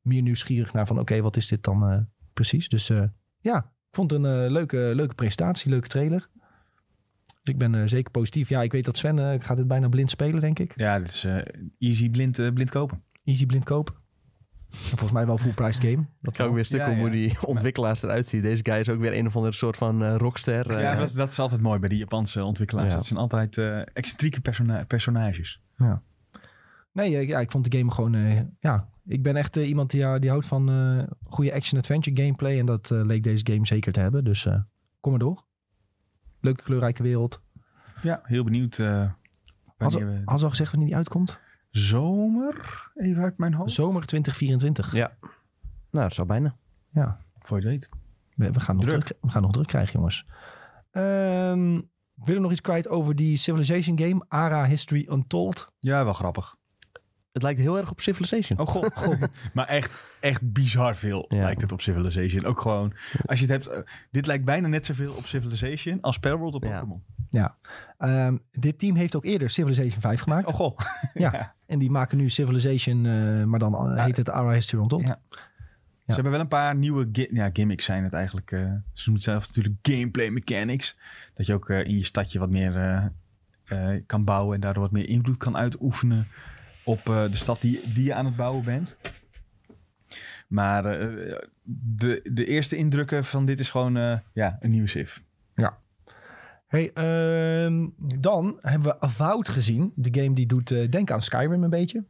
meer 0.02 0.22
nieuwsgierig 0.22 0.74
naar 0.74 0.88
van 0.88 1.00
oké, 1.00 1.22
wat 1.22 1.38
is 1.38 1.48
dit 1.48 1.64
dan 1.64 2.08
precies? 2.34 2.70
Dus 2.70 2.88
ja, 3.40 3.58
ik 3.58 3.96
vond 3.96 4.12
het 4.12 4.24
een 4.24 4.52
leuke, 4.52 4.78
leuke 4.78 5.16
presentatie, 5.16 5.70
leuke 5.70 5.88
trailer. 5.88 6.30
Dus 7.46 7.54
ik 7.54 7.60
ben 7.60 7.76
eh, 7.76 7.82
zeker 7.86 8.12
positief. 8.12 8.50
Ja, 8.50 8.62
ik 8.62 8.72
weet 8.72 8.86
dat 8.86 8.98
Sven 8.98 9.20
eh, 9.32 9.40
gaat 9.46 9.58
dit 9.58 9.68
bijna 9.68 9.88
blind 9.90 10.10
spelen, 10.10 10.40
denk 10.40 10.60
ik. 10.60 10.74
Ja, 10.76 11.00
dit 11.00 11.08
is 11.08 11.24
eh, 11.24 11.38
easy 11.80 12.10
blind, 12.10 12.36
blind 12.54 12.70
kopen. 12.72 13.04
Easy 13.24 13.46
blind 13.46 13.64
kopen. 13.64 13.94
En 14.72 14.78
volgens 14.82 15.12
mij 15.12 15.26
wel 15.26 15.38
full 15.38 15.52
priced 15.54 15.84
game. 15.84 16.06
Dat 16.22 16.34
Ik 16.34 16.40
ga 16.40 16.46
ook 16.46 16.54
weer 16.54 16.66
stuk 16.66 16.80
Ja, 16.80 16.90
om 16.90 16.96
ja. 16.96 17.00
hoe 17.02 17.10
die 17.10 17.38
ontwikkelaars 17.54 18.04
eruit 18.04 18.28
zien. 18.28 18.42
Deze 18.42 18.64
guy 18.66 18.76
is 18.80 18.90
ook 18.90 19.00
weer 19.00 19.18
een 19.18 19.28
of 19.28 19.36
andere 19.36 19.54
soort 19.54 19.78
van 19.78 20.04
eh, 20.04 20.16
rockster. 20.18 20.70
eh, 20.72 20.82
ja, 20.82 20.96
dat 20.96 21.08
is, 21.08 21.14
dat 21.14 21.32
is 21.32 21.40
altijd 21.40 21.62
mooi 21.62 21.80
bij 21.80 21.90
die 21.90 21.98
Japanse 21.98 22.44
ontwikkelaars. 22.44 22.88
Ja. 22.90 22.96
Dat 22.96 23.06
zijn 23.06 23.20
altijd 23.20 23.58
eh, 23.58 23.80
excentrieke 23.94 24.42
persona- 24.42 24.84
personages. 24.86 25.62
Nee, 26.92 27.18
eh, 27.18 27.28
ja, 27.28 27.40
ik 27.40 27.52
vond 27.52 27.72
de 27.72 27.78
game 27.78 27.92
gewoon... 27.92 28.16
eh, 28.16 28.42
ja, 28.60 28.88
ik 29.06 29.24
ben 29.24 29.36
echt 29.36 29.56
iemand 29.56 29.92
die, 29.92 30.00
ja, 30.00 30.20
die 30.20 30.30
houdt 30.30 30.46
van 30.46 30.70
eh, 30.70 31.04
goede 31.24 31.54
action-adventure 31.54 32.22
gameplay. 32.22 32.60
En 32.60 32.66
dat 32.66 32.90
leek 32.90 33.24
deze 33.24 33.46
game 33.52 33.66
zeker 33.66 33.92
te 33.92 34.00
hebben. 34.00 34.24
Dus 34.24 34.46
eh, 34.46 34.60
kom 35.00 35.12
maar 35.12 35.20
door. 35.22 35.44
Leuke 36.46 36.64
kleurrijke 36.64 37.04
wereld. 37.04 37.42
Ja, 38.02 38.20
heel 38.24 38.44
benieuwd 38.44 38.80
eh 38.80 39.00
Had 39.00 39.14
wanneer 39.78 40.00
ze, 40.00 40.06
we... 40.06 40.22
had 40.26 40.38
ze 40.40 40.44
al 40.44 40.50
gezegd 40.52 40.70
wanneer 40.72 40.88
die 40.88 40.98
uitkomt? 40.98 41.40
Zomer? 41.70 42.90
Even 42.96 43.24
uit 43.24 43.38
mijn 43.38 43.54
hoofd. 43.54 43.72
Zomer 43.72 44.06
2024. 44.06 44.94
Ja. 44.94 45.18
Nou, 45.92 46.06
dat 46.06 46.14
zou 46.14 46.28
bijna. 46.28 46.56
Ja. 46.90 47.26
Voor 47.40 47.62
je 47.62 47.68
het 47.68 47.72
weet. 47.72 47.90
We, 48.36 48.52
we 48.52 48.60
gaan 48.60 48.76
nog 48.76 48.86
Druk. 48.86 49.04
druk. 49.04 49.18
we 49.22 49.30
gaan 49.30 49.42
nog 49.42 49.52
druk 49.52 49.68
krijgen, 49.68 49.94
jongens. 49.94 50.26
Ehm 50.92 51.80
willen 52.16 52.36
we 52.36 52.40
nog 52.40 52.52
iets 52.52 52.62
kwijt 52.62 52.88
over 52.88 53.16
die 53.16 53.38
Civilization 53.38 54.00
game? 54.00 54.26
Ara 54.28 54.66
History 54.66 55.08
Untold. 55.12 55.72
Ja, 55.80 56.04
wel 56.04 56.14
grappig. 56.14 56.56
Het 57.36 57.44
lijkt 57.44 57.60
heel 57.60 57.78
erg 57.78 57.92
op 57.92 58.02
Civilization. 58.02 58.60
Oh 58.60 58.68
god. 58.68 59.08
maar 59.54 59.68
echt, 59.68 60.18
echt 60.20 60.52
bizar 60.54 60.96
veel 60.96 61.26
Ja. 61.30 61.42
lijkt 61.42 61.62
het 61.62 61.72
op 61.72 61.82
Civilization. 61.82 62.46
Ook 62.46 62.62
gewoon, 62.62 62.94
als 63.26 63.40
je 63.40 63.46
het 63.46 63.54
hebt... 63.54 63.68
eh, 63.68 63.92
dit 64.12 64.26
lijkt 64.26 64.46
bijna 64.46 64.68
net 64.68 64.86
zoveel 64.86 65.14
op 65.14 65.26
Civilization 65.26 66.02
als 66.02 66.18
Palworld 66.20 66.56
op 66.56 66.64
Ja. 66.64 66.72
Pokémon. 66.80 67.04
Ehm, 67.98 68.38
dit 68.52 68.80
team 68.80 68.96
heeft 68.96 69.16
ook 69.16 69.26
eerder 69.26 69.50
Civilization 69.50 70.02
5 70.02 70.22
gemaakt. 70.22 70.48
Oh 70.48 70.54
goh. 70.56 70.78
Ja. 71.14 71.54
En 71.66 71.80
die 71.80 71.92
maken 71.92 72.18
nu 72.18 72.30
Civilization, 72.30 73.06
eh, 73.06 73.44
maar 73.44 73.60
dan 73.60 73.76
eh, 73.90 73.96
Ja. 73.96 74.04
heet 74.06 74.18
het 74.18 74.30
Ara 74.30 74.52
History 74.54 74.82
Untold. 74.84 75.08
Ja. 75.08 75.20
Ze 76.08 76.14
hebben 76.14 76.32
wel 76.32 76.42
een 76.42 76.48
paar 76.48 76.76
nieuwe 76.76 77.10
gi- 77.12 77.30
ja, 77.32 77.50
gimmicks 77.54 77.86
zijn 77.86 78.04
het 78.04 78.14
eigenlijk. 78.14 78.52
eh, 78.52 78.60
ze 78.94 79.10
noemen 79.10 79.14
het 79.14 79.24
zelf 79.24 79.48
natuurlijk 79.48 79.76
gameplay 79.82 80.30
mechanics. 80.30 80.98
Dat 81.34 81.46
je 81.46 81.54
ook 81.54 81.70
in 81.70 81.96
je 81.98 82.04
stadje 82.04 82.40
wat 82.40 82.50
meer 82.50 82.76
eh, 82.78 83.06
eh, 83.94 84.02
kan 84.06 84.24
bouwen 84.24 84.56
en 84.56 84.62
daardoor 84.62 84.84
wat 84.84 84.92
meer 84.92 85.10
invloed 85.10 85.38
kan 85.38 85.58
uitoefenen 85.58 86.28
op 86.86 87.10
eh, 87.10 87.24
de 87.24 87.36
stad 87.36 87.62
die, 87.62 87.94
die 87.94 88.04
je 88.04 88.14
aan 88.14 88.26
het 88.26 88.36
bouwen 88.36 88.64
bent. 88.64 88.98
Maar 90.48 90.86
eh, 90.86 91.36
de, 91.64 92.30
de 92.34 92.46
eerste 92.46 92.76
indrukken 92.76 93.24
van 93.24 93.46
dit 93.46 93.60
is 93.60 93.70
gewoon 93.70 93.98
eh, 93.98 94.18
ja, 94.34 94.58
een 94.60 94.72
nieuwe 94.72 94.88
Civ. 94.88 95.18
Hey, 96.68 96.92
ehm, 96.94 97.88
dan 98.20 98.60
hebben 98.62 98.90
we 98.90 99.00
Avowed 99.00 99.50
gezien. 99.50 99.92
De 99.96 100.22
game 100.22 100.36
die 100.36 100.46
doet 100.46 100.68
denken 100.68 101.16
aan 101.16 101.22
Skyrim 101.22 101.64
een 101.64 101.70
beetje. 101.70 102.06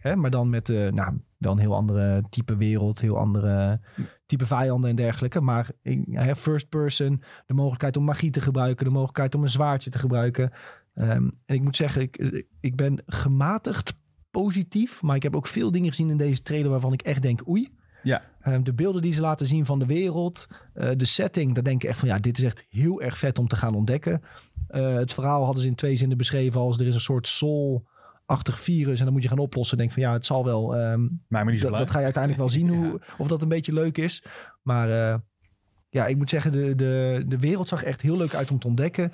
Hè, 0.00 0.16
maar 0.16 0.30
dan 0.30 0.50
met 0.50 0.68
nou, 0.68 1.20
wel 1.38 1.52
een 1.52 1.58
heel 1.58 1.74
andere 1.74 2.22
type 2.30 2.56
wereld. 2.56 3.00
Heel 3.00 3.18
andere 3.18 3.80
type 4.26 4.46
vijanden 4.46 4.90
en 4.90 4.96
dergelijke. 4.96 5.40
Maar 5.40 5.70
ja, 6.06 6.36
first 6.36 6.68
person. 6.68 7.22
De 7.46 7.54
mogelijkheid 7.54 7.96
om 7.96 8.04
magie 8.04 8.30
te 8.30 8.40
gebruiken. 8.40 8.84
De 8.84 8.92
mogelijkheid 8.92 9.34
om 9.34 9.42
een 9.42 9.50
zwaardje 9.50 9.90
te 9.90 9.98
gebruiken. 9.98 10.52
Ehm, 10.94 11.30
en 11.46 11.54
ik 11.54 11.62
moet 11.62 11.76
zeggen, 11.76 12.02
ik, 12.02 12.44
ik 12.60 12.76
ben 12.76 13.02
gematigd 13.06 14.00
positief. 14.32 15.02
Maar 15.02 15.16
ik 15.16 15.22
heb 15.22 15.36
ook 15.36 15.46
veel 15.46 15.70
dingen 15.70 15.88
gezien 15.88 16.10
in 16.10 16.16
deze 16.16 16.42
trailer 16.42 16.70
waarvan 16.70 16.92
ik 16.92 17.02
echt 17.02 17.22
denk 17.22 17.48
oei. 17.48 17.68
Ja. 18.02 18.22
Ehm, 18.40 18.62
de 18.62 18.72
beelden 18.72 19.02
die 19.02 19.12
ze 19.12 19.20
laten 19.20 19.46
zien 19.46 19.66
van 19.66 19.78
de 19.78 19.86
wereld, 19.86 20.46
eh, 20.74 20.90
de 20.96 21.04
setting, 21.04 21.54
daar 21.54 21.64
denk 21.64 21.82
ik 21.82 21.88
echt 21.88 21.98
van 21.98 22.08
ja, 22.08 22.18
dit 22.18 22.38
is 22.38 22.44
echt 22.44 22.64
heel 22.70 23.02
erg 23.02 23.18
vet 23.18 23.38
om 23.38 23.48
te 23.48 23.56
gaan 23.56 23.74
ontdekken. 23.74 24.22
Eh, 24.68 24.94
het 24.94 25.12
verhaal 25.12 25.44
hadden 25.44 25.62
ze 25.62 25.68
in 25.68 25.74
twee 25.74 25.96
zinnen 25.96 26.16
beschreven 26.16 26.60
als 26.60 26.78
er 26.78 26.86
is 26.86 26.94
een 26.94 27.00
soort 27.00 27.28
soul-achtig 27.28 28.60
virus 28.60 28.98
en 28.98 29.04
dan 29.04 29.12
moet 29.14 29.22
je 29.22 29.28
gaan 29.28 29.38
oplossen. 29.38 29.78
Denk 29.78 29.90
van 29.92 30.02
ja, 30.02 30.12
het 30.12 30.26
zal 30.26 30.44
wel. 30.44 30.76
ehm, 30.76 31.08
Maar, 31.28 31.44
niet 31.44 31.60
dat 31.60 31.90
ga 31.90 31.98
je 31.98 32.04
uiteindelijk 32.04 32.42
wel 32.42 32.48
zien 32.52 32.68
hoe, 32.74 33.00
of 33.18 33.26
dat 33.26 33.42
een 33.42 33.48
beetje 33.48 33.72
leuk 33.72 33.98
is. 33.98 34.24
Maar 34.62 34.90
eh, 34.90 35.18
ja, 35.88 36.06
ik 36.06 36.16
moet 36.16 36.30
zeggen, 36.30 36.52
de, 36.52 36.74
de, 36.74 37.24
de 37.26 37.38
wereld 37.38 37.68
zag 37.68 37.82
echt 37.82 38.00
heel 38.00 38.16
leuk 38.16 38.34
uit 38.34 38.50
om 38.50 38.58
te 38.58 38.66
ontdekken. 38.66 39.12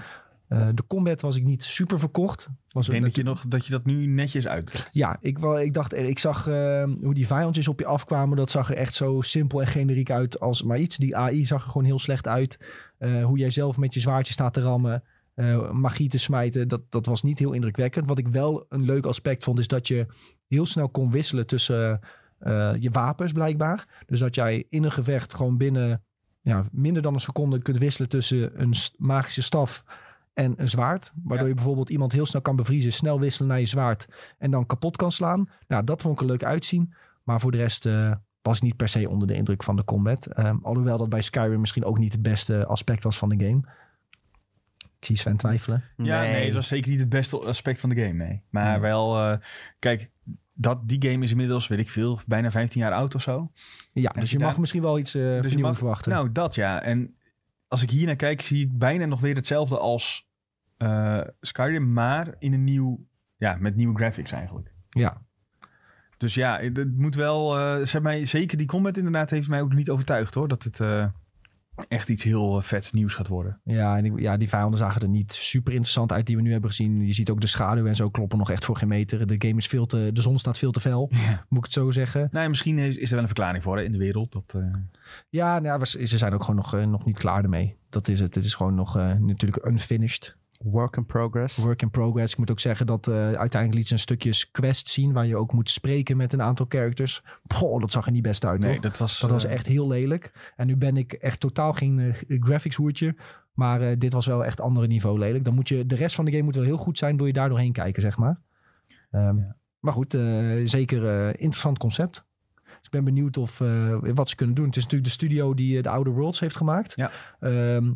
Eh, 0.49 0.69
de 0.75 0.87
combat 0.87 1.21
was 1.21 1.37
ik 1.37 1.45
niet 1.45 1.63
super 1.63 1.99
verkocht. 1.99 2.49
Was 2.69 2.87
Ik 2.87 2.93
denk 2.93 3.05
dat 3.05 3.17
je, 3.17 3.23
nog, 3.23 3.45
dat 3.49 3.65
je 3.67 3.71
dat 3.73 3.85
nu 3.85 4.07
netjes 4.07 4.47
uit. 4.47 4.89
ja, 4.91 5.17
ik, 5.21 5.39
ik 5.39 5.75
dacht, 5.75 5.93
er- 5.93 6.05
ik 6.05 6.19
zag 6.19 6.47
eh, 6.47 6.85
hoe 7.01 7.15
die 7.15 7.27
vijandjes 7.27 7.69
op 7.69 7.79
je 7.79 7.87
afkwamen. 7.87 8.37
Dat 8.37 8.51
zag 8.51 8.71
er 8.71 8.77
echt 8.77 8.95
zo 8.95 9.21
simpel 9.21 9.61
en 9.61 9.67
generiek 9.67 10.11
uit 10.11 10.41
als 10.41 10.63
maar 10.63 10.79
iets. 10.79 10.97
Die 10.97 11.17
AI 11.17 11.45
zag 11.45 11.65
er 11.65 11.71
gewoon 11.71 11.87
heel 11.87 11.99
slecht 11.99 12.27
uit. 12.29 12.59
Eh, 12.99 13.25
hoe 13.25 13.39
jij 13.39 13.51
zelf 13.51 13.77
met 13.79 13.95
je 13.95 14.01
zwaardje 14.01 14.33
staat 14.33 14.53
te 14.53 14.61
rammen, 14.61 15.03
eh, 15.35 15.71
magie 15.71 16.09
te 16.09 16.19
smijten, 16.19 16.69
dat, 16.69 16.81
dat 16.89 17.07
was 17.07 17.23
niet 17.23 17.39
heel 17.39 17.53
indrukwekkend. 17.53 18.09
Wat 18.09 18.19
ik 18.19 18.29
wel 18.29 18.67
een 18.69 18.85
leuk 18.85 19.07
aspect 19.07 19.45
vond, 19.45 19.59
is 19.59 19.69
dat 19.69 19.89
je 19.89 20.07
heel 20.49 20.67
snel 20.67 20.89
kon 20.89 21.11
wisselen 21.11 21.47
tussen 21.47 22.01
eh, 22.39 22.73
je 22.79 22.91
wapens 22.91 23.33
blijkbaar. 23.33 24.03
Dus 24.07 24.21
dat 24.21 24.35
jij 24.35 24.67
in 24.71 24.85
een 24.85 24.93
gevecht 24.93 25.35
gewoon 25.35 25.57
binnen 25.57 26.03
ja, 26.43 26.65
minder 26.73 27.03
dan 27.03 27.15
een 27.15 27.21
seconde 27.21 27.59
kunt 27.63 27.79
wisselen 27.79 28.09
tussen 28.09 28.61
een 28.61 28.75
magische 28.97 29.43
staf 29.43 29.85
en 30.39 30.55
een 30.57 30.69
zwaard. 30.69 31.13
Waardoor 31.23 31.43
Ja. 31.47 31.49
je 31.49 31.55
bijvoorbeeld 31.55 31.89
iemand 31.91 32.13
heel 32.13 32.27
snel 32.27 32.43
kan 32.43 32.57
bevriezen, 32.57 32.93
snel 32.93 33.21
wisselen 33.21 33.49
naar 33.49 33.61
je 33.61 33.67
zwaard 33.67 34.07
en 34.39 34.51
dan 34.51 34.67
kapot 34.67 34.97
kan 34.97 35.13
slaan. 35.13 35.49
Nou, 35.69 35.85
dat 35.85 36.03
vond 36.03 36.15
ik 36.15 36.21
er 36.21 36.27
leuk 36.27 36.45
uitzien. 36.45 36.95
Maar 37.25 37.41
voor 37.41 37.51
de 37.51 37.57
rest 37.59 37.87
eh, 37.87 38.13
was 38.43 38.57
ik 38.57 38.63
niet 38.63 38.77
per 38.77 38.89
se 38.89 39.09
onder 39.09 39.29
de 39.29 39.35
indruk 39.35 39.63
van 39.63 39.77
de 39.77 39.85
combat. 39.85 40.27
Ehm, 40.27 40.57
alhoewel 40.63 40.99
dat 40.99 41.09
bij 41.09 41.23
Skyrim 41.23 41.61
misschien 41.61 41.85
ook 41.85 41.99
niet 41.99 42.13
het 42.13 42.23
beste 42.23 42.67
aspect 42.67 43.05
was 43.05 43.19
van 43.19 43.29
de 43.29 43.45
game. 43.45 43.61
Ik 45.01 45.07
zie 45.07 45.17
Sven 45.17 45.37
twijfelen. 45.37 45.85
Ja, 45.97 46.21
nee. 46.23 46.45
het 46.45 46.55
was 46.55 46.69
zeker 46.69 46.91
niet 46.91 47.01
het 47.01 47.09
beste 47.09 47.39
aspect 47.39 47.81
van 47.81 47.89
de 47.89 47.97
game, 48.03 48.13
nee. 48.25 48.43
Maar 48.51 48.71
Nee. 48.71 48.81
wel, 48.81 49.17
eh, 49.19 49.37
kijk, 49.79 50.11
dat, 50.53 50.89
die 50.89 51.11
game 51.11 51.25
is 51.25 51.31
inmiddels, 51.31 51.67
weet 51.69 51.79
ik 51.79 51.91
veel, 51.91 52.21
bijna 52.27 52.51
15 52.51 52.81
jaar 52.81 52.93
oud 52.93 53.15
of 53.15 53.23
zo. 53.23 53.53
Ja, 53.93 54.13
En 54.15 54.21
dus 54.21 54.31
je 54.31 54.39
daar- 54.39 54.47
mag 54.47 54.59
misschien 54.59 54.83
wel 54.83 54.99
iets 54.99 55.13
Dus 55.13 55.53
je 55.53 55.59
mag, 55.59 55.79
verwachten. 55.79 56.13
nou, 56.13 56.33
dat 56.33 56.55
ja. 56.55 56.83
En 56.83 57.17
als 57.69 57.83
ik 57.83 57.91
hier 57.91 58.07
naar 58.07 58.17
kijk, 58.17 58.43
zie 58.43 58.65
ik 58.65 58.79
bijna 58.79 59.07
nog 59.07 59.21
weer 59.21 59.35
hetzelfde 59.35 59.79
als 59.79 60.28
eh, 60.79 61.21
Skyrim, 61.41 61.93
maar 61.93 62.35
in 62.39 62.53
een 62.53 62.65
nieuw, 62.65 63.07
ja, 63.37 63.57
met 63.61 63.77
nieuwe 63.77 63.97
graphics 63.97 64.33
eigenlijk. 64.33 64.73
ja. 64.91 65.27
Dus 66.17 66.35
ja, 66.35 66.59
het 66.61 66.97
moet 66.97 67.15
wel, 67.15 67.51
ze 67.53 67.91
hebben 67.93 68.03
mij, 68.03 68.25
zeker 68.25 68.59
die 68.59 68.67
combat 68.67 68.97
inderdaad 68.97 69.31
heeft 69.31 69.49
mij 69.49 69.63
ook 69.63 69.75
niet 69.75 69.91
overtuigd 69.91 70.35
hoor, 70.35 70.49
dat 70.49 70.63
het 70.63 70.81
eh, 70.81 71.07
echt 71.89 72.09
iets 72.09 72.23
heel 72.23 72.63
vets 72.63 72.93
nieuws 72.93 73.15
gaat 73.15 73.29
worden. 73.29 73.61
Ja, 73.65 73.97
en 73.97 74.03
die, 74.03 74.21
ja, 74.21 74.37
die 74.37 74.49
vijanden 74.49 74.79
zagen 74.79 75.01
er 75.01 75.09
niet 75.09 75.33
super 75.33 75.73
interessant 75.73 76.13
uit 76.13 76.27
die 76.27 76.37
we 76.37 76.43
nu 76.43 76.53
hebben 76.53 76.71
gezien. 76.71 77.07
Je 77.07 77.13
ziet 77.13 77.31
ook 77.31 77.41
de 77.41 77.47
schaduw 77.47 77.87
en 77.87 77.97
zo 77.97 78.11
kloppen 78.11 78.39
nog 78.39 78.51
echt 78.51 78.65
voor 78.65 78.77
geen 78.77 78.89
meter. 78.89 79.27
De 79.27 79.35
game 79.39 79.57
is 79.57 79.67
veel 79.67 79.87
te, 79.87 80.11
de 80.13 80.21
zon 80.21 80.39
staat 80.39 80.59
veel 80.59 80.71
te 80.71 80.81
fel, 80.81 81.11
Ja. 81.13 81.45
moet 81.49 81.59
ik 81.59 81.65
het 81.65 81.73
zo 81.73 81.91
zeggen. 81.91 82.29
Nou 82.31 82.43
ja, 82.43 82.49
misschien 82.49 82.79
is, 82.79 82.97
is 82.97 83.09
er 83.09 83.15
wel 83.15 83.21
een 83.21 83.35
verklaring 83.35 83.63
voor 83.63 83.77
hè, 83.77 83.83
in 83.83 83.93
de 83.93 83.99
wereld. 83.99 84.33
Dat, 84.33 84.57
Ja, 85.29 85.59
nou, 85.59 85.79
ja, 85.79 85.85
ze 85.85 86.19
zijn 86.19 86.33
ook 86.33 86.45
gewoon 86.45 86.57
nog, 86.57 86.87
nog 86.87 87.05
niet 87.05 87.19
klaar 87.19 87.43
ermee. 87.43 87.77
Dat 87.89 88.09
is 88.09 88.21
het. 88.21 88.35
Het 88.35 88.45
is 88.45 88.55
gewoon 88.55 88.75
nog 88.75 88.95
natuurlijk 89.19 89.67
unfinished. 89.67 90.37
Work 90.59 90.97
in 90.97 91.07
progress. 91.07 91.57
Work 91.57 91.83
in 91.83 91.91
progress. 91.91 92.33
Ik 92.33 92.39
moet 92.39 92.51
ook 92.51 92.61
zeggen 92.61 92.87
dat 92.87 93.07
eh, 93.07 93.15
uiteindelijk 93.15 93.75
liet 93.75 93.87
ze 93.87 93.93
een 93.93 93.99
stukjes 93.99 94.51
quest 94.51 94.89
zien... 94.89 95.13
waar 95.13 95.27
je 95.27 95.37
ook 95.37 95.53
moet 95.53 95.71
spreken 95.71 96.17
met 96.17 96.33
een 96.33 96.43
aantal 96.43 96.67
characters. 96.69 97.23
Poh, 97.47 97.81
dat 97.81 97.93
zag 97.93 98.07
er 98.07 98.13
niet 98.13 98.23
best 98.23 98.45
uit, 98.45 98.61
nee, 98.61 98.81
dat 98.81 98.99
was, 98.99 99.21
Dat 99.21 99.31
was 99.31 99.45
eh, 99.45 99.53
echt 99.53 99.67
heel 99.67 99.89
lelijk. 99.89 100.53
En 100.57 100.67
nu 100.67 100.77
ben 100.77 100.97
ik 100.97 101.13
echt 101.13 101.41
totaal 101.41 101.73
geen 101.73 101.99
eh, 101.99 102.41
graphics 102.41 102.77
hoertje. 102.77 103.17
Maar 103.53 103.81
eh, 103.81 103.99
dit 103.99 104.13
was 104.13 104.27
wel 104.27 104.45
echt 104.45 104.61
andere 104.61 104.87
niveau 104.87 105.19
lelijk. 105.19 105.45
Dan 105.45 105.55
moet 105.55 105.69
je, 105.69 105.87
de 105.87 105.97
rest 105.97 106.15
van 106.15 106.25
de 106.25 106.31
game 106.31 106.43
moet 106.43 106.55
wel 106.55 106.65
heel 106.65 106.77
goed 106.77 106.99
zijn... 106.99 107.17
wil 107.17 107.27
je 107.27 107.33
daar 107.33 107.49
doorheen 107.49 107.73
kijken, 107.73 108.03
zeg 108.03 108.19
maar. 108.19 108.41
Ehm, 109.11 109.37
Ja. 109.37 109.57
Maar 109.81 109.93
goed, 109.93 110.15
eh, 110.15 110.23
zeker 110.65 111.07
eh, 111.07 111.29
interessant 111.29 111.79
concept. 111.79 112.27
ik 112.83 112.91
ben 112.91 113.05
benieuwd 113.05 113.37
of, 113.37 113.61
eh, 113.61 113.99
wat 114.15 114.29
ze 114.29 114.37
kunnen 114.37 114.55
doen. 114.55 114.67
Het 114.67 114.77
is 114.77 114.83
natuurlijk 114.83 115.11
de 115.11 115.17
studio 115.17 115.55
die 115.55 115.83
de 115.83 115.89
Outer 115.89 116.13
Worlds 116.13 116.41
heeft 116.41 116.57
gemaakt. 116.57 116.93
Ja. 116.97 117.11
Ehm, 117.41 117.93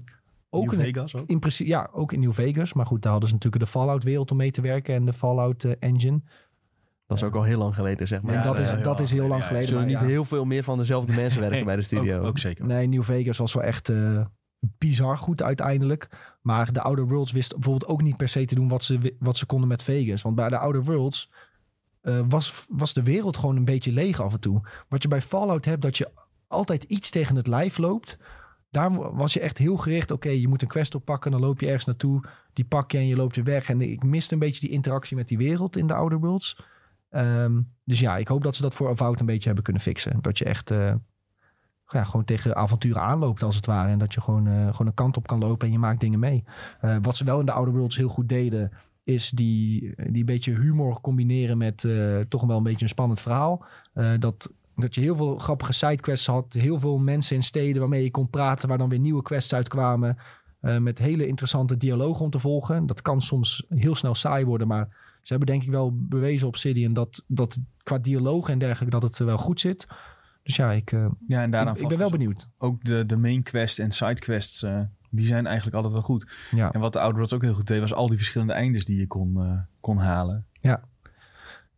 ook 0.55 0.71
New 0.71 0.81
in, 0.81 0.95
Vegas 0.95 1.15
ook. 1.15 1.29
in 1.29 1.39
principe, 1.39 1.69
ja, 1.69 1.89
ook 1.93 2.13
in 2.13 2.21
New 2.21 2.33
Vegas. 2.33 2.73
Maar 2.73 2.87
goed, 2.87 3.03
daar 3.03 3.13
hadden 3.13 3.29
ze 3.29 3.35
natuurlijk 3.35 3.65
de 3.65 3.71
Fallout-wereld 3.71 4.31
om 4.31 4.37
mee 4.37 4.51
te 4.51 4.61
werken 4.61 4.95
en 4.95 5.05
de 5.05 5.13
Fallout-engine. 5.13 6.21
Dat 7.07 7.17
is 7.17 7.23
ook 7.23 7.35
al 7.35 7.43
heel 7.43 7.59
lang 7.59 7.75
geleden, 7.75 8.09
zeg 8.09 8.23
maar. 8.23 8.35
en 8.35 8.43
dat, 8.43 8.59
is, 8.59 8.71
dat 8.71 8.85
lang 8.85 9.01
is 9.01 9.13
heel 9.13 9.29
lang 9.29 9.31
geleden, 9.31 9.41
ja. 9.41 9.47
geleden. 9.47 9.69
Zullen 9.69 9.83
maar 9.83 9.93
niet 9.93 10.03
ja. 10.03 10.15
heel 10.15 10.25
veel 10.25 10.45
meer 10.45 10.65
van 10.65 10.79
dezelfde 10.79 11.13
mensen 11.13 11.41
werken 11.49 11.65
bij 11.65 11.77
de 11.77 11.83
studio. 11.83 12.21
Ook, 12.21 12.27
ook 12.27 12.39
zeker. 12.39 12.67
Nee, 12.67 12.87
New 12.87 13.03
Vegas 13.03 13.39
was 13.39 13.53
wel 13.53 13.63
echt 13.63 13.89
eh, 13.89 14.25
bizar 14.79 15.19
goed 15.19 15.43
uiteindelijk. 15.43 16.09
Maar 16.41 16.73
de 16.73 16.81
Outer 16.81 17.07
Worlds 17.07 17.33
wist 17.33 17.53
bijvoorbeeld 17.53 17.91
ook 17.91 18.03
niet 18.03 18.17
per 18.17 18.29
se 18.29 18.45
te 18.45 18.55
doen 18.55 18.69
wat 18.69 18.85
ze, 18.85 19.17
wat 19.19 19.37
ze 19.37 19.47
konden 19.47 19.69
met 19.69 19.83
Vegas. 19.83 20.23
Want 20.23 20.35
bij 20.35 20.49
de 20.49 20.59
Outer 20.59 20.85
Worlds 20.85 21.31
eh, 22.01 22.21
was, 22.29 22.67
was 22.69 22.93
de 22.93 23.03
wereld 23.03 23.37
gewoon 23.37 23.57
een 23.57 23.65
beetje 23.65 23.93
leeg 23.93 24.21
af 24.21 24.33
en 24.33 24.41
toe. 24.41 24.61
Wat 24.89 25.03
je 25.03 25.09
bij 25.09 25.23
Fallout 25.23 25.65
hebt, 25.65 25.83
dat 25.83 25.97
je 25.97 26.11
altijd 26.49 26.83
iets 26.85 27.11
tegen 27.11 27.37
het 27.37 27.47
lijf 27.47 27.79
loopt. 27.79 28.19
Daar 28.73 29.15
was 29.15 29.33
je 29.33 29.41
echt 29.41 29.59
heel 29.59 29.77
gericht. 29.77 30.11
Oké, 30.11 30.29
je 30.29 30.49
moet 30.49 30.63
een 30.63 30.69
quest 30.69 30.95
oppakken, 30.95 31.31
dan 31.31 31.41
loop 31.41 31.61
je 31.61 31.67
ergens 31.67 31.85
naartoe. 31.85 32.25
Die 32.53 32.65
pak 32.65 32.93
je 32.93 32.99
en 32.99 33.07
je 33.07 33.17
loopt 33.17 33.37
weer 33.37 33.45
weg. 33.45 33.69
En 33.69 33.81
ik 33.81 34.03
miste 34.03 34.35
een 34.35 34.41
beetje 34.41 34.61
die 34.61 34.71
interactie 34.71 35.17
met 35.17 35.29
die 35.29 35.39
wereld 35.39 35.77
in 35.77 35.87
de 35.87 35.95
Outer 35.95 36.19
Worlds. 36.19 36.61
Ehm, 37.11 37.61
dus 37.85 38.01
ja, 38.01 38.17
ik 38.17 38.29
hoop 38.29 38.43
dat 38.43 38.57
ze 38.57 38.63
dat 38.63 38.75
voor 38.75 38.89
Avowed 38.89 39.21
een 39.21 39.27
beetje 39.27 39.47
hebben 39.47 39.65
kunnen 39.65 39.83
fixen. 39.83 40.19
Dat 40.21 40.39
je 40.39 40.45
echt 40.45 40.71
eh, 40.71 40.95
ja, 41.89 42.05
gewoon 42.05 42.25
tegen 42.25 42.57
avonturen 42.57 43.03
aanloopt 43.03 43.43
als 43.43 43.57
het 43.57 43.67
ware. 43.67 43.91
En 43.91 43.99
dat 43.99 44.15
je 44.15 44.21
gewoon, 44.21 44.47
eh, 44.47 44.69
gewoon 44.71 44.87
een 44.87 44.95
kant 44.95 45.17
op 45.17 45.27
kan 45.27 45.39
lopen 45.39 45.67
en 45.67 45.73
je 45.73 45.79
maakt 45.79 46.01
dingen 46.01 46.19
mee. 46.19 46.45
Eh, 46.81 46.97
wat 47.03 47.17
ze 47.17 47.25
wel 47.25 47.41
in 47.41 47.47
de 47.47 47.53
Outer 47.53 47.75
Worlds 47.75 47.97
heel 47.97 48.09
goed 48.09 48.29
deden... 48.29 48.73
is 49.05 49.31
die, 49.31 49.95
die 50.11 50.25
beetje 50.25 50.55
humor 50.55 51.01
combineren 51.01 51.59
met 51.59 51.87
toch 52.29 52.45
wel 52.45 52.57
een 52.57 52.63
beetje 52.63 52.83
een 52.83 52.89
spannend 52.89 53.21
verhaal. 53.21 53.65
Dat, 54.19 54.53
dat 54.83 54.95
je 54.95 55.01
heel 55.01 55.17
veel 55.17 55.39
grappige 55.39 55.73
sidequests 55.73 56.27
had. 56.27 56.53
Heel 56.53 56.79
veel 56.79 56.99
mensen 56.99 57.37
in 57.37 57.43
steden 57.43 57.81
waarmee 57.81 58.03
je 58.03 58.11
kon 58.11 58.31
praten... 58.31 58.69
waar 58.69 58.79
dan 58.79 58.89
weer 58.89 58.99
nieuwe 58.99 59.23
quests 59.23 59.55
uitkwamen. 59.55 60.17
eh, 60.61 60.79
met 60.79 60.99
hele 60.99 61.27
interessante 61.27 61.77
dialogen 61.77 62.25
om 62.25 62.31
te 62.31 62.39
volgen. 62.39 62.87
Dat 62.87 63.03
kan 63.03 63.23
soms 63.23 63.67
heel 63.69 63.95
snel 63.95 64.15
saai 64.15 64.45
worden, 64.45 64.67
maar... 64.67 65.11
Ze 65.23 65.29
hebben 65.29 65.49
denk 65.49 65.63
ik 65.63 65.71
wel 65.71 65.93
bewezen 65.95 66.47
op 66.47 66.53
Obsidian 66.53 66.93
dat, 66.93 67.25
dat 67.27 67.59
qua 67.83 67.99
dialoog 67.99 68.49
en 68.49 68.59
dergelijke 68.59 68.99
dat 68.99 69.03
het 69.03 69.19
er 69.19 69.27
wel 69.27 69.39
goed 69.39 69.61
zit. 69.61 69.87
Dus 70.43 70.57
ja, 70.57 70.73
ik, 70.73 70.93
eh, 70.93 71.07
Ja, 71.27 71.43
en 71.43 71.51
daaraan 71.51 71.75
ik, 71.75 71.83
ik 71.83 71.89
ben 71.89 71.99
wel 71.99 72.11
benieuwd. 72.11 72.49
Ook 72.59 72.85
de, 72.85 73.07
de 73.07 73.17
main 73.17 73.43
quest 73.43 73.79
en 73.79 73.93
side 73.93 74.15
quests, 74.15 74.63
eh, 74.63 74.81
die 75.11 75.27
zijn 75.27 75.47
eigenlijk 75.47 75.77
altijd 75.77 75.93
wel 75.93 76.03
goed. 76.03 76.33
Ja. 76.51 76.73
En 76.73 76.81
wat 76.81 76.93
de 76.93 76.99
Outer 76.99 77.15
Worlds 77.17 77.35
ook 77.35 77.43
heel 77.43 77.55
goed 77.55 77.67
deed, 77.67 77.81
was 77.81 77.95
al 77.95 78.09
die 78.09 78.17
verschillende 78.17 78.53
eindes 78.53 78.85
die 78.85 78.99
je 78.99 79.07
kon, 79.07 79.43
eh, 79.43 79.59
kon 79.81 79.97
halen. 79.97 80.47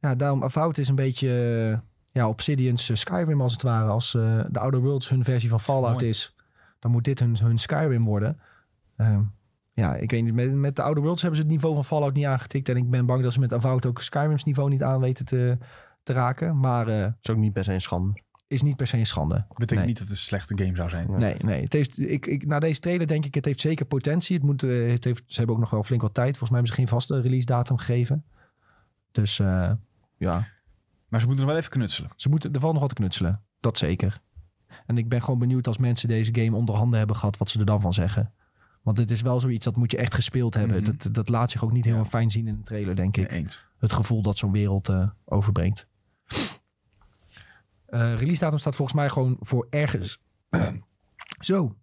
Ja, 0.00 0.14
daarom 0.14 0.42
Avowed 0.42 0.78
is 0.78 0.88
een 0.88 0.94
beetje 0.94 1.28
eh, 1.72 1.78
ja, 2.14 2.28
Obsidian's 2.28 2.90
eh, 2.90 2.96
Skyrim 2.96 3.40
als 3.40 3.52
het 3.52 3.62
ware. 3.62 3.90
Als 3.90 4.14
eh, 4.14 4.44
de 4.48 4.58
Outer 4.58 4.80
Worlds 4.80 5.08
hun 5.08 5.24
versie 5.24 5.48
van 5.48 5.60
Fallout 5.60 5.92
Mooi. 5.98 6.08
is, 6.08 6.34
dan 6.78 6.90
moet 6.90 7.04
dit 7.04 7.18
hun, 7.18 7.38
hun 7.38 7.58
Skyrim 7.58 8.04
worden. 8.04 8.40
Ehm, 8.96 9.22
ja, 9.72 9.94
ik 9.94 10.10
weet 10.10 10.24
niet, 10.24 10.34
met, 10.34 10.54
met 10.54 10.76
de 10.76 10.82
Outer 10.82 11.02
Worlds 11.02 11.20
hebben 11.22 11.40
ze 11.40 11.44
het 11.44 11.54
niveau 11.54 11.74
van 11.74 11.84
Fallout 11.84 12.14
niet 12.14 12.24
aangetikt. 12.24 12.68
En 12.68 12.76
ik 12.76 12.90
ben 12.90 13.06
bang 13.06 13.22
dat 13.22 13.32
ze 13.32 13.40
met 13.40 13.52
Avowed 13.52 13.86
ook 13.86 14.00
Skyrim's 14.02 14.44
niveau 14.44 14.70
niet 14.70 14.82
aan 14.82 15.00
weten 15.00 15.24
te, 15.24 15.58
te 16.02 16.12
raken. 16.12 16.60
Maar 16.60 16.88
eh, 16.88 17.00
Dat 17.00 17.14
is 17.22 17.30
ook 17.30 17.36
niet 17.36 17.52
per 17.52 17.64
se 17.64 17.72
een 17.72 17.80
schande. 17.80 18.22
is 18.46 18.62
niet 18.62 18.76
per 18.76 18.86
se 18.86 18.96
een 18.96 19.06
schande. 19.06 19.44
Betekent 19.48 19.78
Nee. 19.78 19.86
niet 19.86 19.98
dat 19.98 20.08
het 20.08 20.16
een 20.16 20.22
slechte 20.22 20.58
game 20.58 20.76
zou 20.76 20.88
zijn. 20.88 21.10
Nee, 21.10 21.36
nee. 21.38 21.62
Het 21.62 21.72
heeft, 21.72 21.98
ik, 21.98 22.26
ik, 22.26 22.46
na 22.46 22.58
deze 22.58 22.80
trailer 22.80 23.06
denk 23.06 23.24
ik, 23.24 23.34
het 23.34 23.44
heeft 23.44 23.60
zeker 23.60 23.86
potentie. 23.86 24.36
Het 24.36 24.44
moet, 24.44 24.60
het 24.60 25.04
heeft, 25.04 25.22
ze 25.26 25.36
hebben 25.36 25.54
ook 25.54 25.60
nog 25.60 25.70
wel 25.70 25.82
flink 25.82 26.02
wat 26.02 26.14
tijd. 26.14 26.36
Volgens 26.36 26.50
mij 26.50 26.58
hebben 26.58 26.76
ze 26.76 26.80
geen 26.82 26.90
vaste 26.98 27.20
release 27.20 27.46
datum 27.46 27.76
gegeven. 27.78 28.24
Dus 29.12 29.38
eh, 29.38 29.70
ja, 30.16 30.44
Maar 31.14 31.22
ze 31.22 31.28
moeten 31.28 31.44
nog 31.46 31.54
wel 31.54 31.64
even 31.64 31.78
knutselen. 31.78 32.10
ze 32.16 32.28
moeten, 32.28 32.52
er 32.52 32.60
valt 32.60 32.72
nog 32.72 32.80
wat 32.82 32.88
te 32.94 32.94
knutselen. 33.02 33.42
Dat 33.60 33.78
zeker. 33.78 34.20
En 34.86 34.98
ik 34.98 35.08
ben 35.08 35.22
gewoon 35.22 35.38
benieuwd 35.38 35.66
als 35.66 35.78
mensen 35.78 36.08
deze 36.08 36.34
game 36.34 36.56
onder 36.56 36.74
handen 36.74 36.98
hebben 36.98 37.16
gehad, 37.16 37.36
wat 37.38 37.50
ze 37.50 37.58
er 37.58 37.64
dan 37.66 37.80
van 37.80 37.94
zeggen. 37.94 38.32
Want 38.82 38.98
het 38.98 39.10
is 39.10 39.22
wel 39.22 39.40
zoiets, 39.40 39.64
dat 39.64 39.76
moet 39.76 39.90
je 39.90 39.96
echt 39.96 40.14
gespeeld 40.14 40.54
hebben. 40.54 40.82
Mhm. 40.82 40.92
dat, 40.96 41.14
dat 41.14 41.28
laat 41.28 41.50
zich 41.50 41.64
ook 41.64 41.72
niet 41.72 41.84
helemaal 41.84 42.04
Ja. 42.04 42.10
fijn 42.10 42.30
zien 42.30 42.46
in 42.48 42.56
de 42.56 42.62
trailer, 42.62 42.96
denk 42.96 43.16
ik. 43.16 43.32
Eens. 43.32 43.64
Het 43.78 43.92
gevoel 43.92 44.22
dat 44.22 44.38
zo'n 44.38 44.52
wereld 44.52 44.88
eh, 44.88 45.08
overbrengt. 45.24 45.88
Eh 47.86 48.14
release 48.16 48.40
datum 48.40 48.58
staat 48.58 48.76
volgens 48.76 48.96
mij 48.98 49.08
gewoon 49.08 49.36
voor 49.40 49.66
ergens. 49.70 50.20
Zo, 51.40 51.76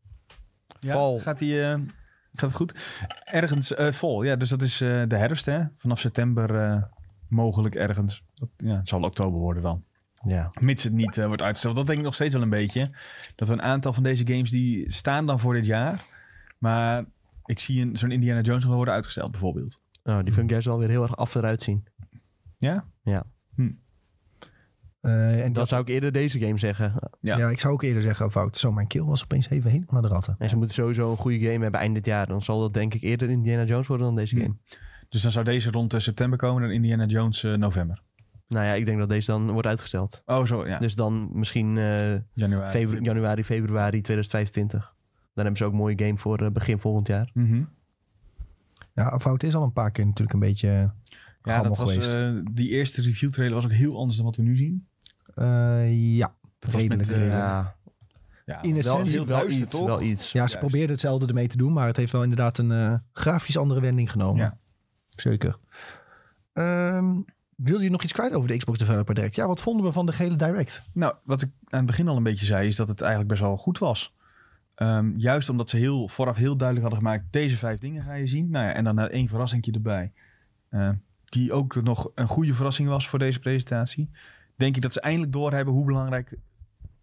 Ja, 0.79 0.93
Val. 0.93 1.19
Gaat, 1.19 1.38
die, 1.38 1.61
eh, 1.63 1.73
gaat 2.34 2.49
het 2.49 2.55
goed? 2.55 2.79
Ergens 3.23 3.73
eh, 3.73 3.91
vol. 3.91 4.23
Ja, 4.23 4.36
dus 4.36 4.49
dat 4.49 4.61
is 4.61 4.82
eh, 4.82 5.01
de 5.07 5.15
herfst, 5.15 5.45
hè? 5.45 5.63
Vanaf 5.77 5.99
september 5.99 6.55
eh, 6.55 6.84
mogelijk 7.32 7.75
ergens. 7.75 8.23
Dat, 8.34 8.49
ja, 8.57 8.77
het 8.77 8.88
zal 8.88 9.01
oktober 9.01 9.39
worden 9.39 9.63
dan. 9.63 9.84
Ja. 10.27 10.51
Mits 10.59 10.84
het 10.84 10.93
niet 10.93 11.17
eh, 11.17 11.25
wordt 11.25 11.41
uitgesteld. 11.41 11.75
Dat 11.75 11.86
denk 11.86 11.97
ik 11.97 12.03
nog 12.05 12.13
steeds 12.13 12.34
wel 12.34 12.41
een 12.43 12.49
beetje. 12.49 12.89
Dat 13.36 13.47
we 13.47 13.53
een 13.53 13.61
aantal 13.61 13.93
van 13.93 14.03
deze 14.03 14.27
games 14.27 14.49
die 14.49 14.91
staan 14.91 15.25
dan 15.25 15.39
voor 15.39 15.53
dit 15.53 15.65
jaar. 15.65 16.03
Maar 16.57 17.05
ik 17.45 17.59
zie 17.59 17.82
een- 17.82 17.97
zo'n 17.97 18.11
Indiana 18.11 18.41
Jones 18.41 18.59
nog 18.59 18.67
wel 18.67 18.75
worden 18.75 18.93
uitgesteld 18.93 19.32
bijvoorbeeld. 19.32 19.79
Oh, 20.03 20.19
die 20.23 20.34
vind 20.34 20.45
ik 20.45 20.49
juist 20.49 20.67
wel 20.67 20.77
weer 20.77 20.89
heel 20.89 21.01
erg 21.03 21.15
af 21.17 21.36
eruit 21.36 21.61
zien. 21.61 21.84
Ja? 22.57 22.86
eh, 25.01 25.39
en 25.39 25.45
Dat 25.45 25.53
dat, 25.55 25.67
zou 25.67 25.82
ik 25.82 25.88
eerder 25.89 26.11
deze 26.11 26.39
game 26.39 26.57
zeggen. 26.57 26.93
Ja. 27.21 27.38
ja. 27.38 27.49
ik 27.49 27.59
zou 27.59 27.73
ook 27.73 27.84
eerder 27.84 28.01
zeggen 28.01 28.32
fout. 28.32 28.57
Zo, 28.57 28.71
mijn 28.71 28.88
keel 28.88 29.05
was 29.05 29.23
opeens 29.23 29.49
even 29.49 29.71
helemaal 29.71 29.93
naar 29.93 30.01
de 30.01 30.07
ratten. 30.07 30.36
En 30.39 30.49
ze 30.49 30.55
moeten 30.57 30.75
sowieso 30.75 31.11
een 31.11 31.17
goede 31.17 31.39
game 31.39 31.61
hebben 31.61 31.79
eind 31.79 31.93
dit 31.95 32.05
jaar. 32.05 32.27
Dan 32.27 32.41
zal 32.41 32.59
dat 32.59 32.73
denk 32.73 32.93
ik 32.93 33.01
eerder 33.01 33.29
Indiana 33.29 33.63
Jones 33.63 33.88
worden 33.88 34.05
dan 34.07 34.15
deze 34.15 34.36
Hm. 34.36 34.51
Dus 35.12 35.22
dan 35.22 35.32
zou 35.32 35.45
deze 35.45 35.72
rond 35.72 35.93
eh, 35.93 35.99
september 35.99 36.38
komen 36.39 36.64
en 36.64 36.72
Indiana 36.72 37.05
Jones 37.05 37.43
eh, 37.43 37.53
november. 37.53 38.01
Nou 38.47 38.66
ja, 38.66 38.74
ik 38.74 38.86
denk 38.86 38.97
dat 38.99 39.09
deze 39.09 39.32
dan 39.32 39.51
wordt 39.51 39.68
uitgesteld. 39.68 40.22
Oh, 40.26 40.45
zo 40.45 40.68
ja. 40.68 40.78
Dus 40.78 40.95
dan 40.95 41.30
misschien 41.34 41.78
eh, 41.78 42.14
Januari. 42.34 42.70
febru- 42.72 42.99
januari, 43.01 43.43
februari 43.43 44.01
2025. 44.01 44.80
Dan 45.34 45.43
hebben 45.45 45.57
ze 45.57 45.66
ook 45.66 45.72
een 45.72 45.78
mooie 45.78 45.99
game 46.05 46.18
voor 46.18 46.51
begin 46.51 46.80
volgend 46.80 47.07
jaar. 47.07 47.30
Mhm. 47.34 47.64
Ja, 48.93 49.20
fout 49.20 49.43
is 49.43 49.55
al 49.55 49.64
een 49.64 49.74
paar 49.74 49.91
keer 49.91 50.05
natuurlijk 50.05 50.34
een 50.34 50.39
beetje 50.39 50.91
Ja, 51.43 51.62
dat 51.64 51.78
was, 51.78 51.91
geweest. 51.91 52.14
eh, 52.14 52.32
die 52.51 52.70
eerste 52.70 53.01
review 53.01 53.32
trailer 53.32 53.55
was 53.55 53.66
ook 53.66 53.72
heel 53.72 53.97
anders 53.97 54.16
dan 54.18 54.26
wat 54.26 54.36
we 54.36 54.43
nu 54.43 54.57
zien. 54.57 54.88
Eh, 55.34 56.16
ja, 56.18 56.34
was 56.59 56.74
redelijk. 56.74 56.97
met, 56.99 57.09
eh, 57.09 57.16
redelijk. 57.16 57.39
Ja, 57.39 57.76
Ja, 58.45 58.62
In 58.62 58.70
wel 58.70 58.78
essentie 58.78 59.26
wel 59.26 59.49
iets, 59.49 59.72
toch? 59.72 59.86
wel 59.86 60.01
iets. 60.01 60.24
Ja, 60.24 60.30
ze 60.30 60.38
Juist. 60.38 60.59
probeerden 60.59 60.89
hetzelfde 60.91 61.28
ermee 61.28 61.47
te 61.47 61.57
doen, 61.57 61.74
maar 61.74 61.88
het 61.88 61.97
heeft 61.97 62.12
wel 62.12 62.24
inderdaad 62.24 62.57
een 62.57 63.01
grafisch 63.14 63.57
andere 63.57 63.80
wending 63.82 64.12
genomen. 64.12 64.41
Ja. 64.43 64.57
Zeker. 65.22 65.57
Ehm 66.53 67.19
wil 67.63 67.80
je 67.80 67.89
nog 67.89 68.03
iets 68.03 68.13
kwijt 68.13 68.34
over 68.34 68.47
de 68.47 68.57
Xbox 68.57 68.78
Developer 68.78 69.15
Direct? 69.15 69.36
Ja, 69.36 69.47
wat 69.47 69.61
vonden 69.61 69.86
we 69.86 69.91
van 69.91 70.05
de 70.05 70.11
gele 70.11 70.36
Direct? 70.36 70.84
Nou, 70.93 71.15
wat 71.24 71.41
ik 71.41 71.49
aan 71.67 71.78
het 71.78 71.86
begin 71.86 72.07
al 72.07 72.17
een 72.17 72.24
beetje 72.24 72.45
zei, 72.45 72.67
is 72.67 72.76
dat 72.76 72.88
het 72.88 73.01
eigenlijk 73.01 73.30
best 73.30 73.41
wel 73.41 73.57
goed 73.57 73.78
was. 73.78 74.15
Ehm, 74.76 75.17
juist 75.17 75.49
omdat 75.49 75.69
ze 75.69 75.78
heel, 75.78 76.07
vooraf 76.07 76.38
heel 76.38 76.57
duidelijk 76.57 76.88
hadden 76.88 77.07
gemaakt, 77.07 77.34
deze 77.34 77.57
vijf 77.57 77.80
dingen 77.80 78.03
ga 78.03 78.13
je 78.13 78.28
zien. 78.28 78.49
Nou 78.49 78.65
ja, 78.65 78.74
en 78.74 78.84
dan 78.84 78.99
één 78.99 79.28
verrassingje 79.28 79.72
erbij. 79.72 80.11
Uh, 80.69 80.89
die 81.26 81.53
ook 81.53 81.82
nog 81.82 82.11
een 82.15 82.28
goede 82.28 82.53
verrassing 82.53 82.89
was 82.89 83.09
voor 83.09 83.19
deze 83.19 83.39
presentatie. 83.39 84.09
Denk 84.55 84.76
ik 84.76 84.82
dat 84.82 84.93
ze 84.93 85.01
eindelijk 85.01 85.32
doorhebben 85.32 85.74
hoe 85.74 85.86
belangrijk 85.86 86.38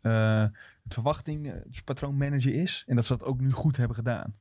uh, 0.03 0.47
het 0.83 0.95
verwachtingspatroon 0.95 2.17
manager 2.17 2.55
is. 2.55 2.85
En 2.87 2.97
dat 2.97 3.07
ze 3.07 3.17
dat 3.17 3.29
ook 3.29 3.41
nu 3.41 3.51
goed 3.51 3.77
hebben 3.77 3.97
gedaan. 3.97 4.35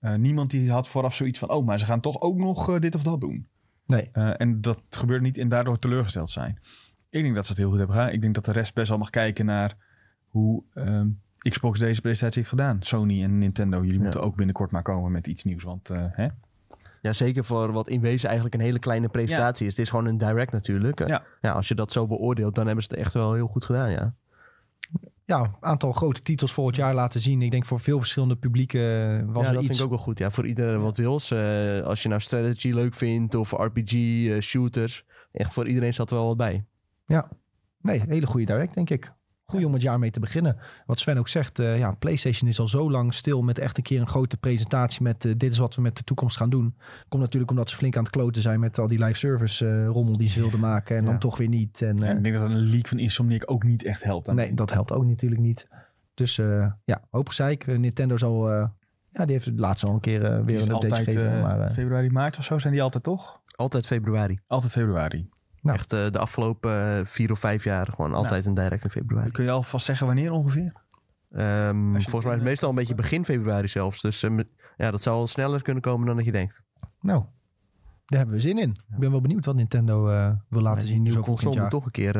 Uh, 0.00 0.14
niemand 0.14 0.50
die 0.50 0.70
had 0.70 0.88
vooraf 0.88 1.14
zoiets 1.14 1.38
van, 1.38 1.50
oh, 1.50 1.66
maar 1.66 1.78
ze 1.78 1.84
gaan 1.84 2.00
toch 2.00 2.20
ook 2.20 2.36
nog 2.36 2.70
uh, 2.70 2.78
dit 2.78 2.94
of 2.94 3.02
dat 3.02 3.20
doen. 3.20 3.46
Nee. 3.86 4.10
Uh, 4.12 4.40
en 4.40 4.60
dat 4.60 4.82
gebeurt 4.90 5.22
niet 5.22 5.38
en 5.38 5.48
daardoor 5.48 5.78
teleurgesteld 5.78 6.30
zijn. 6.30 6.58
Ik 7.10 7.22
denk 7.22 7.34
dat 7.34 7.44
ze 7.44 7.50
het 7.50 7.60
heel 7.60 7.68
goed 7.68 7.78
hebben 7.78 7.96
gedaan. 7.96 8.12
Ik 8.12 8.20
denk 8.20 8.34
dat 8.34 8.44
de 8.44 8.52
rest 8.52 8.74
best 8.74 8.88
wel 8.88 8.98
mag 8.98 9.10
kijken 9.10 9.46
naar 9.46 9.76
hoe 10.28 10.62
um, 10.74 11.20
Xbox 11.38 11.78
deze 11.78 12.00
presentatie 12.00 12.38
heeft 12.38 12.50
gedaan. 12.50 12.76
Sony 12.80 13.22
en 13.22 13.38
Nintendo, 13.38 13.80
jullie 13.80 13.96
ja. 13.96 14.02
moeten 14.02 14.22
ook 14.22 14.36
binnenkort 14.36 14.70
maar 14.70 14.82
komen 14.82 15.12
met 15.12 15.26
iets 15.26 15.44
nieuws. 15.44 15.62
Want, 15.62 15.88
hè? 15.88 16.28
Ja, 17.00 17.12
zeker 17.12 17.44
voor 17.44 17.72
wat 17.72 17.88
in 17.88 18.00
wezen 18.00 18.26
eigenlijk 18.26 18.58
een 18.58 18.64
hele 18.64 18.78
kleine 18.78 19.08
presentatie 19.08 19.62
ja. 19.62 19.70
is. 19.70 19.76
Het 19.76 19.84
is 19.84 19.90
gewoon 19.90 20.06
een 20.06 20.18
direct 20.18 20.52
natuurlijk. 20.52 21.08
Ja. 21.08 21.22
ja, 21.40 21.52
als 21.52 21.68
je 21.68 21.74
dat 21.74 21.92
zo 21.92 22.06
beoordeelt, 22.06 22.54
dan 22.54 22.66
hebben 22.66 22.84
ze 22.84 22.90
het 22.90 22.98
echt 22.98 23.14
wel 23.14 23.34
heel 23.34 23.46
goed 23.46 23.64
gedaan, 23.64 23.90
ja. 23.90 24.14
Ja, 25.28 25.40
een 25.40 25.54
aantal 25.60 25.92
grote 25.92 26.20
titels 26.20 26.52
volgend 26.52 26.76
jaar 26.76 26.94
laten 26.94 27.20
zien. 27.20 27.42
Ik 27.42 27.50
denk 27.50 27.64
voor 27.64 27.80
veel 27.80 27.98
verschillende 27.98 28.36
publieken 28.36 28.80
was 29.32 29.42
ja, 29.42 29.48
er 29.48 29.54
dat 29.54 29.62
iets. 29.62 29.66
vind 29.66 29.78
ik 29.78 29.84
ook 29.84 29.90
wel 29.90 29.98
goed. 29.98 30.18
Ja, 30.18 30.30
voor 30.30 30.46
iedereen 30.46 30.80
wat 30.80 30.96
wil. 30.96 31.20
Uh, 31.32 31.82
als 31.84 32.02
je 32.02 32.08
nou 32.08 32.20
strategy 32.20 32.72
leuk 32.72 32.94
vindt 32.94 33.34
of 33.34 33.52
RPG, 33.52 33.92
uh, 33.92 34.40
shooters. 34.40 35.04
Echt 35.32 35.52
voor 35.52 35.68
iedereen 35.68 35.94
zat 35.94 36.10
er 36.10 36.16
wel 36.16 36.26
wat 36.26 36.36
bij. 36.36 36.64
Ja, 37.06 37.28
nee, 37.80 38.02
hele 38.08 38.26
goede 38.26 38.46
direct 38.46 38.74
denk 38.74 38.90
ik. 38.90 39.12
Goed 39.52 39.64
om 39.64 39.72
het 39.72 39.82
jaar 39.82 39.98
mee 39.98 40.10
te 40.10 40.20
beginnen. 40.20 40.56
Wat 40.86 40.98
Sven 40.98 41.18
ook 41.18 41.28
zegt, 41.28 41.58
uh, 41.58 41.78
ja, 41.78 41.92
PlayStation 41.92 42.48
is 42.48 42.60
al 42.60 42.66
zo 42.66 42.90
lang 42.90 43.14
stil 43.14 43.42
met 43.42 43.58
echt 43.58 43.76
een 43.76 43.82
keer 43.82 44.00
een 44.00 44.08
grote 44.08 44.36
presentatie 44.36 45.02
met 45.02 45.24
uh, 45.24 45.32
dit 45.36 45.52
is 45.52 45.58
wat 45.58 45.74
we 45.74 45.82
met 45.82 45.96
de 45.96 46.04
toekomst 46.04 46.36
gaan 46.36 46.50
doen. 46.50 46.76
Komt 47.08 47.22
natuurlijk 47.22 47.50
omdat 47.50 47.70
ze 47.70 47.76
flink 47.76 47.96
aan 47.96 48.02
het 48.02 48.12
kloten 48.12 48.42
zijn 48.42 48.60
met 48.60 48.78
al 48.78 48.86
die 48.86 49.04
live 49.04 49.18
service 49.18 49.64
uh, 49.64 49.86
rommel 49.86 50.16
die 50.16 50.28
ze 50.28 50.40
wilden 50.40 50.60
maken 50.60 50.96
en 50.96 51.02
ja. 51.02 51.10
dan 51.10 51.18
toch 51.18 51.36
weer 51.36 51.48
niet. 51.48 51.82
En, 51.82 51.96
ja, 51.96 52.10
ik 52.10 52.22
denk 52.22 52.34
dat 52.34 52.44
een 52.44 52.56
leak 52.56 52.88
van 52.88 52.98
Insomniac 52.98 53.50
ook 53.50 53.62
niet 53.62 53.84
echt 53.84 54.02
helpt. 54.02 54.32
Nee, 54.32 54.54
dat 54.54 54.72
helpt 54.72 54.92
ook 54.92 55.04
natuurlijk 55.04 55.40
niet. 55.40 55.68
Dus 56.14 56.38
uh, 56.38 56.66
ja, 56.84 57.02
hoop 57.10 57.28
gezeik. 57.28 57.66
Nintendo 57.66 58.16
zal, 58.16 58.52
uh, 58.52 58.66
ja, 59.10 59.24
die 59.24 59.32
heeft 59.32 59.46
het 59.46 59.60
laatst 59.60 59.84
al 59.84 59.94
een 59.94 60.00
keer 60.00 60.20
weer 60.20 60.30
een 60.30 60.44
update 60.62 60.72
altijd, 60.72 60.94
gegeven. 60.94 61.36
uh, 61.36 61.42
maar, 61.42 61.72
februari, 61.72 62.10
maart 62.10 62.38
of 62.38 62.44
zo 62.44 62.58
zijn 62.58 62.72
die 62.72 62.82
altijd 62.82 63.02
toch? 63.02 63.40
Altijd 63.56 63.86
februari. 63.86 64.38
Altijd 64.46 64.72
februari. 64.72 65.28
Nou. 65.62 65.76
Echt 65.78 65.92
eh, 65.92 66.10
de 66.10 66.18
afgelopen 66.18 66.98
eh, 66.98 67.04
vier 67.04 67.30
of 67.30 67.38
vijf 67.38 67.64
jaar 67.64 67.86
gewoon 67.86 68.14
altijd 68.14 68.46
een 68.46 68.54
direct 68.54 68.84
in 68.84 68.90
februari. 68.90 69.30
Kun 69.30 69.44
je 69.44 69.50
alvast 69.50 69.84
zeggen 69.86 70.06
wanneer 70.06 70.32
ongeveer? 70.32 70.72
Ehm, 71.30 71.92
volgens 71.92 72.24
mij 72.24 72.32
is 72.32 72.38
het 72.40 72.42
meestal 72.48 72.68
een 72.68 72.74
beetje 72.74 72.94
begin 72.94 73.24
februari 73.24 73.68
zelfs. 73.68 74.00
Dus 74.00 74.22
eh, 74.22 74.30
me- 74.30 74.48
ja, 74.76 74.90
dat 74.90 75.02
zal 75.02 75.26
sneller 75.26 75.62
kunnen 75.62 75.82
komen 75.82 76.06
dan 76.06 76.16
dat 76.16 76.24
je 76.24 76.32
denkt. 76.32 76.62
Nou, 77.00 77.24
daar 78.04 78.18
hebben 78.18 78.36
we 78.36 78.40
zin 78.42 78.58
in. 78.58 78.70
Ik 78.70 78.98
ben 78.98 79.10
wel 79.10 79.20
benieuwd 79.20 79.44
wat 79.44 79.54
Nintendo 79.54 80.08
eh, 80.08 80.30
wil 80.48 80.62
laten 80.62 80.86
die 80.86 80.94
zien. 80.96 81.10
zo 81.10 81.20
console 81.20 81.60
moet 81.60 81.70
toch 81.70 81.84
een 81.84 81.90
keer 81.90 82.18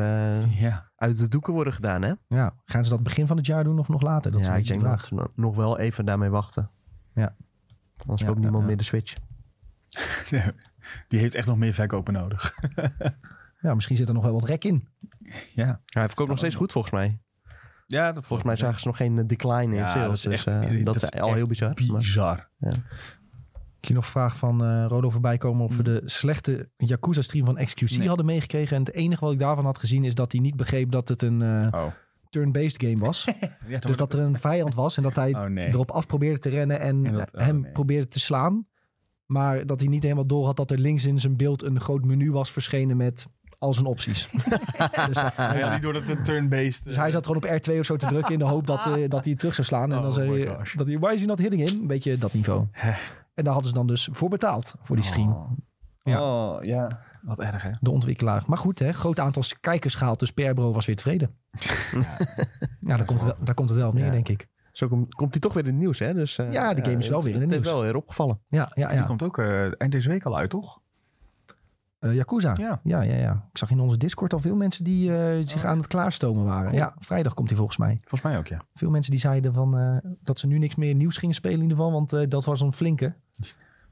Ja. 0.49 0.91
uit 0.95 1.17
de 1.17 1.27
doeken 1.27 1.53
worden 1.53 1.73
gedaan, 1.73 2.01
hè? 2.01 2.13
Ja, 2.27 2.53
gaan 2.65 2.83
ze 2.83 2.89
dat 2.89 3.03
begin 3.03 3.27
van 3.27 3.37
het 3.37 3.45
jaar 3.45 3.63
doen 3.63 3.79
of 3.79 3.87
nog 3.87 4.01
later? 4.01 4.31
Dat 4.31 4.45
ja, 4.45 4.55
ik 4.55 4.63
de 4.63 4.69
denk 4.69 4.81
vraag. 4.81 4.99
dat 4.99 5.05
ze 5.07 5.29
nog 5.35 5.55
wel 5.55 5.79
even 5.79 6.05
daarmee 6.05 6.29
wachten. 6.29 6.69
Ja. 7.13 7.35
Anders 8.01 8.21
Ja, 8.21 8.27
koopt 8.27 8.39
ja, 8.39 8.43
niemand 8.43 8.61
ja. 8.61 8.67
meer 8.67 8.77
de 8.77 8.83
Switch. 8.83 9.15
Die 11.07 11.19
heeft 11.19 11.35
echt 11.35 11.47
nog 11.47 11.57
meer 11.57 11.73
verkopen 11.73 12.13
nodig. 12.13 12.53
Ja, 13.61 13.73
misschien 13.75 13.95
zit 13.97 14.07
er 14.07 14.13
nog 14.13 14.23
wel 14.23 14.33
wat 14.33 14.43
rek 14.43 14.63
in. 14.63 14.87
Ja, 15.19 15.33
Ja, 15.65 15.79
hij 15.85 16.05
verkoopt 16.07 16.29
nog 16.29 16.37
steeds 16.37 16.55
goed 16.55 16.71
volgens 16.71 16.93
mij. 16.93 17.19
ja 17.87 18.11
dat 18.11 18.27
Volgens 18.27 18.47
mij 18.47 18.57
zagen 18.57 18.79
ze 18.81 18.87
nog 18.87 18.97
geen 18.97 19.19
eh, 19.19 19.23
decline 19.27 19.63
in 19.63 19.73
Ja, 19.73 19.87
sales. 19.87 20.05
dat 20.05 20.15
is 20.15 20.21
dus 20.21 20.33
echt- 20.45 20.65
eh, 20.69 20.75
dat 20.75 20.85
dat 20.85 20.95
is 20.95 21.01
is 21.03 21.19
al 21.19 21.27
echt 21.27 21.35
heel 21.37 21.47
bizar. 21.47 21.73
Maar- 21.87 21.97
bizar. 21.97 22.49
Ik 23.79 23.85
zie 23.85 23.95
nog 23.95 24.03
een 24.03 24.09
vraag 24.11 24.37
van 24.37 24.63
eh 24.63 24.85
Rodo 24.87 25.09
voorbij 25.09 25.37
komen 25.37 25.65
of 25.65 25.77
we 25.77 25.83
de 25.83 26.01
slechte 26.05 26.69
Yakuza-stream 26.77 27.45
van 27.45 27.55
XQC 27.65 27.97
Nee. 27.97 28.07
hadden 28.07 28.25
meegekregen. 28.25 28.75
En 28.77 28.83
het 28.83 28.93
enige 28.93 29.23
wat 29.25 29.33
ik 29.33 29.39
daarvan 29.39 29.65
had 29.65 29.79
gezien 29.79 30.03
is 30.03 30.15
dat 30.15 30.31
hij 30.31 30.41
niet 30.41 30.55
begreep 30.55 30.91
dat 30.91 31.07
het 31.07 31.21
een 31.21 31.41
eh, 31.41 31.73
Oh. 31.81 31.91
turn-based 32.29 32.81
game 32.83 32.99
was. 32.99 33.27
Ja, 33.67 33.79
dus 33.79 33.97
dat 33.97 34.13
er 34.13 34.19
een 34.19 34.39
vijand 34.39 34.75
was 34.75 34.97
en 34.97 35.03
dat 35.03 35.15
hij 35.15 35.35
Oh 35.35 35.43
nee. 35.45 35.67
erop 35.67 35.91
af 35.91 36.07
probeerde 36.07 36.39
te 36.39 36.49
rennen 36.49 36.79
en, 36.79 37.05
En 37.05 37.13
dat- 37.13 37.33
oh, 37.35 37.41
hem 37.41 37.59
nee. 37.59 37.71
probeerde 37.71 38.07
te 38.07 38.19
slaan. 38.19 38.67
Maar 39.31 39.65
dat 39.65 39.79
hij 39.79 39.89
niet 39.89 40.03
helemaal 40.03 40.25
door 40.25 40.45
had 40.45 40.57
dat 40.57 40.71
er 40.71 40.77
links 40.77 41.05
in 41.05 41.19
zijn 41.19 41.35
beeld 41.37 41.63
een 41.63 41.79
groot 41.79 42.05
menu 42.05 42.31
was 42.31 42.51
verschenen 42.51 42.97
met 42.97 43.27
al 43.57 43.73
zijn 43.73 43.85
opties. 43.85 44.29
dus, 45.07 45.21
Ja, 45.37 45.73
niet 45.73 45.81
doordat 45.81 46.07
het 46.07 46.17
een 46.17 46.23
turn-based... 46.23 46.83
dus 46.83 46.95
hij 46.95 47.11
zat 47.11 47.25
gewoon 47.25 47.43
op 47.43 47.49
R2 47.69 47.79
of 47.79 47.85
zo 47.85 47.95
te 47.95 48.05
drukken 48.05 48.33
in 48.33 48.39
de 48.39 48.45
hoop 48.45 48.67
dat, 48.67 48.87
eh, 48.87 49.09
dat 49.09 49.23
hij 49.23 49.31
het 49.31 49.39
terug 49.39 49.55
zou 49.55 49.67
slaan. 49.67 49.91
En 49.91 49.97
Oh 49.97 50.03
dan 50.03 50.13
zei 50.13 50.29
my 50.29 50.45
hij, 50.45 50.57
dat 50.75 50.87
hij, 50.87 50.99
why 50.99 51.13
is 51.13 51.21
he 51.21 51.27
not 51.27 51.39
hitting 51.39 51.69
him? 51.69 51.79
Een 51.81 51.87
beetje 51.87 52.17
dat 52.17 52.33
niveau. 52.33 52.67
En 53.33 53.43
daar 53.43 53.53
hadden 53.53 53.71
ze 53.71 53.77
dan 53.77 53.87
dus 53.87 54.09
voor 54.11 54.29
betaald, 54.29 54.73
voor 54.81 54.95
die 54.95 55.05
stream. 55.05 55.31
Oh. 55.31 55.51
Ja. 56.03 56.21
Oh, 56.21 56.63
ja. 56.63 57.01
Wat 57.21 57.39
erg, 57.39 57.63
hè? 57.63 57.71
De 57.79 57.91
ontwikkelaar. 57.91 58.43
Maar 58.47 58.57
goed, 58.57 58.79
hè, 58.79 58.91
groot 58.93 59.19
aantal 59.19 59.43
kijkers 59.59 59.95
gehaald, 59.95 60.19
dus 60.19 60.31
PR 60.31 60.53
Bro 60.53 60.71
was 60.73 60.85
weer 60.85 60.95
tevreden. 60.95 61.35
ja, 62.81 62.97
daar 62.97 63.05
komt, 63.05 63.21
het 63.21 63.31
wel, 63.35 63.45
daar 63.45 63.55
komt 63.55 63.69
het 63.69 63.77
wel 63.77 63.87
op 63.87 63.93
neer, 63.93 64.05
Ja. 64.05 64.11
denk 64.11 64.29
ik. 64.29 64.47
Zo 64.71 64.87
komt, 64.87 65.13
komt 65.15 65.31
hij 65.31 65.39
toch 65.41 65.53
weer 65.53 65.63
in 65.65 65.69
het 65.69 65.79
nieuws, 65.79 65.99
hè? 65.99 66.13
Dus, 66.13 66.37
eh, 66.37 66.51
Ja, 66.51 66.73
de 66.73 66.83
game 66.83 66.97
is 66.97 67.07
wel 67.09 67.17
het- 67.17 67.25
weer 67.25 67.35
in 67.35 67.41
het 67.41 67.49
Het 67.51 67.59
heeft 67.59 67.63
nieuws. 67.63 67.73
wel 67.73 67.83
weer 67.91 67.95
opgevallen. 68.01 68.39
Ja, 68.47 68.71
ja, 68.75 68.87
Die 68.87 68.97
ja. 68.97 69.03
komt 69.03 69.23
ook 69.23 69.37
eh, 69.37 69.61
eind 69.81 69.91
deze 69.91 70.09
week 70.09 70.23
al 70.23 70.37
uit, 70.37 70.49
toch? 70.49 70.79
Eh, 71.99 72.15
Yakuza. 72.15 72.53
Ja. 72.57 72.79
Ja, 72.83 73.01
ja, 73.01 73.15
ja. 73.15 73.47
Ik 73.51 73.57
zag 73.57 73.69
in 73.71 73.79
onze 73.79 73.97
Discord 73.97 74.33
al 74.33 74.39
veel 74.39 74.55
mensen 74.55 74.83
die 74.83 75.15
eh, 75.17 75.47
zich 75.47 75.63
Oh. 75.63 75.69
aan 75.69 75.77
het 75.77 75.87
klaarstomen 75.87 76.45
waren. 76.45 76.73
Ja, 76.73 76.95
vrijdag 76.99 77.33
komt 77.33 77.47
hij 77.49 77.57
volgens 77.57 77.77
mij. 77.77 77.97
Volgens 78.01 78.21
mij 78.21 78.37
ook, 78.37 78.47
ja. 78.47 78.61
Veel 78.73 78.89
mensen 78.89 79.11
die 79.11 79.19
zeiden 79.19 79.53
van, 79.53 79.77
eh, 79.77 79.97
dat 80.23 80.39
ze 80.39 80.47
nu 80.47 80.57
niks 80.57 80.75
meer 80.75 80.95
nieuws 80.95 81.17
gingen 81.17 81.35
spelen 81.35 81.57
in 81.57 81.61
ieder 81.63 81.77
geval, 81.77 81.91
want 81.91 82.13
eh, 82.13 82.27
dat 82.29 82.45
was 82.45 82.61
een 82.61 82.73
flinke. 82.73 83.13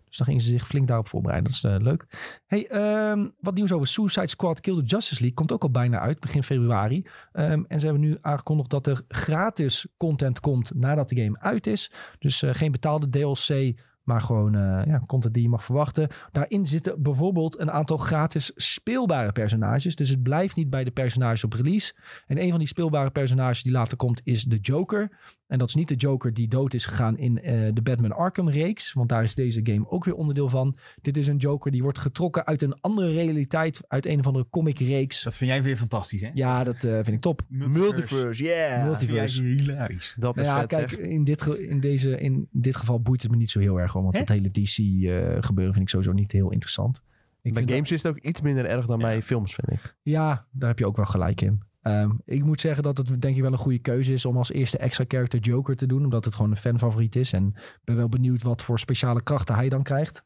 Dus 0.08 0.18
dan 0.18 0.26
gingen 0.26 0.42
ze 0.42 0.50
zich 0.50 0.68
flink 0.68 0.88
daarop 0.88 1.08
voorbereiden. 1.08 1.52
Dat 1.52 1.72
is 1.72 1.78
eh, 1.78 1.84
leuk. 1.84 2.06
Hey, 2.46 2.68
ehm, 2.68 3.28
wat 3.40 3.54
nieuws 3.54 3.72
over 3.72 3.88
Suicide 3.88 4.28
Squad 4.28 4.62
Kill 4.62 4.76
the 4.76 4.86
Justice 4.86 5.20
League. 5.20 5.38
Komt 5.38 5.52
ook 5.52 5.64
al 5.64 5.72
bijna 5.72 6.00
uit, 6.00 6.20
begin 6.20 6.44
februari. 6.44 7.06
Ehm, 7.32 7.64
en 7.68 7.80
ze 7.80 7.86
hebben 7.86 8.04
nu 8.04 8.18
aangekondigd 8.22 8.70
dat 8.70 8.88
er 8.88 9.02
gratis 9.08 9.88
content 9.98 10.40
komt 10.40 10.72
nadat 10.76 11.10
de 11.10 11.22
game 11.22 11.40
uit 11.40 11.68
is. 11.68 11.92
Dus 12.20 12.42
eh, 12.42 12.54
geen 12.54 12.72
betaalde 12.72 13.10
DLC, 13.10 13.76
maar 14.08 14.22
gewoon 14.22 14.56
eh, 14.56 14.86
ja, 14.86 15.02
content 15.08 15.34
die 15.34 15.44
je 15.44 15.50
mag 15.50 15.66
verwachten. 15.66 16.08
Daarin 16.32 16.68
zitten 16.68 17.02
bijvoorbeeld 17.02 17.60
een 17.60 17.72
aantal 17.72 17.98
gratis 17.98 18.52
speelbare 18.56 19.32
personages. 19.32 19.96
Dus 19.96 20.10
het 20.10 20.24
blijft 20.24 20.56
niet 20.56 20.70
bij 20.70 20.84
de 20.84 20.92
personages 20.92 21.44
op 21.44 21.54
release. 21.54 21.96
En 22.28 22.42
een 22.42 22.50
van 22.50 22.60
die 22.60 22.68
speelbare 22.68 23.10
personages 23.10 23.64
die 23.64 23.72
later 23.72 23.98
komt 23.98 24.22
is 24.24 24.44
de 24.44 24.58
Joker. 24.58 25.18
En 25.48 25.58
dat 25.58 25.68
is 25.70 25.76
niet 25.76 25.88
de 25.88 25.96
Joker 25.96 26.34
die 26.34 26.48
dood 26.48 26.74
is 26.74 26.86
gegaan 26.86 27.18
in 27.18 27.42
eh, 27.42 27.70
de 27.74 27.82
Batman 27.82 28.12
Arkham 28.12 28.50
reeks. 28.50 28.94
Want 28.94 29.10
daar 29.10 29.24
is 29.24 29.36
deze 29.36 29.60
game 29.64 29.90
ook 29.90 30.06
weer 30.06 30.16
onderdeel 30.16 30.50
van. 30.50 30.78
Dit 31.02 31.18
is 31.18 31.28
een 31.28 31.38
Joker 31.38 31.72
die 31.72 31.82
wordt 31.84 31.98
getrokken 31.98 32.46
uit 32.46 32.62
een 32.62 32.82
andere 32.82 33.12
realiteit. 33.14 33.82
Uit 33.88 34.06
een 34.06 34.20
of 34.20 34.28
andere 34.28 34.46
comic 34.50 34.80
reeks. 34.80 35.24
Dat 35.24 35.38
vind 35.38 35.52
jij 35.52 35.64
weer 35.64 35.78
fantastisch, 35.78 36.22
hè? 36.22 36.30
Ja, 36.34 36.64
dat 36.64 36.84
eh, 36.84 36.94
vind 36.94 37.08
ik 37.08 37.22
top. 37.22 37.42
Multiverse, 37.48 38.44
yeah! 38.44 38.84
Multiverse. 38.84 39.42
Vind 39.42 39.60
jij 39.60 39.66
hilarisch. 39.66 40.16
Dat 40.20 40.38
is 40.38 40.44
Nou 40.44 40.56
ja, 40.56 40.60
vet, 40.60 40.70
kijk, 40.70 40.90
zeg. 40.90 41.00
in 41.00 41.24
dit, 41.24 41.46
in, 41.46 41.80
deze, 41.80 42.20
in 42.20 42.48
dit 42.52 42.76
geval 42.76 43.02
boeit 43.02 43.22
het 43.22 43.32
me 43.32 43.38
niet 43.38 43.50
zo 43.50 43.60
heel 43.60 43.80
erg. 43.80 43.94
hoor, 43.94 44.04
Want 44.04 44.18
het 44.18 44.30
hele 44.30 44.52
DC-gebeuren 44.52 45.74
vind 45.74 45.86
ik 45.86 45.90
sowieso 45.90 46.12
niet 46.14 46.32
heel 46.32 46.52
interessant. 46.52 47.02
Ik 47.42 47.54
Bij 47.54 47.64
games 47.68 47.92
is 47.92 48.04
het 48.04 48.12
ook 48.12 48.20
iets 48.20 48.42
minder 48.42 48.66
erg 48.66 48.86
dan 48.86 49.00
Ja. 49.00 49.06
bij 49.06 49.22
films, 49.22 49.56
vind 49.56 49.80
ik. 49.80 49.96
Ja, 50.02 50.46
daar 50.52 50.70
heb 50.70 50.80
je 50.80 50.86
ook 50.86 50.96
wel 50.96 51.06
gelijk 51.06 51.42
in. 51.42 51.62
Ehm, 51.88 52.12
ik 52.26 52.44
moet 52.44 52.62
zeggen 52.62 52.84
dat 52.84 52.98
het 52.98 53.22
denk 53.22 53.36
ik 53.36 53.42
wel 53.42 53.52
een 53.52 53.58
goede 53.58 53.80
keuze 53.80 54.14
is 54.14 54.26
om 54.26 54.38
als 54.38 54.52
eerste 54.52 54.78
extra 54.78 55.06
character 55.08 55.40
Joker 55.40 55.76
te 55.76 55.86
doen. 55.86 56.04
Omdat 56.04 56.26
het 56.26 56.36
gewoon 56.36 56.52
een 56.52 56.58
fanfavoriet 56.58 57.16
is. 57.16 57.34
En 57.34 57.54
ben 57.84 57.96
wel 57.96 58.10
benieuwd 58.10 58.42
wat 58.42 58.62
voor 58.62 58.80
speciale 58.80 59.24
krachten 59.24 59.56
hij 59.56 59.70
dan 59.70 59.84
krijgt. 59.84 60.24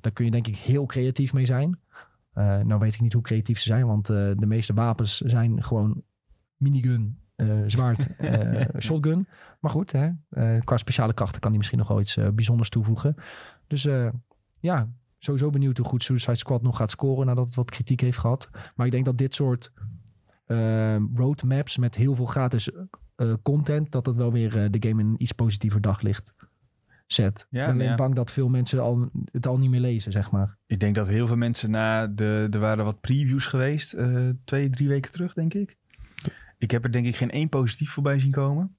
Daar 0.00 0.12
kun 0.12 0.24
je 0.24 0.30
denk 0.30 0.46
ik 0.46 0.56
heel 0.56 0.86
creatief 0.86 1.32
mee 1.32 1.46
zijn. 1.46 1.78
Eh, 2.32 2.58
nou 2.58 2.80
weet 2.80 2.94
ik 2.94 3.00
niet 3.00 3.12
hoe 3.12 3.22
creatief 3.22 3.58
ze 3.58 3.64
zijn. 3.64 3.86
Want 3.86 4.10
eh, 4.10 4.30
de 4.36 4.46
meeste 4.46 4.74
wapens 4.74 5.16
zijn 5.16 5.64
gewoon 5.64 6.02
minigun, 6.56 7.18
eh, 7.34 7.58
zwaard, 7.66 8.08
shotgun. 8.78 9.28
Maar 9.60 9.70
goed, 9.70 9.92
hè, 9.92 10.10
qua 10.60 10.76
speciale 10.76 11.14
krachten 11.14 11.40
kan 11.40 11.48
hij 11.48 11.58
misschien 11.58 11.78
nog 11.78 11.88
wel 11.88 12.00
iets 12.00 12.18
bijzonders 12.34 12.68
toevoegen. 12.68 13.14
Dus 13.66 13.88
ja, 14.60 14.88
sowieso 15.18 15.50
benieuwd 15.50 15.76
hoe 15.78 15.86
goed 15.86 16.02
Suicide 16.02 16.36
Squad 16.36 16.62
nog 16.62 16.76
gaat 16.76 16.90
scoren 16.90 17.26
nadat 17.26 17.46
het 17.46 17.54
wat 17.54 17.70
kritiek 17.70 18.00
heeft 18.00 18.18
gehad. 18.18 18.50
Maar 18.74 18.86
ik 18.86 18.92
denk 18.92 19.04
dat 19.04 19.18
dit 19.18 19.34
soort 19.34 19.72
roadmaps 21.14 21.76
met 21.76 21.94
heel 21.94 22.14
veel 22.14 22.26
gratis 22.26 22.70
eh, 23.18 23.32
content, 23.42 23.92
dat 23.92 24.04
dat 24.04 24.16
wel 24.16 24.32
weer 24.32 24.62
eh, 24.62 24.70
de 24.70 24.88
game 24.88 25.02
in 25.02 25.08
een 25.08 25.22
iets 25.22 25.32
positiever 25.32 25.80
daglicht 25.80 26.34
zet. 27.06 27.46
Ja, 27.50 27.60
ik 27.60 27.66
ben 27.66 27.74
alleen 27.74 27.88
ja. 27.88 27.94
bang 27.94 28.14
dat 28.14 28.30
veel 28.30 28.48
mensen 28.48 28.80
al, 28.80 29.10
het 29.32 29.46
al 29.46 29.58
niet 29.58 29.70
meer 29.70 29.80
lezen, 29.80 30.12
zeg 30.12 30.30
maar. 30.30 30.56
Ik 30.66 30.80
denk 30.80 30.94
dat 30.94 31.08
heel 31.08 31.26
veel 31.26 31.36
mensen 31.36 31.70
na 31.70 32.06
de... 32.06 32.48
Er 32.50 32.58
waren 32.58 32.84
wat 32.84 33.00
previews 33.00 33.46
geweest. 33.46 33.92
eh, 33.92 34.28
twee, 34.44 34.70
drie 34.70 34.88
weken 34.88 35.10
terug, 35.10 35.34
denk 35.34 35.54
ik. 35.54 35.76
Ik 36.58 36.70
heb 36.70 36.84
er 36.84 36.92
denk 36.92 37.06
ik 37.06 37.16
geen 37.16 37.30
één 37.30 37.48
positief 37.48 37.90
voorbij 37.90 38.18
zien 38.18 38.30
komen. 38.30 38.76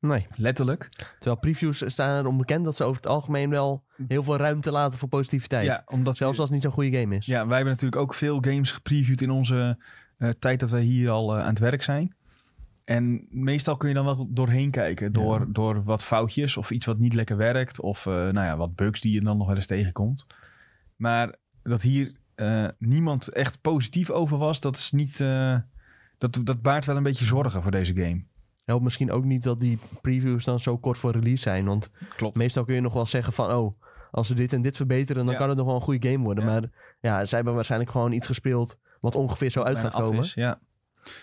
Nee. 0.00 0.26
Letterlijk. 0.36 0.88
Terwijl 1.18 1.40
previews 1.40 1.82
staan 1.86 2.18
erom 2.18 2.36
bekend 2.36 2.64
dat 2.64 2.76
ze 2.76 2.84
over 2.84 2.96
het 2.96 3.10
algemeen 3.10 3.50
wel 3.50 3.84
heel 4.08 4.22
veel 4.22 4.36
ruimte 4.36 4.70
laten 4.70 4.98
voor 4.98 5.08
positiviteit. 5.08 5.66
Ja, 5.66 5.82
omdat 5.86 6.16
Zelfs 6.16 6.38
als 6.38 6.48
het 6.48 6.54
niet 6.54 6.62
zo'n 6.64 6.72
goede 6.72 6.98
game 6.98 7.16
is. 7.16 7.26
Ja, 7.26 7.46
wij 7.46 7.56
hebben 7.56 7.74
natuurlijk 7.74 8.02
ook 8.02 8.14
veel 8.14 8.38
games 8.40 8.72
gepreviewd 8.72 9.20
in 9.20 9.30
onze 9.30 9.78
eh, 10.16 10.28
tijd 10.38 10.60
dat 10.60 10.70
wij 10.70 10.82
hier 10.82 11.10
al 11.10 11.34
eh, 11.36 11.40
aan 11.42 11.48
het 11.48 11.58
werk 11.58 11.82
zijn. 11.82 12.14
En 12.84 13.26
meestal 13.30 13.76
kun 13.76 13.88
je 13.88 13.94
dan 13.94 14.04
wel 14.04 14.26
doorheen 14.30 14.70
kijken 14.70 15.12
door, 15.12 15.38
Ja. 15.40 15.46
door 15.48 15.84
wat 15.84 16.04
foutjes 16.04 16.56
of 16.56 16.70
iets 16.70 16.86
wat 16.86 16.98
niet 16.98 17.14
lekker 17.14 17.36
werkt. 17.36 17.80
Of 17.80 18.06
eh, 18.06 18.12
nou 18.12 18.34
ja, 18.34 18.56
wat 18.56 18.74
bugs 18.76 19.00
die 19.00 19.12
je 19.12 19.20
dan 19.20 19.36
nog 19.36 19.46
wel 19.46 19.56
eens 19.56 19.66
tegenkomt. 19.66 20.26
Maar 20.96 21.34
dat 21.62 21.82
hier 21.82 22.12
eh, 22.34 22.68
niemand 22.78 23.28
echt 23.28 23.60
positief 23.60 24.10
over 24.10 24.38
was, 24.38 24.60
dat 24.60 24.76
is 24.76 24.90
niet... 24.90 25.20
eh, 25.20 25.58
dat, 26.18 26.40
dat 26.44 26.62
baart 26.62 26.84
wel 26.84 26.96
een 26.96 27.02
beetje 27.02 27.24
zorgen 27.24 27.62
voor 27.62 27.70
deze 27.70 27.94
game. 27.94 28.24
Helpt 28.64 28.84
misschien 28.84 29.10
ook 29.10 29.24
niet 29.24 29.42
dat 29.42 29.60
die 29.60 29.78
previews 30.02 30.44
dan 30.44 30.60
zo 30.60 30.78
kort 30.78 30.98
voor 30.98 31.12
release 31.12 31.42
zijn. 31.42 31.64
Want 31.64 31.90
Klopt. 32.16 32.36
meestal 32.36 32.64
kun 32.64 32.74
je 32.74 32.80
nog 32.80 32.92
wel 32.92 33.06
zeggen 33.06 33.32
van... 33.32 33.50
oh, 33.52 33.80
als 34.10 34.26
ze 34.26 34.34
dit 34.34 34.52
en 34.52 34.62
dit 34.62 34.76
verbeteren, 34.76 35.24
dan 35.24 35.32
Ja. 35.32 35.38
kan 35.40 35.48
het 35.48 35.58
nog 35.58 35.66
wel 35.66 35.74
een 35.76 35.80
goede 35.82 36.08
game 36.10 36.24
worden. 36.24 36.44
Ja. 36.44 36.50
Maar 36.50 36.70
ja, 37.00 37.24
zij 37.24 37.36
hebben 37.36 37.54
waarschijnlijk 37.54 37.90
gewoon 37.90 38.12
iets 38.12 38.26
gespeeld... 38.26 38.78
wat 39.00 39.14
ongeveer 39.14 39.50
zo 39.50 39.62
uit 39.62 39.78
gaat 39.78 39.92
komen. 39.92 40.18
is, 40.22 40.34
ja. 40.34 40.58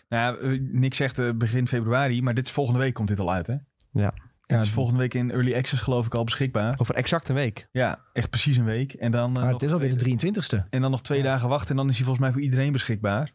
Nou 0.10 0.36
ja, 0.38 0.42
eh, 0.52 0.60
Nick 0.62 0.94
zegt 0.94 1.20
eh, 1.20 1.30
begin 1.36 1.68
februari, 1.68 2.22
maar 2.22 2.34
dit 2.34 2.46
is 2.46 2.52
volgende 2.52 2.80
week 2.80 2.94
komt 2.94 3.08
dit 3.08 3.20
al 3.20 3.32
uit, 3.34 3.48
hè? 3.48 3.56
Ja. 3.92 4.14
Het 4.46 4.62
is 4.62 4.68
Ja, 4.68 4.74
volgende 4.74 5.00
week 5.00 5.14
in 5.14 5.32
Early 5.32 5.56
Access 5.56 5.82
geloof 5.82 6.06
ik 6.06 6.16
al 6.16 6.24
beschikbaar. 6.24 6.76
Over 6.80 6.96
exact 6.96 7.30
een 7.30 7.36
week. 7.36 7.68
Ja, 7.72 8.00
echt 8.14 8.30
precies 8.30 8.58
een 8.58 8.66
week. 8.66 8.94
En 8.94 9.12
dan, 9.12 9.36
eh, 9.36 9.42
Maar 9.44 9.52
het 9.54 9.62
is 9.62 9.72
alweer 9.72 9.90
de 9.90 9.96
23ste. 9.96 10.66
en 10.70 10.82
dan 10.82 10.92
nog 10.92 11.02
twee 11.02 11.18
Ja. 11.18 11.24
dagen 11.24 11.50
wachten 11.50 11.70
en 11.70 11.76
dan 11.76 11.90
is 11.90 11.96
hij 11.96 12.06
volgens 12.06 12.26
mij 12.26 12.34
voor 12.34 12.44
iedereen 12.44 12.72
beschikbaar. 12.72 13.32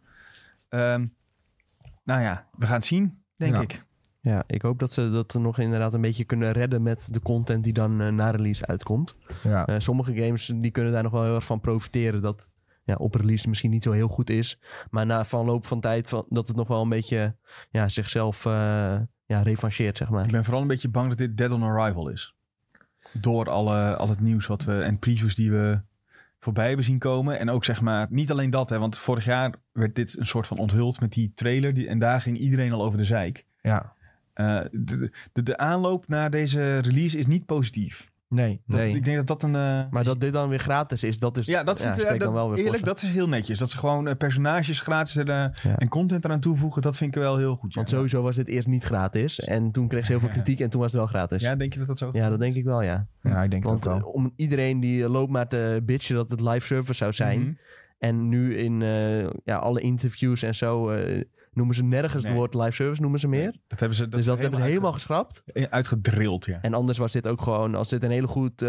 Ehm, 0.68 1.07
nou 2.05 2.22
ja, 2.22 2.47
we 2.59 2.66
gaan 2.66 2.74
het 2.74 2.84
zien, 2.84 3.22
denk 3.36 3.55
Ja. 3.55 3.61
ik. 3.61 3.86
Ja, 4.20 4.45
ik 4.47 4.62
hoop 4.62 4.78
dat 4.78 4.93
ze 4.93 5.11
dat 5.11 5.34
nog 5.34 5.59
inderdaad 5.59 5.95
een 5.95 6.01
beetje 6.01 6.24
kunnen 6.24 6.53
redden... 6.53 6.82
met 6.82 7.09
de 7.12 7.20
content 7.20 7.64
die 7.64 7.72
dan 7.72 8.01
eh, 8.01 8.09
na 8.12 8.30
release 8.30 8.66
uitkomt. 8.66 9.14
Ja. 9.43 9.66
Eh, 9.66 9.74
sommige 9.78 10.14
games 10.14 10.53
die 10.57 10.70
kunnen 10.70 10.93
daar 10.93 11.03
nog 11.03 11.12
wel 11.12 11.22
heel 11.24 11.34
erg 11.34 11.45
van 11.45 11.61
profiteren. 11.61 12.22
Dat 12.22 12.53
ja, 12.89 12.95
op 12.95 13.14
release 13.14 13.49
misschien 13.49 13.70
niet 13.70 13.82
zo 13.82 13.93
heel 13.93 14.09
goed 14.09 14.30
is. 14.30 14.59
Maar 14.91 15.07
na 15.07 15.24
verloop 15.24 15.66
van 15.66 15.80
tijd 15.80 16.09
van, 16.09 16.26
dat 16.28 16.49
het 16.49 16.57
nog 16.57 16.68
wel 16.68 16.82
een 16.82 16.89
beetje 16.89 17.36
ja, 17.70 17.89
zichzelf 17.89 18.47
eh 18.47 18.97
ja, 19.26 19.43
revancheert, 19.43 19.97
zeg 19.97 20.09
maar. 20.09 20.24
Ik 20.24 20.30
ben 20.30 20.45
vooral 20.45 20.62
een 20.62 20.68
beetje 20.68 20.89
bang 20.89 21.09
dat 21.09 21.18
dit 21.18 21.36
Dead 21.36 21.51
on 21.51 21.62
Arrival 21.62 22.09
is. 22.09 22.34
Door 23.12 23.51
alle, 23.51 23.97
al 23.97 24.09
het 24.09 24.20
nieuws 24.20 24.47
wat 24.47 24.64
we 24.64 24.80
en 24.80 24.99
previews 24.99 25.34
die 25.34 25.51
we 25.51 25.80
voorbij 26.39 26.66
hebben 26.66 26.84
zien 26.84 26.99
komen. 26.99 27.39
En 27.39 27.51
ook 27.51 27.64
zeg 27.64 27.80
maar, 27.80 28.07
niet 28.11 28.30
alleen 28.30 28.51
dat, 28.51 28.68
hè, 28.68 28.78
want 28.78 28.99
vorig 28.99 29.24
jaar 29.24 29.55
werd 29.72 29.95
dit 29.95 30.18
een 30.18 30.26
soort 30.26 30.47
van 30.47 30.59
onthuld 30.59 31.01
met 31.01 31.12
die 31.12 31.32
trailer. 31.34 31.74
Die, 31.74 31.89
en 31.89 31.99
daar 31.99 32.20
ging 32.20 32.39
iedereen 32.39 32.72
al 32.72 32.84
over 32.84 32.99
de 32.99 33.05
zeik. 33.05 33.47
ja. 33.62 33.97
Eh, 34.32 34.61
de, 34.70 35.12
de, 35.32 35.43
de 35.43 35.57
aanloop 35.57 36.09
naar 36.09 36.30
deze 36.30 36.78
release 36.78 37.18
is 37.18 37.26
niet 37.26 37.47
positief. 37.47 38.11
Nee, 38.29 38.62
Dat- 38.66 38.79
nee. 38.79 38.95
Ik 38.95 39.05
denk 39.05 39.16
dat 39.16 39.26
dat 39.26 39.43
een... 39.43 39.55
eh, 39.55 39.91
Maar 39.91 40.05
dat 40.05 40.20
dit 40.20 40.33
dan 40.33 40.49
weer 40.49 40.59
gratis 40.59 41.03
is, 41.03 41.18
dat 41.18 41.37
is 41.37 41.47
ja, 41.47 41.62
dat 41.64 41.81
vind 41.83 41.97
ik 41.97 42.03
ja, 42.03 42.09
dan 42.09 42.18
dat- 42.18 42.33
wel 42.33 42.51
weer 42.51 42.64
eerlijk, 42.64 42.85
dat 42.85 43.03
is 43.03 43.09
heel 43.09 43.29
netjes. 43.29 43.59
Dat 43.59 43.70
ze 43.70 43.79
gewoon 43.79 44.09
eh, 44.09 44.16
personages 44.16 44.81
gratis 44.81 45.16
en, 45.16 45.29
eh, 45.29 45.45
en 45.76 45.89
content 45.89 46.24
eraan 46.24 46.41
toevoegen, 46.41 46.83
dat 46.83 46.97
vind 46.97 47.16
ik 47.16 47.22
wel 47.22 47.37
heel 47.37 47.57
goed. 47.57 47.72
Ja. 47.74 47.76
Want 47.81 47.89
sowieso 47.89 48.22
was 48.22 48.37
dit 48.37 48.49
eerst 48.49 48.66
niet 48.66 48.85
gratis. 48.85 49.41
En 49.41 49.70
toen 49.72 49.89
kreeg 49.89 50.05
ze 50.07 50.11
heel 50.12 50.20
veel 50.20 50.29
kritiek 50.29 50.61
en 50.61 50.70
toen 50.70 50.81
was 50.81 50.93
het 50.93 51.01
wel 51.01 51.11
gratis. 51.11 51.43
ja, 51.43 51.51
Ja, 51.51 51.57
denk 51.57 51.72
je 51.72 51.79
dat 51.79 51.89
dat 51.89 51.99
zo 51.99 52.11
dat 52.12 52.39
denk 52.41 52.55
ik 52.55 52.64
wel, 52.64 52.83
ja. 52.83 53.07
Ja, 53.22 53.43
ik 53.43 53.51
denk 53.51 53.64
Want 53.64 53.87
ook 53.87 53.93
wel. 53.93 54.01
eh, 54.09 54.14
om 54.14 54.33
iedereen 54.37 54.81
die 54.81 55.03
eh, 55.05 55.11
loopt 55.11 55.31
maar 55.31 55.49
te 55.49 55.83
bitchen 55.85 56.14
dat 56.16 56.31
het 56.31 56.41
live 56.41 56.66
service 56.66 56.95
zou 56.95 57.12
zijn. 57.12 57.41
Mhm. 57.41 57.53
En 57.99 58.29
nu 58.29 58.57
in 58.57 58.83
eh, 58.83 59.20
ja, 59.45 59.57
alle 59.57 59.81
interviews 59.81 60.43
en 60.43 60.55
zo 60.55 60.91
eh, 60.91 61.24
noemen 61.59 61.75
ze 61.77 61.85
nergens 61.85 62.23
Nee. 62.23 62.33
het 62.33 62.41
woord 62.41 62.55
live 62.55 62.71
service, 62.73 63.01
noemen 63.01 63.21
ze 63.21 63.29
meer. 63.29 63.55
Dat 63.67 63.81
hebben 63.81 63.97
ze, 63.99 64.03
dat 64.03 64.13
dus 64.13 64.25
dat 64.25 64.39
hebben 64.39 64.61
ze 64.61 64.67
helemaal 64.67 64.93
geschrapt. 64.93 65.43
uitge- 65.47 65.71
uitgedrild, 65.71 66.45
ja. 66.45 66.59
En 66.63 66.75
anders 66.75 66.99
was 66.99 67.13
dit 67.13 67.27
ook 67.27 67.43
gewoon, 67.43 67.75
als 67.75 67.89
dit 67.89 68.03
een 68.03 68.11
hele 68.11 68.27
goed 68.27 68.63
eh 68.63 68.69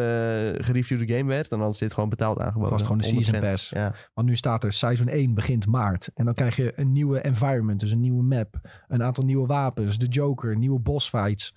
gereviewde 0.57 1.13
game 1.15 1.29
werd, 1.29 1.49
dan 1.49 1.59
was 1.59 1.77
dit 1.77 1.93
gewoon 1.93 2.09
betaald 2.09 2.39
aangeboden. 2.39 2.69
Was 2.69 2.81
het 2.81 2.89
gewoon 2.89 3.01
de 3.01 3.07
season 3.07 3.33
100%. 3.35 3.39
pass. 3.51 3.69
Ja. 3.69 3.93
Want 4.13 4.27
nu 4.27 4.35
staat 4.35 4.63
er 4.63 4.73
seizoen 4.73 5.07
1 5.07 5.33
begint 5.33 5.67
maart. 5.67 6.09
En 6.15 6.25
dan 6.25 6.33
krijg 6.33 6.55
je 6.55 6.71
een 6.75 6.91
nieuwe 6.91 7.19
environment, 7.21 7.79
dus 7.79 7.91
een 7.91 7.99
nieuwe 7.99 8.23
map. 8.23 8.59
Een 8.87 9.03
aantal 9.03 9.23
nieuwe 9.23 9.47
wapens, 9.47 9.97
de 9.97 10.07
Joker, 10.07 10.57
nieuwe 10.57 10.79
boss 10.79 11.09
fights. 11.09 11.55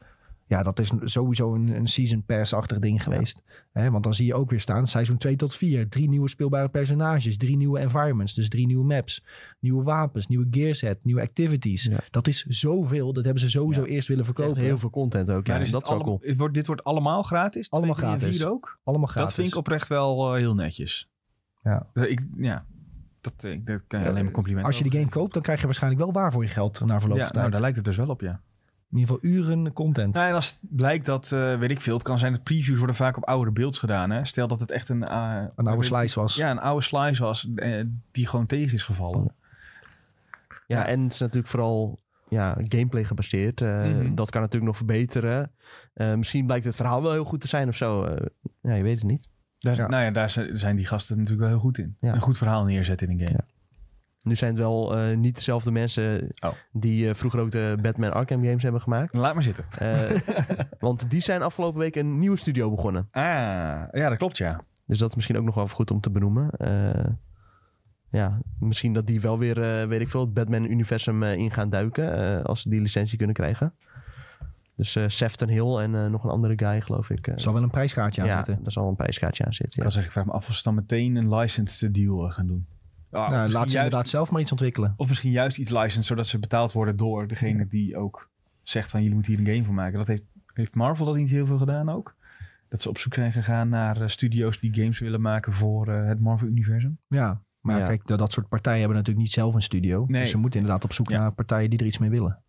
Ja, 0.52 0.62
dat 0.62 0.78
is 0.78 0.92
sowieso 1.02 1.54
een, 1.54 1.68
een 1.76 1.86
season 1.86 2.24
pass-achtig 2.24 2.78
ding 2.78 3.02
geweest. 3.02 3.42
Hè, 3.72 3.90
want 3.90 4.04
dan 4.04 4.14
zie 4.14 4.26
je 4.26 4.34
ook 4.34 4.50
weer 4.50 4.60
staan, 4.60 4.86
seizoen 4.86 5.16
2 5.16 5.36
tot 5.36 5.54
4. 5.56 5.88
Drie 5.88 6.08
nieuwe 6.08 6.28
speelbare 6.28 6.68
personages, 6.68 7.36
drie 7.36 7.56
nieuwe 7.56 7.78
environments. 7.78 8.34
Dus 8.34 8.48
drie 8.48 8.66
nieuwe 8.66 8.84
maps, 8.84 9.24
nieuwe 9.60 9.82
wapens, 9.82 10.26
nieuwe 10.26 10.46
gearset, 10.50 11.04
nieuwe 11.04 11.20
activities. 11.20 11.82
Ja. 11.84 11.98
Dat 12.10 12.26
is 12.28 12.44
zoveel, 12.44 13.12
dat 13.12 13.24
hebben 13.24 13.42
ze 13.42 13.50
sowieso 13.50 13.80
Ja. 13.80 13.86
eerst 13.86 14.08
willen 14.08 14.24
verkopen. 14.24 14.62
heel 14.62 14.78
veel 14.78 14.90
content 14.90 15.30
ook. 15.30 15.46
Ja, 15.46 15.58
is 15.58 15.70
dat 15.70 15.82
is 15.82 15.88
allemaal- 15.88 16.06
cool. 16.06 16.18
het 16.30 16.38
wordt, 16.38 16.54
dit 16.54 16.66
wordt 16.66 16.84
allemaal 16.84 17.22
gratis? 17.22 17.70
Allemaal 17.70 17.94
Twee, 17.94 18.06
gratis. 18.08 18.36
vier 18.36 18.48
ook? 18.48 18.78
Allemaal 18.84 19.06
gratis. 19.06 19.28
Dat 19.28 19.34
vind 19.34 19.48
ik 19.48 19.58
oprecht 19.58 19.88
wel 19.88 20.32
eh, 20.32 20.38
heel 20.38 20.54
netjes. 20.54 21.10
Ja. 21.62 21.86
Dus 21.92 22.06
Ik, 22.06 22.26
ja. 22.36 22.64
Dat, 23.20 23.44
eh, 23.44 23.60
dat 23.64 23.80
kan 23.86 24.00
je 24.00 24.08
alleen 24.08 24.24
maar 24.24 24.32
complimenten 24.32 24.68
Als 24.68 24.78
je 24.78 24.84
die 24.88 24.92
game 24.98 25.08
koopt, 25.10 25.32
dan 25.32 25.42
krijg 25.42 25.58
je 25.60 25.64
waarschijnlijk 25.64 26.02
wel 26.02 26.12
waar 26.12 26.32
voor 26.32 26.42
je 26.42 26.48
geld 26.50 26.80
na 26.84 27.00
verloop 27.00 27.18
Ja, 27.18 27.24
van 27.24 27.32
nou, 27.32 27.32
tijd. 27.32 27.52
daar 27.52 27.60
lijkt 27.60 27.76
het 27.76 27.84
dus 27.84 27.96
wel 27.96 28.08
op, 28.08 28.20
ja. 28.20 28.40
In 28.92 28.98
ieder 28.98 29.14
geval 29.14 29.30
uren 29.30 29.72
content. 29.72 30.14
Nou, 30.14 30.28
en 30.28 30.34
als 30.34 30.46
het 30.48 30.58
blijkt 30.60 31.06
dat, 31.06 31.32
eh, 31.32 31.58
weet 31.58 31.70
ik 31.70 31.80
veel, 31.80 31.94
het 31.94 32.02
kan 32.02 32.18
zijn 32.18 32.32
dat 32.32 32.42
previews 32.42 32.78
worden 32.78 32.96
vaak 32.96 33.16
op 33.16 33.24
oudere 33.24 33.50
beelds 33.52 33.78
gedaan. 33.78 34.10
Hè? 34.10 34.24
Stel 34.24 34.48
dat 34.48 34.60
het 34.60 34.70
echt 34.70 34.88
een... 34.88 35.04
eh, 35.04 35.42
een 35.56 35.66
oude 35.66 35.84
slice 35.84 36.20
was. 36.20 36.34
Ja, 36.36 36.50
een 36.50 36.58
oude 36.60 36.82
slice 36.84 37.22
was 37.22 37.48
eh, 37.56 37.84
die 38.10 38.26
gewoon 38.26 38.46
tegen 38.46 38.74
is 38.74 38.82
gevallen. 38.82 39.34
Ja, 40.66 40.78
Ja. 40.78 40.86
en 40.86 41.02
het 41.02 41.12
is 41.12 41.18
natuurlijk 41.18 41.48
vooral 41.48 41.98
ja, 42.28 42.56
gameplay 42.68 43.04
gebaseerd. 43.04 43.60
Mhm. 43.60 44.14
Dat 44.14 44.30
kan 44.30 44.40
natuurlijk 44.40 44.66
nog 44.66 44.76
verbeteren. 44.76 45.50
Eh, 45.94 46.14
misschien 46.14 46.46
blijkt 46.46 46.64
het 46.64 46.74
verhaal 46.76 47.02
wel 47.02 47.12
heel 47.12 47.24
goed 47.24 47.40
te 47.40 47.48
zijn 47.48 47.68
of 47.68 47.76
zo. 47.76 48.04
Eh, 48.04 48.26
ja, 48.62 48.74
je 48.74 48.82
weet 48.82 48.98
het 48.98 49.06
niet. 49.06 49.28
Daar, 49.58 49.76
Ja. 49.76 49.86
Nou 49.88 50.04
ja, 50.04 50.10
daar 50.10 50.30
zijn 50.30 50.58
zijn 50.58 50.76
die 50.76 50.86
gasten 50.86 51.16
natuurlijk 51.16 51.40
wel 51.42 51.50
heel 51.50 51.60
goed 51.60 51.78
in. 51.78 51.96
Ja. 52.00 52.14
Een 52.14 52.20
goed 52.20 52.38
verhaal 52.38 52.64
neerzetten 52.64 53.08
in 53.08 53.20
een 53.20 53.26
game. 53.26 53.40
Nu 54.22 54.36
zijn 54.36 54.50
het 54.50 54.60
wel 54.60 54.96
eh, 54.96 55.16
niet 55.16 55.34
dezelfde 55.34 55.70
mensen 55.70 56.28
Oh. 56.44 56.52
die 56.72 57.08
eh, 57.08 57.14
vroeger 57.14 57.40
ook 57.40 57.50
de 57.50 57.78
Batman 57.82 58.12
Arkham 58.12 58.44
games 58.44 58.62
hebben 58.62 58.80
gemaakt. 58.80 59.14
Laat 59.14 59.34
maar 59.34 59.42
zitten. 59.42 59.64
Eh, 59.78 60.10
want 60.80 61.10
die 61.10 61.20
zijn 61.20 61.42
afgelopen 61.42 61.80
week 61.80 61.96
een 61.96 62.18
nieuwe 62.18 62.36
studio 62.36 62.70
begonnen. 62.70 63.08
Ah, 63.10 63.22
ja, 63.92 64.08
dat 64.08 64.16
klopt, 64.16 64.38
ja. 64.38 64.60
Dus 64.86 64.98
dat 64.98 65.08
is 65.08 65.14
misschien 65.14 65.36
ook 65.38 65.44
nog 65.44 65.54
wel 65.54 65.68
goed 65.68 65.90
om 65.90 66.00
te 66.00 66.10
benoemen. 66.10 66.50
Ja, 68.10 68.40
misschien 68.58 68.92
dat 68.92 69.06
die 69.06 69.20
wel 69.20 69.38
weer, 69.38 69.88
weet 69.88 70.00
ik 70.00 70.08
veel, 70.08 70.20
het 70.20 70.34
Batman-universum 70.34 71.22
in 71.22 71.50
gaan 71.50 71.70
duiken. 71.70 72.42
als 72.44 72.60
ze 72.62 72.68
die 72.68 72.80
licentie 72.80 73.16
kunnen 73.16 73.34
krijgen. 73.34 73.74
Dus 74.76 74.96
eh 74.96 75.04
Sefton 75.08 75.48
Hill 75.48 75.76
en 75.76 76.10
nog 76.10 76.24
een 76.24 76.30
andere 76.30 76.52
guy, 76.56 76.80
geloof 76.80 77.10
ik. 77.10 77.26
Er 77.26 77.40
zal 77.40 77.52
wel 77.52 77.62
een 77.62 77.70
prijskaartje 77.70 78.20
aan 78.22 78.26
ja, 78.28 78.36
zitten. 78.36 78.58
daar 78.62 78.72
zal 78.72 78.88
een 78.88 78.96
prijskaartje 78.96 79.44
aan 79.44 79.52
zitten. 79.54 79.76
Ik 79.76 79.82
kan 79.82 79.92
zeggen, 79.92 80.06
ik 80.06 80.12
vraag 80.12 80.26
me 80.26 80.32
af 80.32 80.48
of 80.48 80.54
ze 80.54 80.62
dan 80.62 80.74
meteen 80.74 81.16
een 81.16 81.34
licensed 81.34 81.94
deal 81.94 82.30
gaan 82.30 82.46
doen. 82.46 82.66
Ja, 83.12 83.24
of 83.24 83.30
nou, 83.30 83.40
laat 83.42 83.50
ze 83.50 83.56
juist- 83.56 83.74
inderdaad 83.74 84.08
zelf 84.08 84.30
maar 84.30 84.40
iets 84.40 84.50
ontwikkelen. 84.50 84.94
Of 84.96 85.08
misschien 85.08 85.30
juist 85.30 85.58
iets 85.58 85.70
licensed, 85.70 86.04
zodat 86.04 86.26
ze 86.26 86.38
betaald 86.38 86.72
worden 86.72 86.96
door 86.96 87.26
degene 87.28 87.66
die 87.66 87.96
ook 87.96 88.30
zegt 88.62 88.90
van 88.90 89.00
jullie 89.00 89.14
moeten 89.14 89.32
hier 89.36 89.40
een 89.46 89.52
game 89.54 89.64
van 89.66 89.74
maken. 89.74 89.98
Dat 89.98 90.06
heeft, 90.06 90.22
heeft 90.54 90.74
Marvel 90.74 91.06
dat 91.06 91.16
niet 91.16 91.30
heel 91.30 91.46
veel 91.46 91.58
gedaan 91.58 91.88
ook? 91.88 92.14
Dat 92.68 92.82
ze 92.82 92.88
op 92.88 92.98
zoek 92.98 93.14
zijn 93.14 93.32
gegaan 93.32 93.68
naar 93.68 94.00
eh, 94.00 94.08
studio's 94.08 94.58
die 94.60 94.74
games 94.74 94.98
willen 94.98 95.20
maken 95.20 95.52
voor 95.52 95.88
eh, 95.88 96.06
het 96.06 96.20
Marvel-universum. 96.20 96.98
Ja, 97.08 97.42
maar 97.60 97.78
Ja. 97.78 97.86
kijk, 97.86 98.06
dat, 98.06 98.18
dat 98.18 98.32
soort 98.32 98.48
partijen 98.48 98.78
hebben 98.78 98.96
natuurlijk 98.96 99.24
niet 99.24 99.34
zelf 99.34 99.54
een 99.54 99.62
studio. 99.62 100.04
Nee. 100.08 100.20
Dus 100.20 100.30
ze 100.30 100.36
moeten 100.38 100.60
inderdaad 100.60 100.84
op 100.84 100.92
zoek 100.92 101.08
Ja. 101.10 101.18
naar 101.18 101.32
partijen 101.32 101.70
die 101.70 101.78
er 101.78 101.86
iets 101.86 101.98
mee 101.98 102.10
willen. 102.10 102.42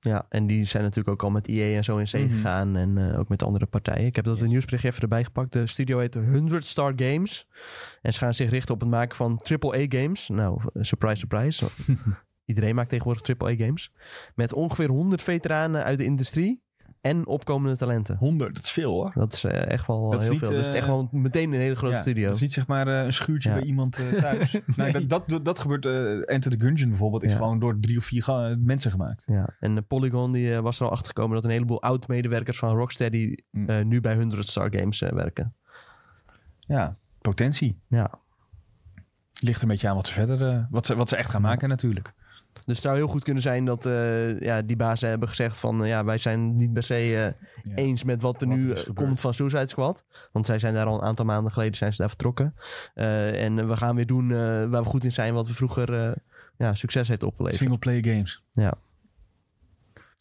Ja, 0.00 0.26
en 0.28 0.46
die 0.46 0.64
zijn 0.64 0.82
natuurlijk 0.82 1.08
ook 1.08 1.22
al 1.22 1.30
met 1.30 1.48
EA 1.48 1.76
en 1.76 1.84
zo 1.84 1.96
in 1.96 2.08
zee 2.08 2.24
Mhm. 2.24 2.34
gegaan. 2.34 2.76
En 2.76 2.98
eh, 3.12 3.18
ook 3.18 3.28
met 3.28 3.42
andere 3.42 3.66
partijen. 3.66 4.06
Ik 4.06 4.16
heb 4.16 4.24
dat 4.24 4.34
Yes. 4.34 4.42
een 4.44 4.50
nieuwsbericht 4.50 4.84
even 4.84 5.02
erbij 5.02 5.24
gepakt. 5.24 5.52
De 5.52 5.66
studio 5.66 5.98
heet 5.98 6.14
100 6.14 6.64
Star 6.64 6.92
Games. 6.96 7.46
En 8.02 8.12
ze 8.12 8.18
gaan 8.18 8.34
zich 8.34 8.50
richten 8.50 8.74
op 8.74 8.80
het 8.80 8.88
maken 8.90 9.16
van 9.16 9.40
AAA 9.42 9.86
games. 9.88 10.28
Nou, 10.28 10.60
eh, 10.72 10.82
surprise, 10.82 11.16
surprise. 11.16 11.66
Iedereen 12.44 12.74
maakt 12.74 12.88
tegenwoordig 12.88 13.22
AAA 13.36 13.54
games. 13.56 13.92
Met 14.34 14.52
ongeveer 14.52 14.88
100 14.88 15.22
veteranen 15.22 15.84
uit 15.84 15.98
de 15.98 16.04
industrie. 16.04 16.62
En 17.08 17.26
opkomende 17.26 17.76
talenten. 17.76 18.16
100, 18.16 18.54
dat 18.54 18.64
is 18.64 18.70
veel 18.70 18.92
hoor. 18.92 19.10
Dat 19.14 19.32
is 19.32 19.44
eh, 19.44 19.70
echt 19.70 19.86
wel 19.86 20.10
Dat 20.10 20.18
is 20.22 20.24
heel 20.24 20.32
niet, 20.34 20.42
veel. 20.44 20.50
dus 20.50 20.58
het 20.58 20.68
is 20.68 20.74
echt 20.74 20.86
eh, 20.86 20.92
wel 20.92 21.08
meteen 21.12 21.52
een 21.52 21.60
hele 21.60 21.76
grote 21.76 21.94
Ja, 21.94 22.00
studio. 22.00 22.26
Dat 22.26 22.34
is 22.34 22.40
niet 22.40 22.52
zeg 22.52 22.66
maar 22.66 22.88
eh, 22.88 23.04
een 23.04 23.12
schuurtje 23.12 23.48
Ja. 23.48 23.54
bij 23.56 23.64
iemand 23.64 23.96
eh, 23.98 24.06
thuis. 24.20 24.60
nee, 24.76 25.06
dat, 25.06 25.28
dat, 25.28 25.44
dat 25.44 25.58
gebeurt. 25.58 25.86
eh 25.86 26.32
Enter 26.34 26.50
the 26.50 26.60
Gungeon 26.60 26.88
bijvoorbeeld 26.88 27.22
is 27.22 27.30
Ja. 27.32 27.36
gewoon 27.36 27.58
door 27.58 27.80
drie 27.80 27.98
of 27.98 28.04
vier 28.04 28.56
mensen 28.58 28.90
gemaakt. 28.90 29.22
Ja, 29.26 29.48
en 29.58 29.74
de 29.74 29.82
Polygon 29.82 30.32
die, 30.32 30.54
eh, 30.54 30.60
was 30.60 30.80
er 30.80 30.86
al 30.86 30.92
achter 30.92 31.06
gekomen 31.06 31.34
dat 31.34 31.44
een 31.44 31.50
heleboel 31.50 31.82
oud-medewerkers 31.82 32.58
van 32.58 32.76
Rocksteady 32.76 33.34
Mm. 33.50 33.68
eh, 33.68 33.84
nu 33.84 34.00
bij 34.00 34.16
100 34.16 34.48
Star 34.48 34.70
Games 34.76 35.02
eh, 35.02 35.12
werken. 35.12 35.54
Ja, 36.58 36.96
potentie. 37.20 37.80
Ja. 37.88 38.10
Ligt 39.40 39.62
een 39.62 39.68
beetje 39.68 39.88
aan 39.88 39.94
wat 39.94 40.06
ze 40.06 40.12
verder, 40.12 40.48
eh, 40.48 40.64
wat, 40.70 40.86
ze, 40.86 40.94
wat 40.96 41.08
ze 41.08 41.16
echt 41.16 41.30
gaan 41.30 41.42
maken 41.42 41.68
natuurlijk. 41.68 42.12
Dus 42.68 42.76
het 42.76 42.86
zou 42.86 42.96
heel 42.96 43.08
goed 43.08 43.24
kunnen 43.24 43.42
zijn 43.42 43.64
dat 43.64 43.86
eh, 43.86 44.40
ja, 44.40 44.62
die 44.62 44.76
bazen 44.76 45.08
hebben 45.08 45.28
gezegd 45.28 45.58
van... 45.58 45.82
eh, 45.82 45.88
ja, 45.88 46.04
wij 46.04 46.18
zijn 46.18 46.56
niet 46.56 46.72
per 46.72 46.82
se 46.82 46.94
eh, 46.94 47.10
Ja. 47.62 47.74
eens 47.74 48.04
met 48.04 48.22
wat 48.22 48.42
er 48.42 48.48
Wat 48.48 48.56
nu 48.56 48.74
komt 48.94 49.20
van 49.20 49.34
Suicide 49.34 49.66
Squad. 49.66 50.04
Want 50.32 50.46
zij 50.46 50.58
zijn 50.58 50.74
daar 50.74 50.86
al 50.86 50.94
een 50.94 51.06
aantal 51.06 51.24
maanden 51.24 51.52
geleden 51.52 51.74
zijn 51.74 51.92
ze 51.92 51.98
daar 51.98 52.08
vertrokken. 52.08 52.54
Eh, 52.94 53.44
en 53.44 53.68
we 53.68 53.76
gaan 53.76 53.96
weer 53.96 54.06
doen 54.06 54.30
eh, 54.30 54.36
waar 54.38 54.82
we 54.82 54.84
goed 54.84 55.04
in 55.04 55.12
zijn... 55.12 55.34
wat 55.34 55.46
we 55.46 55.54
vroeger 55.54 56.06
eh, 56.06 56.12
ja, 56.58 56.74
succes 56.74 57.08
heeft 57.08 57.22
opgeleverd. 57.22 57.60
Single 57.60 57.78
player 57.78 58.04
games. 58.06 58.42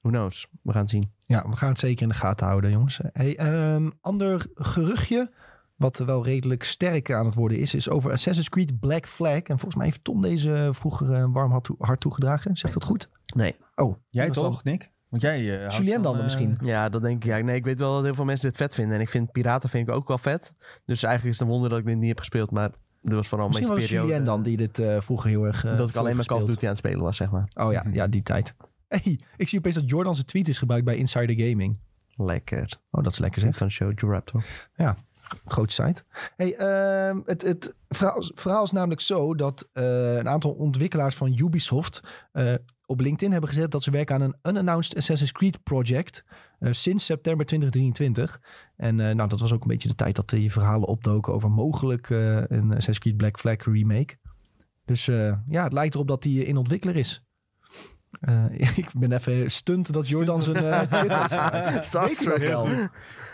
Who 0.02 0.10
knows? 0.10 0.48
We 0.62 0.72
gaan 0.72 0.82
het 0.82 0.90
zien. 0.90 1.12
Ja, 1.26 1.50
we 1.50 1.56
gaan 1.56 1.70
het 1.70 1.80
zeker 1.80 2.02
in 2.02 2.10
de 2.10 2.16
gaten 2.16 2.48
houden, 2.48 2.72
jongens. 2.72 3.00
Hey, 3.14 3.38
ehm, 3.38 3.90
ander 4.02 4.46
geruchtje, 4.56 5.32
wat 5.78 5.98
wel 5.98 6.24
redelijk 6.24 6.64
sterk 6.64 7.12
aan 7.12 7.26
het 7.26 7.34
worden 7.36 7.58
is, 7.60 7.76
is 7.76 7.90
over 7.90 8.12
Assassin's 8.12 8.50
Creed 8.50 8.80
Black 8.80 9.08
Flag. 9.08 9.40
En 9.40 9.60
volgens 9.60 9.76
mij 9.76 9.86
heeft 9.86 10.04
Tom 10.04 10.22
deze 10.22 10.70
vroeger 10.72 11.14
eh, 11.14 11.26
warm 11.32 11.52
hart, 11.52 11.64
toe- 11.64 11.98
toegedragen. 11.98 12.58
Zegt 12.58 12.74
dat 12.74 12.84
goed? 12.84 13.10
Nee. 13.36 13.56
Oh, 13.76 13.96
Jij 14.10 14.30
toch, 14.30 14.64
Nick? 14.64 14.92
Want 15.10 15.22
jij 15.22 15.58
houdt 15.60 15.76
Julien 15.76 16.02
dan 16.02 16.18
eh, 16.18 16.24
misschien? 16.24 16.58
Ja, 16.62 16.90
dat 16.90 17.02
denk 17.02 17.24
ik. 17.24 17.30
Ja, 17.30 17.38
nee, 17.38 17.56
ik 17.56 17.64
weet 17.64 17.80
wel 17.80 17.94
dat 17.94 18.04
heel 18.04 18.16
veel 18.16 18.26
mensen 18.26 18.50
dit 18.50 18.58
vet 18.58 18.74
vinden. 18.74 18.96
En 18.96 19.02
ik 19.02 19.10
vind 19.10 19.32
piraten 19.32 19.70
vind 19.70 19.88
ik 19.88 19.94
ook 19.94 20.08
wel 20.08 20.18
vet. 20.18 20.54
Dus 20.86 21.04
eigenlijk 21.04 21.34
is 21.34 21.40
het 21.40 21.48
een 21.48 21.54
wonder 21.54 21.70
dat 21.70 21.80
ik 21.80 21.86
dit 21.86 21.98
niet 21.98 22.08
heb 22.08 22.20
gespeeld. 22.20 22.52
Maar 22.52 22.72
er 23.04 23.16
was 23.16 23.28
vooral 23.28 23.48
een 23.48 23.52
Misschien 23.54 23.72
was 23.72 23.80
beetje 23.80 23.96
periode... 23.96 24.14
Julien 24.14 24.26
dan 24.26 24.44
die 24.44 24.58
dit 24.58 24.80
eh, 24.80 25.02
vroeger 25.02 25.30
heel 25.30 25.44
erg 25.44 25.62
dat 25.62 25.90
ik 25.90 25.96
alleen 25.96 26.16
maar 26.16 26.26
Call 26.26 26.42
of. 26.42 26.48
Duty 26.48 26.64
aan 26.64 26.70
het 26.70 26.78
spelen 26.78 27.02
was, 27.02 27.18
zeg 27.18 27.32
maar. 27.32 27.48
Oh 27.54 27.72
ja, 27.72 27.86
ja, 27.92 28.08
die 28.08 28.24
tijd. 28.24 28.54
Hey, 28.88 29.20
ik 29.38 29.48
zie 29.48 29.60
opeens 29.60 29.76
dat 29.76 29.90
Jordan 29.90 30.14
zijn 30.14 30.26
tweet 30.26 30.48
is 30.48 30.58
gebruikt 30.60 30.86
bij 30.86 30.96
Insider 30.96 31.48
Gaming. 31.48 31.78
Lekker. 32.16 32.80
Oh, 32.92 33.04
dat 33.04 33.12
is 33.12 33.20
lekker 33.20 33.42
zeg. 33.42 33.58
Van 33.58 33.72
Show 33.72 33.92
Raptor. 34.00 34.44
Grote 35.46 35.74
site. 35.74 36.04
Hey, 36.36 36.56
ehm, 36.56 37.20
het, 37.26 37.42
het 37.42 37.76
verhaal, 38.36 38.64
is 38.64 38.72
namelijk 38.72 39.02
zo 39.02 39.36
dat 39.36 39.70
eh, 39.74 40.16
een 40.16 40.30
aantal 40.30 40.52
ontwikkelaars 40.52 41.16
van 41.16 41.38
Ubisoft 41.40 42.04
eh, 42.32 42.54
op 42.86 43.00
LinkedIn 43.00 43.32
hebben 43.32 43.50
gezet 43.50 43.72
dat 43.72 43.84
ze 43.84 43.92
werken 43.92 44.16
aan 44.16 44.22
een 44.22 44.36
unannounced 44.44 44.96
Assassin's 44.96 45.32
Creed 45.32 45.64
project 45.64 46.24
eh, 46.60 46.72
sinds 46.72 47.06
september 47.06 47.46
2023. 47.46 48.42
En 48.76 48.96
nou, 48.96 49.28
dat 49.28 49.40
was 49.40 49.54
ook 49.54 49.62
een 49.62 49.68
beetje 49.68 49.88
de 49.88 49.96
tijd 49.96 50.16
dat 50.16 50.30
die 50.30 50.52
verhalen 50.52 50.88
opdoken 50.88 51.34
over 51.34 51.52
mogelijk 51.52 52.10
een 52.10 52.68
Assassin's 52.68 53.00
Creed 53.00 53.18
Black 53.18 53.40
Flag 53.40 53.64
remake. 53.64 54.18
Dus 54.86 55.06
ja, 55.48 55.64
het 55.64 55.74
lijkt 55.74 55.94
erop 55.94 56.08
dat 56.08 56.24
die 56.24 56.46
in 56.46 56.58
ontwikkelaar 56.58 56.96
is. 56.96 57.27
Eh, 58.20 58.60
ik 58.78 58.90
ben 58.98 59.12
even 59.12 59.52
stunt 59.52 59.94
dat 59.94 60.08
Jordan 60.10 60.44
zijn 60.44 60.64
uh, 60.64 60.82
Twitter. 60.92 61.52
Weet 62.06 62.18
hij 62.18 62.28
dat 62.32 62.42
heel 62.44 62.50
wel? 62.50 62.66
goed. 62.66 62.90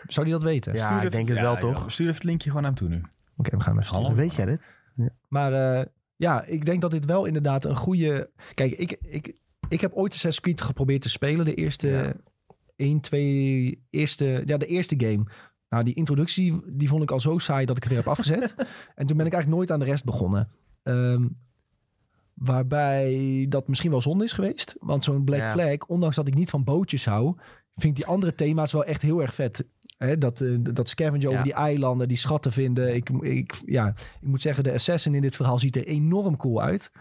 Zou 0.08 0.26
hij 0.26 0.36
dat 0.36 0.44
weten? 0.44 0.74
Ja, 0.76 0.86
Stuur 0.86 1.04
ik 1.04 1.12
denk 1.12 1.28
het 1.28 1.40
wel, 1.40 1.58
toch? 1.58 1.80
joh. 1.80 1.88
Stuur 1.90 2.06
even 2.06 2.18
het 2.18 2.24
linkje 2.28 2.48
gewoon 2.50 2.64
naar 2.64 2.72
hem 2.72 2.80
toe 2.80 2.90
nu. 2.98 3.04
Oké, 3.38 3.58
we 3.58 3.64
gaan 3.64 3.74
hem 3.74 3.82
even 3.82 3.86
sturen. 3.86 4.04
Hallo. 4.04 4.16
Weet 4.16 4.36
jij 4.36 4.46
dit? 4.46 4.62
Maar 5.28 5.54
eh, 5.80 5.86
ja, 6.16 6.44
ik 6.46 6.66
denk 6.66 6.82
dat 6.82 6.92
dit 6.92 7.06
wel 7.06 7.26
inderdaad 7.26 7.66
een 7.66 7.76
goede... 7.76 8.30
Kijk, 8.54 8.72
ik, 8.72 8.98
ik, 9.02 9.34
ik 9.68 9.82
heb 9.82 9.94
ooit 9.94 10.14
Assassin's 10.14 10.40
Creed 10.40 10.62
geprobeerd 10.62 11.02
te 11.02 11.10
spelen. 11.10 11.46
De 11.46 11.54
eerste 11.54 11.88
Ja. 11.88 12.14
1, 12.76 13.00
2... 13.00 13.84
Eerste, 13.90 14.44
ja, 14.46 14.58
de 14.58 14.66
eerste 14.66 14.96
game. 14.98 15.24
Nou, 15.70 15.84
die 15.86 15.94
introductie, 15.94 16.62
die 16.68 16.90
vond 16.90 17.04
ik 17.04 17.12
al 17.12 17.20
zo 17.20 17.38
saai 17.38 17.66
dat 17.66 17.78
ik 17.78 17.84
het 17.84 17.92
weer 17.92 18.02
heb 18.02 18.12
afgezet. 18.12 18.56
en 18.96 19.06
toen 19.06 19.18
ben 19.18 19.26
ik 19.26 19.34
eigenlijk 19.34 19.48
nooit 19.48 19.72
aan 19.72 19.80
de 19.80 19.86
rest 19.86 20.04
begonnen. 20.04 20.50
Ehm, 20.84 21.28
waarbij 22.34 23.46
dat 23.50 23.68
misschien 23.68 23.92
wel 23.92 24.02
zonde 24.02 24.24
is 24.24 24.34
geweest. 24.34 24.76
Want 24.80 25.04
zo'n 25.04 25.24
Black 25.24 25.40
Ja. 25.40 25.52
Flag, 25.52 25.78
ondanks 25.88 26.16
dat 26.16 26.28
ik 26.28 26.34
niet 26.36 26.50
van 26.50 26.64
bootjes 26.64 27.06
hou... 27.06 27.36
vind 27.76 27.86
ik 27.86 27.96
die 27.96 28.06
andere 28.14 28.36
thema's 28.36 28.72
wel 28.72 28.84
echt 28.86 29.02
heel 29.02 29.22
erg 29.22 29.34
vet. 29.34 29.66
Hè, 29.98 30.18
dat, 30.18 30.42
eh, 30.42 30.56
dat 30.62 30.90
scavenger 30.90 31.26
over 31.28 31.38
Ja. 31.38 31.44
die 31.44 31.54
eilanden, 31.54 32.08
die 32.08 32.18
schatten 32.18 32.52
vinden. 32.52 32.96
Ik, 32.96 33.10
ik, 33.10 33.62
ja, 33.66 33.88
ik 34.22 34.28
moet 34.28 34.42
zeggen, 34.42 34.64
de 34.64 34.74
assassin 34.74 35.16
in 35.16 35.22
dit 35.22 35.36
verhaal 35.36 35.60
ziet 35.60 35.76
er 35.76 35.86
enorm 35.88 36.38
cool 36.38 36.62
uit. 36.62 36.92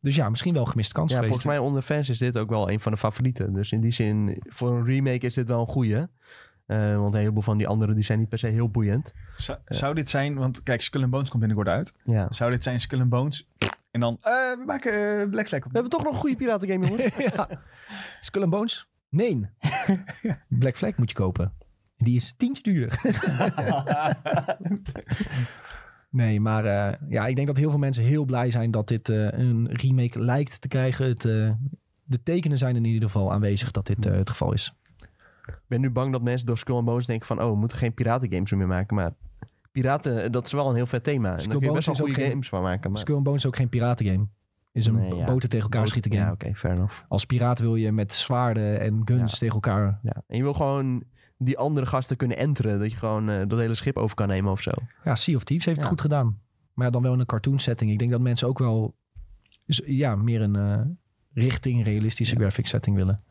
Dus 0.00 0.16
ja, 0.16 0.28
misschien 0.28 0.54
wel 0.54 0.64
gemist 0.64 0.92
kans 0.92 1.12
Ja, 1.12 1.18
geweest. 1.18 1.34
volgens 1.34 1.58
mij 1.58 1.66
onder 1.68 1.82
fans 1.82 2.08
is 2.08 2.18
dit 2.18 2.38
ook 2.38 2.48
wel 2.48 2.70
een 2.70 2.80
van 2.80 2.92
de 2.92 2.98
favorieten. 2.98 3.52
Dus 3.52 3.72
in 3.72 3.80
die 3.80 3.92
zin, 3.92 4.42
voor 4.48 4.70
een 4.70 4.84
remake 4.84 5.26
is 5.26 5.34
dit 5.34 5.48
wel 5.48 5.60
een 5.60 5.66
goeie. 5.66 5.96
Eh, 6.66 6.96
want 6.96 7.12
een 7.14 7.18
heleboel 7.20 7.42
van 7.42 7.58
die 7.58 7.68
andere 7.68 7.94
die 7.94 8.04
zijn 8.04 8.18
niet 8.18 8.28
per 8.28 8.38
se 8.38 8.46
heel 8.46 8.68
boeiend. 8.70 9.12
Zou, 9.36 9.58
zou 9.64 9.94
dit 9.94 10.08
zijn, 10.08 10.34
want 10.34 10.62
kijk, 10.62 10.80
Skull 10.80 11.02
and 11.02 11.10
Bones 11.10 11.28
komt 11.28 11.40
binnenkort 11.40 11.68
uit. 11.68 11.92
Ja. 12.04 12.26
Zou 12.30 12.50
dit 12.50 12.62
zijn 12.62 12.80
Skull 12.80 13.00
and 13.00 13.08
Bones? 13.08 13.48
En 13.96 14.02
dan, 14.02 14.18
eh, 14.20 14.32
we 14.32 14.62
maken 14.66 15.20
eh, 15.20 15.28
Black 15.30 15.46
Flag 15.46 15.60
op. 15.60 15.66
We 15.66 15.72
hebben 15.72 15.90
toch 15.90 16.02
nog 16.04 16.12
een 16.12 16.18
goede 16.18 16.36
piratengame, 16.36 16.86
jongens. 16.86 17.16
ja. 17.34 17.48
Skull 18.20 18.42
and 18.42 18.50
Bones? 18.50 18.88
Nee. 19.08 19.48
Black 20.48 20.76
Flag 20.76 20.96
moet 20.96 21.10
je 21.10 21.16
kopen. 21.16 21.52
Die 21.96 22.16
is 22.16 22.34
tientje 22.36 22.62
duurder. 22.62 23.00
nee, 26.10 26.40
maar 26.40 26.64
eh, 26.64 26.98
ja, 27.08 27.26
ik 27.26 27.36
denk 27.36 27.46
dat 27.46 27.56
heel 27.56 27.70
veel 27.70 27.78
mensen 27.78 28.04
heel 28.04 28.24
blij 28.24 28.50
zijn 28.50 28.70
dat 28.70 28.88
dit 28.88 29.08
eh, 29.08 29.32
een 29.32 29.68
remake 29.72 30.20
lijkt 30.20 30.60
te 30.60 30.68
krijgen. 30.68 31.06
Het, 31.08 31.24
eh, 31.24 31.50
de 32.04 32.22
tekenen 32.22 32.58
zijn 32.58 32.76
in 32.76 32.84
ieder 32.84 33.08
geval 33.10 33.32
aanwezig 33.32 33.70
dat 33.70 33.86
dit 33.86 34.06
eh, 34.06 34.12
het 34.12 34.30
geval 34.30 34.52
is. 34.52 34.74
Ik 35.46 35.60
ben 35.66 35.80
nu 35.80 35.90
bang 35.90 36.12
dat 36.12 36.22
mensen 36.22 36.46
door 36.46 36.58
Skull 36.58 36.76
and 36.76 36.84
Bones 36.84 37.06
denken 37.06 37.26
van... 37.26 37.42
oh, 37.42 37.50
we 37.50 37.56
moeten 37.56 37.78
geen 37.78 37.94
piratengames 37.94 38.52
meer 38.52 38.66
maken. 38.66 38.96
Maar 38.96 39.12
piraten, 39.82 40.22
eh, 40.22 40.30
dat 40.30 40.46
is 40.46 40.52
wel 40.52 40.68
een 40.68 40.74
heel 40.74 40.86
vet 40.86 41.04
thema. 41.04 41.30
En 41.30 41.36
daar 41.36 41.46
kun 41.46 41.46
je 41.46 41.50
best 41.50 41.62
wel 41.62 41.72
Bones 41.72 41.88
is 41.88 41.96
goede 41.98 42.12
ook 42.12 42.18
geen- 42.18 42.30
games 42.30 42.48
van 42.48 42.62
maken. 42.62 42.90
Maar... 42.90 43.00
Skull 43.00 43.22
Bones 43.22 43.40
is 43.40 43.46
ook 43.46 43.56
geen 43.56 43.68
piratengame. 43.68 44.26
Is 44.72 44.86
een 44.86 44.94
Nee, 44.94 45.14
ja. 45.14 45.24
boten 45.24 45.48
tegen 45.48 45.64
elkaar 45.64 45.80
Boot- 45.80 45.88
schieten 45.90 46.12
game. 46.12 46.24
Ja, 46.24 46.32
oké, 46.32 46.54
fair 46.54 46.74
enough. 46.74 46.94
Als 47.08 47.24
piraat 47.24 47.58
wil 47.58 47.74
je 47.76 47.92
met 47.92 48.12
zwaarden 48.12 48.80
en 48.80 49.00
guns 49.04 49.30
Ja. 49.32 49.38
tegen 49.38 49.54
elkaar. 49.54 49.98
Ja. 50.02 50.22
En 50.26 50.36
je 50.36 50.42
wil 50.42 50.52
gewoon 50.54 51.02
die 51.38 51.58
andere 51.58 51.86
gasten 51.86 52.16
kunnen 52.16 52.36
enteren. 52.36 52.78
Dat 52.78 52.90
je 52.90 52.96
gewoon 52.96 53.28
eh, 53.28 53.42
dat 53.48 53.58
hele 53.58 53.74
schip 53.74 53.96
over 53.96 54.16
kan 54.16 54.28
nemen 54.28 54.52
of 54.52 54.60
zo. 54.62 54.70
Ja, 55.04 55.14
Sea 55.14 55.36
of 55.36 55.44
Thieves 55.44 55.66
heeft 55.66 55.78
het 55.78 55.88
goed 55.88 56.00
gedaan. 56.00 56.38
Maar 56.74 56.86
ja, 56.86 56.90
dan 56.92 57.02
wel 57.02 57.12
in 57.12 57.20
een 57.20 57.26
cartoon 57.26 57.58
setting. 57.58 57.90
Ik 57.90 57.98
denk 57.98 58.10
dat 58.10 58.20
mensen 58.20 58.48
ook 58.48 58.58
wel 58.58 58.94
ja, 59.86 60.16
meer 60.16 60.40
een 60.42 60.56
eh, 60.56 60.80
richting 61.32 61.84
realistische 61.84 62.36
graphic 62.36 62.66
setting 62.66 62.96
willen. 62.96 63.22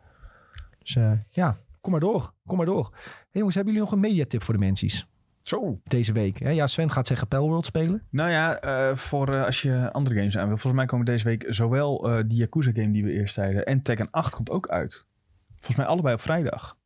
Dus 0.79 0.97
ja, 1.29 1.57
kom 1.81 1.91
maar 1.91 1.99
door. 2.01 2.33
Kom 2.45 2.57
maar 2.57 2.65
door. 2.65 2.89
Hey 2.93 3.27
jongens, 3.31 3.55
hebben 3.55 3.73
jullie 3.73 3.89
nog 3.89 3.97
een 3.97 4.03
mediatip 4.07 4.43
voor 4.43 4.53
de 4.53 4.59
mensies 4.59 5.07
Zo. 5.45 5.79
deze 5.83 6.13
week? 6.13 6.39
Hè, 6.39 6.49
ja, 6.49 6.67
Sven 6.67 6.91
gaat 6.91 7.07
zeggen 7.07 7.27
Palworld 7.27 7.65
spelen. 7.65 8.03
Nou 8.09 8.29
ja, 8.29 8.59
eh, 8.59 8.95
voor 8.95 9.33
eh, 9.33 9.45
als 9.45 9.61
je 9.61 9.91
andere 9.91 10.15
games 10.15 10.37
aan 10.37 10.47
wil. 10.47 10.57
Volgens 10.57 10.73
mij 10.73 10.85
komen 10.85 11.05
deze 11.05 11.23
week 11.25 11.45
zowel 11.49 12.09
eh, 12.09 12.23
die 12.27 12.37
Yakuza 12.37 12.71
game 12.73 12.91
die 12.91 13.03
we 13.03 13.11
eerst 13.11 13.33
zeiden 13.33 13.65
en 13.65 13.81
Tekken 13.81 14.07
8 14.11 14.35
komt 14.35 14.49
ook 14.49 14.67
uit. 14.69 15.05
Volgens 15.51 15.75
mij 15.75 15.85
allebei 15.85 16.13
op 16.15 16.21
vrijdag. 16.21 16.77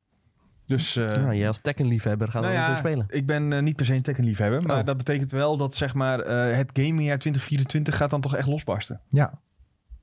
Dus 0.66 0.96
eh, 0.96 1.08
nou, 1.08 1.36
jij 1.36 1.48
als 1.48 1.60
Tekken-liefhebber 1.62 2.28
gaat 2.28 2.42
nou 2.42 2.54
dat 2.54 2.64
ja, 2.64 2.70
natuurlijk 2.70 2.96
spelen. 3.06 3.20
ik 3.20 3.26
ben 3.28 3.64
niet 3.64 3.76
per 3.76 3.86
se 3.86 3.94
een 3.94 4.02
Tekken 4.02 4.24
liefhebber. 4.24 4.62
Maar 4.64 4.80
Oh. 4.80 4.86
dat 4.86 4.98
betekent 4.98 5.32
wel 5.32 5.58
dat 5.58 5.76
zeg 5.76 5.94
maar 5.94 6.20
eh, 6.20 6.56
het 6.56 6.70
gamingjaar 6.74 7.18
2024 7.18 7.98
gaat 7.98 8.10
dan 8.10 8.22
toch 8.22 8.36
echt 8.36 8.48
losbarsten. 8.48 9.02
Ja, 9.08 9.40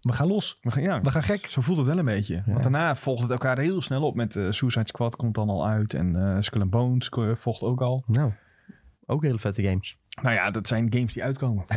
we 0.00 0.12
gaan 0.12 0.26
los. 0.26 0.58
We 0.62 0.70
gaan, 0.70 0.82
ja, 0.82 1.00
We 1.00 1.10
gaan 1.10 1.22
gek. 1.22 1.46
Zo 1.46 1.60
voelt 1.60 1.78
het 1.78 1.86
wel 1.86 1.98
een 1.98 2.04
beetje. 2.04 2.42
Want 2.46 2.62
daarna 2.62 2.96
volgt 2.96 3.22
het 3.22 3.30
elkaar 3.30 3.58
heel 3.58 3.82
snel 3.82 4.02
op. 4.02 4.14
Met 4.14 4.36
eh, 4.36 4.46
Suicide 4.50 4.86
Squad 4.86 5.16
komt 5.16 5.34
dan 5.34 5.48
al 5.48 5.66
uit. 5.66 5.94
En 5.94 6.16
eh 6.16 6.36
Skull 6.40 6.60
and 6.60 6.70
Bones 6.70 7.10
volgt 7.34 7.62
ook 7.62 7.80
al. 7.80 8.04
Nou, 8.06 8.32
ook 9.06 9.22
hele 9.22 9.38
vette 9.38 9.62
games. 9.62 9.98
Nou 10.22 10.34
ja, 10.34 10.50
dat 10.50 10.68
zijn 10.68 10.92
games 10.92 11.12
die 11.12 11.22
uitkomen. 11.24 11.64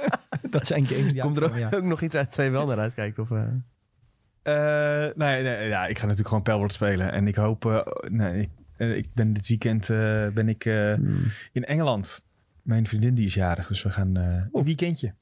Dat 0.50 0.66
zijn 0.66 0.86
games 0.86 1.12
die 1.12 1.22
Komt 1.22 1.36
er 1.36 1.44
ook, 1.44 1.56
ja. 1.56 1.78
nog 1.78 2.00
iets 2.02 2.14
uit 2.14 2.30
twee 2.30 2.50
wel 2.50 2.66
naar 2.66 2.78
uitkijkt? 2.78 3.18
Of, 3.18 3.30
eh? 3.30 3.42
Eh, 4.42 5.14
nee, 5.16 5.42
nee, 5.42 5.68
ja, 5.68 5.86
ik 5.86 5.96
ga 5.96 6.02
natuurlijk 6.02 6.28
gewoon 6.28 6.42
Palworld 6.42 6.72
spelen. 6.72 7.12
En 7.12 7.28
ik 7.28 7.34
hoop... 7.34 7.64
eh, 7.66 7.86
nee, 8.08 8.40
ik, 8.42 8.48
eh, 8.76 8.96
ik 8.96 9.06
ben 9.14 9.30
dit 9.32 9.48
weekend 9.48 9.90
eh, 9.90 10.28
ben 10.28 10.48
ik, 10.48 10.64
eh, 10.64 10.94
Hmm. 10.94 11.22
in 11.52 11.64
Engeland. 11.64 12.22
Mijn 12.62 12.86
vriendin 12.86 13.14
die 13.14 13.26
is 13.26 13.34
jarig. 13.34 13.66
Dus 13.66 13.82
we 13.82 13.90
gaan 13.90 14.16
eh, 14.16 14.42
een 14.52 14.64
weekendje. 14.64 15.14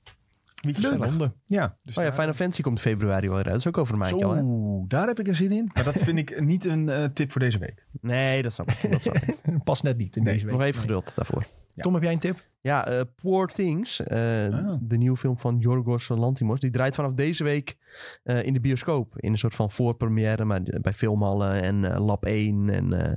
Leuk. 0.67 1.31
Ja, 1.45 1.77
dus 1.83 1.97
Oh 1.97 2.03
ja, 2.05 2.11
daar- 2.11 2.19
Final 2.19 2.33
Fantasy 2.33 2.62
komt 2.62 2.81
februari 2.81 3.29
wel 3.29 3.37
uit. 3.37 3.47
Dat 3.47 3.57
is 3.57 3.67
ook 3.67 3.79
over 3.79 3.93
een 3.95 4.01
maandje 4.01 4.25
al, 4.25 4.33
hè? 4.35 4.41
Zo, 4.41 4.85
daar 4.89 5.07
heb 5.07 5.21
ik 5.21 5.29
er 5.29 5.37
zin 5.37 5.53
in. 5.53 5.71
Maar 5.75 5.85
dat 5.85 6.03
vind 6.03 6.19
ik 6.19 6.41
niet 6.41 6.64
een 6.64 6.89
eh, 6.89 7.05
tip 7.05 7.33
voor 7.33 7.41
deze 7.41 7.59
week. 7.59 7.87
Nee, 8.01 8.43
dat 8.43 8.53
snap 8.53 8.71
ik. 8.71 8.91
Dat 8.91 9.03
snap 9.03 9.17
ik. 9.17 9.37
Past 9.64 9.83
net 9.83 9.97
niet 9.97 10.17
in 10.17 10.23
Nee, 10.23 10.33
deze 10.33 10.45
week. 10.45 10.55
Nog 10.55 10.62
even 10.62 10.75
Nee. 10.81 10.87
geduld 10.87 11.12
daarvoor. 11.17 11.45
Ja. 11.75 11.83
Tom, 11.83 11.95
heb 11.95 12.03
jij 12.03 12.12
een 12.12 12.19
tip? 12.19 12.45
Ja, 12.61 12.87
eh, 12.87 13.01
Poor 13.23 13.47
Things, 13.49 14.03
eh, 14.03 14.45
Ah. 14.45 14.75
de 14.81 14.97
nieuwe 14.97 15.17
film 15.17 15.39
van 15.39 15.59
Yorgos 15.59 16.09
Lantimos, 16.09 16.61
die 16.61 16.71
draait 16.71 16.95
vanaf 16.95 17.12
deze 17.12 17.45
week 17.45 17.77
eh, 18.23 18.43
in 18.43 18.53
de 18.53 18.61
bioscoop. 18.61 19.14
In 19.19 19.31
een 19.33 19.39
soort 19.39 19.55
van 19.55 19.71
voorpremière, 19.71 20.45
maar 20.45 20.61
bij 20.81 20.93
Filmhallen 20.93 21.62
en 21.62 21.85
eh, 21.95 22.05
Lab 22.07 22.25
1 22.25 22.69
en 22.71 22.93
eh, 22.93 23.12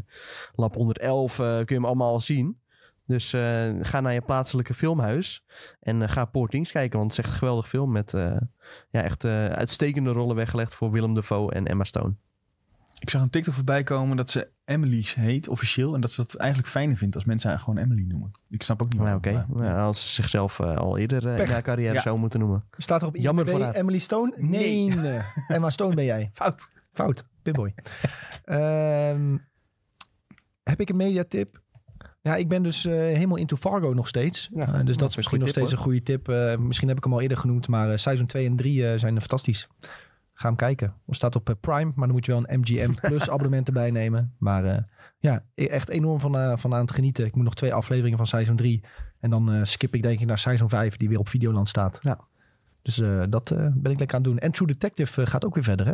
Lab 0.56 0.76
111 0.76 1.40
eh, 1.40 1.46
kun 1.56 1.66
je 1.66 1.74
hem 1.74 1.86
allemaal 1.86 2.12
al 2.14 2.22
zien. 2.22 2.59
Dus 3.10 3.34
eh, 3.34 3.70
ga 3.82 4.02
naar 4.02 4.14
je 4.14 4.22
plaatselijke 4.22 4.74
filmhuis 4.74 5.46
en 5.80 6.02
eh, 6.02 6.10
ga 6.10 6.26
Poor 6.26 6.48
Things 6.48 6.72
kijken, 6.72 7.00
want 7.00 7.12
het 7.12 7.20
is 7.20 7.26
echt 7.26 7.34
een 7.34 7.40
geweldig 7.40 7.68
film 7.68 7.92
met 7.92 8.14
eh, 8.14 8.36
ja, 8.90 9.02
echt 9.04 9.24
eh, 9.24 9.46
uitstekende 9.46 10.12
rollen 10.12 10.36
weggelegd 10.36 10.76
voor 10.76 10.92
Willem 10.92 11.14
Dafoe 11.14 11.54
en 11.54 11.66
Emma 11.66 11.84
Stone. 11.84 12.14
Ik 13.00 13.10
zag 13.10 13.22
een 13.22 13.30
TikTok 13.30 13.54
voorbij 13.54 13.84
komen 13.84 14.18
dat 14.18 14.30
ze 14.30 14.48
Emily's 14.66 15.14
heet, 15.14 15.48
officieel. 15.48 15.94
En 15.96 16.02
dat 16.02 16.12
ze 16.12 16.22
dat 16.22 16.36
eigenlijk 16.36 16.70
fijner 16.72 16.98
vindt 16.98 17.16
als 17.16 17.26
mensen 17.26 17.50
haar 17.50 17.60
gewoon 17.60 17.78
Emily 17.78 18.04
noemen. 18.08 18.32
Ik 18.50 18.64
snap 18.64 18.82
ook 18.82 18.92
niet 18.92 19.02
Nou, 19.02 19.20
waarom, 19.22 19.42
oké. 19.44 19.54
maar- 19.54 19.68
Nou, 19.72 19.80
als 19.88 20.02
ze 20.02 20.14
zichzelf 20.14 20.60
al 20.60 20.98
eerder 20.98 21.40
in 21.40 21.48
haar 21.48 21.62
carrière 21.62 21.94
Ja. 21.94 22.02
zou 22.02 22.18
moeten 22.20 22.40
noemen. 22.40 22.62
Staat 22.78 23.02
er 23.02 23.08
op 23.08 23.16
Jammer 23.16 23.48
IMDb. 23.48 23.76
Emily 23.76 23.98
Stone? 24.00 24.34
Nee. 24.38 24.96
Nee. 24.96 25.20
Emma 25.48 25.70
Stone 25.70 25.96
ben 25.96 26.06
jij. 26.06 26.30
Fout. 26.34 26.68
Fout. 26.94 27.26
Pitboy. 27.42 27.74
Ehm 28.44 29.38
heb 30.64 30.80
ik 30.80 30.90
een 30.90 30.96
mediatip? 30.96 31.62
Ja, 32.22 32.36
ik 32.36 32.48
ben 32.48 32.64
dus 32.64 32.86
eh, 32.86 32.94
helemaal 32.94 33.38
into 33.38 33.56
Fargo 33.56 33.94
nog 33.94 34.08
steeds. 34.08 34.50
Ja, 34.54 34.68
Eh, 34.68 34.74
dus 34.74 34.86
dat 34.86 35.00
dat 35.00 35.10
is 35.10 35.16
misschien 35.16 35.40
nog 35.40 35.50
steeds 35.50 35.72
een 35.72 35.78
goede 35.78 36.04
tip. 36.04 36.30
Eh, 36.30 36.58
misschien 36.58 36.88
heb 36.88 36.98
ik 36.98 37.04
hem 37.04 37.14
al 37.14 37.22
eerder 37.22 37.38
genoemd, 37.38 37.68
maar 37.68 38.00
seizoen 38.00 38.26
2 38.26 38.46
en 38.46 38.56
3 38.56 38.98
zijn 38.98 39.20
fantastisch. 39.20 39.68
Ga 40.34 40.48
hem 40.48 40.56
kijken. 40.56 40.94
Het 41.06 41.16
staat 41.16 41.36
op 41.36 41.56
Prime, 41.60 41.92
maar 41.96 42.06
dan 42.08 42.12
moet 42.16 42.26
je 42.26 42.32
wel 42.32 42.44
een 42.48 42.60
MGM 42.60 42.92
Plus 43.08 43.30
abonnement 43.30 43.68
erbij 43.68 43.92
nemen. 43.92 44.36
Maar 44.38 44.88
ja, 45.20 45.44
e- 45.56 45.66
echt 45.66 45.90
enorm 45.90 46.20
van, 46.20 46.60
van 46.60 46.74
aan 46.74 46.82
het 46.82 46.92
genieten. 46.92 47.26
Ik 47.26 47.36
moet 47.36 47.44
nog 47.44 47.56
twee 47.56 47.74
afleveringen 47.74 48.18
van 48.18 48.28
seizoen 48.28 48.56
3. 48.56 48.84
En 49.20 49.30
dan 49.30 49.68
skip 49.68 49.96
ik 49.96 50.02
denk 50.02 50.20
ik 50.20 50.28
naar 50.28 50.38
seizoen 50.38 50.70
5, 50.70 50.98
die 50.98 51.10
weer 51.10 51.20
op 51.20 51.30
Videoland 51.30 51.70
staat. 51.70 51.98
Ja. 52.02 52.20
Dus 52.82 53.02
dat 53.30 53.54
ben 53.56 53.92
ik 53.92 54.00
lekker 54.00 54.18
aan 54.18 54.22
het 54.22 54.32
doen. 54.32 54.38
En 54.40 54.52
True 54.52 54.68
Detective 54.68 55.28
gaat 55.28 55.46
ook 55.46 55.54
weer 55.54 55.64
verder, 55.64 55.86
hè? 55.86 55.94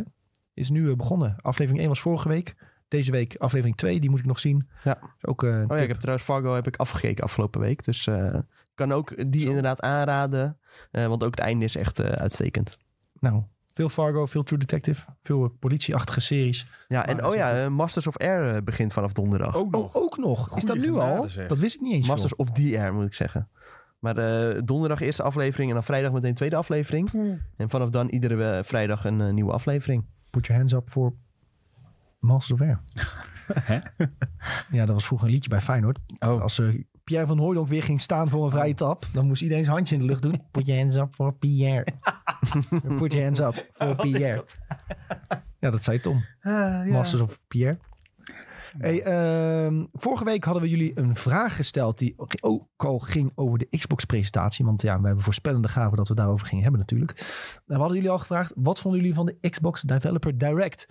Is 0.54 0.70
nu 0.70 0.96
begonnen. 0.96 1.36
Aflevering 1.40 1.80
1 1.80 1.88
was 1.88 2.00
vorige 2.00 2.28
week. 2.28 2.54
Deze 2.88 3.10
week 3.10 3.36
aflevering 3.36 3.76
2, 3.76 4.00
die 4.00 4.10
moet 4.10 4.18
ik 4.18 4.24
nog 4.26 4.38
zien. 4.38 4.68
Ja. 4.82 4.98
Is 5.16 5.26
ook 5.26 5.42
eh, 5.42 5.50
een 5.50 5.70
Oh 5.70 5.76
ja, 5.76 5.82
ik 5.82 5.88
heb 5.88 5.96
trouwens 5.98 6.26
Fargo 6.26 6.54
heb 6.54 6.66
ik 6.66 6.76
afgekeken 6.76 7.24
afgelopen 7.24 7.60
week. 7.60 7.84
Dus 7.84 8.06
eh, 8.06 8.34
ik 8.34 8.72
kan 8.74 8.92
ook 8.92 9.30
die 9.32 9.40
Zo. 9.40 9.46
inderdaad 9.46 9.80
aanraden. 9.80 10.58
eh, 10.90 11.06
want 11.06 11.22
ook 11.24 11.30
het 11.30 11.40
einde 11.44 11.64
is 11.64 11.76
echt 11.76 11.98
eh, 11.98 12.06
uitstekend. 12.10 12.78
Nou, 13.20 13.42
veel 13.74 13.88
Fargo, 13.88 14.26
veel 14.26 14.42
True 14.42 14.58
Detective. 14.58 15.06
Veel 15.20 15.48
politieachtige 15.48 16.20
series. 16.20 16.66
Ja, 16.88 17.06
en 17.06 17.24
oh 17.26 17.34
ja, 17.34 17.60
goed. 17.62 17.70
Masters 17.72 18.06
of 18.06 18.16
Air 18.16 18.64
begint 18.64 18.92
vanaf 18.92 19.12
donderdag. 19.12 19.56
Ook 19.56 19.64
Oh, 19.76 19.82
nog. 19.82 19.94
ook 19.94 20.16
nog. 20.18 20.56
is 20.56 20.64
dat 20.64 20.76
nu 20.76 20.92
al? 20.94 21.28
zeg. 21.28 21.48
Dat 21.48 21.58
wist 21.58 21.74
ik 21.74 21.80
niet 21.80 21.92
eens. 21.92 22.06
Masters 22.08 22.32
joh. 22.36 22.46
of 22.48 22.50
the 22.54 22.78
Air 22.78 22.94
moet 22.94 23.06
ik 23.06 23.14
zeggen. 23.14 23.48
Maar 23.98 24.16
eh, 24.16 24.60
donderdag 24.64 25.00
eerste 25.00 25.22
aflevering 25.22 25.68
en 25.68 25.74
dan 25.74 25.84
vrijdag 25.84 26.12
meteen 26.12 26.34
tweede 26.34 26.56
aflevering. 26.56 27.10
En 27.56 27.70
vanaf 27.70 27.90
dan 27.90 28.08
iedere 28.08 28.64
vrijdag 28.64 29.04
een 29.04 29.34
nieuwe 29.34 29.52
aflevering. 29.52 30.04
Put 30.30 30.46
your 30.46 30.60
hands 30.60 30.74
up 30.74 30.90
voor 30.90 31.12
Masters 32.26 32.60
of 32.60 32.66
Air. 32.66 32.80
Ja, 34.70 34.84
dat 34.84 34.94
was 34.94 35.06
vroeger 35.06 35.26
een 35.26 35.32
liedje 35.32 35.48
bij 35.48 35.60
Feyenoord. 35.60 35.98
Oh. 36.18 36.42
Als 36.42 36.58
eh, 36.58 36.68
Pierre 37.04 37.26
van 37.26 37.38
Hooydonk 37.38 37.68
weer 37.68 37.82
ging 37.82 38.00
staan 38.00 38.28
voor 38.28 38.44
een 38.44 38.50
vrije 38.50 38.74
tap, 38.74 39.08
dan 39.12 39.26
moest 39.26 39.42
iedereen 39.42 39.64
zijn 39.64 39.76
handje 39.76 39.94
in 39.94 40.00
de 40.00 40.06
lucht 40.06 40.22
doen. 40.22 40.42
Put 40.50 40.66
your 40.66 40.80
hands 40.80 40.96
up 40.96 41.14
voor 41.14 41.34
Pierre. 41.34 41.86
Put 42.96 43.12
your 43.12 43.24
hands 43.24 43.40
up 43.40 43.70
voor 43.74 43.96
Pierre. 43.96 44.44
Ja, 45.60 45.70
dat 45.70 45.82
zei 45.82 46.00
Tom. 46.00 46.24
Masters 46.86 47.22
of 47.22 47.40
Pierre. 47.48 47.78
Hey, 48.78 49.02
ehm, 49.02 49.84
vorige 49.92 50.24
week 50.24 50.44
hadden 50.44 50.62
we 50.62 50.68
jullie 50.68 50.98
een 50.98 51.16
vraag 51.16 51.56
gesteld 51.56 51.98
die 51.98 52.14
ook 52.16 52.64
al 52.76 52.98
ging 52.98 53.32
over 53.34 53.58
de 53.58 53.68
Xbox-presentatie. 53.78 54.64
Want 54.64 54.82
ja, 54.82 55.00
we 55.00 55.06
hebben 55.06 55.24
voorspellende 55.24 55.68
gaven 55.68 55.96
dat 55.96 56.08
we 56.08 56.14
daarover 56.14 56.46
gingen 56.46 56.62
hebben 56.62 56.80
natuurlijk. 56.80 57.14
Nou, 57.16 57.62
we 57.66 57.74
hadden 57.74 57.94
jullie 57.94 58.10
al 58.10 58.18
gevraagd, 58.18 58.52
wat 58.56 58.80
vonden 58.80 59.00
jullie 59.00 59.14
van 59.14 59.26
de 59.26 59.50
Xbox 59.50 59.80
Developer 59.80 60.38
Direct? 60.38 60.86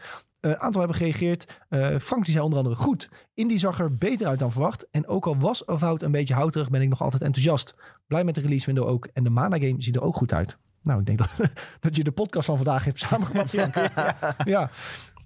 Een 0.46 0.60
aantal 0.60 0.80
hebben 0.82 0.98
gereageerd. 0.98 1.60
Eh, 1.70 1.98
Frank 2.00 2.24
die 2.24 2.32
zei 2.34 2.44
onder 2.46 2.60
andere 2.60 2.76
goed. 2.76 3.10
Indie 3.34 3.58
zag 3.60 3.80
er 3.80 3.94
beter 3.94 4.28
uit 4.28 4.40
dan 4.40 4.52
verwacht. 4.52 4.88
En 4.92 5.08
ook 5.08 5.26
al 5.26 5.38
was 5.38 5.66
Avowed 5.68 6.02
een 6.02 6.12
beetje 6.12 6.34
houterig, 6.34 6.70
ben 6.70 6.82
ik 6.82 6.90
nog 6.90 7.02
altijd 7.02 7.22
enthousiast. 7.22 7.76
Blij 8.08 8.24
met 8.24 8.36
de 8.36 8.42
release 8.42 8.66
window 8.66 8.88
ook. 8.88 9.08
En 9.14 9.24
de 9.24 9.30
Mana 9.30 9.58
game 9.58 9.76
ziet 9.82 9.96
er 9.96 10.02
ook 10.02 10.16
goed 10.16 10.34
uit. 10.34 10.58
Nou, 10.84 11.00
ik 11.00 11.06
denk 11.06 11.18
dat, 11.18 11.40
dat 11.80 11.96
je 11.96 12.04
de 12.04 12.12
podcast 12.12 12.46
van 12.46 12.56
vandaag 12.56 12.86
hebt 12.86 13.00
samengevat, 13.00 13.50
Frank. 13.50 13.76
ja. 14.56 14.70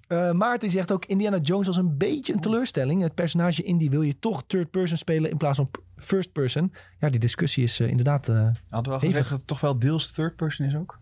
Eh, 0.06 0.32
Maarten 0.32 0.70
zegt 0.70 0.92
ook, 0.92 1.04
Indiana 1.04 1.38
Jones 1.38 1.66
was 1.66 1.76
een 1.76 1.96
beetje 1.96 2.32
een 2.32 2.40
teleurstelling. 2.40 3.02
Het 3.02 3.14
personage 3.14 3.62
Indy 3.62 3.88
wil 3.90 4.02
je 4.02 4.18
toch 4.18 4.42
third 4.46 4.70
person 4.70 4.98
spelen 4.98 5.30
in 5.30 5.36
plaats 5.36 5.56
van 5.56 5.70
first 5.96 6.32
person. 6.32 6.72
Ja, 6.98 7.08
die 7.10 7.20
discussie 7.20 7.64
is 7.64 7.80
eh, 7.80 7.88
inderdaad... 7.88 8.28
eh, 8.28 8.34
Hadden 8.34 8.92
we 8.92 8.98
al 8.98 9.00
Hevig. 9.00 9.06
gezegd 9.10 9.28
dat 9.28 9.38
het 9.38 9.46
toch 9.46 9.60
wel 9.60 9.78
deels 9.78 10.12
third 10.12 10.36
person 10.36 10.66
is 10.66 10.74
ook? 10.76 10.98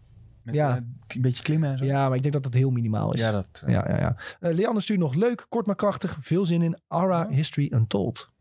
Met, 0.49 0.57
Ja. 0.57 0.77
eh, 0.77 0.83
een 1.17 1.21
beetje 1.21 1.43
klimmen 1.43 1.71
en 1.71 1.79
zo. 1.79 1.85
Ja, 1.85 2.07
maar 2.09 2.17
ik 2.17 2.23
denk 2.23 2.35
dat 2.35 2.45
het 2.45 2.55
heel 2.55 2.71
minimaal 2.71 3.13
is. 3.13 3.21
Ja, 3.21 3.31
dat... 3.31 3.63
eh, 3.67 3.73
ja, 3.73 3.85
ja. 3.89 3.99
ja. 3.99 4.17
Eh, 4.41 4.55
Leander 4.55 4.83
stuurt 4.83 4.99
nog 5.01 5.15
leuk, 5.15 5.47
kort 5.49 5.67
maar 5.67 5.75
krachtig. 5.77 6.17
Veel 6.21 6.45
zin 6.47 6.63
in 6.63 6.79
Ara 6.89 7.29
History 7.31 7.71
Untold. 7.75 8.33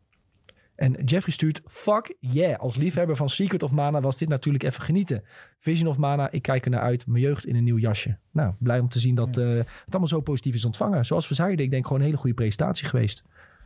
En 0.74 0.92
Jeffrey 1.04 1.32
stuurt, 1.32 1.62
fuck 1.66 2.16
yeah. 2.20 2.58
Als 2.58 2.76
liefhebber 2.76 3.16
van 3.16 3.28
Secret 3.28 3.62
of 3.62 3.72
Mana 3.72 4.00
was 4.00 4.16
dit 4.16 4.28
natuurlijk 4.28 4.64
even 4.64 4.82
genieten. 4.82 5.22
Vision 5.58 5.88
of 5.88 5.98
Mana, 5.98 6.30
ik 6.30 6.42
kijk 6.42 6.64
er 6.64 6.70
naar 6.70 6.80
uit. 6.80 7.06
Mijn 7.06 7.22
jeugd 7.22 7.46
in 7.46 7.56
een 7.56 7.64
nieuw 7.64 7.78
jasje. 7.78 8.18
Nou, 8.32 8.54
blij 8.58 8.78
om 8.80 8.88
te 8.88 8.98
zien 8.98 9.14
dat 9.14 9.34
het 9.34 9.66
allemaal 9.88 10.08
zo 10.08 10.20
positief 10.20 10.54
is 10.54 10.64
ontvangen. 10.64 11.06
Zoals 11.06 11.28
we 11.28 11.34
zeiden, 11.34 11.64
ik 11.64 11.70
denk 11.70 11.84
gewoon 11.84 11.98
een 12.00 12.06
hele 12.06 12.18
goede 12.18 12.34
presentatie 12.34 12.86
geweest. 12.86 13.22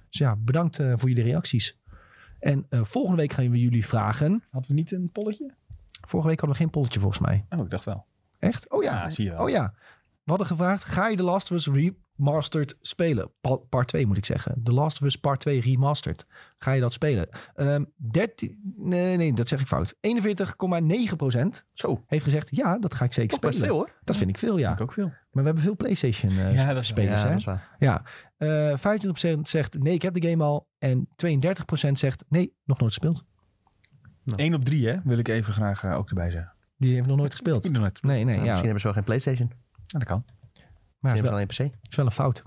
Dus 0.09 0.19
ja, 0.19 0.36
bedankt 0.36 0.77
voor 0.77 1.09
jullie 1.09 1.24
reacties. 1.24 1.78
En 2.39 2.66
volgende 2.70 3.16
week 3.16 3.32
gaan 3.32 3.51
we 3.51 3.59
jullie 3.60 3.86
vragen. 3.86 4.43
Hadden 4.51 4.70
we 4.70 4.77
niet 4.77 4.93
een 4.93 5.10
polletje? 5.12 5.55
Vorige 6.06 6.28
week 6.28 6.39
hadden 6.40 6.56
we 6.56 6.62
geen 6.62 6.73
polletje 6.73 7.01
volgens 7.01 7.20
mij. 7.23 7.44
Oh, 7.51 7.64
ik 7.64 7.70
dacht 7.70 7.85
wel. 7.85 8.06
Echt? 8.43 8.70
Oh 8.70 8.82
ja. 8.82 8.93
Ja, 9.02 9.10
zie 9.10 9.24
je 9.24 9.31
wel. 9.31 9.40
Oh 9.43 9.48
ja. 9.51 9.74
We 10.24 10.31
hadden 10.31 10.47
gevraagd, 10.47 10.85
ga 10.85 11.09
je 11.09 11.16
The 11.16 11.23
Last 11.23 11.51
of 11.51 11.56
Us 11.56 11.93
Remastered 12.16 12.77
spelen? 12.81 13.31
Pa- 13.40 13.56
part 13.56 13.89
2 13.89 14.06
moet 14.06 14.16
ik 14.16 14.24
zeggen. 14.24 14.60
The 14.64 14.73
Last 14.73 15.01
of 15.01 15.06
Us 15.06 15.16
Part 15.16 15.40
2 15.40 15.60
Remastered. 15.60 16.27
Ga 16.59 16.73
je 16.73 16.81
dat 16.81 16.93
spelen? 16.93 17.28
Ehm 17.55 17.85
13, 17.97 18.74
nee, 18.77 19.16
nee, 19.16 19.32
dat 19.32 19.48
zeg 19.48 19.60
ik 19.60 19.66
fout. 19.66 19.94
41,9 20.01 21.16
procent 21.16 21.64
Zo, 21.73 22.05
heeft 22.06 22.24
gezegd, 22.24 22.56
ja, 22.56 22.78
dat 22.78 22.94
ga 22.94 23.05
ik 23.05 23.12
zeker 23.12 23.31
toch 23.31 23.40
best 23.40 23.55
spelen. 23.55 23.74
veel 23.74 23.85
hoor. 23.85 23.94
Dat 24.05 24.16
vind 24.16 24.31
ik 24.31 24.39
veel, 24.39 24.59
ja. 24.59 24.73
Ik 24.73 24.81
ook 24.81 24.93
veel. 24.93 25.06
Maar 25.09 25.19
we 25.31 25.43
hebben 25.43 25.62
veel 25.62 25.77
PlayStation 25.77 26.31
eh, 26.31 26.55
Ja, 26.55 26.69
is 26.69 26.73
waar. 26.74 26.85
spelers, 26.85 27.20
ja, 27.20 27.27
hè? 27.27 27.32
dat 27.32 27.39
is 27.40 27.44
waar. 27.47 27.77
Ja. 27.78 28.02
Eh 28.36 28.77
25% 29.36 29.40
zegt, 29.43 29.78
nee, 29.78 29.94
ik 29.94 30.02
heb 30.02 30.14
de 30.14 30.28
game 30.28 30.44
al. 30.44 30.69
En 30.78 31.09
32% 31.27 31.90
zegt, 31.93 32.24
nee, 32.28 32.55
nog 32.64 32.78
nooit 32.81 32.93
gespeeld. 32.93 33.24
1 34.36 34.55
op 34.55 34.64
3, 34.64 34.89
hè? 34.89 34.97
Wil 35.05 35.19
ik 35.19 35.28
even 35.28 35.52
graag 35.52 35.85
eh, 35.85 35.97
ook 35.97 36.09
erbij 36.09 36.31
zeggen. 36.31 36.52
Die 36.82 36.94
heeft 36.94 37.06
nog 37.06 37.16
nooit 37.16 37.30
gespeeld. 37.30 37.70
Nee, 37.72 37.80
nee, 38.02 38.24
Ja, 38.24 38.30
ja. 38.32 38.36
Misschien 38.40 38.54
hebben 38.56 38.78
ze 38.80 38.84
wel 38.86 38.92
geen 38.92 39.04
PlayStation. 39.04 39.50
Ja, 39.86 39.98
dat 39.98 40.04
kan. 40.09 40.22
Maar 40.26 40.34
het 41.14 41.20
is 41.24 41.28
hebben 41.28 41.46
wel, 41.46 41.54
ze 41.54 41.62
alleen 41.62 41.70
PC. 41.72 41.88
is 41.90 41.96
wel 41.96 42.06
een 42.06 42.12
fout. 42.12 42.42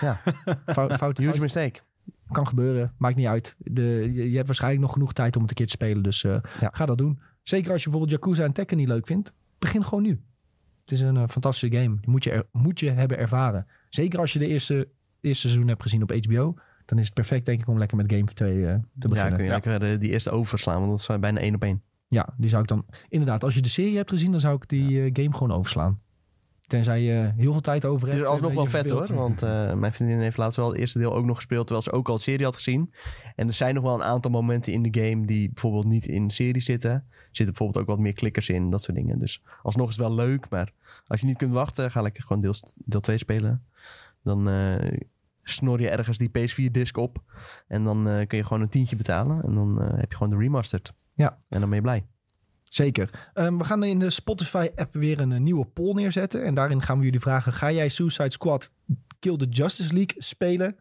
Ja. 0.00 0.20
Fout, 0.74 0.92
fout, 0.94 1.18
Huge 1.18 1.30
fout. 1.30 1.40
mistake. 1.40 1.80
Kan 2.30 2.46
gebeuren, 2.46 2.94
maakt 2.98 3.16
niet 3.16 3.26
uit. 3.26 3.54
De, 3.58 3.82
je, 4.12 4.30
je 4.30 4.34
hebt 4.34 4.46
waarschijnlijk 4.46 4.82
nog 4.82 4.92
genoeg 4.92 5.12
tijd 5.12 5.36
om 5.36 5.40
het 5.42 5.50
een 5.50 5.56
keer 5.56 5.66
te 5.66 5.72
spelen. 5.72 6.02
Dus 6.02 6.24
eh, 6.24 6.38
Ja. 6.60 6.68
ga 6.72 6.86
dat 6.86 6.98
doen. 6.98 7.20
Zeker 7.42 7.72
als 7.72 7.82
je 7.84 7.90
bijvoorbeeld 7.90 8.20
Yakuza 8.22 8.44
en 8.44 8.52
Tekken 8.52 8.76
niet 8.76 8.88
leuk 8.88 9.06
vindt. 9.06 9.32
Begin 9.58 9.84
gewoon 9.84 10.02
nu. 10.02 10.20
Het 10.80 10.92
is 10.92 11.00
een 11.00 11.16
eh, 11.16 11.28
fantastische 11.28 11.76
game. 11.76 11.96
Die 12.00 12.10
moet 12.10 12.24
je, 12.24 12.30
er- 12.30 12.46
moet 12.52 12.80
je 12.80 12.90
hebben 12.90 13.18
ervaren. 13.18 13.66
Zeker 13.88 14.18
als 14.18 14.32
je 14.32 14.38
de 14.38 14.46
eerste, 14.46 14.88
eerste 15.20 15.48
seizoen 15.48 15.68
hebt 15.68 15.82
gezien 15.82 16.02
op 16.02 16.12
HBO. 16.24 16.54
Dan 16.84 16.98
is 16.98 17.04
het 17.04 17.14
perfect 17.14 17.46
denk 17.46 17.60
ik 17.60 17.68
om 17.68 17.78
lekker 17.78 17.96
met 17.96 18.12
Game 18.12 18.24
2 18.24 18.50
eh, 18.50 18.56
te 18.58 18.68
Ja, 18.68 19.08
beginnen. 19.08 19.34
kun 19.36 19.44
je 19.44 19.50
lekker 19.50 19.98
die 19.98 20.10
eerste 20.10 20.30
overslaan, 20.30 20.78
want 20.86 20.90
dat 21.06 21.10
is 21.16 21.20
bijna 21.20 21.40
één 21.40 21.54
op 21.54 21.62
één. 21.62 21.82
Ja, 22.08 22.34
die 22.36 22.48
zou 22.48 22.62
ik 22.62 22.68
dan... 22.68 22.84
Inderdaad, 23.08 23.44
als 23.44 23.54
je 23.54 23.60
de 23.60 23.68
serie 23.68 23.96
hebt 23.96 24.10
gezien, 24.10 24.30
dan 24.30 24.40
zou 24.40 24.54
ik 24.54 24.68
die 24.68 25.02
eh, 25.02 25.10
game 25.12 25.32
gewoon 25.32 25.52
overslaan. 25.52 26.00
Tenzij 26.66 27.02
je 27.02 27.32
heel 27.36 27.52
veel 27.52 27.60
tijd 27.60 27.84
over 27.84 28.08
hebt. 28.08 28.20
is 28.20 28.26
alsnog 28.26 28.54
wel 28.54 28.64
eh, 28.64 28.70
vet 28.70 28.90
hoor, 28.90 29.14
want 29.14 29.42
eh, 29.42 29.74
mijn 29.74 29.92
vriendin 29.92 30.20
heeft 30.20 30.36
laatst 30.36 30.56
wel 30.56 30.68
het 30.68 30.78
eerste 30.78 30.98
deel 30.98 31.14
ook 31.14 31.24
nog 31.24 31.36
gespeeld, 31.36 31.66
terwijl 31.66 31.86
ze 31.86 31.92
ook 31.92 32.08
al 32.08 32.16
de 32.16 32.22
serie 32.22 32.44
had 32.44 32.54
gezien. 32.54 32.92
En 33.36 33.46
er 33.46 33.52
zijn 33.52 33.74
nog 33.74 33.84
wel 33.84 33.94
een 33.94 34.02
aantal 34.02 34.30
momenten 34.30 34.72
in 34.72 34.82
de 34.82 35.00
game 35.00 35.26
die 35.26 35.50
bijvoorbeeld 35.52 35.84
niet 35.84 36.06
in 36.06 36.26
de 36.26 36.34
serie 36.34 36.62
zitten. 36.62 36.90
Er 36.90 37.04
zitten 37.24 37.46
bijvoorbeeld 37.46 37.84
ook 37.84 37.90
wat 37.90 37.98
meer 37.98 38.12
klikkers 38.12 38.48
in, 38.48 38.70
dat 38.70 38.82
soort 38.82 38.96
dingen. 38.96 39.18
Dus 39.18 39.42
alsnog 39.62 39.88
is 39.88 39.96
het 39.96 40.06
wel 40.06 40.14
leuk, 40.14 40.48
maar 40.48 40.72
als 41.06 41.20
je 41.20 41.26
niet 41.26 41.36
kunt 41.36 41.52
wachten, 41.52 41.90
ga 41.90 42.02
lekker 42.02 42.22
gewoon 42.22 42.42
deel, 42.42 42.54
deel 42.74 43.00
2 43.00 43.18
spelen. 43.18 43.64
Dan 44.22 44.48
eh, 44.48 44.98
snor 45.42 45.80
je 45.80 45.88
ergens 45.88 46.18
die 46.18 46.30
PS4-disc 46.30 46.96
op 46.96 47.18
en 47.68 47.84
dan 47.84 48.08
eh, 48.08 48.26
kun 48.26 48.38
je 48.38 48.44
gewoon 48.44 48.62
een 48.62 48.68
tientje 48.68 48.96
betalen. 48.96 49.42
En 49.42 49.54
dan 49.54 49.82
eh, 49.82 49.98
heb 49.98 50.10
je 50.10 50.16
gewoon 50.16 50.38
de 50.38 50.44
remastered. 50.44 50.92
Ja. 51.18 51.38
En 51.48 51.60
dan 51.60 51.68
ben 51.68 51.78
je 51.78 51.84
blij. 51.84 52.06
Zeker. 52.64 53.30
Ehm, 53.34 53.56
we 53.56 53.64
gaan 53.64 53.84
in 53.84 53.98
de 53.98 54.10
Spotify-app 54.10 54.94
weer 54.94 55.20
een, 55.20 55.32
eh, 55.32 55.40
nieuwe 55.40 55.64
poll 55.64 55.94
neerzetten. 55.94 56.44
En 56.44 56.54
daarin 56.54 56.82
gaan 56.82 56.98
we 56.98 57.04
jullie 57.04 57.20
vragen: 57.20 57.52
ga 57.52 57.72
jij 57.72 57.88
Suicide 57.88 58.30
Squad 58.30 58.72
Kill 59.18 59.36
the 59.36 59.48
Justice 59.48 59.94
League 59.94 60.22
spelen? 60.22 60.76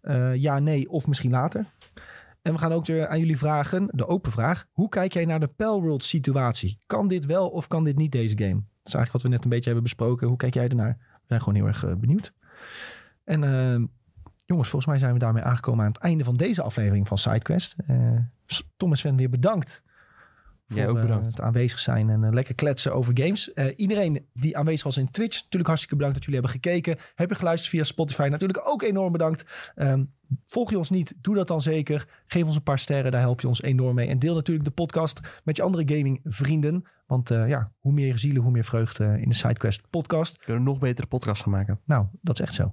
Eh, 0.00 0.34
ja, 0.34 0.58
nee, 0.58 0.90
of 0.90 1.06
misschien 1.06 1.30
later. 1.30 1.66
En 2.42 2.52
we 2.52 2.58
gaan 2.58 2.72
ook 2.72 2.86
weer 2.86 3.06
aan 3.06 3.18
jullie 3.18 3.38
vragen, 3.38 3.88
de 3.90 4.06
open 4.06 4.32
vraag: 4.32 4.66
hoe 4.72 4.88
kijk 4.88 5.12
jij 5.12 5.24
naar 5.24 5.40
de 5.40 5.46
Palworld-situatie? 5.46 6.80
Kan 6.86 7.08
dit 7.08 7.26
wel 7.26 7.48
of 7.48 7.68
kan 7.68 7.84
dit 7.84 7.96
niet 7.96 8.12
deze 8.12 8.38
game? 8.38 8.54
Dat 8.54 8.92
is 8.92 8.94
eigenlijk 8.94 9.12
wat 9.12 9.22
we 9.22 9.28
net 9.28 9.44
een 9.44 9.50
beetje 9.50 9.64
hebben 9.64 9.82
besproken. 9.82 10.26
Hoe 10.28 10.36
kijk 10.36 10.54
jij 10.54 10.68
ernaar? 10.68 10.96
We 10.98 11.26
zijn 11.26 11.40
gewoon 11.40 11.54
heel 11.54 11.66
erg 11.66 11.84
eh, 11.84 11.94
benieuwd. 11.94 12.32
En 13.24 13.44
ehm, 13.44 13.84
jongens, 14.44 14.68
volgens 14.68 14.90
mij 14.90 15.00
zijn 15.00 15.12
we 15.12 15.18
daarmee 15.18 15.42
aangekomen 15.42 15.84
aan 15.84 15.92
het 15.92 16.02
einde 16.02 16.24
van 16.24 16.36
deze 16.36 16.62
aflevering 16.62 17.08
van 17.08 17.18
SideQuest. 17.18 17.74
Eh 17.86 18.16
Tom 18.76 18.90
en 18.90 18.96
Sven 18.96 19.16
weer 19.16 19.30
bedankt. 19.30 19.82
Jij 20.66 20.88
ook 20.88 20.96
eh, 20.96 21.02
bedankt. 21.02 21.26
het 21.26 21.40
aanwezig 21.40 21.78
zijn 21.78 22.10
en 22.10 22.24
eh, 22.24 22.32
lekker 22.32 22.54
kletsen 22.54 22.94
over 22.94 23.18
games. 23.18 23.52
Iedereen 23.76 24.26
die 24.32 24.56
aanwezig 24.56 24.84
was 24.84 24.96
in 24.96 25.10
Twitch, 25.10 25.36
natuurlijk 25.36 25.66
hartstikke 25.66 25.96
bedankt 25.96 26.16
dat 26.16 26.24
jullie 26.24 26.40
hebben 26.40 26.60
gekeken. 26.60 26.96
Heb 27.14 27.28
je 27.28 27.34
geluisterd 27.34 27.70
via 27.70 27.84
Spotify, 27.84 28.28
natuurlijk 28.30 28.68
ook 28.68 28.82
enorm 28.82 29.12
bedankt. 29.12 29.72
Ehm, 29.74 30.04
volg 30.44 30.70
je 30.70 30.78
ons 30.78 30.90
niet, 30.90 31.14
doe 31.20 31.34
dat 31.34 31.48
dan 31.48 31.62
zeker. 31.62 32.08
Geef 32.26 32.46
ons 32.46 32.56
een 32.56 32.62
paar 32.62 32.78
sterren, 32.78 33.12
daar 33.12 33.20
help 33.20 33.40
je 33.40 33.48
ons 33.48 33.62
enorm 33.62 33.94
mee. 33.94 34.08
En 34.08 34.18
deel 34.18 34.34
natuurlijk 34.34 34.66
de 34.66 34.74
podcast 34.74 35.40
met 35.44 35.56
je 35.56 35.62
andere 35.62 35.96
gaming 35.96 36.20
vrienden. 36.24 36.84
Want 37.06 37.28
ja, 37.28 37.72
hoe 37.78 37.92
meer 37.92 38.18
zielen, 38.18 38.42
hoe 38.42 38.50
meer 38.50 38.64
vreugde 38.64 39.20
in 39.20 39.28
de 39.28 39.34
SideQuest 39.34 39.90
podcast. 39.90 40.36
We 40.36 40.44
kunnen 40.44 40.62
nog 40.62 40.78
betere 40.78 41.06
podcast 41.06 41.42
gaan 41.42 41.52
maken. 41.52 41.80
Nou, 41.84 42.06
dat 42.20 42.38
is 42.38 42.44
echt 42.44 42.54
zo. 42.54 42.70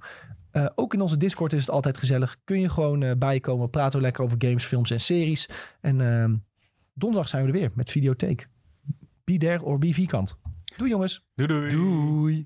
Eh, 0.51 0.65
ook 0.75 0.93
in 0.93 1.01
onze 1.01 1.17
Discord 1.17 1.53
is 1.53 1.61
het 1.61 1.69
altijd 1.69 1.97
gezellig. 1.97 2.37
Kun 2.43 2.59
je 2.59 2.69
gewoon 2.69 3.03
eh, 3.03 3.11
bijkomen. 3.17 3.69
Praten 3.69 3.97
we 3.97 4.05
lekker 4.05 4.23
over 4.23 4.37
games, 4.39 4.65
films 4.65 4.91
en 4.91 4.99
series. 4.99 5.49
En 5.81 6.01
ehm, 6.01 6.35
donderdag 6.93 7.29
zijn 7.29 7.45
we 7.45 7.51
er 7.51 7.59
weer 7.59 7.71
met 7.73 7.89
Videotheek. 7.89 8.47
Be 9.23 9.37
there 9.37 9.63
or 9.63 9.77
be 9.77 9.93
vierkant. 9.93 10.37
Doei 10.77 10.89
jongens. 10.89 11.25
Doei 11.35 11.47
doei. 11.47 11.69
Doei! 11.71 12.39